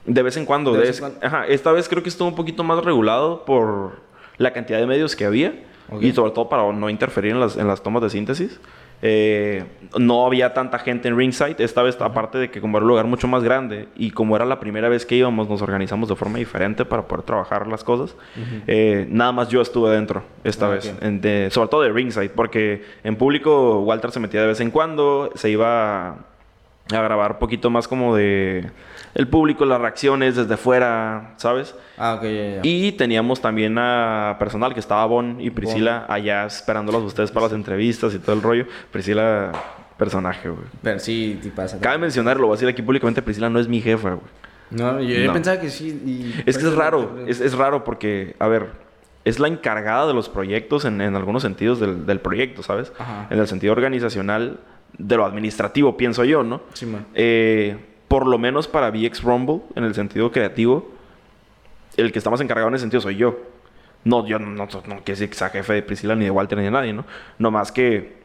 De 0.05 0.23
vez 0.23 0.37
en 0.37 0.47
cuando. 0.47 0.73
De 0.73 0.81
vez 0.81 1.01
en 1.01 1.11
cuando. 1.11 1.27
Ajá. 1.27 1.47
Esta 1.47 1.71
vez 1.71 1.89
creo 1.89 2.03
que 2.03 2.09
estuvo 2.09 2.29
un 2.29 2.35
poquito 2.35 2.65
más 2.65 2.85
regulado 2.85 3.45
por 3.45 4.01
la 4.37 4.53
cantidad 4.53 4.79
de 4.81 4.87
medios 4.87 5.15
que 5.15 5.25
había. 5.25 5.65
Y 6.01 6.13
sobre 6.13 6.31
todo 6.31 6.49
para 6.49 6.73
no 6.73 6.89
interferir 6.89 7.33
en 7.33 7.41
las, 7.41 7.57
en 7.57 7.67
las 7.67 7.83
tomas 7.83 8.03
de 8.03 8.11
síntesis. 8.11 8.61
Eh, 9.03 9.65
no 9.99 10.27
había 10.27 10.53
tanta 10.53 10.79
gente 10.79 11.09
en 11.09 11.17
ringside. 11.17 11.57
Esta 11.59 11.83
vez, 11.83 12.01
aparte 12.01 12.39
de 12.39 12.51
que 12.51 12.61
como 12.61 12.77
era 12.79 12.85
un 12.85 12.89
lugar 12.89 13.07
mucho 13.07 13.29
más 13.29 13.43
grande 13.43 13.89
y 13.97 14.11
como 14.11 14.37
era 14.37 14.45
la 14.45 14.61
primera 14.61 14.89
vez 14.89 15.07
que 15.07 15.17
íbamos, 15.17 15.49
nos 15.49 15.63
organizamos 15.63 16.09
de 16.09 16.17
forma 16.17 16.39
diferente 16.39 16.85
para 16.85 17.07
poder 17.09 17.25
trabajar 17.25 17.67
las 17.67 17.85
cosas. 17.85 18.15
Eh, 18.67 19.07
nada 19.11 19.33
más 19.33 19.49
yo 19.49 19.61
estuve 19.61 19.91
dentro 19.91 20.23
esta 20.45 20.67
ah, 20.67 20.71
vez, 20.71 20.85
sobre 21.53 21.69
todo 21.69 21.83
de 21.83 21.91
ringside, 21.91 22.31
porque 22.31 22.85
en 23.03 23.17
público 23.17 23.81
Walter 23.81 24.11
se 24.11 24.21
metía 24.21 24.43
de 24.43 24.49
vez 24.49 24.61
en 24.61 24.71
cuando, 24.71 25.31
se 25.35 25.51
iba 25.51 26.11
a 26.11 26.17
grabar 26.89 27.33
un 27.33 27.39
poquito 27.39 27.71
más 27.71 27.89
como 27.89 28.15
de 28.17 28.71
el 29.15 29.29
público, 29.29 29.65
las 29.65 29.81
reacciones 29.81 30.37
desde 30.37 30.57
fuera, 30.57 31.35
¿sabes? 31.37 31.75
Ah, 31.97 32.15
ok, 32.15 32.23
ya, 32.23 32.31
ya. 32.31 32.61
Y 32.63 32.93
teníamos 32.93 33.41
también 33.41 33.77
a 33.79 34.37
personal 34.39 34.75
que 34.75 34.81
estaba 34.81 35.05
Bon 35.07 35.41
y 35.41 35.51
Priscila 35.51 36.07
allá 36.09 36.47
esperándolos 36.47 37.03
a 37.03 37.07
ustedes 37.07 37.31
para 37.31 37.47
las 37.47 37.53
entrevistas 37.53 38.15
y 38.15 38.19
todo 38.19 38.35
el 38.37 38.43
rollo. 38.43 38.67
Priscila, 38.93 39.53
personaje, 39.97 40.49
güey. 40.49 40.65
Pero 40.83 40.99
sí, 40.99 41.39
te 41.43 41.51
pasa. 41.51 41.81
Cabe 41.81 41.99
mencionarlo, 41.99 42.47
voy 42.47 42.55
a 42.55 42.57
decir 42.57 42.69
aquí 42.69 42.83
públicamente, 42.83 43.23
Priscila 43.23 43.51
no 43.51 43.59
es 43.59 43.69
mi 43.69 43.81
jefa, 43.81 44.11
güey. 44.11 44.27
No, 44.71 45.01
yo, 45.01 45.33
pensaba 45.33 45.61
que 45.61 45.69
sí. 45.69 46.33
es 46.47 46.57
que 46.57 46.65
es 46.65 46.75
raro, 46.75 47.25
es, 47.27 47.41
es, 47.41 47.55
raro 47.55 47.83
porque, 47.83 48.37
a 48.39 48.47
ver, 48.47 48.69
es 49.25 49.41
la 49.41 49.49
encargada 49.49 50.07
de 50.07 50.15
los 50.15 50.29
proyectos 50.29 50.85
en, 50.85 51.01
en 51.01 51.17
algunos 51.17 51.43
sentidos 51.43 51.81
del, 51.81 52.07
del 52.07 52.21
proyecto, 52.21 52.63
¿sabes? 52.63 52.93
Ajá. 52.97 53.27
En 53.31 53.41
el 53.41 53.49
sentido 53.49 53.73
organizacional, 53.73 54.61
de 54.97 55.17
lo 55.17 55.25
administrativo, 55.25 55.97
pienso 55.97 56.25
yo, 56.25 56.43
¿no? 56.43 56.63
Sí, 56.73 56.87
man. 56.87 57.07
Eh, 57.15 57.77
por 58.11 58.27
lo 58.27 58.39
menos 58.39 58.67
para 58.67 58.91
VX 58.91 59.23
Rumble, 59.23 59.61
en 59.77 59.85
el 59.85 59.95
sentido 59.95 60.33
creativo, 60.33 60.91
el 61.97 62.11
que 62.11 62.19
está 62.19 62.29
más 62.29 62.41
encargado 62.41 62.67
en 62.67 62.75
ese 62.75 62.83
sentido 62.83 63.01
soy 63.01 63.15
yo. 63.15 63.39
No, 64.03 64.27
yo 64.27 64.41
no, 64.41 64.47
no, 64.47 64.65
no 64.65 64.69
quiero 64.69 65.03
decir 65.05 65.29
que 65.31 65.37
sea 65.37 65.51
jefe 65.51 65.75
de 65.75 65.83
Priscila, 65.85 66.17
ni 66.17 66.25
de 66.25 66.33
Walter, 66.33 66.59
ni 66.59 66.65
de 66.65 66.73
nadie, 66.73 66.93
¿no? 66.93 67.05
No 67.39 67.53
más 67.53 67.71
que... 67.71 68.17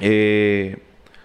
Eh, 0.00 0.78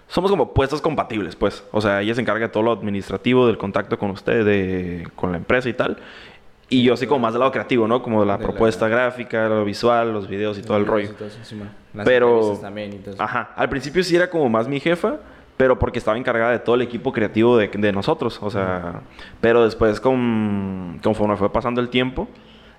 somos 0.07 0.31
como 0.31 0.55
puestos 0.55 0.81
compatibles, 0.81 1.35
pues. 1.35 1.63
O 1.71 1.81
sea, 1.81 2.01
ella 2.01 2.15
se 2.15 2.21
encarga 2.21 2.47
de 2.47 2.51
todo 2.51 2.63
lo 2.63 2.71
administrativo, 2.71 3.45
del 3.45 3.59
contacto 3.59 3.99
con 3.99 4.09
usted, 4.09 4.43
de, 4.43 5.07
con 5.15 5.31
la 5.31 5.37
empresa 5.37 5.69
y 5.69 5.73
tal. 5.73 5.97
Y 6.69 6.81
yo 6.81 6.95
así 6.95 7.05
como 7.05 7.19
más 7.19 7.33
del 7.33 7.41
lado 7.41 7.51
creativo, 7.51 7.87
¿no? 7.87 8.01
Como 8.01 8.21
de 8.21 8.25
la 8.25 8.39
propuesta 8.39 8.87
gráfica, 8.87 9.47
lo 9.47 9.65
visual, 9.65 10.11
los 10.11 10.27
videos 10.27 10.57
y 10.57 10.63
todo 10.63 10.77
el 10.77 10.87
rollo. 10.87 11.11
Pero... 12.03 12.59
Ajá. 13.19 13.51
Al 13.55 13.69
principio 13.69 14.03
sí 14.03 14.15
era 14.15 14.31
como 14.31 14.49
más 14.49 14.67
mi 14.67 14.79
jefa 14.79 15.19
pero 15.63 15.79
porque 15.79 15.97
estaba 15.97 16.17
encargada 16.17 16.51
de 16.51 16.59
todo 16.59 16.75
el 16.75 16.81
equipo 16.81 17.13
creativo 17.13 17.55
de, 17.55 17.69
de 17.69 17.93
nosotros, 17.93 18.37
o 18.41 18.49
sea, 18.49 18.99
pero 19.39 19.63
después 19.63 20.01
con, 20.01 20.99
conforme 21.01 21.37
fue 21.37 21.53
pasando 21.53 21.79
el 21.79 21.87
tiempo, 21.87 22.27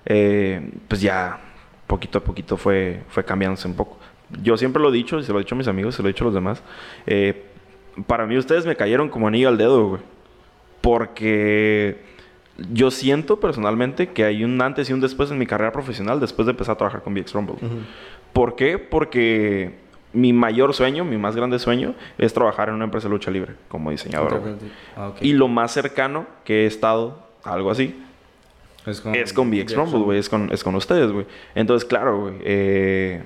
eh, 0.05 0.69
pues 0.87 1.01
ya 1.01 1.39
poquito 1.87 2.19
a 2.19 2.21
poquito 2.23 2.57
fue, 2.57 3.01
fue 3.07 3.25
cambiándose 3.25 3.67
un 3.67 3.73
poco. 3.73 3.97
Yo 4.43 4.55
siempre 4.55 4.83
lo 4.83 4.89
he 4.89 4.91
dicho, 4.91 5.17
y 5.17 5.23
se 5.23 5.31
lo 5.33 5.39
he 5.39 5.41
dicho 5.41 5.55
a 5.55 5.57
mis 5.57 5.67
amigos, 5.67 5.95
se 5.95 6.03
lo 6.03 6.09
he 6.09 6.13
dicho 6.13 6.25
a 6.25 6.27
los 6.27 6.35
demás, 6.35 6.61
eh, 7.07 7.45
para 8.05 8.27
mí 8.27 8.37
ustedes 8.37 8.67
me 8.67 8.75
cayeron 8.75 9.09
como 9.09 9.27
anillo 9.27 9.49
al 9.49 9.57
dedo, 9.57 9.87
güey. 9.87 10.01
Porque 10.81 12.03
yo 12.69 12.91
siento 12.91 13.39
personalmente 13.39 14.09
que 14.09 14.25
hay 14.25 14.43
un 14.43 14.61
antes 14.61 14.91
y 14.91 14.93
un 14.93 15.01
después 15.01 15.31
en 15.31 15.39
mi 15.39 15.47
carrera 15.47 15.71
profesional 15.71 16.19
después 16.19 16.45
de 16.45 16.51
empezar 16.51 16.75
a 16.75 16.77
trabajar 16.77 17.01
con 17.01 17.15
VX 17.15 17.33
Rumble. 17.33 17.55
¿Por 18.31 18.55
qué? 18.55 18.77
Porque 18.77 19.73
mi 20.13 20.33
mayor 20.33 20.73
sueño, 20.73 21.03
mi 21.03 21.17
más 21.17 21.35
grande 21.35 21.59
sueño, 21.59 21.93
es 22.17 22.33
trabajar 22.33 22.69
en 22.69 22.75
una 22.75 22.85
empresa 22.85 23.07
de 23.07 23.13
lucha 23.13 23.31
libre 23.31 23.55
como 23.67 23.91
diseñador. 23.91 24.57
Ah, 24.95 25.13
y 25.21 25.33
lo 25.33 25.47
más 25.47 25.71
cercano 25.71 26.25
que 26.43 26.63
he 26.63 26.65
estado, 26.65 27.19
algo 27.43 27.71
así, 27.71 28.01
es 28.85 29.01
con, 29.01 29.15
es 29.15 29.33
con 29.33 29.51
VX 29.51 29.75
Rumble, 29.75 29.99
güey. 29.99 30.19
Es 30.19 30.29
con, 30.29 30.51
es 30.51 30.63
con 30.63 30.75
ustedes, 30.75 31.11
güey. 31.11 31.25
Entonces, 31.55 31.87
claro, 31.87 32.21
güey. 32.21 32.35
Eh, 32.41 33.23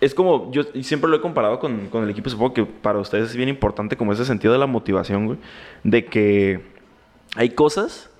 es 0.00 0.14
como, 0.14 0.50
yo 0.50 0.64
siempre 0.82 1.08
lo 1.08 1.16
he 1.16 1.20
comparado 1.20 1.60
con, 1.60 1.86
con, 1.86 2.02
el 2.02 2.10
equipo, 2.10 2.28
supongo 2.28 2.52
que 2.54 2.64
para 2.64 2.98
ustedes 2.98 3.30
es 3.30 3.36
bien 3.36 3.48
importante 3.48 3.96
como 3.96 4.12
ese 4.12 4.24
sentido 4.24 4.52
de 4.52 4.58
la 4.58 4.66
motivación, 4.66 5.26
güey. 5.26 5.38
De 5.84 6.04
que 6.06 6.60
hay 7.36 7.50
cosas 7.50 8.10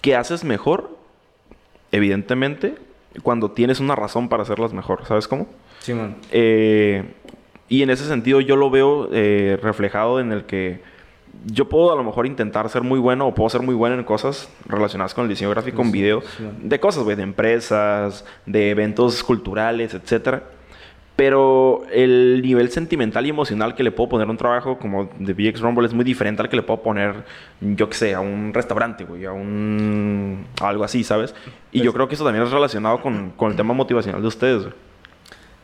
que 0.00 0.16
haces 0.16 0.42
mejor, 0.42 0.96
evidentemente, 1.92 2.76
cuando 3.22 3.50
tienes 3.50 3.80
una 3.80 3.94
razón 3.94 4.30
para 4.30 4.42
hacerlas 4.42 4.72
mejor, 4.72 5.04
¿sabes 5.06 5.28
cómo? 5.28 5.46
Sí, 5.80 5.94
man. 5.94 6.16
Eh, 6.30 7.04
y 7.68 7.82
en 7.82 7.90
ese 7.90 8.04
sentido 8.04 8.40
yo 8.40 8.56
lo 8.56 8.70
veo 8.70 9.08
eh, 9.12 9.58
reflejado 9.62 10.20
en 10.20 10.32
el 10.32 10.44
que 10.44 10.80
yo 11.46 11.68
puedo 11.68 11.92
a 11.92 11.96
lo 11.96 12.04
mejor 12.04 12.26
intentar 12.26 12.68
ser 12.68 12.82
muy 12.82 12.98
bueno 12.98 13.26
o 13.26 13.34
puedo 13.34 13.48
ser 13.48 13.62
muy 13.62 13.74
bueno 13.74 13.96
en 13.96 14.04
cosas 14.04 14.50
relacionadas 14.66 15.14
con 15.14 15.24
el 15.24 15.30
diseño 15.30 15.50
gráfico 15.50 15.80
en 15.82 15.92
video, 15.92 16.22
de 16.62 16.80
cosas, 16.80 17.04
güey, 17.04 17.16
de 17.16 17.22
empresas, 17.22 18.24
de 18.46 18.70
eventos 18.70 19.22
culturales, 19.22 19.94
etcétera. 19.94 20.42
Pero 21.16 21.82
el 21.92 22.40
nivel 22.42 22.70
sentimental 22.70 23.26
y 23.26 23.30
emocional 23.30 23.74
que 23.74 23.82
le 23.82 23.90
puedo 23.90 24.08
poner 24.10 24.26
a 24.26 24.30
un 24.30 24.36
trabajo 24.36 24.78
como 24.78 25.10
de 25.18 25.34
VX 25.34 25.60
Rumble 25.60 25.86
es 25.86 25.92
muy 25.92 26.04
diferente 26.04 26.42
al 26.42 26.48
que 26.48 26.56
le 26.56 26.62
puedo 26.62 26.82
poner, 26.82 27.24
yo 27.60 27.88
qué 27.88 27.94
sé, 27.94 28.14
a 28.14 28.20
un 28.20 28.52
restaurante, 28.54 29.04
güey, 29.04 29.26
a 29.26 29.32
un... 29.32 30.46
algo 30.60 30.82
así, 30.82 31.04
¿sabes? 31.04 31.34
Y 31.72 31.82
yo 31.82 31.92
creo 31.92 32.08
que 32.08 32.14
eso 32.14 32.24
también 32.24 32.44
es 32.44 32.50
relacionado 32.50 33.00
con, 33.00 33.30
con 33.30 33.50
el 33.50 33.56
tema 33.56 33.74
motivacional 33.74 34.20
de 34.22 34.28
ustedes, 34.28 34.62
güey. 34.62 34.74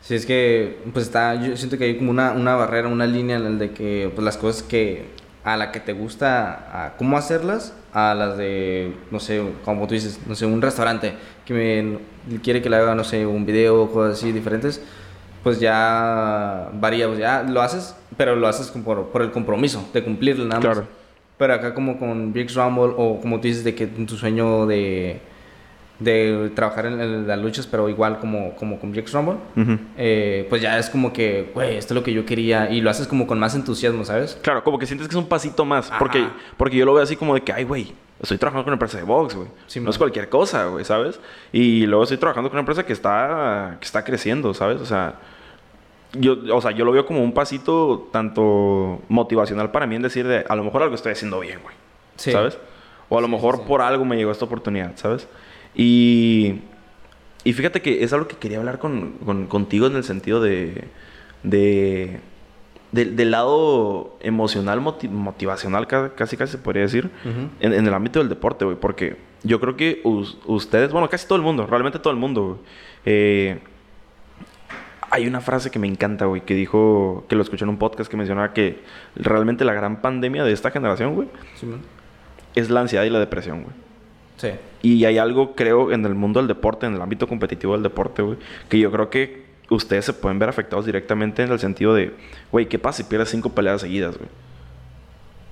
Sí, 0.07 0.15
es 0.15 0.25
que, 0.25 0.79
pues 0.93 1.07
está, 1.07 1.35
yo 1.35 1.57
siento 1.57 1.79
que 1.79 1.85
hay 1.85 1.97
como 1.97 2.13
una, 2.13 2.31
una 2.31 2.55
barrera, 2.55 2.87
una 2.87 3.07
línea 3.07 3.39
en 3.39 3.45
el 3.45 3.59
de 3.59 3.73
que, 3.73 4.09
pues 4.15 4.25
las 4.25 4.37
cosas 4.37 4.63
que 4.63 5.07
a 5.43 5.57
la 5.57 5.73
que 5.73 5.81
te 5.81 5.95
gusta 5.95 6.87
a 6.87 6.97
cómo 6.97 7.19
hacerlas, 7.19 7.75
a 7.93 8.15
las 8.15 8.37
de, 8.37 8.93
no 9.11 9.19
sé, 9.19 9.43
como 9.65 9.89
tú 9.89 9.95
dices, 9.95 10.21
no 10.29 10.37
sé, 10.37 10.47
un 10.47 10.63
restaurante 10.63 11.15
que 11.45 11.99
me 12.29 12.39
quiere 12.39 12.63
que 12.63 12.71
le 12.71 12.77
haga, 12.77 12.95
no 12.95 13.03
sé, 13.03 13.27
un 13.27 13.45
video 13.47 13.91
cosas 13.91 14.19
así 14.19 14.31
diferentes, 14.31 14.81
pues 15.43 15.59
ya 15.59 16.69
varía, 16.75 17.09
pues 17.09 17.19
ya 17.19 17.43
lo 17.43 17.61
haces, 17.61 17.97
pero 18.17 18.37
lo 18.37 18.47
haces 18.47 18.69
por, 18.71 19.09
por 19.09 19.23
el 19.23 19.33
compromiso 19.33 19.89
de 19.93 20.05
cumplirlo 20.05 20.45
nada 20.45 20.61
más. 20.61 20.65
Claro. 20.67 20.89
Pero 21.37 21.53
acá 21.53 21.75
como 21.75 21.99
con 21.99 22.33
Big 22.33 22.55
Rumble 22.55 22.95
o 22.97 23.21
como 23.21 23.41
tú 23.41 23.49
dices 23.49 23.65
de 23.65 23.75
que 23.75 23.89
tu 23.89 24.17
sueño 24.17 24.67
de 24.67 25.21
de 25.99 26.51
trabajar 26.55 26.87
en, 26.87 27.27
las 27.27 27.39
luchas, 27.39 27.67
pero 27.67 27.89
igual 27.89 28.19
como, 28.19 28.55
como 28.57 28.79
con 28.79 28.95
Jax 28.95 29.13
Rumble, 29.13 29.37
eh, 29.97 30.47
pues 30.49 30.61
ya 30.61 30.79
es 30.79 30.91
como 30.91 31.13
que, 31.13 31.51
güey, 31.55 31.77
esto 31.77 31.95
es 31.95 31.97
lo 31.97 32.05
que 32.05 32.13
yo 32.13 32.27
quería 32.27 32.71
y 32.71 32.81
lo 32.81 32.91
haces 32.91 33.07
como 33.07 33.27
con 33.27 33.39
más 33.39 33.55
entusiasmo, 33.55 34.05
¿sabes? 34.05 34.39
Claro, 34.43 34.63
como 34.63 34.79
que 34.79 34.87
sientes 34.87 35.09
que 35.09 35.13
es 35.13 35.19
un 35.19 35.29
pasito 35.29 35.65
más, 35.65 35.91
porque, 35.99 36.27
porque 36.57 36.77
yo 36.77 36.85
lo 36.85 36.95
veo 36.95 37.03
así 37.03 37.17
como 37.17 37.35
de 37.35 37.41
que, 37.41 37.53
ay, 37.53 37.65
güey, 37.65 37.95
estoy 38.21 38.39
trabajando 38.39 38.65
con 38.65 38.71
una 38.71 38.75
empresa 38.75 38.99
de 38.99 39.05
box, 39.05 39.35
güey. 39.35 39.49
no 39.81 39.91
es 39.91 39.99
cualquier 39.99 40.29
cosa, 40.29 40.67
güey, 40.67 40.85
¿sabes? 40.85 41.19
Y 41.53 41.87
luego 41.87 42.05
estoy 42.05 42.19
trabajando 42.19 42.51
con 42.51 42.57
una 42.57 42.61
empresa 42.61 42.85
que 42.85 42.93
está, 42.93 43.77
que 43.81 43.87
está 43.87 44.05
creciendo, 44.05 44.53
¿sabes? 44.53 44.81
O 44.81 44.87
sea, 44.87 45.15
yo, 46.13 46.37
o 46.55 46.61
sea, 46.61 46.73
yo 46.73 46.85
lo 46.85 46.93
veo 46.93 47.07
como 47.07 47.23
un 47.23 47.33
pasito 47.33 48.09
tanto 48.13 49.01
motivacional 49.09 49.71
para 49.71 49.87
mí 49.87 49.97
en 49.97 50.03
decir 50.03 50.27
de, 50.27 50.45
a 50.49 50.57
lo 50.57 50.65
mejor 50.65 50.83
algo 50.83 50.95
estoy 50.95 51.13
haciendo 51.13 51.41
bien, 51.41 51.61
güey. 51.63 51.75
¿Sabes? 52.17 52.59
O 53.09 53.19
a 53.19 53.21
lo 53.21 53.29
mejor 53.29 53.63
por 53.65 53.83
algo 53.83 54.05
me 54.05 54.17
llegó 54.17 54.33
esta 54.33 54.47
oportunidad, 54.47 54.93
¿sabes? 54.97 55.29
Y, 55.77 56.61
y 57.45 57.53
fíjate 57.53 57.83
que 57.83 58.03
es 58.03 58.13
algo 58.13 58.27
que 58.27 58.37
quería 58.37 58.59
hablar 58.59 58.79
con, 58.79 59.13
contigo 59.49 59.87
en 59.87 59.97
el 59.97 60.05
sentido 60.05 60.41
de, 60.41 60.85
de, 61.43 62.21
del 62.93 63.31
lado 63.31 64.17
emocional, 64.21 64.81
motivacional, 64.81 65.87
casi 65.87 66.37
casi 66.37 66.53
se 66.53 66.59
podría 66.59 66.83
decir, 66.83 67.11
en, 67.61 67.73
el 67.73 67.95
ámbito 67.95 68.21
del 68.21 68.29
deporte, 68.29 68.65
güey. 68.65 68.77
Porque 68.77 69.17
yo 69.43 69.61
creo 69.61 69.77
que 69.77 70.01
ustedes, 70.47 70.91
bueno, 70.93 71.09
casi 71.11 71.27
todo 71.27 71.37
el 71.37 71.43
mundo, 71.43 71.67
realmente 71.67 71.99
todo 71.99 72.13
el 72.13 72.19
mundo, 72.19 72.61
eh, 73.05 73.61
hay 75.11 75.27
una 75.27 75.41
frase 75.41 75.71
que 75.71 75.79
me 75.79 75.87
encanta, 75.87 76.25
güey, 76.25 76.41
que 76.41 76.55
dijo, 76.55 77.27
que 77.29 77.37
lo 77.37 77.43
escuché 77.43 77.65
en 77.65 77.71
un 77.71 77.79
podcast 77.79 78.11
que 78.11 78.17
mencionaba 78.17 78.55
que 78.55 78.81
realmente 79.15 79.65
la 79.65 79.75
gran 79.75 80.01
pandemia 80.01 80.43
de 80.43 80.53
esta 80.53 80.71
generación, 80.71 81.15
güey, 81.15 81.29
es 82.55 82.71
la 82.71 82.81
ansiedad 82.81 83.05
y 83.05 83.11
la 83.11 83.21
depresión, 83.21 83.63
güey. 83.63 83.86
Sí. 84.37 84.51
Y 84.83 85.05
hay 85.05 85.19
algo, 85.19 85.55
creo, 85.55 85.93
en 85.93 86.05
el 86.05 86.15
mundo 86.15 86.41
del 86.41 86.49
deporte, 86.49 86.87
en 86.87 86.95
el 86.95 87.03
ámbito 87.03 87.27
competitivo 87.27 87.73
del 87.73 87.83
deporte, 87.83 88.23
güey, 88.23 88.39
que 88.69 88.79
yo 88.79 88.91
creo 88.91 89.11
que 89.11 89.47
ustedes 89.71 90.05
se 90.05 90.13
pueden 90.13 90.39
ver 90.39 90.49
afectados 90.49 90.87
directamente 90.87 91.43
en 91.43 91.51
el 91.51 91.59
sentido 91.59 91.95
de, 91.95 92.15
güey, 92.53 92.67
¿qué 92.67 92.79
pasa 92.79 92.99
si 92.99 93.05
pierdes 93.05 93.31
cinco 93.31 93.51
peleas 93.51 93.81
seguidas, 93.81 94.17
güey? 94.17 94.29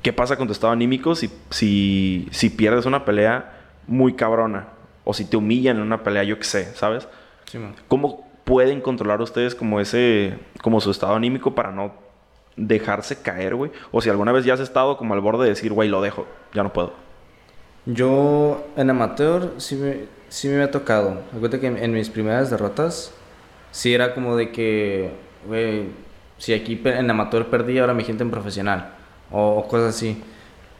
¿Qué 0.03 0.13
pasa 0.13 0.37
con 0.37 0.47
tu 0.47 0.53
estado 0.53 0.73
anímico 0.73 1.15
si, 1.15 1.31
si, 1.51 2.29
si 2.31 2.51
pierdes 2.51 2.85
una 2.85 3.05
pelea 3.05 3.63
muy 3.87 4.15
cabrona? 4.15 4.69
O 5.05 5.15
si 5.15 5.25
te 5.25 5.37
humillan 5.37 5.79
en 5.79 5.83
una 5.83 6.03
pelea, 6.03 6.25
yo 6.25 6.39
qué 6.39 6.45
sé, 6.45 6.75
¿sabes? 6.75 7.09
Sí, 7.47 7.59
man. 7.59 7.75
¿Cómo 7.89 8.29
pueden 8.45 8.81
controlar 8.83 9.21
ustedes 9.23 9.55
como 9.55 9.81
ese, 9.81 10.39
como 10.63 10.81
su 10.81 10.91
estado 10.91 11.15
anímico 11.15 11.55
para 11.55 11.73
no 11.73 11.95
dejarse 12.57 13.21
caer, 13.23 13.55
güey? 13.55 13.71
O 13.91 14.01
si 14.01 14.11
alguna 14.11 14.33
vez 14.33 14.45
ya 14.45 14.55
has 14.55 14.61
estado 14.61 14.97
como 14.99 15.15
al 15.15 15.21
borde 15.21 15.45
de 15.45 15.51
decir, 15.51 15.73
güey, 15.73 15.89
lo 15.89 16.03
dejo, 16.03 16.27
ya 16.53 16.63
no 16.63 16.73
puedo. 16.73 16.93
Yo 17.87 18.67
en 18.77 18.89
amateur 18.89 19.53
sí 19.59 19.77
me, 19.77 20.07
sí 20.29 20.49
me 20.49 20.63
ha 20.63 20.71
tocado. 20.71 21.21
Acuérdate 21.29 21.61
que 21.61 21.67
en, 21.67 21.93
mis 21.93 22.09
primeras 22.09 22.51
derrotas 22.51 23.13
sí 23.73 23.93
era 23.93 24.15
como 24.15 24.37
de 24.37 24.51
que, 24.51 25.11
güey, 25.47 25.89
si 26.39 26.55
aquí 26.55 26.81
en 26.85 27.11
amateur 27.11 27.47
perdí, 27.47 27.79
ahora 27.79 27.95
me 27.95 28.05
gente 28.05 28.23
en 28.23 28.31
profesional. 28.31 28.95
O, 29.31 29.67
cosas 29.69 29.95
así. 29.95 30.23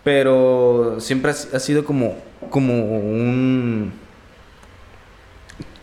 Pero 0.03 0.97
siempre 0.99 1.31
ha, 1.31 1.59
sido 1.59 1.85
como, 1.85 2.17
como 2.51 2.75
un... 2.75 3.93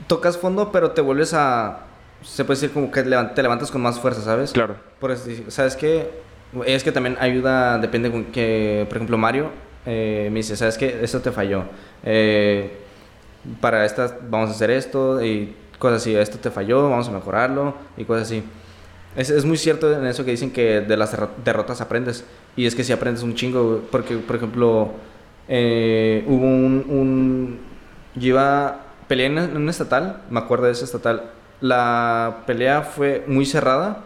Tocas 0.07 0.37
fondo, 0.37 0.71
pero 0.71 0.91
te 0.91 1.01
vuelves 1.01 1.33
a... 1.33 1.85
Se 2.23 2.45
puede 2.45 2.59
decir 2.59 2.73
como 2.73 2.91
que 2.91 3.03
te 3.03 3.41
levantas 3.41 3.71
con 3.71 3.81
más 3.81 3.99
fuerza, 3.99 4.21
¿sabes? 4.21 4.51
Claro. 4.51 4.75
Por 4.99 5.11
eso, 5.11 5.29
¿sabes 5.47 5.75
qué? 5.75 6.09
Es 6.65 6.83
que 6.83 6.91
también 6.91 7.17
ayuda, 7.19 7.79
depende 7.79 8.11
con 8.11 8.25
que, 8.25 8.85
por 8.89 8.97
ejemplo, 8.97 9.17
Mario 9.17 9.49
eh, 9.85 10.29
me 10.31 10.39
dice, 10.39 10.55
¿sabes 10.55 10.77
qué? 10.77 10.99
Esto 11.01 11.19
te 11.21 11.31
falló. 11.31 11.63
Eh, 12.03 12.77
para 13.59 13.85
estas 13.85 14.15
vamos 14.29 14.49
a 14.49 14.51
hacer 14.53 14.71
esto 14.71 15.23
y 15.23 15.55
cosas 15.79 16.01
así. 16.01 16.15
Esto 16.15 16.37
te 16.37 16.51
falló, 16.51 16.89
vamos 16.89 17.07
a 17.07 17.11
mejorarlo 17.11 17.75
y 17.97 18.05
cosas 18.05 18.27
así. 18.27 18.43
Es, 19.15 19.29
es 19.29 19.43
muy 19.45 19.57
cierto 19.57 19.91
en 19.91 20.05
eso 20.05 20.23
que 20.23 20.31
dicen 20.31 20.51
que 20.51 20.81
de 20.81 20.97
las 20.97 21.17
derrotas 21.43 21.81
aprendes. 21.81 22.23
Y 22.55 22.65
es 22.65 22.75
que 22.75 22.83
si 22.83 22.93
aprendes 22.93 23.23
un 23.23 23.35
chingo, 23.35 23.83
porque, 23.91 24.17
por 24.17 24.35
ejemplo, 24.35 24.91
eh, 25.47 26.23
hubo 26.27 26.45
un, 26.45 26.85
un... 26.87 27.59
Yo 28.15 28.27
iba... 28.27 28.85
Peleé 29.07 29.25
en 29.25 29.57
un 29.57 29.67
estatal, 29.67 30.21
me 30.29 30.39
acuerdo 30.39 30.67
de 30.67 30.71
ese 30.71 30.85
estatal. 30.85 31.31
La 31.59 32.43
pelea 32.47 32.81
fue 32.81 33.25
muy 33.27 33.45
cerrada 33.45 34.05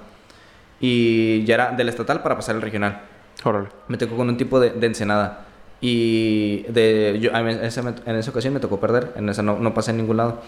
y 0.80 1.43
ya 1.45 1.53
era 1.53 1.72
del 1.73 1.89
estatal 1.89 2.23
para 2.23 2.35
pasar 2.35 2.56
al 2.56 2.64
regional. 2.64 3.03
Órale. 3.43 3.68
Me 3.88 3.97
tocó 3.97 4.18
con 4.18 4.30
un 4.30 4.38
tipo 4.38 4.60
de, 4.60 4.72
de 4.72 4.88
ensenada. 4.88 5.44
Y 5.88 6.64
de, 6.64 7.20
yo, 7.22 7.30
en, 7.30 7.48
esa, 7.48 8.32
ocasión 8.32 8.56
me 8.56 8.60
tocó 8.60 8.80
perder, 8.80 9.12
en 9.18 9.30
esa 9.30 9.44
no, 9.44 9.60
no 9.60 9.76
pasé 9.76 9.91
en 9.91 9.98
ningún 9.98 10.18
lado. 10.18 10.41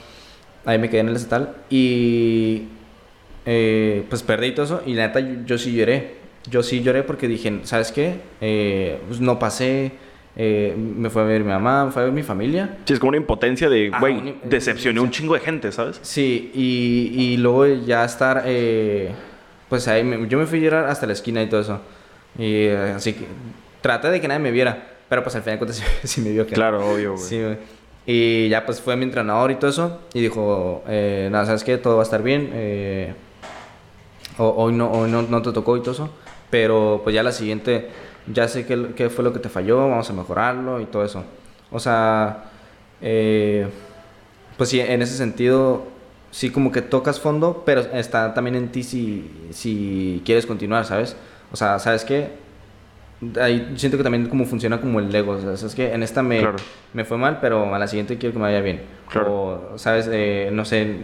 Ahí 0.66 0.80
me 0.80 0.90
quedé 0.90 1.02
en 1.02 1.10
el 1.10 1.16
estatal 1.16 1.58
y 1.70 2.64
eh, 3.46 4.04
pues 4.10 4.24
perdí 4.24 4.56
todo 4.56 4.66
eso 4.66 4.82
y 4.84 4.96
la 4.96 5.06
neta 5.06 5.20
yo, 5.46 5.60
sí 5.60 5.76
lloré. 5.76 6.16
Yo 6.50 6.64
sí 6.64 6.82
lloré 6.82 7.04
porque 7.04 7.28
dije, 7.28 7.60
¿sabes 7.66 7.92
qué? 7.92 8.20
Eh, 8.42 9.00
pues 9.08 9.22
no 9.22 9.38
pasé, 9.38 9.92
eh, 10.36 10.76
me 10.76 11.12
fue 11.12 11.22
a 11.22 11.26
ver 11.26 11.44
mi 11.44 11.50
mamá, 11.50 11.86
me 11.86 11.92
fue 11.92 12.02
a 12.02 12.06
ver 12.06 12.16
mi 12.16 12.24
familia. 12.24 12.80
Sí, 12.86 12.94
es 12.94 13.00
como 13.00 13.10
una 13.10 13.18
impotencia 13.18 13.70
de, 13.70 13.92
güey, 13.92 14.38
decepcioné 14.44 15.00
un 15.02 15.12
chingo 15.12 15.36
de 15.36 15.42
gente, 15.42 15.72
¿sabes? 15.72 16.00
Sí, 16.02 16.50
y, 16.56 17.12
y 17.16 17.38
luego 17.38 17.68
ya 17.68 18.04
estar, 18.04 18.44
pues 19.70 19.88
ahí, 19.88 20.02
yo 20.28 20.40
me 20.40 20.48
fui 20.48 20.58
a 20.58 20.62
llorar 20.64 20.86
hasta 20.86 21.06
la 21.06 21.14
esquina 21.14 21.44
y 21.44 21.48
todo 21.48 21.62
eso. 21.62 21.80
Y 22.40 22.70
así 22.70 23.14
que 23.14 23.26
traté 23.84 24.10
de 24.10 24.20
que 24.20 24.28
nadie 24.28 24.40
me 24.40 24.50
viera. 24.50 24.97
Pero 25.10 25.24
pues 25.24 25.36
al 25.36 25.44
final 25.44 25.60
de 25.60 25.66
cuentas 25.66 25.84
sí, 26.04 26.22
me 26.22 26.32
vio 26.32 26.46
que... 26.46 26.54
Claro, 26.54 26.88
obvio, 26.90 27.14
güey. 27.14 27.24
Sí, 27.24 27.42
güey. 27.42 27.58
Y 28.06 28.48
ya 28.48 28.66
pues 28.66 28.80
fue 28.80 28.96
mi 28.96 29.04
entrenador 29.04 29.52
y 29.52 29.56
todo 29.56 29.70
eso. 29.70 30.00
Y 30.14 30.22
dijo, 30.22 30.84
eh, 30.88 31.28
nada, 31.32 31.46
¿sabes 31.46 31.64
qué? 31.64 31.78
Todo 31.78 31.98
va 31.98 32.04
a 32.04 32.06
estar 32.06 32.24
bien. 32.24 32.52
Eh, 32.54 33.14
hoy 34.38 34.74
no, 34.74 34.90
hoy 34.92 35.12
no, 35.12 35.24
no, 35.24 35.42
te 35.42 35.52
tocó 35.52 35.76
y 35.76 35.82
todo 35.82 35.92
eso. 35.92 36.10
Pero 36.50 37.02
pues 37.04 37.14
ya 37.14 37.22
la 37.22 37.34
siguiente, 37.34 37.90
ya 38.34 38.48
sé 38.48 38.66
qué, 38.66 38.94
qué 38.96 39.10
fue 39.10 39.26
lo 39.26 39.34
que 39.34 39.40
te 39.40 39.50
falló, 39.50 39.90
vamos 39.90 40.10
a 40.10 40.14
mejorarlo 40.14 40.80
y 40.80 40.86
todo 40.86 41.04
eso. 41.04 41.26
O 41.70 41.80
sea, 41.80 42.46
eh, 43.02 43.68
pues 44.56 44.70
sí, 44.70 44.80
en 44.80 45.02
ese 45.02 45.18
sentido, 45.18 45.84
sí 46.32 46.50
como 46.50 46.72
que 46.72 46.82
tocas 46.82 47.20
fondo, 47.20 47.64
pero 47.66 47.82
está 47.82 48.34
también 48.34 48.56
en 48.56 48.72
ti 48.72 48.84
si, 48.84 49.30
si 49.52 50.22
quieres 50.26 50.46
continuar, 50.46 50.86
¿sabes? 50.86 51.18
O 51.52 51.58
sea, 51.58 51.80
¿sabes 51.80 52.06
qué? 52.06 52.30
Ahí 53.42 53.74
siento 53.78 53.98
que 53.98 54.04
también 54.04 54.28
como 54.28 54.46
funciona 54.46 54.80
como 54.80 55.00
el 55.00 55.12
Lego. 55.12 55.32
O 55.32 55.58
sea, 55.58 55.68
es 55.68 55.76
que 55.76 55.94
en 55.94 56.04
esta 56.04 56.22
me, 56.22 56.48
me 56.94 57.04
fue 57.04 57.18
mal, 57.18 57.40
pero 57.42 57.74
a 57.74 57.80
la 57.80 57.88
siguiente 57.88 58.18
quiero 58.18 58.34
que 58.34 58.40
me 58.40 58.46
vaya 58.46 58.62
bien. 58.62 58.82
Claro. 59.10 59.72
O, 59.74 59.78
¿sabes? 59.78 60.08
Eh, 60.12 60.50
no 60.52 60.66
sé. 60.66 60.98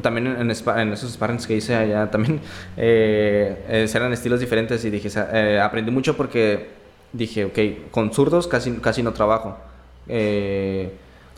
También 0.00 0.26
en, 0.26 0.50
en, 0.50 0.92
esos 0.92 1.12
sparrings 1.12 1.46
que 1.46 1.54
hice 1.54 1.74
allá, 1.74 2.10
también 2.10 2.40
eh, 2.78 3.62
eh, 3.68 3.90
eran 3.94 4.10
estilos 4.14 4.40
diferentes 4.40 4.82
y 4.86 4.90
dije, 4.90 5.10
eh, 5.32 5.60
aprendí 5.62 5.90
mucho 5.90 6.16
porque 6.16 6.70
dije, 7.12 7.44
ok, 7.44 7.90
con 7.90 8.10
zurdos 8.10 8.48
casi, 8.48 8.72
casi 8.78 9.02
no 9.02 9.12
trabajo. 9.12 9.58
creo 10.06 10.88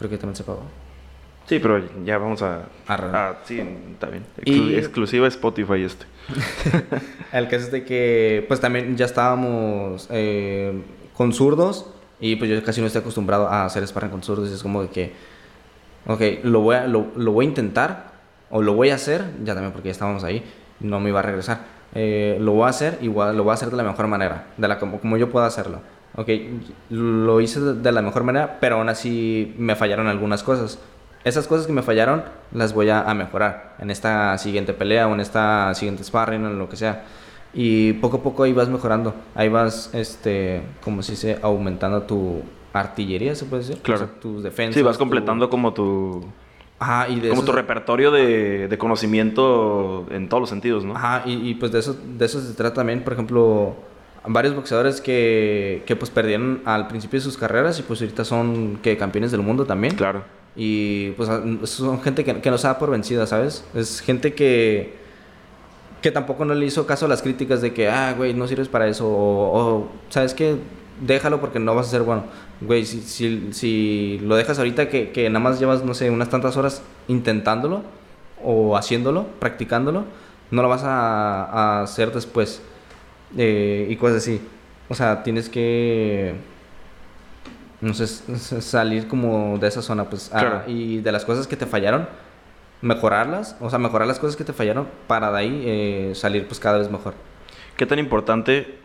que 0.09 0.19
también 0.19 0.37
se 0.37 0.45
pagó. 0.45 0.63
Sí, 1.47 1.59
pero 1.59 1.83
ya 2.05 2.19
vamos 2.19 2.43
a... 2.43 2.63
Ah, 2.89 3.35
sí, 3.45 3.61
está 3.93 4.09
bien. 4.09 4.25
Exclusiva 4.77 5.29
Spotify 5.29 5.83
este. 5.83 6.07
el 7.33 7.49
caso 7.49 7.67
es 7.67 7.71
de 7.71 7.85
que, 7.85 8.45
pues 8.49 8.61
también 8.61 8.97
ya 8.97 9.05
estábamos 9.05 10.09
eh, 10.11 10.73
con 11.15 11.35
zurdos 11.35 11.91
y 12.19 12.37
pues 12.37 12.51
yo 12.51 12.63
casi 12.65 12.81
no 12.81 12.87
estoy 12.87 13.01
acostumbrado 13.01 13.47
a 13.49 13.67
hacer 13.67 13.87
sparring 13.87 14.11
con 14.11 14.23
zurdos. 14.23 14.51
Y 14.51 14.55
es 14.55 14.63
como 14.63 14.83
de 14.83 14.89
que, 14.89 15.13
ok, 16.07 16.45
lo 16.45 16.61
voy 16.61 16.77
a, 16.77 16.87
lo, 16.87 17.09
lo, 17.15 17.33
voy 17.33 17.45
a 17.45 17.49
intentar 17.49 18.13
o 18.51 18.63
lo 18.63 18.73
voy 18.73 18.91
a 18.91 18.95
hacer, 18.95 19.25
ya 19.45 19.53
también 19.53 19.73
porque 19.73 19.89
ya 19.89 19.93
estábamos 19.93 20.25
ahí, 20.25 20.43
no 20.81 20.99
me 21.01 21.11
iba 21.11 21.19
a 21.19 21.23
regresar. 21.23 21.75
Eh, 21.95 22.39
lo 22.41 22.53
voy 22.53 22.65
a 22.65 22.71
hacer, 22.71 22.99
igual 23.03 23.37
lo 23.37 23.45
voy 23.45 23.51
a 23.51 23.55
hacer 23.55 23.71
de 23.71 23.77
la 23.77 23.83
mejor 23.83 24.07
manera, 24.07 24.47
de 24.57 24.67
la 24.67 24.79
como, 24.79 24.99
como 24.99 25.19
yo 25.19 25.29
pueda 25.31 25.47
hacerlo. 25.47 25.81
Ok, 26.17 26.29
lo 26.91 27.41
hice 27.41 27.61
de 27.61 27.93
la 27.93 28.01
mejor 28.01 28.23
manera, 28.23 28.59
pero 28.61 28.77
aún 28.77 28.89
así 28.89 29.55
me 29.59 29.75
fallaron 29.75 30.07
algunas 30.07 30.45
cosas 30.45 30.79
esas 31.25 31.47
cosas 31.47 31.67
que 31.67 31.73
me 31.73 31.83
fallaron 31.83 32.23
las 32.53 32.75
voy 32.75 32.91
a, 32.91 33.03
mejorar 33.15 33.77
en 33.79 33.91
esta 33.91 34.37
siguiente 34.39 34.75
pelea 34.75 35.09
o 35.09 35.15
en 35.15 35.21
esta 35.21 35.75
siguiente 35.75 36.05
sparring 36.05 36.45
o 36.45 36.49
en 36.49 36.59
lo 36.59 36.69
que 36.69 36.77
sea. 36.77 37.05
Y 37.55 37.95
poco 37.95 38.19
a 38.19 38.23
poco 38.23 38.43
ahí 38.43 38.53
vas 38.53 38.69
mejorando. 38.69 39.15
Ahí 39.35 39.49
vas, 39.49 39.91
este, 39.95 40.63
como 40.83 41.03
se 41.03 41.13
dice, 41.13 41.39
aumentando 41.41 42.03
tu 42.03 42.43
artillería, 42.73 43.35
se 43.35 43.47
puede 43.47 43.63
decir. 43.63 43.79
Claro. 43.83 44.11
tus 44.21 44.43
defensas. 44.43 44.75
Sí, 44.75 44.83
vas 44.83 44.99
completando 44.99 45.49
como 45.49 45.73
tu... 45.73 46.27
Ajá, 46.79 47.09
y 47.09 47.21
de 47.21 47.29
como 47.31 47.45
tu 47.45 47.53
repertorio 47.53 48.11
de, 48.11 48.67
de, 48.67 48.79
conocimiento 48.79 50.07
en 50.11 50.29
todos 50.29 50.41
los 50.41 50.51
sentidos, 50.51 50.85
¿no? 50.85 50.97
Ajá, 50.97 51.23
y, 51.25 51.49
y, 51.49 51.55
pues 51.55 51.71
de 51.71 51.79
eso, 51.79 51.97
de 52.19 52.25
eso 52.25 52.41
se 52.41 52.53
trata 52.55 52.75
también, 52.75 53.05
por 53.05 53.13
ejemplo, 53.13 53.77
varios 54.27 54.55
boxeadores 54.55 55.01
que, 55.01 55.85
que 55.87 55.95
pues 55.97 56.11
perdieron 56.11 56.63
al 56.65 56.89
principio 56.89 57.21
de 57.21 57.25
sus 57.25 57.39
carreras 57.39 57.79
y 57.79 57.83
pues 57.85 58.01
ahorita 58.03 58.25
son 58.25 58.79
que 58.83 58.97
campeones 58.97 59.31
del 59.31 59.43
mundo 59.43 59.65
también. 59.65 59.95
Claro. 59.95 60.25
Y 60.57 61.11
pues 61.13 61.29
son 61.69 62.01
gente 62.03 62.25
que, 62.25 62.41
que 62.41 62.51
no 62.51 62.59
se 62.59 62.67
da 62.67 62.79
por 62.79 62.91
vencida, 62.91 63.27
¿sabes? 63.27 63.65
Es 63.75 64.01
gente 64.01 64.35
que, 64.35 64.95
que 66.01 66.11
tampoco 66.11 66.45
no 66.45 66.55
le 66.55 66.67
hizo 66.67 66.87
caso 66.87 67.07
a 67.07 67.09
las 67.09 67.23
críticas 67.23 67.61
de 67.61 67.73
que, 67.73 67.89
ah, 67.89 68.15
güey, 68.17 68.35
no 68.35 68.47
sirves 68.47 68.69
para 68.69 68.87
eso. 68.87 69.07
O, 69.09 69.89
¿sabes 70.11 70.35
qué? 70.35 70.57
Déjalo 71.01 71.41
porque 71.41 71.59
no 71.59 71.75
vas 71.75 71.89
a 71.89 71.91
ser 71.91 72.03
bueno. 72.03 72.25
Güey, 72.61 72.85
si, 72.87 73.01
si, 73.03 73.53
si 73.53 74.21
lo 74.23 74.37
dejas 74.37 74.59
ahorita 74.59 74.89
que, 74.89 75.11
que 75.11 75.29
nada 75.29 75.41
más 75.41 75.59
llevas, 75.59 75.85
no 75.85 75.95
sé, 75.95 76.11
unas 76.11 76.31
tantas 76.31 76.57
horas 76.57 76.83
intentándolo 77.09 77.83
o 78.43 78.77
haciéndolo, 78.77 79.27
practicándolo, 79.41 80.05
no 80.51 80.63
lo 80.63 80.69
vas 80.69 80.85
a, 80.85 81.45
a 81.45 81.83
hacer 81.83 82.13
después. 82.13 82.63
Eh, 83.37 83.89
y 83.91 83.97
cosas 83.97 84.19
así. 84.19 84.41
O 84.89 84.95
sea, 84.95 85.23
tienes 85.25 85.49
que 85.49 86.35
no 87.85 87.93
sé, 87.93 88.07
salir 88.63 89.07
como 89.09 89.59
de 89.59 89.69
esa 89.69 89.83
zona, 89.83 90.09
pues, 90.09 90.31
ah, 90.33 90.65
y 90.67 91.01
de 91.01 91.13
las 91.13 91.25
cosas 91.25 91.47
que 91.47 91.55
te 91.55 91.67
fallaron, 91.67 92.09
mejorarlas, 92.81 93.57
o 93.61 93.69
sea, 93.69 93.79
mejorar 93.79 94.09
las 94.09 94.19
cosas 94.19 94.37
que 94.37 94.45
te 94.45 94.55
fallaron 94.55 94.89
para 95.07 95.31
de 95.31 95.39
ahí 95.39 95.63
eh, 95.67 96.13
salir 96.15 96.47
pues 96.47 96.59
cada 96.59 96.79
vez 96.79 96.91
mejor. 96.91 97.15
¿Qué 97.77 97.85
tan 97.85 97.99
importante 97.99 98.79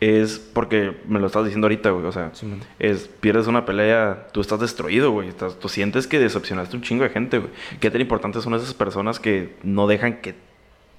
es, 0.00 0.38
porque 0.38 0.96
me 1.06 1.20
lo 1.20 1.26
estás 1.26 1.44
diciendo 1.44 1.66
ahorita, 1.66 1.90
güey, 1.90 2.06
o 2.06 2.12
sea, 2.12 2.32
es, 2.78 3.06
pierdes 3.06 3.48
una 3.48 3.66
pelea, 3.66 4.28
tú 4.32 4.40
estás 4.40 4.60
destruido, 4.60 5.10
güey, 5.10 5.32
tú 5.32 5.68
sientes 5.68 6.06
que 6.06 6.18
decepcionaste 6.18 6.74
un 6.74 6.82
chingo 6.82 7.04
de 7.04 7.10
gente, 7.10 7.38
güey. 7.38 7.50
¿Qué 7.80 7.90
tan 7.90 8.00
importante 8.00 8.40
son 8.40 8.54
esas 8.54 8.72
personas 8.72 9.20
que 9.20 9.56
no 9.62 9.86
dejan 9.86 10.22
que 10.22 10.34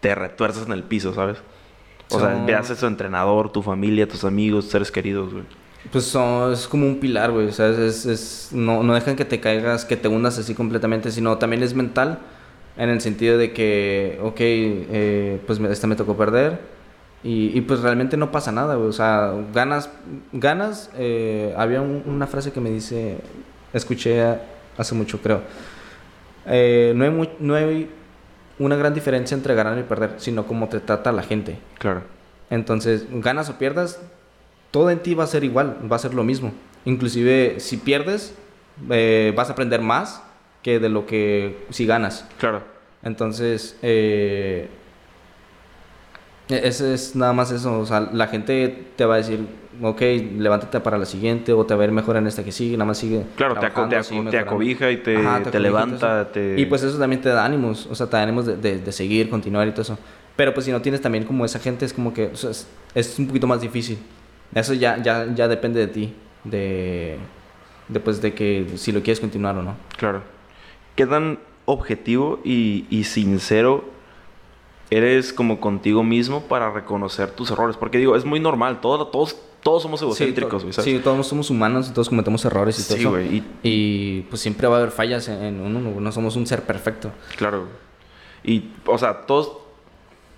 te 0.02 0.14
retuerzas 0.14 0.68
en 0.68 0.74
el 0.74 0.84
piso, 0.84 1.16
¿sabes? 1.16 1.40
O 2.10 2.20
sea, 2.20 2.44
veas 2.46 2.70
a 2.70 2.76
tu 2.76 2.86
entrenador, 2.86 3.52
tu 3.52 3.64
familia, 3.64 4.08
tus 4.08 4.24
amigos, 4.24 4.66
seres 4.66 4.92
queridos, 4.92 5.34
güey. 5.34 5.46
Pues 5.92 6.06
son, 6.06 6.54
es 6.54 6.68
como 6.68 6.86
un 6.86 7.00
pilar, 7.00 7.32
güey. 7.32 7.48
O 7.48 7.52
sea, 7.52 7.70
es, 7.70 8.06
es, 8.06 8.50
no, 8.52 8.84
no 8.84 8.94
dejan 8.94 9.16
que 9.16 9.26
te 9.26 9.40
caigas, 9.40 9.86
que 9.86 9.96
te 9.96 10.08
hundas 10.08 10.38
así 10.38 10.54
completamente, 10.54 11.12
sino 11.12 11.38
también 11.38 11.64
es 11.64 11.74
mental 11.74 12.20
en 12.78 12.90
el 12.90 13.02
sentido 13.02 13.38
de 13.38 13.54
que, 13.54 14.20
ok, 14.22 14.40
eh, 14.40 15.42
pues 15.48 15.60
esta 15.60 15.88
me 15.88 15.96
tocó 15.96 16.16
perder 16.16 16.60
y, 17.24 17.58
y, 17.58 17.62
pues 17.62 17.82
realmente 17.82 18.16
no 18.16 18.32
pasa 18.32 18.52
nada, 18.52 18.76
güey. 18.76 18.90
O 18.90 18.94
sea, 18.94 19.34
ganas, 19.54 19.90
ganas. 20.32 20.92
Eh, 20.96 21.54
había 21.58 21.82
una 21.82 22.28
frase 22.28 22.52
que 22.52 22.62
me 22.62 22.70
dice, 22.70 23.18
escuché 23.74 24.38
hace 24.78 24.96
mucho, 24.96 25.20
creo. 25.20 25.42
Eh, 26.46 26.94
no, 26.96 27.06
hay 27.06 27.36
no 27.40 27.56
hay 27.56 27.90
una 28.60 28.76
gran 28.76 28.94
diferencia 28.94 29.36
entre 29.36 29.56
ganar 29.56 29.78
y 29.78 29.84
perder, 29.84 30.16
sino 30.18 30.46
cómo 30.46 30.70
te 30.70 30.80
trata 30.80 31.12
la 31.12 31.24
gente. 31.24 31.58
Claro. 31.80 32.04
Entonces, 32.50 33.06
ganas 33.12 33.50
o 33.50 33.58
pierdas, 33.58 34.00
todo 34.72 34.90
en 34.90 35.00
ti 35.00 35.14
va 35.14 35.24
a 35.24 35.28
ser 35.28 35.44
igual, 35.44 35.78
va 35.92 35.96
a 35.96 36.00
ser 36.00 36.14
lo 36.14 36.24
mismo. 36.24 36.52
Inclusive 36.86 37.60
si 37.60 37.78
pierdes, 37.78 38.36
eh, 38.90 39.34
vas 39.36 39.50
a 39.50 39.54
aprender 39.54 39.82
más 39.82 40.24
que 40.62 40.80
de 40.80 40.90
lo 40.90 41.06
que 41.06 41.66
si 41.70 41.86
ganas. 41.86 42.26
Claro. 42.40 42.62
Entonces, 43.04 43.78
eh, 43.82 44.68
ese 46.50 46.94
es 46.94 47.16
nada 47.16 47.34
más 47.34 47.52
eso. 47.52 47.80
O 47.80 47.86
sea, 47.86 48.10
la 48.12 48.28
gente 48.28 48.86
te 48.96 49.06
va 49.06 49.16
a 49.16 49.18
decir, 49.18 49.46
ok, 49.82 50.02
levántate 50.38 50.80
para 50.80 50.98
la 50.98 51.06
siguiente 51.06 51.54
o 51.54 51.66
te 51.66 51.76
va 51.76 51.84
a 51.84 51.86
ir 51.86 51.92
mejor 51.92 52.18
en 52.18 52.28
esta 52.28 52.44
que 52.44 52.52
sigue, 52.52 52.78
nada 52.78 52.86
más 52.86 52.98
sigue. 52.98 53.24
Claro, 53.36 53.56
te, 53.56 53.70
te, 53.70 54.38
acobija 54.38 54.92
y 54.92 54.98
te, 54.98 55.18
te, 55.52 55.60
levanta. 55.60 56.30
Y 56.56 56.66
pues 56.66 56.84
eso 56.84 56.98
también 56.98 57.22
te 57.22 57.30
da 57.30 57.46
ánimos, 57.46 57.88
o 57.88 57.96
sea, 57.96 58.08
te 58.08 58.18
da 58.18 58.24
ánimos 58.24 58.46
de, 58.46 58.58
de, 58.58 58.92
seguir, 58.92 59.30
continuar 59.30 59.68
y 59.68 59.72
todo 59.72 59.82
eso. 59.82 59.98
Pero 60.36 60.54
pues 60.54 60.66
si 60.66 60.72
no 60.72 60.82
tienes 60.82 61.02
también 61.02 61.24
como 61.24 61.46
esa 61.46 61.60
gente, 61.60 61.86
es 61.86 61.94
como 61.94 62.14
que 62.14 62.32
es 62.94 63.20
un 63.20 63.28
poquito 63.28 63.48
más 63.48 63.62
difícil. 63.62 63.98
Eso 64.54 64.74
ya, 64.74 65.02
ya, 65.02 65.28
ya 65.34 65.48
depende 65.48 65.80
de 65.80 65.88
ti, 65.88 66.14
de, 66.44 67.18
después 67.88 68.22
de 68.22 68.34
que 68.34 68.68
si 68.76 68.92
lo 68.92 69.02
quieres 69.02 69.20
continuar 69.20 69.56
o 69.58 69.64
no. 69.64 69.76
Claro. 69.98 70.24
¿Qué 70.96 71.06
tan 71.06 71.40
objetivo 71.66 72.40
y, 72.44 72.86
y 72.90 73.04
sincero 73.04 73.86
eres 74.90 75.34
como 75.34 75.60
contigo 75.60 76.04
mismo 76.04 76.44
para 76.44 76.72
reconocer 76.72 77.32
tus 77.32 77.52
errores? 77.52 77.78
Porque 77.78 77.98
digo, 77.98 78.16
es 78.16 78.26
muy 78.26 78.40
normal, 78.40 78.82
todos, 78.82 79.12
todos, 79.12 79.38
todos 79.62 79.84
somos 79.84 80.02
egocéntricos, 80.02 80.64
sí, 80.64 80.82
Sí, 80.82 81.00
todos 81.04 81.28
somos 81.28 81.50
humanos 81.50 81.90
y 81.90 81.94
todos 81.94 82.10
cometemos 82.10 82.44
errores 82.46 82.80
y 82.80 82.88
todo 82.88 83.18
eso. 83.18 83.32
Y, 83.32 83.44
y, 83.64 84.22
pues 84.30 84.42
siempre 84.42 84.68
va 84.68 84.78
a 84.78 84.80
haber 84.80 84.92
fallas 84.92 85.28
en 85.28 85.60
uno, 85.60 86.00
no 86.00 86.12
somos 86.12 86.36
un 86.36 86.48
ser 86.48 86.64
perfecto. 86.64 87.12
Claro. 87.36 87.68
Y, 88.44 88.72
o 88.86 88.98
sea, 88.98 89.26
todos 89.26 89.67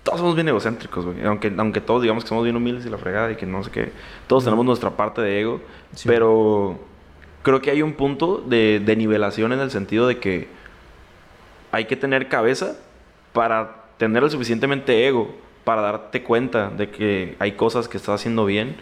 todos 0.02 0.18
somos 0.18 0.34
bien 0.34 0.48
egocéntricos, 0.48 1.04
güey. 1.04 1.24
Aunque, 1.24 1.52
aunque 1.56 1.80
todos 1.80 2.02
digamos 2.02 2.24
que 2.24 2.28
somos 2.28 2.44
bien 2.44 2.56
humildes 2.56 2.86
y 2.86 2.90
la 2.90 2.98
fregada 2.98 3.32
y 3.32 3.36
que 3.36 3.46
no 3.46 3.62
sé 3.62 3.70
qué. 3.70 3.92
Todos 4.26 4.44
tenemos 4.44 4.64
nuestra 4.64 4.90
parte 4.90 5.20
de 5.20 5.40
ego. 5.40 5.60
Pero 6.04 6.78
creo 7.42 7.60
que 7.60 7.70
hay 7.70 7.82
un 7.82 7.92
punto 7.92 8.38
de, 8.38 8.80
de 8.84 8.96
nivelación 8.96 9.52
en 9.52 9.60
el 9.60 9.70
sentido 9.70 10.06
de 10.06 10.18
que 10.18 10.48
hay 11.72 11.84
que 11.84 11.96
tener 11.96 12.28
cabeza 12.28 12.76
para 13.32 13.84
tener 13.98 14.24
el 14.24 14.30
suficientemente 14.30 15.06
ego 15.06 15.34
para 15.64 15.82
darte 15.82 16.22
cuenta 16.22 16.70
de 16.70 16.90
que 16.90 17.36
hay 17.38 17.52
cosas 17.52 17.86
que 17.86 17.98
estás 17.98 18.20
haciendo 18.20 18.46
bien 18.46 18.76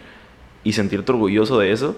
y 0.63 0.73
sentirte 0.73 1.11
orgulloso 1.11 1.59
de 1.59 1.71
eso. 1.71 1.97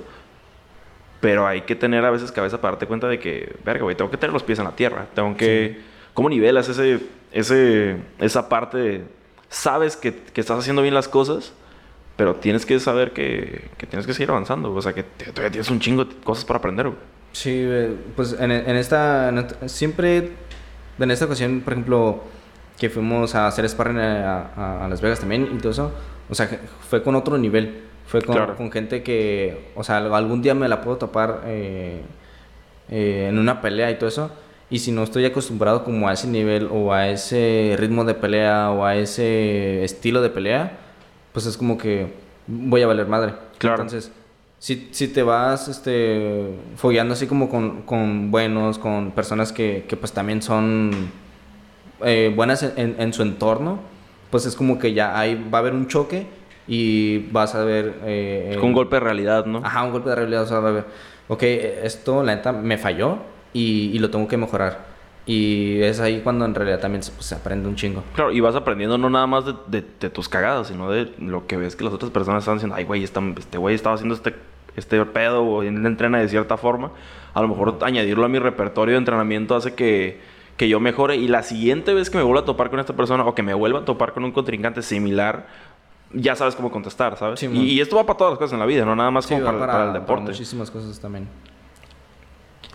Pero 1.20 1.46
hay 1.46 1.62
que 1.62 1.76
tener 1.76 2.04
a 2.04 2.10
veces 2.10 2.32
cabeza 2.32 2.60
para 2.60 2.72
darte 2.72 2.88
cuenta 2.88 3.08
de 3.08 3.20
que, 3.20 3.56
verga, 3.64 3.84
güey, 3.84 3.96
tengo 3.96 4.10
que 4.10 4.18
tener 4.18 4.34
los 4.34 4.42
pies 4.42 4.58
en 4.58 4.66
la 4.66 4.76
tierra. 4.76 5.06
Tengo 5.14 5.38
que... 5.38 5.91
¿Cómo 6.14 6.30
nivelas 6.30 6.68
ese 6.70 7.00
ese, 7.32 7.98
esa 8.20 8.50
parte, 8.50 9.04
sabes 9.50 9.96
que, 9.96 10.14
que, 10.14 10.42
estás 10.42 10.60
haciendo 10.60 10.82
bien 10.82 10.94
las 10.94 11.08
cosas, 11.08 11.54
pero 12.18 12.36
tienes 12.36 12.66
que 12.66 12.80
saber 12.80 13.12
que, 13.12 13.70
que 13.78 13.88
tienes 13.88 14.06
que 14.06 14.14
seguir 14.14 14.30
avanzando. 14.32 14.74
O 14.74 14.82
sea, 14.82 14.94
que 14.94 15.04
todavía 15.04 15.52
tienes 15.52 15.70
un 15.70 15.80
chingo 15.80 16.06
de 16.06 16.16
cosas 16.18 16.46
para 16.46 16.60
aprender. 16.60 16.92
Sí, 17.32 17.68
pues 18.16 18.36
en, 18.40 18.52
en, 18.52 18.76
esta, 18.76 19.34
siempre, 19.68 20.32
en 21.00 21.12
esta 21.12 21.26
ocasión, 21.26 21.62
por 21.62 21.74
ejemplo, 21.74 22.24
que 22.78 22.90
fuimos 22.90 23.34
a 23.36 23.48
hacer 23.48 23.68
sparring 23.68 24.00
a, 24.00 24.84
a, 24.84 24.88
Las 24.90 25.02
Vegas 25.02 25.20
también 25.20 25.48
y 25.54 25.58
todo 25.60 25.72
eso, 25.72 25.92
o 26.30 26.36
sea, 26.36 26.50
fue 26.90 27.02
con 27.04 27.16
otro 27.16 27.38
nivel. 27.38 27.84
Fue 28.08 28.22
con, 28.22 28.56
con 28.56 28.70
gente 28.74 29.04
que, 29.04 29.72
o 29.74 29.86
sea, 29.86 29.98
algún 29.98 30.42
día 30.42 30.54
me 30.54 30.68
la 30.68 30.82
puedo 30.82 30.98
topar 30.98 31.44
eh, 31.46 32.02
eh, 32.90 33.28
en 33.30 33.40
una 33.40 33.62
pelea 33.62 33.90
y 33.90 33.96
todo 33.96 34.10
eso 34.10 34.32
y 34.72 34.80
si 34.80 34.94
no 34.94 35.04
estoy 35.04 35.26
acostumbrado 35.26 35.84
como 35.84 36.08
a 36.08 36.14
ese 36.14 36.28
nivel 36.28 36.70
o 36.72 36.94
a 36.94 37.10
ese 37.10 37.76
ritmo 37.78 38.06
de 38.06 38.14
pelea 38.14 38.72
o 38.72 38.86
a 38.86 38.96
ese 38.96 39.84
estilo 39.84 40.22
de 40.22 40.30
pelea, 40.30 40.80
pues 41.34 41.46
es 41.46 41.58
como 41.58 41.78
que 41.78 42.14
voy 42.48 42.82
a 42.82 42.88
valer 42.88 43.06
madre. 43.06 43.34
Claro. 43.58 43.84
Entonces, 43.84 44.14
si, 44.60 44.88
si 44.92 45.10
te 45.10 45.24
vas 45.24 45.68
este, 45.68 46.56
fogueando 46.78 47.14
así 47.14 47.28
como 47.28 47.50
con, 47.50 47.82
con 47.82 48.32
buenos, 48.32 48.80
con 48.80 49.12
personas 49.12 49.52
que, 49.52 49.86
que 49.90 49.98
pues 49.98 50.14
también 50.14 50.42
son 50.42 51.12
eh, 52.06 52.32
buenas 52.34 52.64
en, 52.64 52.96
en, 52.98 53.12
su 53.12 53.24
entorno, 53.24 53.80
pues 54.30 54.46
es 54.46 54.56
como 54.56 54.80
que 54.80 54.94
ya 54.94 55.20
ahí 55.20 55.50
va 55.54 55.58
a 55.58 55.62
haber 55.62 55.74
un 55.74 55.88
choque 55.90 56.28
y 56.66 57.30
vas 57.32 57.56
a 57.56 57.66
ver... 57.66 57.96
Eh, 58.06 58.58
un 58.62 58.72
golpe 58.72 58.96
de 58.96 59.02
realidad, 59.02 59.46
¿no? 59.46 59.58
Ajá, 59.66 59.84
un 59.84 59.92
golpe 59.92 60.12
de 60.12 60.16
realidad, 60.16 60.44
o 60.44 60.48
sea, 60.48 60.60
va 60.60 60.70
a 60.70 60.72
ver, 60.72 60.86
ok, 61.28 61.44
esto 61.44 62.24
la 62.24 62.36
neta 62.36 62.54
me 62.54 62.78
falló 62.78 63.31
y, 63.54 63.92
y 63.94 64.00
lo 64.00 64.10
tengo 64.10 64.28
que 64.28 64.38
mejorar. 64.38 64.92
Y 65.26 65.82
es 65.84 66.00
ahí 66.00 66.22
cuando 66.22 66.46
en 66.46 66.56
realidad 66.56 66.80
también 66.80 67.04
se, 67.04 67.12
pues, 67.12 67.28
se, 67.28 67.36
aprende 67.36 67.70
un 67.70 67.76
chingo. 67.76 68.04
Claro, 68.16 68.32
y 68.32 68.40
vas 68.40 68.56
aprendiendo 68.56 68.98
no 68.98 69.10
nada 69.10 69.28
más 69.28 69.46
de, 69.46 69.84
de, 70.00 70.10
tus 70.10 70.28
cagadas, 70.28 70.68
sino 70.68 70.90
de 70.90 71.14
lo 71.20 71.46
que 71.46 71.58
ves 71.58 71.76
que 71.76 71.84
las 71.84 71.94
otras 71.94 72.12
personas 72.12 72.42
están 72.42 72.56
diciendo. 72.56 72.76
Ay, 72.76 72.86
güey, 72.86 73.04
este 73.04 73.58
güey 73.58 73.76
estaba 73.76 73.96
haciendo 73.96 74.16
este, 74.16 74.36
este 74.76 75.04
pedo 75.06 75.44
o 75.44 75.62
él 75.62 75.86
entrena 75.86 76.20
de 76.20 76.28
cierta 76.28 76.58
forma. 76.58 76.92
A 77.34 77.42
lo 77.42 77.48
mejor 77.48 77.78
añadirlo 77.82 78.26
a 78.26 78.30
mi 78.30 78.40
repertorio 78.40 78.94
de 78.94 78.98
entrenamiento 78.98 79.56
hace 79.56 79.76
que, 79.76 80.20
que 80.58 80.68
yo 80.68 80.80
mejore. 80.80 81.18
Y 81.18 81.28
la 81.28 81.44
siguiente 81.44 81.94
vez 81.94 82.10
que 82.10 82.18
me 82.18 82.24
vuelva 82.24 82.42
a 82.42 82.46
topar 82.46 82.72
con 82.72 82.80
esta 82.80 82.96
persona 82.96 83.24
o 83.24 83.36
que 83.36 83.44
me 83.44 83.54
vuelva 83.54 83.80
a 83.80 83.86
topar 83.86 84.14
con 84.14 84.24
un 84.24 84.32
contrincante 84.32 84.82
similar, 84.82 85.46
ya 86.14 86.36
sabes 86.36 86.56
cómo 86.56 86.72
contestar, 86.72 87.16
¿sabes? 87.18 87.42
y, 87.44 87.80
esto 87.80 87.96
va 87.96 88.06
para 88.06 88.18
todas 88.18 88.32
las 88.32 88.40
cosas 88.40 88.54
en 88.54 88.60
la 88.60 88.66
vida, 88.66 88.84
no 88.84 88.96
nada 88.96 89.12
más 89.12 89.28
como 89.28 89.46
para, 89.46 89.88
el 89.88 89.94
deporte. 89.94 90.24
Para 90.24 90.32
muchísimas 90.32 90.70
cosas 90.72 91.00
también 91.00 91.30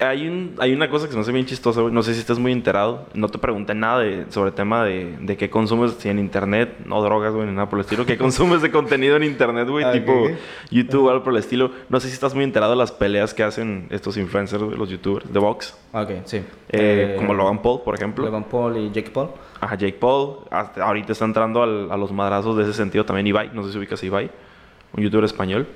hay, 0.01 0.29
un, 0.29 0.55
hay 0.59 0.73
una 0.73 0.91
cosa 0.91 1.07
que 1.07 1.13
se 1.13 1.17
me 1.17 1.23
hace 1.23 1.33
bien 1.33 1.47
chistosa, 1.47 1.81
güey. 1.81 1.93
No 1.93 2.03
sé 2.03 2.15
si 2.15 2.21
estás 2.21 2.39
muy 2.39 2.53
enterado. 2.53 3.07
No 3.15 3.29
te 3.29 3.39
pregunté 3.39 3.75
nada 3.75 4.01
de, 4.01 4.27
sobre 4.31 4.51
el 4.51 4.55
tema 4.55 4.85
de, 4.85 5.17
de 5.21 5.37
qué 5.37 5.49
consumes 5.49 5.93
si 5.99 6.09
en 6.09 6.19
internet, 6.19 6.79
no 6.85 7.03
drogas, 7.03 7.35
güey, 7.35 7.47
ni 7.47 7.53
nada 7.53 7.69
por 7.69 7.79
el 7.79 7.85
estilo. 7.85 8.05
¿Qué 8.05 8.19
consumes 8.19 8.63
de 8.63 8.71
contenido 8.71 9.17
en 9.17 9.25
internet, 9.25 9.69
güey? 9.69 9.91
Tipo 9.93 10.29
YouTube 10.71 11.07
o 11.07 11.11
algo 11.11 11.25
por 11.25 11.33
el 11.33 11.39
estilo. 11.39 11.71
No 11.89 12.01
sé 12.01 12.09
si 12.09 12.15
estás 12.15 12.35
muy 12.35 12.45
enterado 12.45 12.73
de 12.73 12.79
las 12.79 12.93
peleas 12.93 13.33
que 13.33 13.43
hacen 13.43 13.87
estos 13.91 14.17
influencers, 14.17 14.63
los 14.63 14.89
youtubers, 14.89 15.33
de 15.33 15.39
box. 15.39 15.77
Ok, 15.93 16.11
sí. 16.25 16.43
Eh, 16.69 17.15
como 17.19 17.33
Logan 17.33 17.63
Paul, 17.63 17.81
por 17.83 17.95
ejemplo. 17.95 18.25
Logan 18.25 18.45
Paul 18.45 18.77
y 18.77 18.91
Jake 18.91 19.11
Paul. 19.11 19.31
Ajá, 19.61 19.77
Jake 19.77 19.97
Paul. 19.99 20.41
ahorita 20.51 21.13
está 21.13 21.25
entrando 21.25 21.63
al, 21.63 21.91
a 21.91 21.97
los 21.97 22.13
madrazos 22.13 22.57
de 22.57 22.65
ese 22.65 22.75
sentido 22.75 23.05
también 23.05 23.27
Ibai. 23.27 23.51
No 23.55 23.63
sé 23.65 23.73
si 23.73 23.79
ubicas 23.79 24.03
a 24.03 24.07
Ibai. 24.07 24.31
Un 24.93 25.03
youtuber 25.03 25.25
español. 25.25 25.67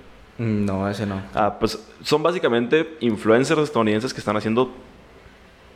Mm, 0.40 0.64
no, 0.64 0.88
ese 0.88 1.04
no. 1.04 1.20
Ah, 1.34 1.58
pues 1.60 1.86
son 2.02 2.22
básicamente 2.22 2.96
influencers 3.00 3.60
estadounidenses 3.60 4.14
que 4.14 4.20
están 4.20 4.38
haciendo 4.38 4.72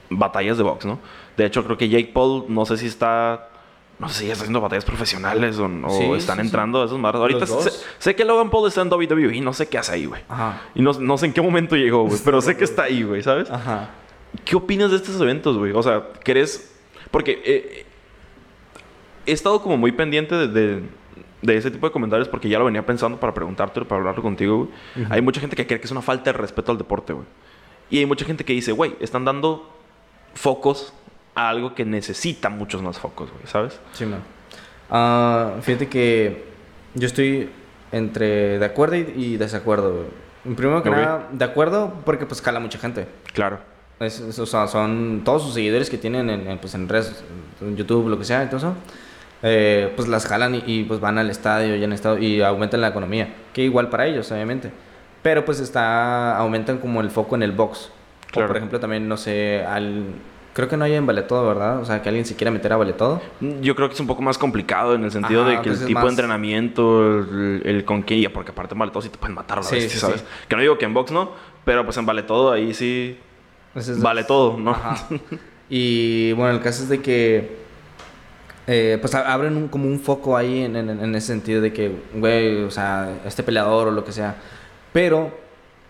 batallas 0.08 0.56
de 0.56 0.62
box, 0.62 0.86
¿no? 0.86 0.98
De 1.36 1.44
hecho, 1.44 1.62
creo 1.64 1.76
que 1.76 1.86
Jake 1.90 2.10
Paul, 2.14 2.46
no 2.48 2.64
sé 2.64 2.78
si 2.78 2.86
está. 2.86 3.50
No 3.98 4.08
sé 4.08 4.20
si 4.20 4.30
está 4.30 4.42
haciendo 4.42 4.62
batallas 4.62 4.86
profesionales 4.86 5.58
o, 5.58 6.16
están 6.16 6.40
entrando 6.40 6.80
a 6.80 6.86
esos 6.86 6.98
madres. 6.98 7.20
Ahorita 7.20 7.46
sé, 7.98 8.16
que 8.16 8.24
Logan 8.24 8.50
Paul 8.50 8.66
está 8.66 8.80
en 8.80 8.90
WWE, 8.90 9.40
no 9.42 9.52
sé 9.52 9.68
qué 9.68 9.76
hace 9.76 9.92
ahí, 9.92 10.06
güey. 10.06 10.22
Y 10.74 10.80
no, 10.80 10.94
no, 10.94 11.18
sé 11.18 11.26
en 11.26 11.34
qué 11.34 11.42
momento 11.42 11.76
llegó, 11.76 12.04
güey, 12.04 12.18
pero 12.24 12.40
sé 12.40 12.56
que 12.56 12.64
está 12.70 12.84
ahí, 12.84 13.02
güey, 13.02 13.22
¿sabes? 13.22 13.50
Ajá. 13.50 13.90
¿Qué 14.46 14.56
opinas 14.56 14.90
de 14.90 14.96
estos 14.96 15.20
eventos, 15.20 15.58
güey? 15.58 15.72
O 15.72 15.82
sea, 15.82 16.08
¿crees...? 16.24 16.74
Porque 17.12 17.40
eh, 17.44 17.86
he 19.26 19.32
estado 19.32 19.62
como 19.62 19.76
muy 19.76 19.92
pendiente 19.92 20.34
de 20.34 20.48
de 20.48 20.82
ese 21.46 21.70
tipo 21.70 21.86
de 21.86 21.92
comentarios 21.92 22.28
porque 22.28 22.48
ya 22.48 22.58
lo 22.58 22.64
venía 22.64 22.84
pensando 22.84 23.18
para 23.18 23.34
preguntarte, 23.34 23.80
para 23.82 24.00
hablarlo 24.00 24.22
contigo, 24.22 24.56
güey. 24.94 25.06
Hay 25.10 25.20
mucha 25.20 25.40
gente 25.40 25.56
que 25.56 25.66
cree 25.66 25.80
que 25.80 25.86
es 25.86 25.92
una 25.92 26.02
falta 26.02 26.32
de 26.32 26.38
respeto 26.38 26.72
al 26.72 26.78
deporte, 26.78 27.12
güey. 27.12 27.26
Y 27.90 27.98
hay 27.98 28.06
mucha 28.06 28.24
gente 28.24 28.44
que 28.44 28.52
dice, 28.52 28.72
güey, 28.72 28.96
están 29.00 29.24
dando 29.24 29.70
focos 30.34 30.92
a 31.34 31.48
algo 31.48 31.74
que 31.74 31.84
necesita 31.84 32.48
muchos 32.48 32.82
más 32.82 32.98
focos, 32.98 33.30
güey, 33.30 33.46
¿sabes? 33.46 33.80
Sí, 33.92 34.06
man. 34.06 34.22
Uh, 34.90 35.60
fíjate 35.62 35.88
que 35.88 36.44
yo 36.94 37.06
estoy 37.06 37.50
entre 37.92 38.58
de 38.58 38.64
acuerdo 38.64 38.96
y, 38.96 39.36
desacuerdo, 39.36 39.94
güey. 39.94 40.56
Primero 40.56 40.82
que 40.82 40.90
nada, 40.90 41.28
de 41.32 41.44
acuerdo 41.44 42.02
porque 42.04 42.26
pues 42.26 42.42
cala 42.42 42.60
mucha 42.60 42.78
gente. 42.78 43.08
Claro. 43.32 43.58
Es, 44.00 44.20
o 44.20 44.46
sea, 44.46 44.66
son 44.66 45.22
todos 45.24 45.42
sus 45.42 45.54
seguidores 45.54 45.88
que 45.88 45.96
tienen 45.96 46.28
en, 46.28 46.58
pues, 46.58 46.74
en 46.74 46.88
redes, 46.88 47.24
en 47.60 47.76
YouTube, 47.76 48.08
lo 48.08 48.18
que 48.18 48.24
sea, 48.24 48.42
entonces 48.42 48.68
eh, 49.42 49.92
pues 49.96 50.08
las 50.08 50.26
jalan 50.26 50.62
y, 50.66 50.84
pues 50.84 51.00
van 51.00 51.18
al 51.18 51.30
estadio 51.30 51.76
y, 51.76 51.84
estado, 51.92 52.18
y 52.18 52.40
aumentan 52.42 52.80
la 52.80 52.88
economía, 52.88 53.34
que 53.52 53.62
igual 53.62 53.88
para 53.88 54.06
ellos, 54.06 54.30
obviamente. 54.32 54.70
Pero 55.22 55.44
pues 55.44 55.60
está, 55.60 56.36
aumentan 56.36 56.78
como 56.78 57.00
el 57.00 57.10
foco 57.10 57.34
en 57.34 57.42
el 57.42 57.52
box. 57.52 57.90
O 58.36 58.46
por 58.46 58.56
ejemplo 58.56 58.80
también, 58.80 59.08
no 59.08 59.16
sé, 59.16 59.64
al... 59.64 60.04
Creo 60.54 60.68
que 60.68 60.76
no 60.76 60.84
hay 60.84 60.94
en 60.94 61.04
vale 61.04 61.22
todo, 61.22 61.48
¿verdad? 61.48 61.80
O 61.80 61.84
sea, 61.84 62.00
que 62.00 62.08
alguien 62.08 62.24
se 62.24 62.36
quiera 62.36 62.50
meter 62.50 62.72
a 62.72 62.76
vale 62.76 62.92
todo. 62.92 63.20
Yo 63.60 63.74
creo 63.74 63.88
que 63.88 63.94
es 63.94 64.00
un 64.00 64.06
poco 64.06 64.22
más 64.22 64.38
complicado 64.38 64.94
en 64.94 65.02
el 65.02 65.10
sentido 65.10 65.44
de 65.44 65.56
que 65.56 65.70
pues 65.70 65.80
el 65.80 65.86
tipo 65.88 66.02
de 66.02 66.08
entrenamiento, 66.08 67.18
el, 67.18 67.82
con 67.84 68.04
qué, 68.04 68.30
porque 68.30 68.52
aparte 68.52 68.74
en 68.74 68.78
vale 68.78 68.92
todo 68.92 69.02
sí 69.02 69.08
te 69.08 69.18
pueden 69.18 69.34
matar 69.34 69.58
a 69.58 69.62
la 69.62 69.70
vez, 69.70 69.92
¿sabes? 69.92 70.24
Que 70.48 70.54
no 70.54 70.62
digo 70.62 70.78
que 70.78 70.84
en 70.84 70.94
box 70.94 71.10
no, 71.10 71.32
pero 71.64 71.84
pues 71.84 71.96
en 71.96 72.06
vale 72.06 72.22
todo 72.22 72.52
ahí 72.52 72.72
sí 72.72 73.18
pues 73.74 74.00
vale 74.00 74.22
todo, 74.24 74.56
¿no? 74.56 74.76
y 75.68 76.32
bueno, 76.32 76.54
el 76.54 76.60
caso 76.62 76.84
es 76.84 76.88
de 76.88 77.02
que 77.02 77.63
eh, 78.66 78.98
pues 79.00 79.14
abren 79.14 79.68
como 79.68 79.86
un 79.86 80.00
foco 80.00 80.36
ahí 80.36 80.62
en, 80.62 80.76
en, 80.76 81.14
ese 81.14 81.28
sentido 81.28 81.60
de 81.60 81.72
que, 81.72 81.92
güey, 82.14 82.62
o 82.62 82.70
sea, 82.70 83.10
este 83.26 83.42
peleador 83.42 83.88
o 83.88 83.90
lo 83.90 84.04
que 84.04 84.12
sea. 84.12 84.36
Pero, 84.92 85.30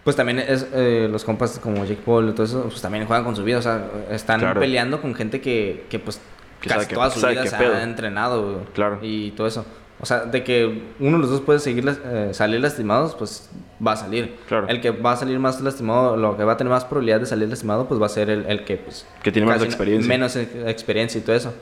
pues 0.03 0.17
también 0.17 0.41
es, 0.41 0.67
eh, 0.73 1.09
los 1.11 1.25
compas 1.25 1.59
como 1.61 1.85
Jake 1.85 2.03
Paul 2.05 2.31
y 2.31 2.33
todo 2.33 2.45
eso, 2.45 2.63
pues 2.65 2.83
también 2.83 3.07
juegan 3.07 3.25
con 3.25 3.37
su 3.37 3.45
vida, 3.45 3.59
o 3.59 3.63
sea, 3.63 3.87
están 4.11 4.55
peleando 4.59 5.01
con 5.01 5.15
gente 5.15 5.41
que, 5.41 5.87
que 5.89 5.99
pues, 6.01 6.21
casi 6.61 6.93
toda 6.93 7.11
su 7.11 7.25
vida 7.27 7.47
se 7.47 7.57
ha 7.57 7.83
entrenado, 7.83 8.63
Claro. 8.75 8.99
Y 9.03 9.31
todo 9.33 9.47
eso. 9.47 9.65
O 10.01 10.07
sea, 10.07 10.25
de 10.25 10.43
que 10.43 10.83
uno 10.99 11.17
de 11.17 11.19
los 11.19 11.31
dos 11.31 11.41
puede 11.41 11.61
seguir 11.61 11.89
eh, 12.05 12.31
salir 12.33 12.61
lastimados, 12.61 13.15
pues 13.15 13.49
va 13.85 13.93
a 13.93 13.97
salir. 13.97 14.35
Claro. 14.49 14.67
El 14.69 14.81
que 14.81 14.91
va 14.91 15.13
a 15.13 15.17
salir 15.17 15.39
más 15.39 15.61
lastimado, 15.61 16.17
lo 16.17 16.37
que 16.37 16.43
va 16.43 16.55
a 16.55 16.57
tener 16.57 16.73
más 16.73 16.85
probabilidad 16.85 17.21
de 17.21 17.27
salir 17.27 17.49
lastimado, 17.49 17.87
pues 17.87 18.03
va 18.03 18.07
a 18.07 18.09
ser 18.09 18.29
el, 18.29 18.45
el 18.47 18.65
que, 18.65 18.77
pues... 18.77 19.07
Que 19.23 19.31
tiene 19.31 19.47
más 19.47 19.63
experiencia. 19.63 20.09
Menos 20.09 20.35
experiencia 20.35 21.21
y 21.21 21.23
todo 21.23 21.37
eso. 21.37 21.55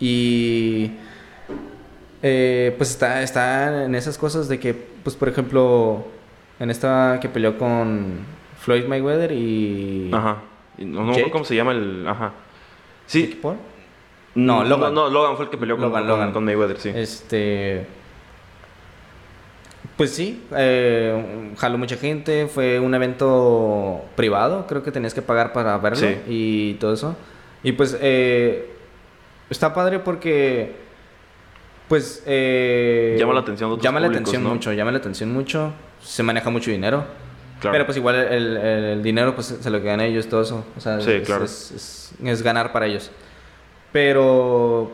Y 0.00 0.92
eh, 2.22 2.74
pues 2.76 2.90
está, 2.90 3.22
está 3.22 3.84
en 3.84 3.94
esas 3.94 4.18
cosas 4.18 4.48
de 4.48 4.58
que, 4.58 4.74
pues 4.74 5.14
por 5.14 5.28
ejemplo, 5.28 6.04
en 6.58 6.70
esta 6.70 7.18
que 7.20 7.28
peleó 7.28 7.58
con 7.58 8.18
Floyd 8.58 8.86
Mayweather 8.86 9.32
y... 9.32 10.10
Ajá. 10.12 10.38
No, 10.78 11.04
no 11.04 11.30
cómo 11.30 11.44
se 11.44 11.54
llama 11.54 11.72
el... 11.72 12.06
Ajá. 12.08 12.32
Sí. 13.06 13.38
Paul? 13.40 13.56
No, 14.34 14.64
Logan. 14.64 14.94
No, 14.94 15.08
Logan 15.08 15.36
fue 15.36 15.46
el 15.46 15.50
que 15.50 15.58
peleó 15.58 15.76
con, 15.76 15.90
Logan. 16.06 16.32
con 16.32 16.44
Mayweather, 16.44 16.78
sí. 16.78 16.90
Este... 16.94 17.86
Pues 19.96 20.14
sí, 20.14 20.42
eh, 20.56 21.52
jaló 21.58 21.76
mucha 21.76 21.96
gente, 21.96 22.46
fue 22.46 22.80
un 22.80 22.94
evento 22.94 24.02
privado, 24.16 24.66
creo 24.66 24.82
que 24.82 24.90
tenías 24.90 25.12
que 25.12 25.20
pagar 25.20 25.52
para 25.52 25.76
verlo 25.76 26.08
y 26.26 26.74
todo 26.80 26.94
eso. 26.94 27.16
Y 27.62 27.72
pues 27.72 27.98
eh, 28.00 28.70
está 29.50 29.74
padre 29.74 29.98
porque 29.98 30.74
pues 31.88 32.22
eh, 32.24 33.16
llama 33.18 33.34
la 33.34 33.40
atención 33.40 33.78
llama 33.80 34.00
la 34.00 34.06
atención 34.06 34.44
mucho 34.44 34.72
llama 34.72 34.92
la 34.92 34.98
atención 34.98 35.32
mucho. 35.32 35.72
Se 36.00 36.22
maneja 36.22 36.48
mucho 36.48 36.70
dinero. 36.70 37.04
Pero 37.60 37.84
pues 37.84 37.98
igual 37.98 38.14
el, 38.14 39.02
dinero 39.02 39.34
pues 39.34 39.58
se 39.60 39.70
lo 39.70 39.82
quedan 39.82 40.00
ellos 40.00 40.28
todo 40.28 40.42
eso. 40.42 40.64
O 40.76 40.80
sea 40.80 41.00
sí, 41.00 41.10
es, 41.10 41.26
claro. 41.26 41.44
es, 41.44 42.42
ganar 42.42 42.72
para 42.72 42.86
ellos. 42.86 43.10
Pero 43.92 44.92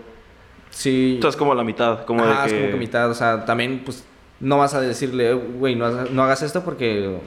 sí. 0.71 1.13
Entonces 1.17 1.39
como 1.39 1.55
la 1.55 1.63
mitad 1.63 2.05
como 2.05 2.27
de 2.27 2.33
que... 2.33 2.47
es 2.47 2.53
como 2.55 2.71
que 2.71 2.77
mitad. 2.77 3.11
O 3.11 3.15
sea 3.15 3.45
también 3.45 3.83
pues 3.85 4.05
no 4.41 4.59
vas 4.59 4.75
a 4.75 4.81
decirle 4.81 5.33
güey 5.33 5.77
no, 5.77 5.91
no 5.91 6.25
hagas 6.25 6.43
esto 6.43 6.65
porque 6.65 7.19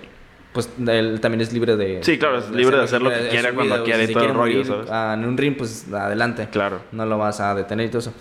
pues 0.53 0.69
él 0.87 1.19
también 1.21 1.41
es 1.41 1.53
libre 1.53 1.75
de... 1.75 2.03
Sí, 2.03 2.17
claro, 2.17 2.39
es 2.39 2.49
libre 2.49 2.77
de 2.77 2.83
hacer 2.83 3.01
lo 3.01 3.09
que 3.09 3.27
quiera 3.29 3.53
cuando 3.53 3.83
quiera 3.83 4.03
y 4.03 4.11
todo 4.11 4.25
el 4.25 4.33
rollo, 4.33 4.65
¿sabes? 4.65 4.89
en 4.89 5.25
un 5.25 5.37
ring, 5.37 5.55
pues 5.55 5.91
adelante. 5.93 6.47
Claro. 6.51 6.81
No 6.91 7.05
lo 7.05 7.17
vas 7.17 7.39
a 7.39 7.53
detener 7.53 7.87
y 7.87 7.89
todo 7.89 7.99
eso. 7.99 8.13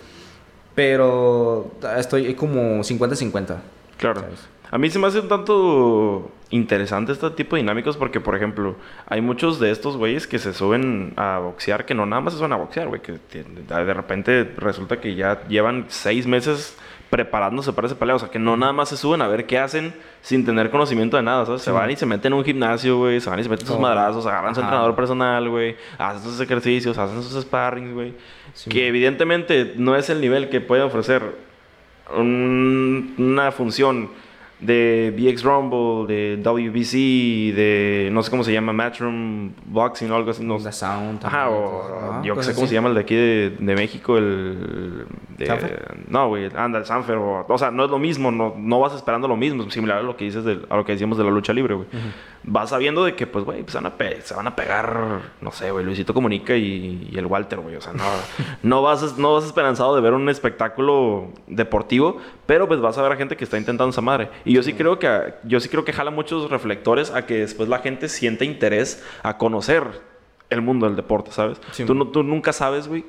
Pero 0.75 1.73
estoy 1.97 2.35
como 2.35 2.81
50-50. 2.81 3.57
Claro. 3.97 4.25
A 4.71 4.79
mí 4.79 4.91
se 4.91 4.99
me 4.99 5.07
hace 5.07 5.21
un 5.21 5.29
tanto 5.29 6.31
interesante 6.51 7.13
este 7.13 7.31
tipo 7.31 7.57
de 7.57 7.63
dinámicos 7.63 7.97
porque, 7.97 8.21
por 8.21 8.37
ejemplo, 8.37 8.77
hay 9.07 9.21
muchos 9.21 9.59
de 9.59 9.71
estos 9.71 9.97
güeyes 9.97 10.27
que 10.27 10.39
se 10.39 10.53
suben 10.53 11.15
a 11.17 11.39
boxear 11.39 11.87
que 11.87 11.95
no 11.95 12.07
nada 12.07 12.21
más 12.21 12.35
se 12.35 12.39
suben 12.39 12.53
a 12.53 12.57
boxear, 12.57 12.89
güey. 12.89 13.01
Que 13.01 13.19
de 13.33 13.95
repente 13.95 14.45
resulta 14.57 15.01
que 15.01 15.15
ya 15.15 15.43
llevan 15.49 15.87
seis 15.89 16.27
meses 16.27 16.77
preparándose 17.11 17.73
para 17.73 17.87
ese 17.87 17.97
pelea. 17.97 18.17
O 18.17 18.19
sea, 18.19 18.29
que 18.29 18.39
no 18.39 18.57
nada 18.57 18.73
más 18.73 18.89
se 18.89 18.97
suben 18.97 19.23
a 19.23 19.29
ver 19.29 19.47
qué 19.47 19.59
hacen 19.59 19.95
sin 20.23 20.45
tener 20.45 20.71
conocimiento 20.71 21.17
de 21.17 21.23
nada. 21.23 21.47
¿sabes? 21.47 21.63
Se 21.63 21.71
van 21.71 21.91
y 21.91 21.97
se 21.97 22.07
meten 22.07 22.33
en 22.33 22.39
un 22.39 22.45
gimnasio, 22.45 22.99
güey. 22.99 23.21
Se 23.21 23.31
van 23.31 23.41
y 23.41 23.43
se 23.43 23.49
meten 23.49 23.67
sus 23.67 23.79
madrazos, 23.79 24.27
agarran 24.27 24.55
su 24.55 24.61
entrenador 24.61 24.95
personal, 24.95 25.49
güey. 25.49 25.77
Hacen 25.99 26.23
sus 26.23 26.41
ejercicios, 26.41 26.99
hacen 26.99 27.23
sus 27.23 27.43
sparrings, 27.43 27.95
güey. 27.95 28.15
Que 28.69 28.89
evidentemente 28.89 29.75
no 29.77 29.97
es 29.97 30.11
el 30.11 30.21
nivel 30.21 30.49
que 30.49 30.61
puede 30.61 30.83
ofrecer 30.83 31.37
una 32.17 33.53
función 33.53 34.11
de 34.61 35.15
BX 35.17 35.43
Rumble, 35.45 36.13
de 36.13 36.37
WBC, 36.43 37.55
de 37.55 38.09
no 38.13 38.23
sé 38.23 38.31
cómo 38.31 38.43
se 38.43 38.53
llama, 38.53 38.73
Matchroom 38.73 39.53
Boxing 39.67 40.11
o 40.11 40.17
algo 40.17 40.31
así. 40.31 40.45
No, 40.45 40.59
The 40.59 40.73
Sound. 40.73 41.25
Ajá, 41.25 41.51
o 41.51 42.23
yo 42.23 42.35
que 42.35 42.43
sé 42.43 42.55
cómo 42.55 42.67
se 42.67 42.75
llama 42.75 42.89
el 42.89 42.95
de 42.95 43.01
aquí 43.01 43.15
de, 43.15 43.57
de 43.59 43.75
México, 43.75 44.19
el 44.19 45.07
no, 46.09 46.29
güey, 46.29 46.51
anda, 46.55 46.79
el 46.79 46.85
Sanfer. 46.85 47.17
O, 47.17 47.59
sea, 47.59 47.71
no 47.71 47.85
es 47.85 47.91
lo 47.91 47.99
mismo, 47.99 48.31
no, 48.31 48.55
no 48.57 48.81
vas 48.81 48.95
esperando 48.95 49.29
lo 49.29 49.37
mismo, 49.37 49.71
similar 49.71 49.99
a 49.99 50.03
lo 50.03 50.17
que 50.17 50.25
dices 50.25 50.45
a 50.69 50.77
lo 50.77 50.85
que 50.85 50.93
decíamos 50.93 51.19
de 51.19 51.25
la 51.25 51.31
lucha 51.31 51.53
libre, 51.53 51.75
güey. 51.75 51.87
Vas 52.45 52.71
sabiendo 52.71 53.05
de 53.05 53.15
que, 53.15 53.27
pues, 53.27 53.45
güey, 53.45 53.63
pues, 53.63 53.73
se 53.73 54.35
van 54.35 54.47
a 54.47 54.57
pegar, 54.57 55.21
no 55.41 55.51
sé, 55.51 55.71
güey, 55.71 55.85
Luisito 55.85 56.15
Comunica 56.15 56.57
y, 56.57 57.13
el 57.15 57.27
Walter, 57.27 57.61
güey. 57.61 57.77
O 57.77 57.81
sea, 57.81 57.93
no, 57.93 58.05
no, 58.63 58.83
vas, 58.83 59.19
no 59.19 59.35
vas 59.35 59.45
esperanzado 59.45 59.95
de 59.95 60.01
ver 60.01 60.13
un 60.13 60.29
espectáculo 60.29 61.29
deportivo, 61.47 62.19
pero 62.47 62.69
pues 62.69 62.81
vas 62.81 62.97
a 62.99 63.03
ver 63.03 63.13
a 63.13 63.17
gente 63.17 63.37
que 63.37 63.45
está 63.45 63.59
intentando 63.59 63.91
esa 63.91 64.01
madre. 64.01 64.31
Y 64.45 64.55
yo 64.55 64.63
sí 64.63 64.75
creo 64.75 64.99
que, 64.99 65.35
yo 65.45 65.61
sí 65.61 65.69
creo 65.69 65.85
que 65.85 65.93
jala 65.93 66.11
muchos 66.11 66.51
reflectores 66.51 67.11
a 67.11 67.27
que 67.27 67.39
después 67.39 67.69
la 67.69 67.79
gente 67.81 68.09
siente 68.09 68.45
interés 68.45 69.05
a 69.23 69.37
conocer 69.37 69.85
el 70.51 70.63
mundo 70.63 70.87
del 70.87 70.97
deporte, 70.97 71.31
¿sabes? 71.31 71.61
tú, 71.87 71.95
no, 71.95 72.09
tú 72.09 72.23
nunca 72.23 72.53
sabes, 72.53 72.89
güey, 72.89 73.05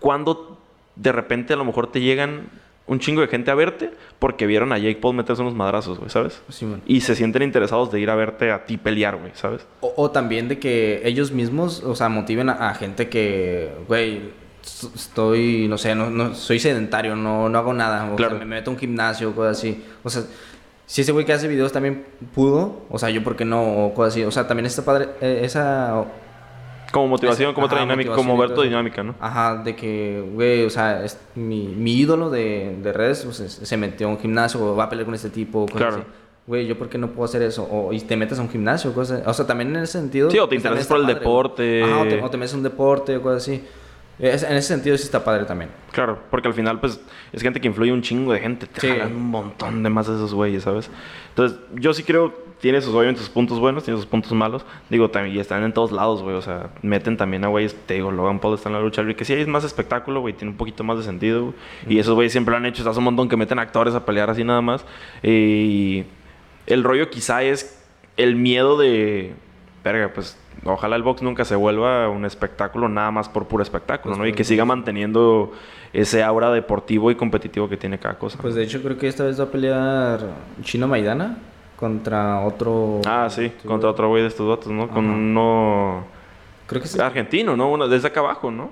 cuándo 0.00 0.58
de 0.96 1.12
repente 1.12 1.52
a 1.52 1.56
lo 1.56 1.64
mejor 1.64 1.88
te 1.88 2.00
llegan 2.00 2.48
un 2.86 2.98
chingo 2.98 3.22
de 3.22 3.28
gente 3.28 3.50
a 3.50 3.54
verte 3.54 3.92
porque 4.18 4.46
vieron 4.46 4.72
a 4.72 4.78
Jake 4.78 4.96
Paul 5.00 5.16
meterse 5.16 5.42
unos 5.42 5.54
madrazos, 5.54 5.98
güey, 5.98 6.10
¿sabes? 6.10 6.42
y 6.86 7.00
se 7.00 7.14
sienten 7.14 7.42
interesados 7.42 7.90
de 7.90 8.00
ir 8.00 8.10
a 8.10 8.14
verte 8.14 8.50
a 8.52 8.66
ti 8.66 8.76
pelear, 8.76 9.16
güey, 9.16 9.32
¿sabes? 9.34 9.66
O, 9.80 10.10
también 10.10 10.48
de 10.48 10.58
que 10.58 11.02
ellos 11.04 11.32
mismos, 11.32 11.82
o 11.82 11.94
sea, 11.94 12.08
motiven 12.08 12.50
a, 12.50 12.74
gente 12.74 13.08
que, 13.08 13.72
güey, 13.88 14.32
estoy, 14.62 15.66
no 15.68 15.78
sé, 15.78 15.94
no, 15.94 16.34
soy 16.34 16.58
sedentario, 16.58 17.16
no, 17.16 17.48
no 17.48 17.58
hago 17.58 17.72
nada, 17.72 18.12
o 18.12 18.18
sea, 18.18 18.30
me 18.30 18.44
meto 18.44 18.70
a 18.70 18.74
un 18.74 18.78
gimnasio, 18.78 19.34
cosas 19.34 19.58
así. 19.58 19.82
O 20.02 20.10
sea, 20.10 20.22
si 20.86 21.00
ese 21.00 21.12
güey 21.12 21.24
que 21.24 21.32
hace 21.32 21.48
videos 21.48 21.72
también 21.72 22.04
pudo, 22.34 22.82
o 22.90 22.98
sea, 22.98 23.08
yo 23.08 23.24
por 23.24 23.36
qué 23.36 23.44
no, 23.44 23.86
o 23.86 23.94
cosas 23.94 24.14
así. 24.14 24.24
O 24.24 24.30
sea, 24.30 24.46
también 24.46 24.66
está 24.66 24.84
padre, 24.84 25.08
eh, 25.20 25.40
esa 25.42 26.04
como 26.92 27.08
motivación, 27.08 27.54
como 27.54 27.66
otra 27.66 27.80
dinámica, 27.80 28.12
como 28.12 28.36
ver 28.36 28.54
tu 28.54 28.62
dinámica, 28.62 29.02
¿no? 29.02 29.14
Ajá, 29.20 29.62
de 29.62 29.74
que, 29.74 30.24
güey, 30.32 30.64
o 30.64 30.70
sea, 30.70 31.04
es, 31.04 31.18
mi, 31.34 31.66
mi, 31.66 31.98
ídolo 31.98 32.30
de, 32.30 32.76
de 32.82 32.92
redes 32.92 33.22
pues, 33.24 33.36
se 33.38 33.76
metió 33.76 34.06
a 34.06 34.10
un 34.10 34.18
gimnasio 34.18 34.64
o 34.64 34.76
va 34.76 34.84
a 34.84 34.88
pelear 34.88 35.06
con 35.06 35.14
este 35.14 35.30
tipo. 35.30 35.66
claro. 35.66 36.04
Güey, 36.46 36.66
¿yo 36.66 36.76
por 36.76 36.90
qué 36.90 36.98
no 36.98 37.08
puedo 37.08 37.24
hacer 37.24 37.40
eso? 37.40 37.66
O 37.70 37.90
y 37.94 38.00
te 38.00 38.16
metes 38.16 38.38
a 38.38 38.42
un 38.42 38.50
gimnasio, 38.50 38.92
cosas 38.92 39.22
O 39.26 39.32
sea, 39.32 39.46
también 39.46 39.70
en 39.70 39.82
ese 39.82 39.98
sentido. 39.98 40.30
Sí, 40.30 40.38
o 40.38 40.46
te 40.46 40.56
interesas 40.56 40.86
por 40.86 41.00
el 41.00 41.06
deporte. 41.06 41.82
Ajá, 41.82 42.02
o 42.02 42.04
te, 42.06 42.22
o 42.22 42.28
te 42.28 42.36
metes 42.36 42.52
a 42.52 42.56
un 42.58 42.62
deporte 42.62 43.16
o 43.16 43.22
cosas 43.22 43.42
así. 43.42 43.64
En 44.18 44.56
ese 44.56 44.62
sentido 44.62 44.96
sí 44.96 45.04
está 45.04 45.24
padre 45.24 45.44
también. 45.44 45.70
Claro, 45.90 46.20
porque 46.30 46.48
al 46.48 46.54
final, 46.54 46.80
pues, 46.80 47.00
es 47.32 47.42
gente 47.42 47.60
que 47.60 47.68
influye 47.68 47.92
un 47.92 48.02
chingo 48.02 48.32
de 48.32 48.40
gente. 48.40 48.66
Te 48.66 48.80
sí. 48.80 48.88
un 48.88 49.30
montón 49.30 49.82
de 49.82 49.90
más 49.90 50.06
de 50.06 50.14
esos 50.14 50.34
güeyes, 50.34 50.62
¿sabes? 50.62 50.90
Entonces, 51.30 51.58
yo 51.74 51.92
sí 51.94 52.04
creo 52.04 52.44
tiene 52.64 52.80
sus, 52.80 52.94
obviamente, 52.94 53.20
sus 53.20 53.28
puntos 53.28 53.60
buenos, 53.60 53.84
tiene 53.84 53.98
sus 53.98 54.06
puntos 54.06 54.32
malos. 54.32 54.64
Digo, 54.88 55.10
también, 55.10 55.36
y 55.36 55.38
están 55.38 55.62
en 55.64 55.74
todos 55.74 55.92
lados, 55.92 56.22
güey. 56.22 56.34
O 56.34 56.40
sea, 56.40 56.70
meten 56.80 57.18
también 57.18 57.44
a 57.44 57.48
güeyes, 57.48 57.76
te 57.86 57.92
digo, 57.92 58.10
Logan 58.10 58.38
Paul 58.38 58.54
está 58.54 58.70
en 58.70 58.76
la 58.76 58.80
lucha 58.80 59.02
libre, 59.02 59.16
que 59.16 59.26
sí 59.26 59.34
es 59.34 59.46
más 59.46 59.64
espectáculo, 59.64 60.20
güey, 60.20 60.32
tiene 60.32 60.52
un 60.52 60.56
poquito 60.56 60.82
más 60.82 60.96
de 60.96 61.02
sentido, 61.04 61.52
Y 61.86 61.98
esos 61.98 62.14
güeyes 62.14 62.32
siempre 62.32 62.52
lo 62.52 62.56
han 62.56 62.64
hecho, 62.64 62.82
está 62.82 62.98
un 62.98 63.04
montón 63.04 63.28
que 63.28 63.36
meten 63.36 63.58
actores 63.58 63.94
a 63.94 64.06
pelear 64.06 64.30
así 64.30 64.44
nada 64.44 64.62
más. 64.62 64.86
Y 65.22 66.04
el 66.66 66.84
rollo 66.84 67.10
quizá 67.10 67.42
es 67.42 67.84
el 68.16 68.34
miedo 68.34 68.78
de, 68.78 69.34
verga, 69.84 70.10
pues 70.12 70.36
ojalá 70.64 70.96
el 70.96 71.02
box 71.02 71.22
nunca 71.22 71.44
se 71.44 71.54
vuelva 71.54 72.08
un 72.08 72.24
espectáculo 72.24 72.88
nada 72.88 73.10
más 73.10 73.28
por 73.28 73.46
puro 73.46 73.62
espectáculo, 73.62 74.16
¿no? 74.16 74.26
Y 74.26 74.32
que 74.32 74.42
siga 74.42 74.64
manteniendo 74.64 75.52
ese 75.92 76.22
aura 76.22 76.50
deportivo 76.50 77.10
y 77.10 77.14
competitivo 77.14 77.68
que 77.68 77.76
tiene 77.76 77.98
cada 77.98 78.18
cosa. 78.18 78.38
Pues 78.40 78.54
de 78.54 78.64
hecho 78.64 78.82
creo 78.82 78.96
que 78.96 79.06
esta 79.06 79.24
vez 79.24 79.38
va 79.38 79.44
a 79.44 79.50
pelear 79.50 80.20
Chino 80.62 80.88
Maidana 80.88 81.36
contra 81.76 82.40
otro. 82.40 83.02
Ah, 83.06 83.28
sí, 83.30 83.52
contra 83.66 83.90
otro 83.90 84.08
güey 84.08 84.22
de 84.22 84.28
estos 84.28 84.48
datos, 84.48 84.72
¿no? 84.72 84.88
Con 84.88 85.04
uno. 85.04 86.04
Creo 86.66 86.80
que 86.80 86.88
sí. 86.88 86.98
Argentino, 86.98 87.54
¿no? 87.54 87.70
Uno 87.70 87.86
desde 87.86 88.08
acá 88.08 88.20
abajo, 88.20 88.50
¿no? 88.50 88.70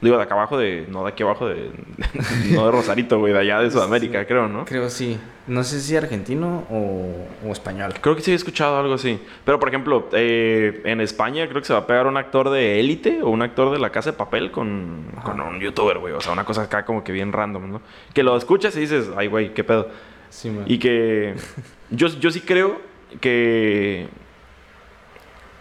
Digo, 0.00 0.16
de 0.16 0.22
acá 0.22 0.34
abajo 0.34 0.58
de. 0.58 0.86
No, 0.90 1.04
de 1.04 1.10
aquí 1.10 1.22
abajo 1.22 1.48
de. 1.48 1.70
no 2.52 2.66
de 2.66 2.72
Rosarito, 2.72 3.18
güey, 3.18 3.32
de 3.32 3.38
allá 3.38 3.60
de 3.60 3.70
Sudamérica, 3.70 4.26
creo, 4.26 4.48
¿no? 4.48 4.64
Creo 4.64 4.90
sí. 4.90 5.18
No 5.46 5.62
sé 5.62 5.80
si 5.80 5.96
argentino 5.96 6.64
o, 6.70 7.52
español. 7.52 7.94
Creo 8.00 8.16
que 8.16 8.22
sí 8.22 8.32
he 8.32 8.34
escuchado 8.34 8.78
algo 8.78 8.94
así. 8.94 9.20
Pero, 9.44 9.58
por 9.60 9.68
ejemplo, 9.68 10.08
eh, 10.12 10.80
en 10.84 11.00
España 11.00 11.46
creo 11.48 11.60
que 11.60 11.66
se 11.66 11.74
va 11.74 11.80
a 11.80 11.86
pegar 11.86 12.06
un 12.06 12.16
actor 12.16 12.48
de 12.50 12.80
élite 12.80 13.22
o 13.22 13.28
un 13.28 13.42
actor 13.42 13.70
de 13.70 13.78
la 13.78 13.90
casa 13.90 14.12
de 14.12 14.16
papel 14.16 14.50
con, 14.50 15.06
con 15.22 15.40
un 15.40 15.60
youtuber, 15.60 15.98
güey. 15.98 16.14
O 16.14 16.20
sea, 16.20 16.32
una 16.32 16.44
cosa 16.44 16.62
acá 16.62 16.84
como 16.84 17.04
que 17.04 17.12
bien 17.12 17.32
random, 17.32 17.72
¿no? 17.72 17.82
Que 18.14 18.22
lo 18.22 18.36
escuchas 18.36 18.74
y 18.76 18.80
dices, 18.80 19.10
ay, 19.16 19.26
güey, 19.26 19.52
qué 19.52 19.64
pedo. 19.64 19.88
Sí, 20.30 20.50
man. 20.50 20.64
Y 20.66 20.78
que. 20.78 21.34
Yo, 21.90 22.08
yo 22.08 22.30
sí 22.30 22.40
creo 22.40 22.80
que, 23.20 24.08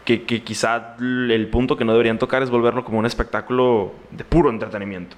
que, 0.05 0.23
que, 0.23 0.43
quizá 0.43 0.95
el 0.99 1.47
punto 1.49 1.77
que 1.77 1.85
no 1.85 1.93
deberían 1.93 2.19
tocar 2.19 2.43
es 2.43 2.49
volverlo 2.49 2.83
como 2.83 2.99
un 2.99 3.05
espectáculo 3.05 3.93
de 4.11 4.23
puro 4.23 4.49
entretenimiento. 4.49 5.15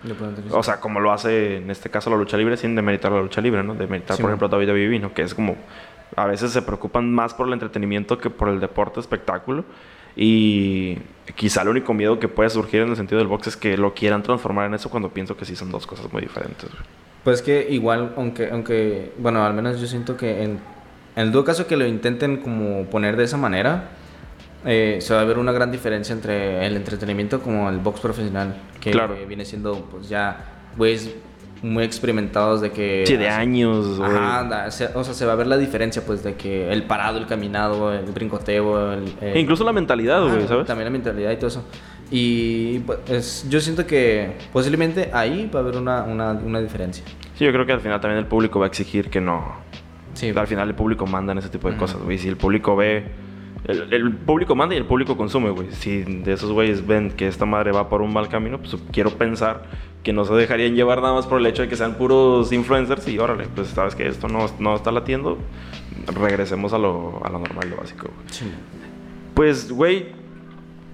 O 0.51 0.63
sea, 0.63 0.79
como 0.79 0.99
lo 0.99 1.11
hace 1.11 1.57
en 1.57 1.71
este 1.71 1.89
caso 1.89 2.09
la 2.09 2.17
lucha 2.17 2.37
libre, 2.37 2.57
sin 2.57 2.75
demeritar 2.75 3.11
la 3.11 3.21
lucha 3.21 3.41
libre, 3.41 3.63
¿no? 3.63 3.75
Demeritar, 3.75 4.17
por 4.17 4.29
ejemplo, 4.29 4.47
a 4.47 4.49
David 4.49 4.73
Vivino, 4.73 5.13
que 5.13 5.23
es 5.23 5.33
como. 5.33 5.55
A 6.15 6.25
veces 6.25 6.51
se 6.51 6.61
preocupan 6.61 7.13
más 7.13 7.33
por 7.33 7.47
el 7.47 7.53
entretenimiento 7.53 8.17
que 8.17 8.29
por 8.29 8.49
el 8.49 8.59
deporte 8.59 8.99
espectáculo. 8.99 9.65
Y 10.15 10.97
quizá 11.35 11.63
el 11.63 11.69
único 11.69 11.93
miedo 11.93 12.19
que 12.19 12.29
puede 12.29 12.49
surgir 12.49 12.81
en 12.81 12.89
el 12.89 12.95
sentido 12.95 13.19
del 13.19 13.27
box 13.27 13.47
es 13.47 13.57
que 13.57 13.75
lo 13.77 13.93
quieran 13.93 14.23
transformar 14.23 14.67
en 14.67 14.75
eso 14.75 14.89
cuando 14.89 15.09
pienso 15.09 15.35
que 15.35 15.43
sí 15.43 15.55
son 15.55 15.71
dos 15.71 15.85
cosas 15.85 16.13
muy 16.13 16.21
diferentes. 16.21 16.69
Pues 17.23 17.41
que 17.41 17.67
igual, 17.69 18.13
aunque, 18.15 18.49
aunque, 18.49 19.11
bueno, 19.17 19.43
al 19.43 19.53
menos 19.53 19.81
yo 19.81 19.87
siento 19.87 20.15
que 20.15 20.43
en 20.43 20.59
en 21.15 21.31
todo 21.31 21.45
caso 21.45 21.65
que 21.65 21.77
lo 21.77 21.85
intenten 21.85 22.37
como 22.37 22.85
poner 22.85 23.15
de 23.15 23.23
esa 23.23 23.37
manera, 23.37 23.89
eh, 24.65 24.97
se 24.99 25.13
va 25.13 25.21
a 25.21 25.23
ver 25.25 25.37
una 25.37 25.51
gran 25.51 25.71
diferencia 25.71 26.13
entre 26.13 26.65
el 26.65 26.75
entretenimiento 26.75 27.41
como 27.41 27.69
el 27.69 27.79
box 27.79 27.99
profesional, 27.99 28.55
que 28.79 28.91
viene 29.27 29.45
siendo 29.45 29.87
pues 29.91 30.09
ya 30.09 30.37
güeyes 30.77 31.15
muy 31.61 31.83
experimentados 31.83 32.61
de 32.61 32.71
que... 32.71 33.03
Sí, 33.07 33.17
de 33.17 33.29
años. 33.29 33.99
Ajá, 33.99 34.67
o 34.93 35.03
sea, 35.03 35.13
se 35.13 35.25
va 35.25 35.33
a 35.33 35.35
ver 35.35 35.47
la 35.47 35.57
diferencia 35.57 36.05
pues 36.05 36.23
de 36.23 36.35
que 36.35 36.71
el 36.71 36.83
parado, 36.83 37.17
el 37.17 37.25
caminado, 37.25 37.93
el 37.93 38.05
brincoteo, 38.05 38.93
el... 38.93 39.15
E 39.21 39.39
incluso 39.39 39.63
la 39.63 39.73
mentalidad, 39.73 40.27
güey, 40.27 40.47
¿sabes? 40.47 40.67
También 40.67 40.85
la 40.85 40.91
mentalidad 40.91 41.31
y 41.31 41.37
todo 41.37 41.47
eso. 41.47 41.65
Y 42.11 42.79
pues 42.79 43.47
yo 43.49 43.59
siento 43.59 43.87
que 43.87 44.37
posiblemente 44.53 45.09
ahí 45.11 45.49
va 45.53 45.61
a 45.61 45.63
haber 45.63 45.77
una, 45.77 46.03
una, 46.03 46.31
una 46.33 46.61
diferencia. 46.61 47.03
Sí, 47.35 47.45
yo 47.45 47.51
creo 47.51 47.65
que 47.65 47.71
al 47.71 47.81
final 47.81 47.99
también 47.99 48.19
el 48.19 48.27
público 48.27 48.59
va 48.59 48.67
a 48.67 48.69
exigir 48.69 49.09
que 49.09 49.19
no 49.19 49.65
Sí. 50.15 50.33
Al 50.35 50.47
final 50.47 50.69
el 50.69 50.75
público 50.75 51.05
manda 51.05 51.33
en 51.33 51.39
ese 51.39 51.49
tipo 51.49 51.69
de 51.69 51.77
cosas, 51.77 52.01
güey. 52.01 52.17
Si 52.17 52.27
el 52.27 52.37
público 52.37 52.75
ve... 52.75 53.24
El, 53.67 54.13
público 54.13 54.55
manda 54.55 54.75
y 54.75 54.77
el 54.77 54.85
público 54.85 55.17
consume, 55.17 55.49
güey. 55.49 55.71
Si 55.71 56.03
de 56.03 56.33
esos 56.33 56.51
güeyes 56.51 56.85
ven 56.85 57.11
que 57.11 57.27
esta 57.27 57.45
madre 57.45 57.71
va 57.71 57.89
por 57.89 58.01
un 58.01 58.13
mal 58.13 58.29
camino, 58.29 58.59
pues 58.59 58.75
quiero 58.91 59.11
pensar 59.11 59.63
que 60.03 60.13
no 60.13 60.23
se 60.23 60.33
dejarían 60.35 60.75
llevar 60.75 61.01
nada 61.01 61.15
más 61.15 61.25
por 61.25 61.39
el 61.39 61.47
hecho 61.47 61.63
de 61.63 61.67
que 61.67 61.75
sean 61.75 61.95
puros 61.95 62.51
influencers 62.51 63.07
y 63.07 63.17
órale, 63.17 63.47
pues 63.55 63.69
sabes 63.69 63.95
que 63.95 64.07
esto 64.07 64.27
no, 64.27 64.45
no 64.59 64.75
está 64.75 64.91
latiendo, 64.91 65.39
regresemos 66.13 66.73
a 66.73 66.77
lo, 66.77 67.25
a 67.25 67.29
lo 67.29 67.39
normal, 67.39 67.71
lo 67.71 67.77
básico. 67.77 68.09
Sí. 68.29 68.45
Pues, 69.33 69.71
güey, 69.71 70.09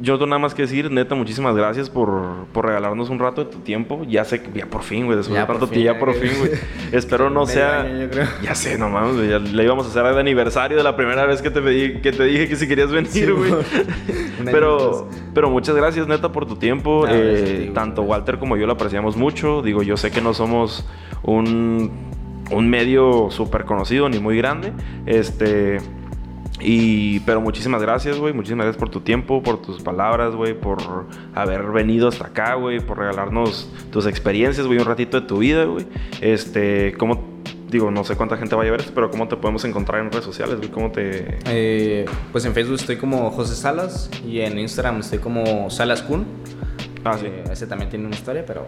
yo 0.01 0.15
tengo 0.15 0.27
nada 0.27 0.39
más 0.39 0.55
que 0.55 0.63
decir, 0.63 0.91
neta, 0.91 1.13
muchísimas 1.13 1.55
gracias 1.55 1.89
por, 1.89 2.45
por 2.51 2.65
regalarnos 2.65 3.09
un 3.09 3.19
rato 3.19 3.45
de 3.45 3.51
tu 3.51 3.59
tiempo. 3.59 4.03
Ya 4.07 4.25
sé 4.25 4.41
que 4.41 4.51
ya 4.57 4.65
por 4.65 4.81
fin, 4.81 5.05
güey, 5.05 5.17
después 5.17 5.39
de 5.39 5.45
tanto 5.45 5.67
tiempo, 5.67 5.93
ya 5.93 5.99
por 5.99 6.13
fin, 6.15 6.31
güey. 6.39 6.51
Espero 6.91 7.29
no 7.29 7.45
sea. 7.45 7.87
Ya 8.41 8.55
sé, 8.55 8.77
no 8.77 8.89
mames, 8.89 9.29
ya 9.29 9.39
le 9.39 9.63
íbamos 9.63 9.85
a 9.85 9.89
hacer 9.89 10.05
el 10.05 10.17
aniversario 10.17 10.77
de 10.77 10.83
la 10.83 10.95
primera 10.95 11.25
vez 11.25 11.41
que 11.41 11.51
te, 11.51 11.61
pedí, 11.61 12.01
que 12.01 12.11
te 12.11 12.23
dije 12.23 12.47
que 12.47 12.55
si 12.55 12.67
querías 12.67 12.91
venir, 12.91 13.33
güey. 13.33 13.53
pero, 14.45 15.07
pero 15.33 15.49
muchas 15.49 15.75
gracias, 15.75 16.07
neta, 16.07 16.31
por 16.31 16.47
tu 16.47 16.55
tiempo. 16.55 17.05
Eh, 17.07 17.71
tanto 17.73 18.01
Walter 18.01 18.39
como 18.39 18.57
yo 18.57 18.65
lo 18.65 18.73
apreciamos 18.73 19.15
mucho. 19.15 19.61
Digo, 19.61 19.83
yo 19.83 19.97
sé 19.97 20.09
que 20.09 20.21
no 20.21 20.33
somos 20.33 20.85
un, 21.23 21.91
un 22.51 22.69
medio 22.69 23.29
súper 23.29 23.65
conocido 23.65 24.09
ni 24.09 24.19
muy 24.19 24.37
grande. 24.37 24.73
Este 25.05 25.77
y, 26.63 27.19
pero 27.21 27.41
muchísimas 27.41 27.81
gracias, 27.81 28.17
güey. 28.17 28.33
Muchísimas 28.33 28.65
gracias 28.65 28.79
por 28.79 28.89
tu 28.89 29.01
tiempo, 29.01 29.41
por 29.41 29.61
tus 29.61 29.81
palabras, 29.81 30.35
güey. 30.35 30.53
Por 30.53 30.79
haber 31.33 31.63
venido 31.71 32.07
hasta 32.07 32.27
acá, 32.27 32.55
güey. 32.55 32.79
Por 32.79 32.99
regalarnos 32.99 33.69
tus 33.91 34.05
experiencias, 34.05 34.67
güey. 34.67 34.79
Un 34.79 34.85
ratito 34.85 35.21
de 35.21 35.27
tu 35.27 35.39
vida, 35.39 35.65
güey. 35.65 35.85
Este, 36.21 36.93
¿cómo, 36.97 37.41
digo, 37.69 37.89
no 37.89 38.03
sé 38.03 38.15
cuánta 38.15 38.37
gente 38.37 38.55
vaya 38.55 38.69
a 38.69 38.71
ver 38.71 38.81
esto, 38.81 38.91
pero 38.93 39.09
¿cómo 39.09 39.27
te 39.27 39.37
podemos 39.37 39.63
encontrar 39.65 40.01
en 40.01 40.11
redes 40.11 40.25
sociales, 40.25 40.57
güey? 40.57 40.69
¿Cómo 40.69 40.91
te...? 40.91 41.39
Eh, 41.45 42.05
pues 42.31 42.45
en 42.45 42.53
Facebook 42.53 42.75
estoy 42.75 42.97
como 42.97 43.31
José 43.31 43.55
Salas 43.55 44.09
y 44.27 44.41
en 44.41 44.59
Instagram 44.59 44.99
estoy 44.99 45.19
como 45.19 45.69
Salas 45.69 46.01
Kun. 46.01 46.25
Ah, 47.03 47.17
sí. 47.17 47.25
Eh, 47.25 47.43
ese 47.51 47.67
también 47.67 47.89
tiene 47.89 48.05
una 48.05 48.15
historia, 48.15 48.43
pero 48.45 48.67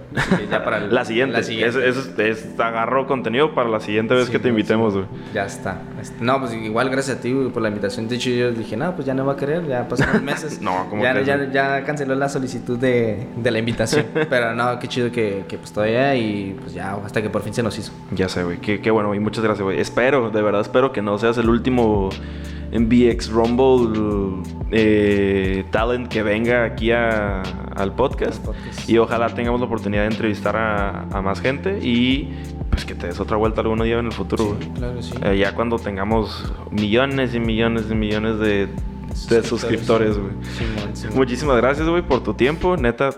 ya 0.49 0.63
para 0.63 0.79
la 0.87 1.05
siguiente. 1.05 1.37
La 1.37 1.43
siguiente. 1.43 1.89
Es, 2.29 2.59
agarro 2.59 3.07
contenido 3.07 3.53
para 3.53 3.69
la 3.69 3.79
siguiente 3.79 4.13
vez 4.13 4.29
que 4.29 4.39
te 4.39 4.49
invitemos, 4.49 4.93
güey. 4.93 5.05
Ya 5.33 5.45
está. 5.45 5.81
Este, 6.01 6.23
no, 6.23 6.39
pues 6.39 6.53
igual 6.53 6.89
gracias 6.89 7.17
a 7.17 7.21
ti 7.21 7.33
por 7.53 7.61
la 7.61 7.69
invitación. 7.69 8.07
De 8.07 8.15
hecho, 8.15 8.29
yo 8.29 8.51
dije, 8.51 8.77
no, 8.77 8.95
pues 8.95 9.05
ya 9.05 9.13
no 9.13 9.25
va 9.25 9.33
a 9.33 9.37
querer, 9.37 9.67
ya 9.67 9.87
pasaron 9.87 10.23
meses. 10.25 10.61
no, 10.61 10.87
como 10.89 11.03
ya, 11.03 11.19
ya, 11.21 11.51
ya, 11.51 11.83
canceló 11.83 12.15
la 12.15 12.29
solicitud 12.29 12.77
de, 12.77 13.27
de 13.35 13.51
la 13.51 13.59
invitación. 13.59 14.05
pero 14.29 14.55
no, 14.55 14.79
qué 14.79 14.87
chido 14.87 15.11
que, 15.11 15.45
que, 15.47 15.57
pues 15.57 15.71
todavía 15.71 16.15
y 16.15 16.57
pues 16.59 16.73
ya 16.73 16.95
hasta 16.95 17.21
que 17.21 17.29
por 17.29 17.41
fin 17.41 17.53
se 17.53 17.63
nos 17.63 17.77
hizo. 17.77 17.91
Ya 18.11 18.29
sé, 18.29 18.43
güey. 18.43 18.57
Qué, 18.59 18.81
qué 18.81 18.91
bueno, 18.91 19.13
y 19.13 19.19
muchas 19.19 19.43
gracias, 19.43 19.63
güey. 19.63 19.79
Espero, 19.79 20.29
de 20.29 20.41
verdad 20.41 20.61
espero 20.61 20.91
que 20.91 21.01
no 21.01 21.17
seas 21.17 21.37
el 21.37 21.49
último 21.49 22.09
VX 22.73 23.29
Rumble 23.29 24.41
eh, 24.71 25.63
talent 25.71 26.07
que 26.07 26.23
venga 26.23 26.65
aquí 26.65 26.91
al 26.91 27.93
podcast. 27.95 28.45
Y 28.87 28.97
ojalá 28.97 29.29
tengamos 29.29 29.59
la 29.59 29.67
oportunidad 29.67 30.03
de 30.03 30.09
entrevistar 30.09 30.55
a, 30.55 31.21
más 31.21 31.39
gente 31.39 31.79
y 31.79 32.33
pues 32.69 32.85
que 32.85 32.95
te 32.95 33.07
des 33.07 33.19
otra 33.19 33.37
vuelta 33.37 33.61
algún 33.61 33.83
día 33.83 33.99
en 33.99 34.07
el 34.07 34.11
futuro. 34.11 34.57
claro, 34.75 35.01
sí. 35.01 35.13
Eh, 35.23 35.37
ya 35.37 35.53
cuando 35.53 35.77
tengamos 35.77 36.51
millones 36.71 37.35
y 37.35 37.39
millones 37.39 37.85
y 37.91 37.95
millones 37.95 38.39
de 38.39 38.67
de 39.29 39.43
suscriptores, 39.43 40.17
güey. 40.17 40.33
Muchísimas 41.13 41.57
gracias, 41.57 41.87
güey, 41.87 42.01
por 42.01 42.23
tu 42.23 42.33
tiempo. 42.33 42.77
Neta, 42.77 43.11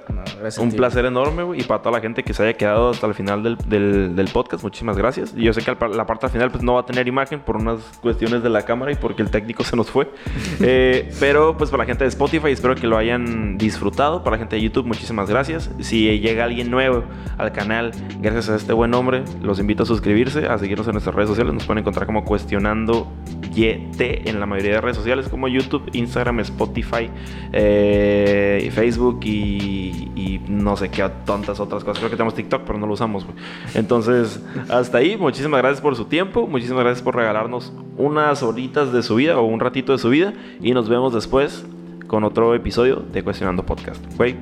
un 0.60 0.72
placer 0.72 1.06
enorme, 1.06 1.44
güey. 1.44 1.62
Y 1.62 1.64
para 1.64 1.82
toda 1.82 1.98
la 1.98 2.02
gente 2.02 2.24
que 2.24 2.34
se 2.34 2.44
haya 2.44 2.54
quedado 2.54 2.90
hasta 2.90 3.08
el 3.08 3.14
final 3.14 3.44
del, 3.44 4.16
del, 4.16 4.28
podcast, 4.30 4.64
muchísimas 4.64 4.98
gracias. 4.98 5.34
Y 5.36 5.44
yo 5.44 5.54
sé 5.54 5.62
que 5.62 5.76
la 5.88 6.06
parte 6.06 6.30
final 6.30 6.52
pues, 6.52 6.64
no 6.64 6.74
va 6.74 6.82
a 6.82 6.86
tener 6.86 7.08
imagen 7.08 7.40
por 7.40 7.58
unas 7.58 7.80
cuestiones 8.02 8.44
de 8.44 8.50
la 8.50 8.64
cámara 8.64 8.92
y 8.92 8.96
porque 8.96 9.22
el 9.22 9.30
técnico 9.30 9.64
se 9.64 9.76
nos 9.76 9.90
fue. 9.90 10.12
Eh, 10.68 11.12
pero, 11.20 11.58
pues, 11.58 11.70
para 11.70 11.84
la 11.84 11.88
gente 11.88 12.06
de 12.06 12.10
Spotify, 12.10 12.50
espero 12.50 12.76
que 12.76 12.88
lo 12.88 12.98
hayan 12.98 13.58
disfrutado. 13.58 14.24
Para 14.24 14.36
la 14.36 14.40
gente 14.40 14.56
de 14.56 14.62
YouTube, 14.62 14.86
muchísimas 14.86 15.30
gracias. 15.30 15.70
Si 15.80 16.20
llega 16.20 16.46
alguien 16.46 16.72
nuevo 16.72 17.04
al 17.38 17.52
canal, 17.52 17.92
gracias 18.20 18.50
a 18.50 18.56
este 18.56 18.74
buen 18.74 18.94
hombre, 18.94 19.24
los 19.42 19.60
invito 19.60 19.84
a 19.84 19.86
suscribirse, 19.86 20.48
a 20.48 20.58
seguirnos 20.58 20.88
en 20.88 20.94
nuestras 20.94 21.16
redes 21.16 21.30
sociales. 21.30 21.54
Nos 21.54 21.66
pueden 21.66 21.80
encontrar 21.80 22.06
como 22.06 22.24
Cuestionando 22.24 23.12
YT 23.54 24.28
en 24.28 24.40
la 24.40 24.46
mayoría 24.46 24.74
de 24.74 24.82
redes 24.82 24.98
sociales, 24.98 25.30
como 25.30 25.48
YouTube 25.48 25.85
Instagram, 25.94 26.40
Spotify, 26.42 27.10
eh, 27.52 28.70
Facebook 28.74 29.20
y, 29.26 30.42
no 30.48 30.78
sé 30.78 30.90
qué 30.90 31.08
tantas 31.26 31.60
otras 31.60 31.84
cosas. 31.84 32.00
Creo 32.00 32.10
que 32.10 32.18
tenemos 32.18 32.36
TikTok, 32.36 32.64
pero 32.66 32.78
no 32.80 32.88
lo 32.88 32.94
usamos. 32.94 33.26
Entonces, 33.74 34.44
hasta 34.70 35.00
ahí. 35.00 35.18
Muchísimas 35.18 35.60
gracias 35.62 35.82
por 35.82 35.96
su 35.96 36.06
tiempo. 36.06 36.48
Muchísimas 36.48 36.84
gracias 36.84 37.04
por 37.04 37.16
regalarnos 37.16 37.74
unas 37.98 38.44
horitas 38.44 38.92
de 38.92 39.04
su 39.04 39.16
vida 39.16 39.38
o 39.40 39.46
un 39.46 39.60
ratito 39.60 39.92
de 39.92 39.98
su 39.98 40.10
vida. 40.10 40.34
Y 40.62 40.74
nos 40.74 40.90
vemos 40.90 41.14
después 41.14 41.66
con 42.08 42.24
otro 42.24 42.54
episodio 42.56 43.04
de 43.12 43.24
Cuestionando 43.24 43.66
Podcast. 43.66 44.04
Güey. 44.18 44.36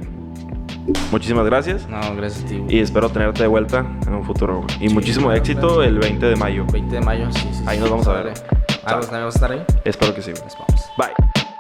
Muchísimas 1.12 1.46
gracias. 1.46 1.88
No, 1.88 2.00
gracias 2.16 2.44
a 2.44 2.48
ti. 2.48 2.62
Y 2.70 2.80
espero 2.80 3.10
tenerte 3.10 3.44
de 3.44 3.48
vuelta 3.48 3.86
en 4.06 4.14
un 4.14 4.26
futuro. 4.26 4.66
Y 4.80 4.90
muchísimo 4.90 5.32
éxito 5.32 5.82
el 5.82 5.98
20 5.98 6.26
de 6.26 6.36
mayo. 6.36 6.66
20 6.72 6.96
de 6.96 7.02
mayo, 7.02 7.32
sí. 7.32 7.48
ahí 7.66 7.80
nos 7.80 7.90
vamos 7.90 8.08
a 8.08 8.14
ver. 8.22 8.34
Ah, 8.50 8.63
pues 8.84 9.06
también 9.08 9.22
vamos 9.22 9.36
a 9.36 9.38
estar 9.38 9.52
ahí. 9.52 9.66
Espero 9.84 10.14
que 10.14 10.22
sí. 10.22 10.32
Nos 10.32 10.58
vamos. 10.58 10.90
Bye. 10.98 11.53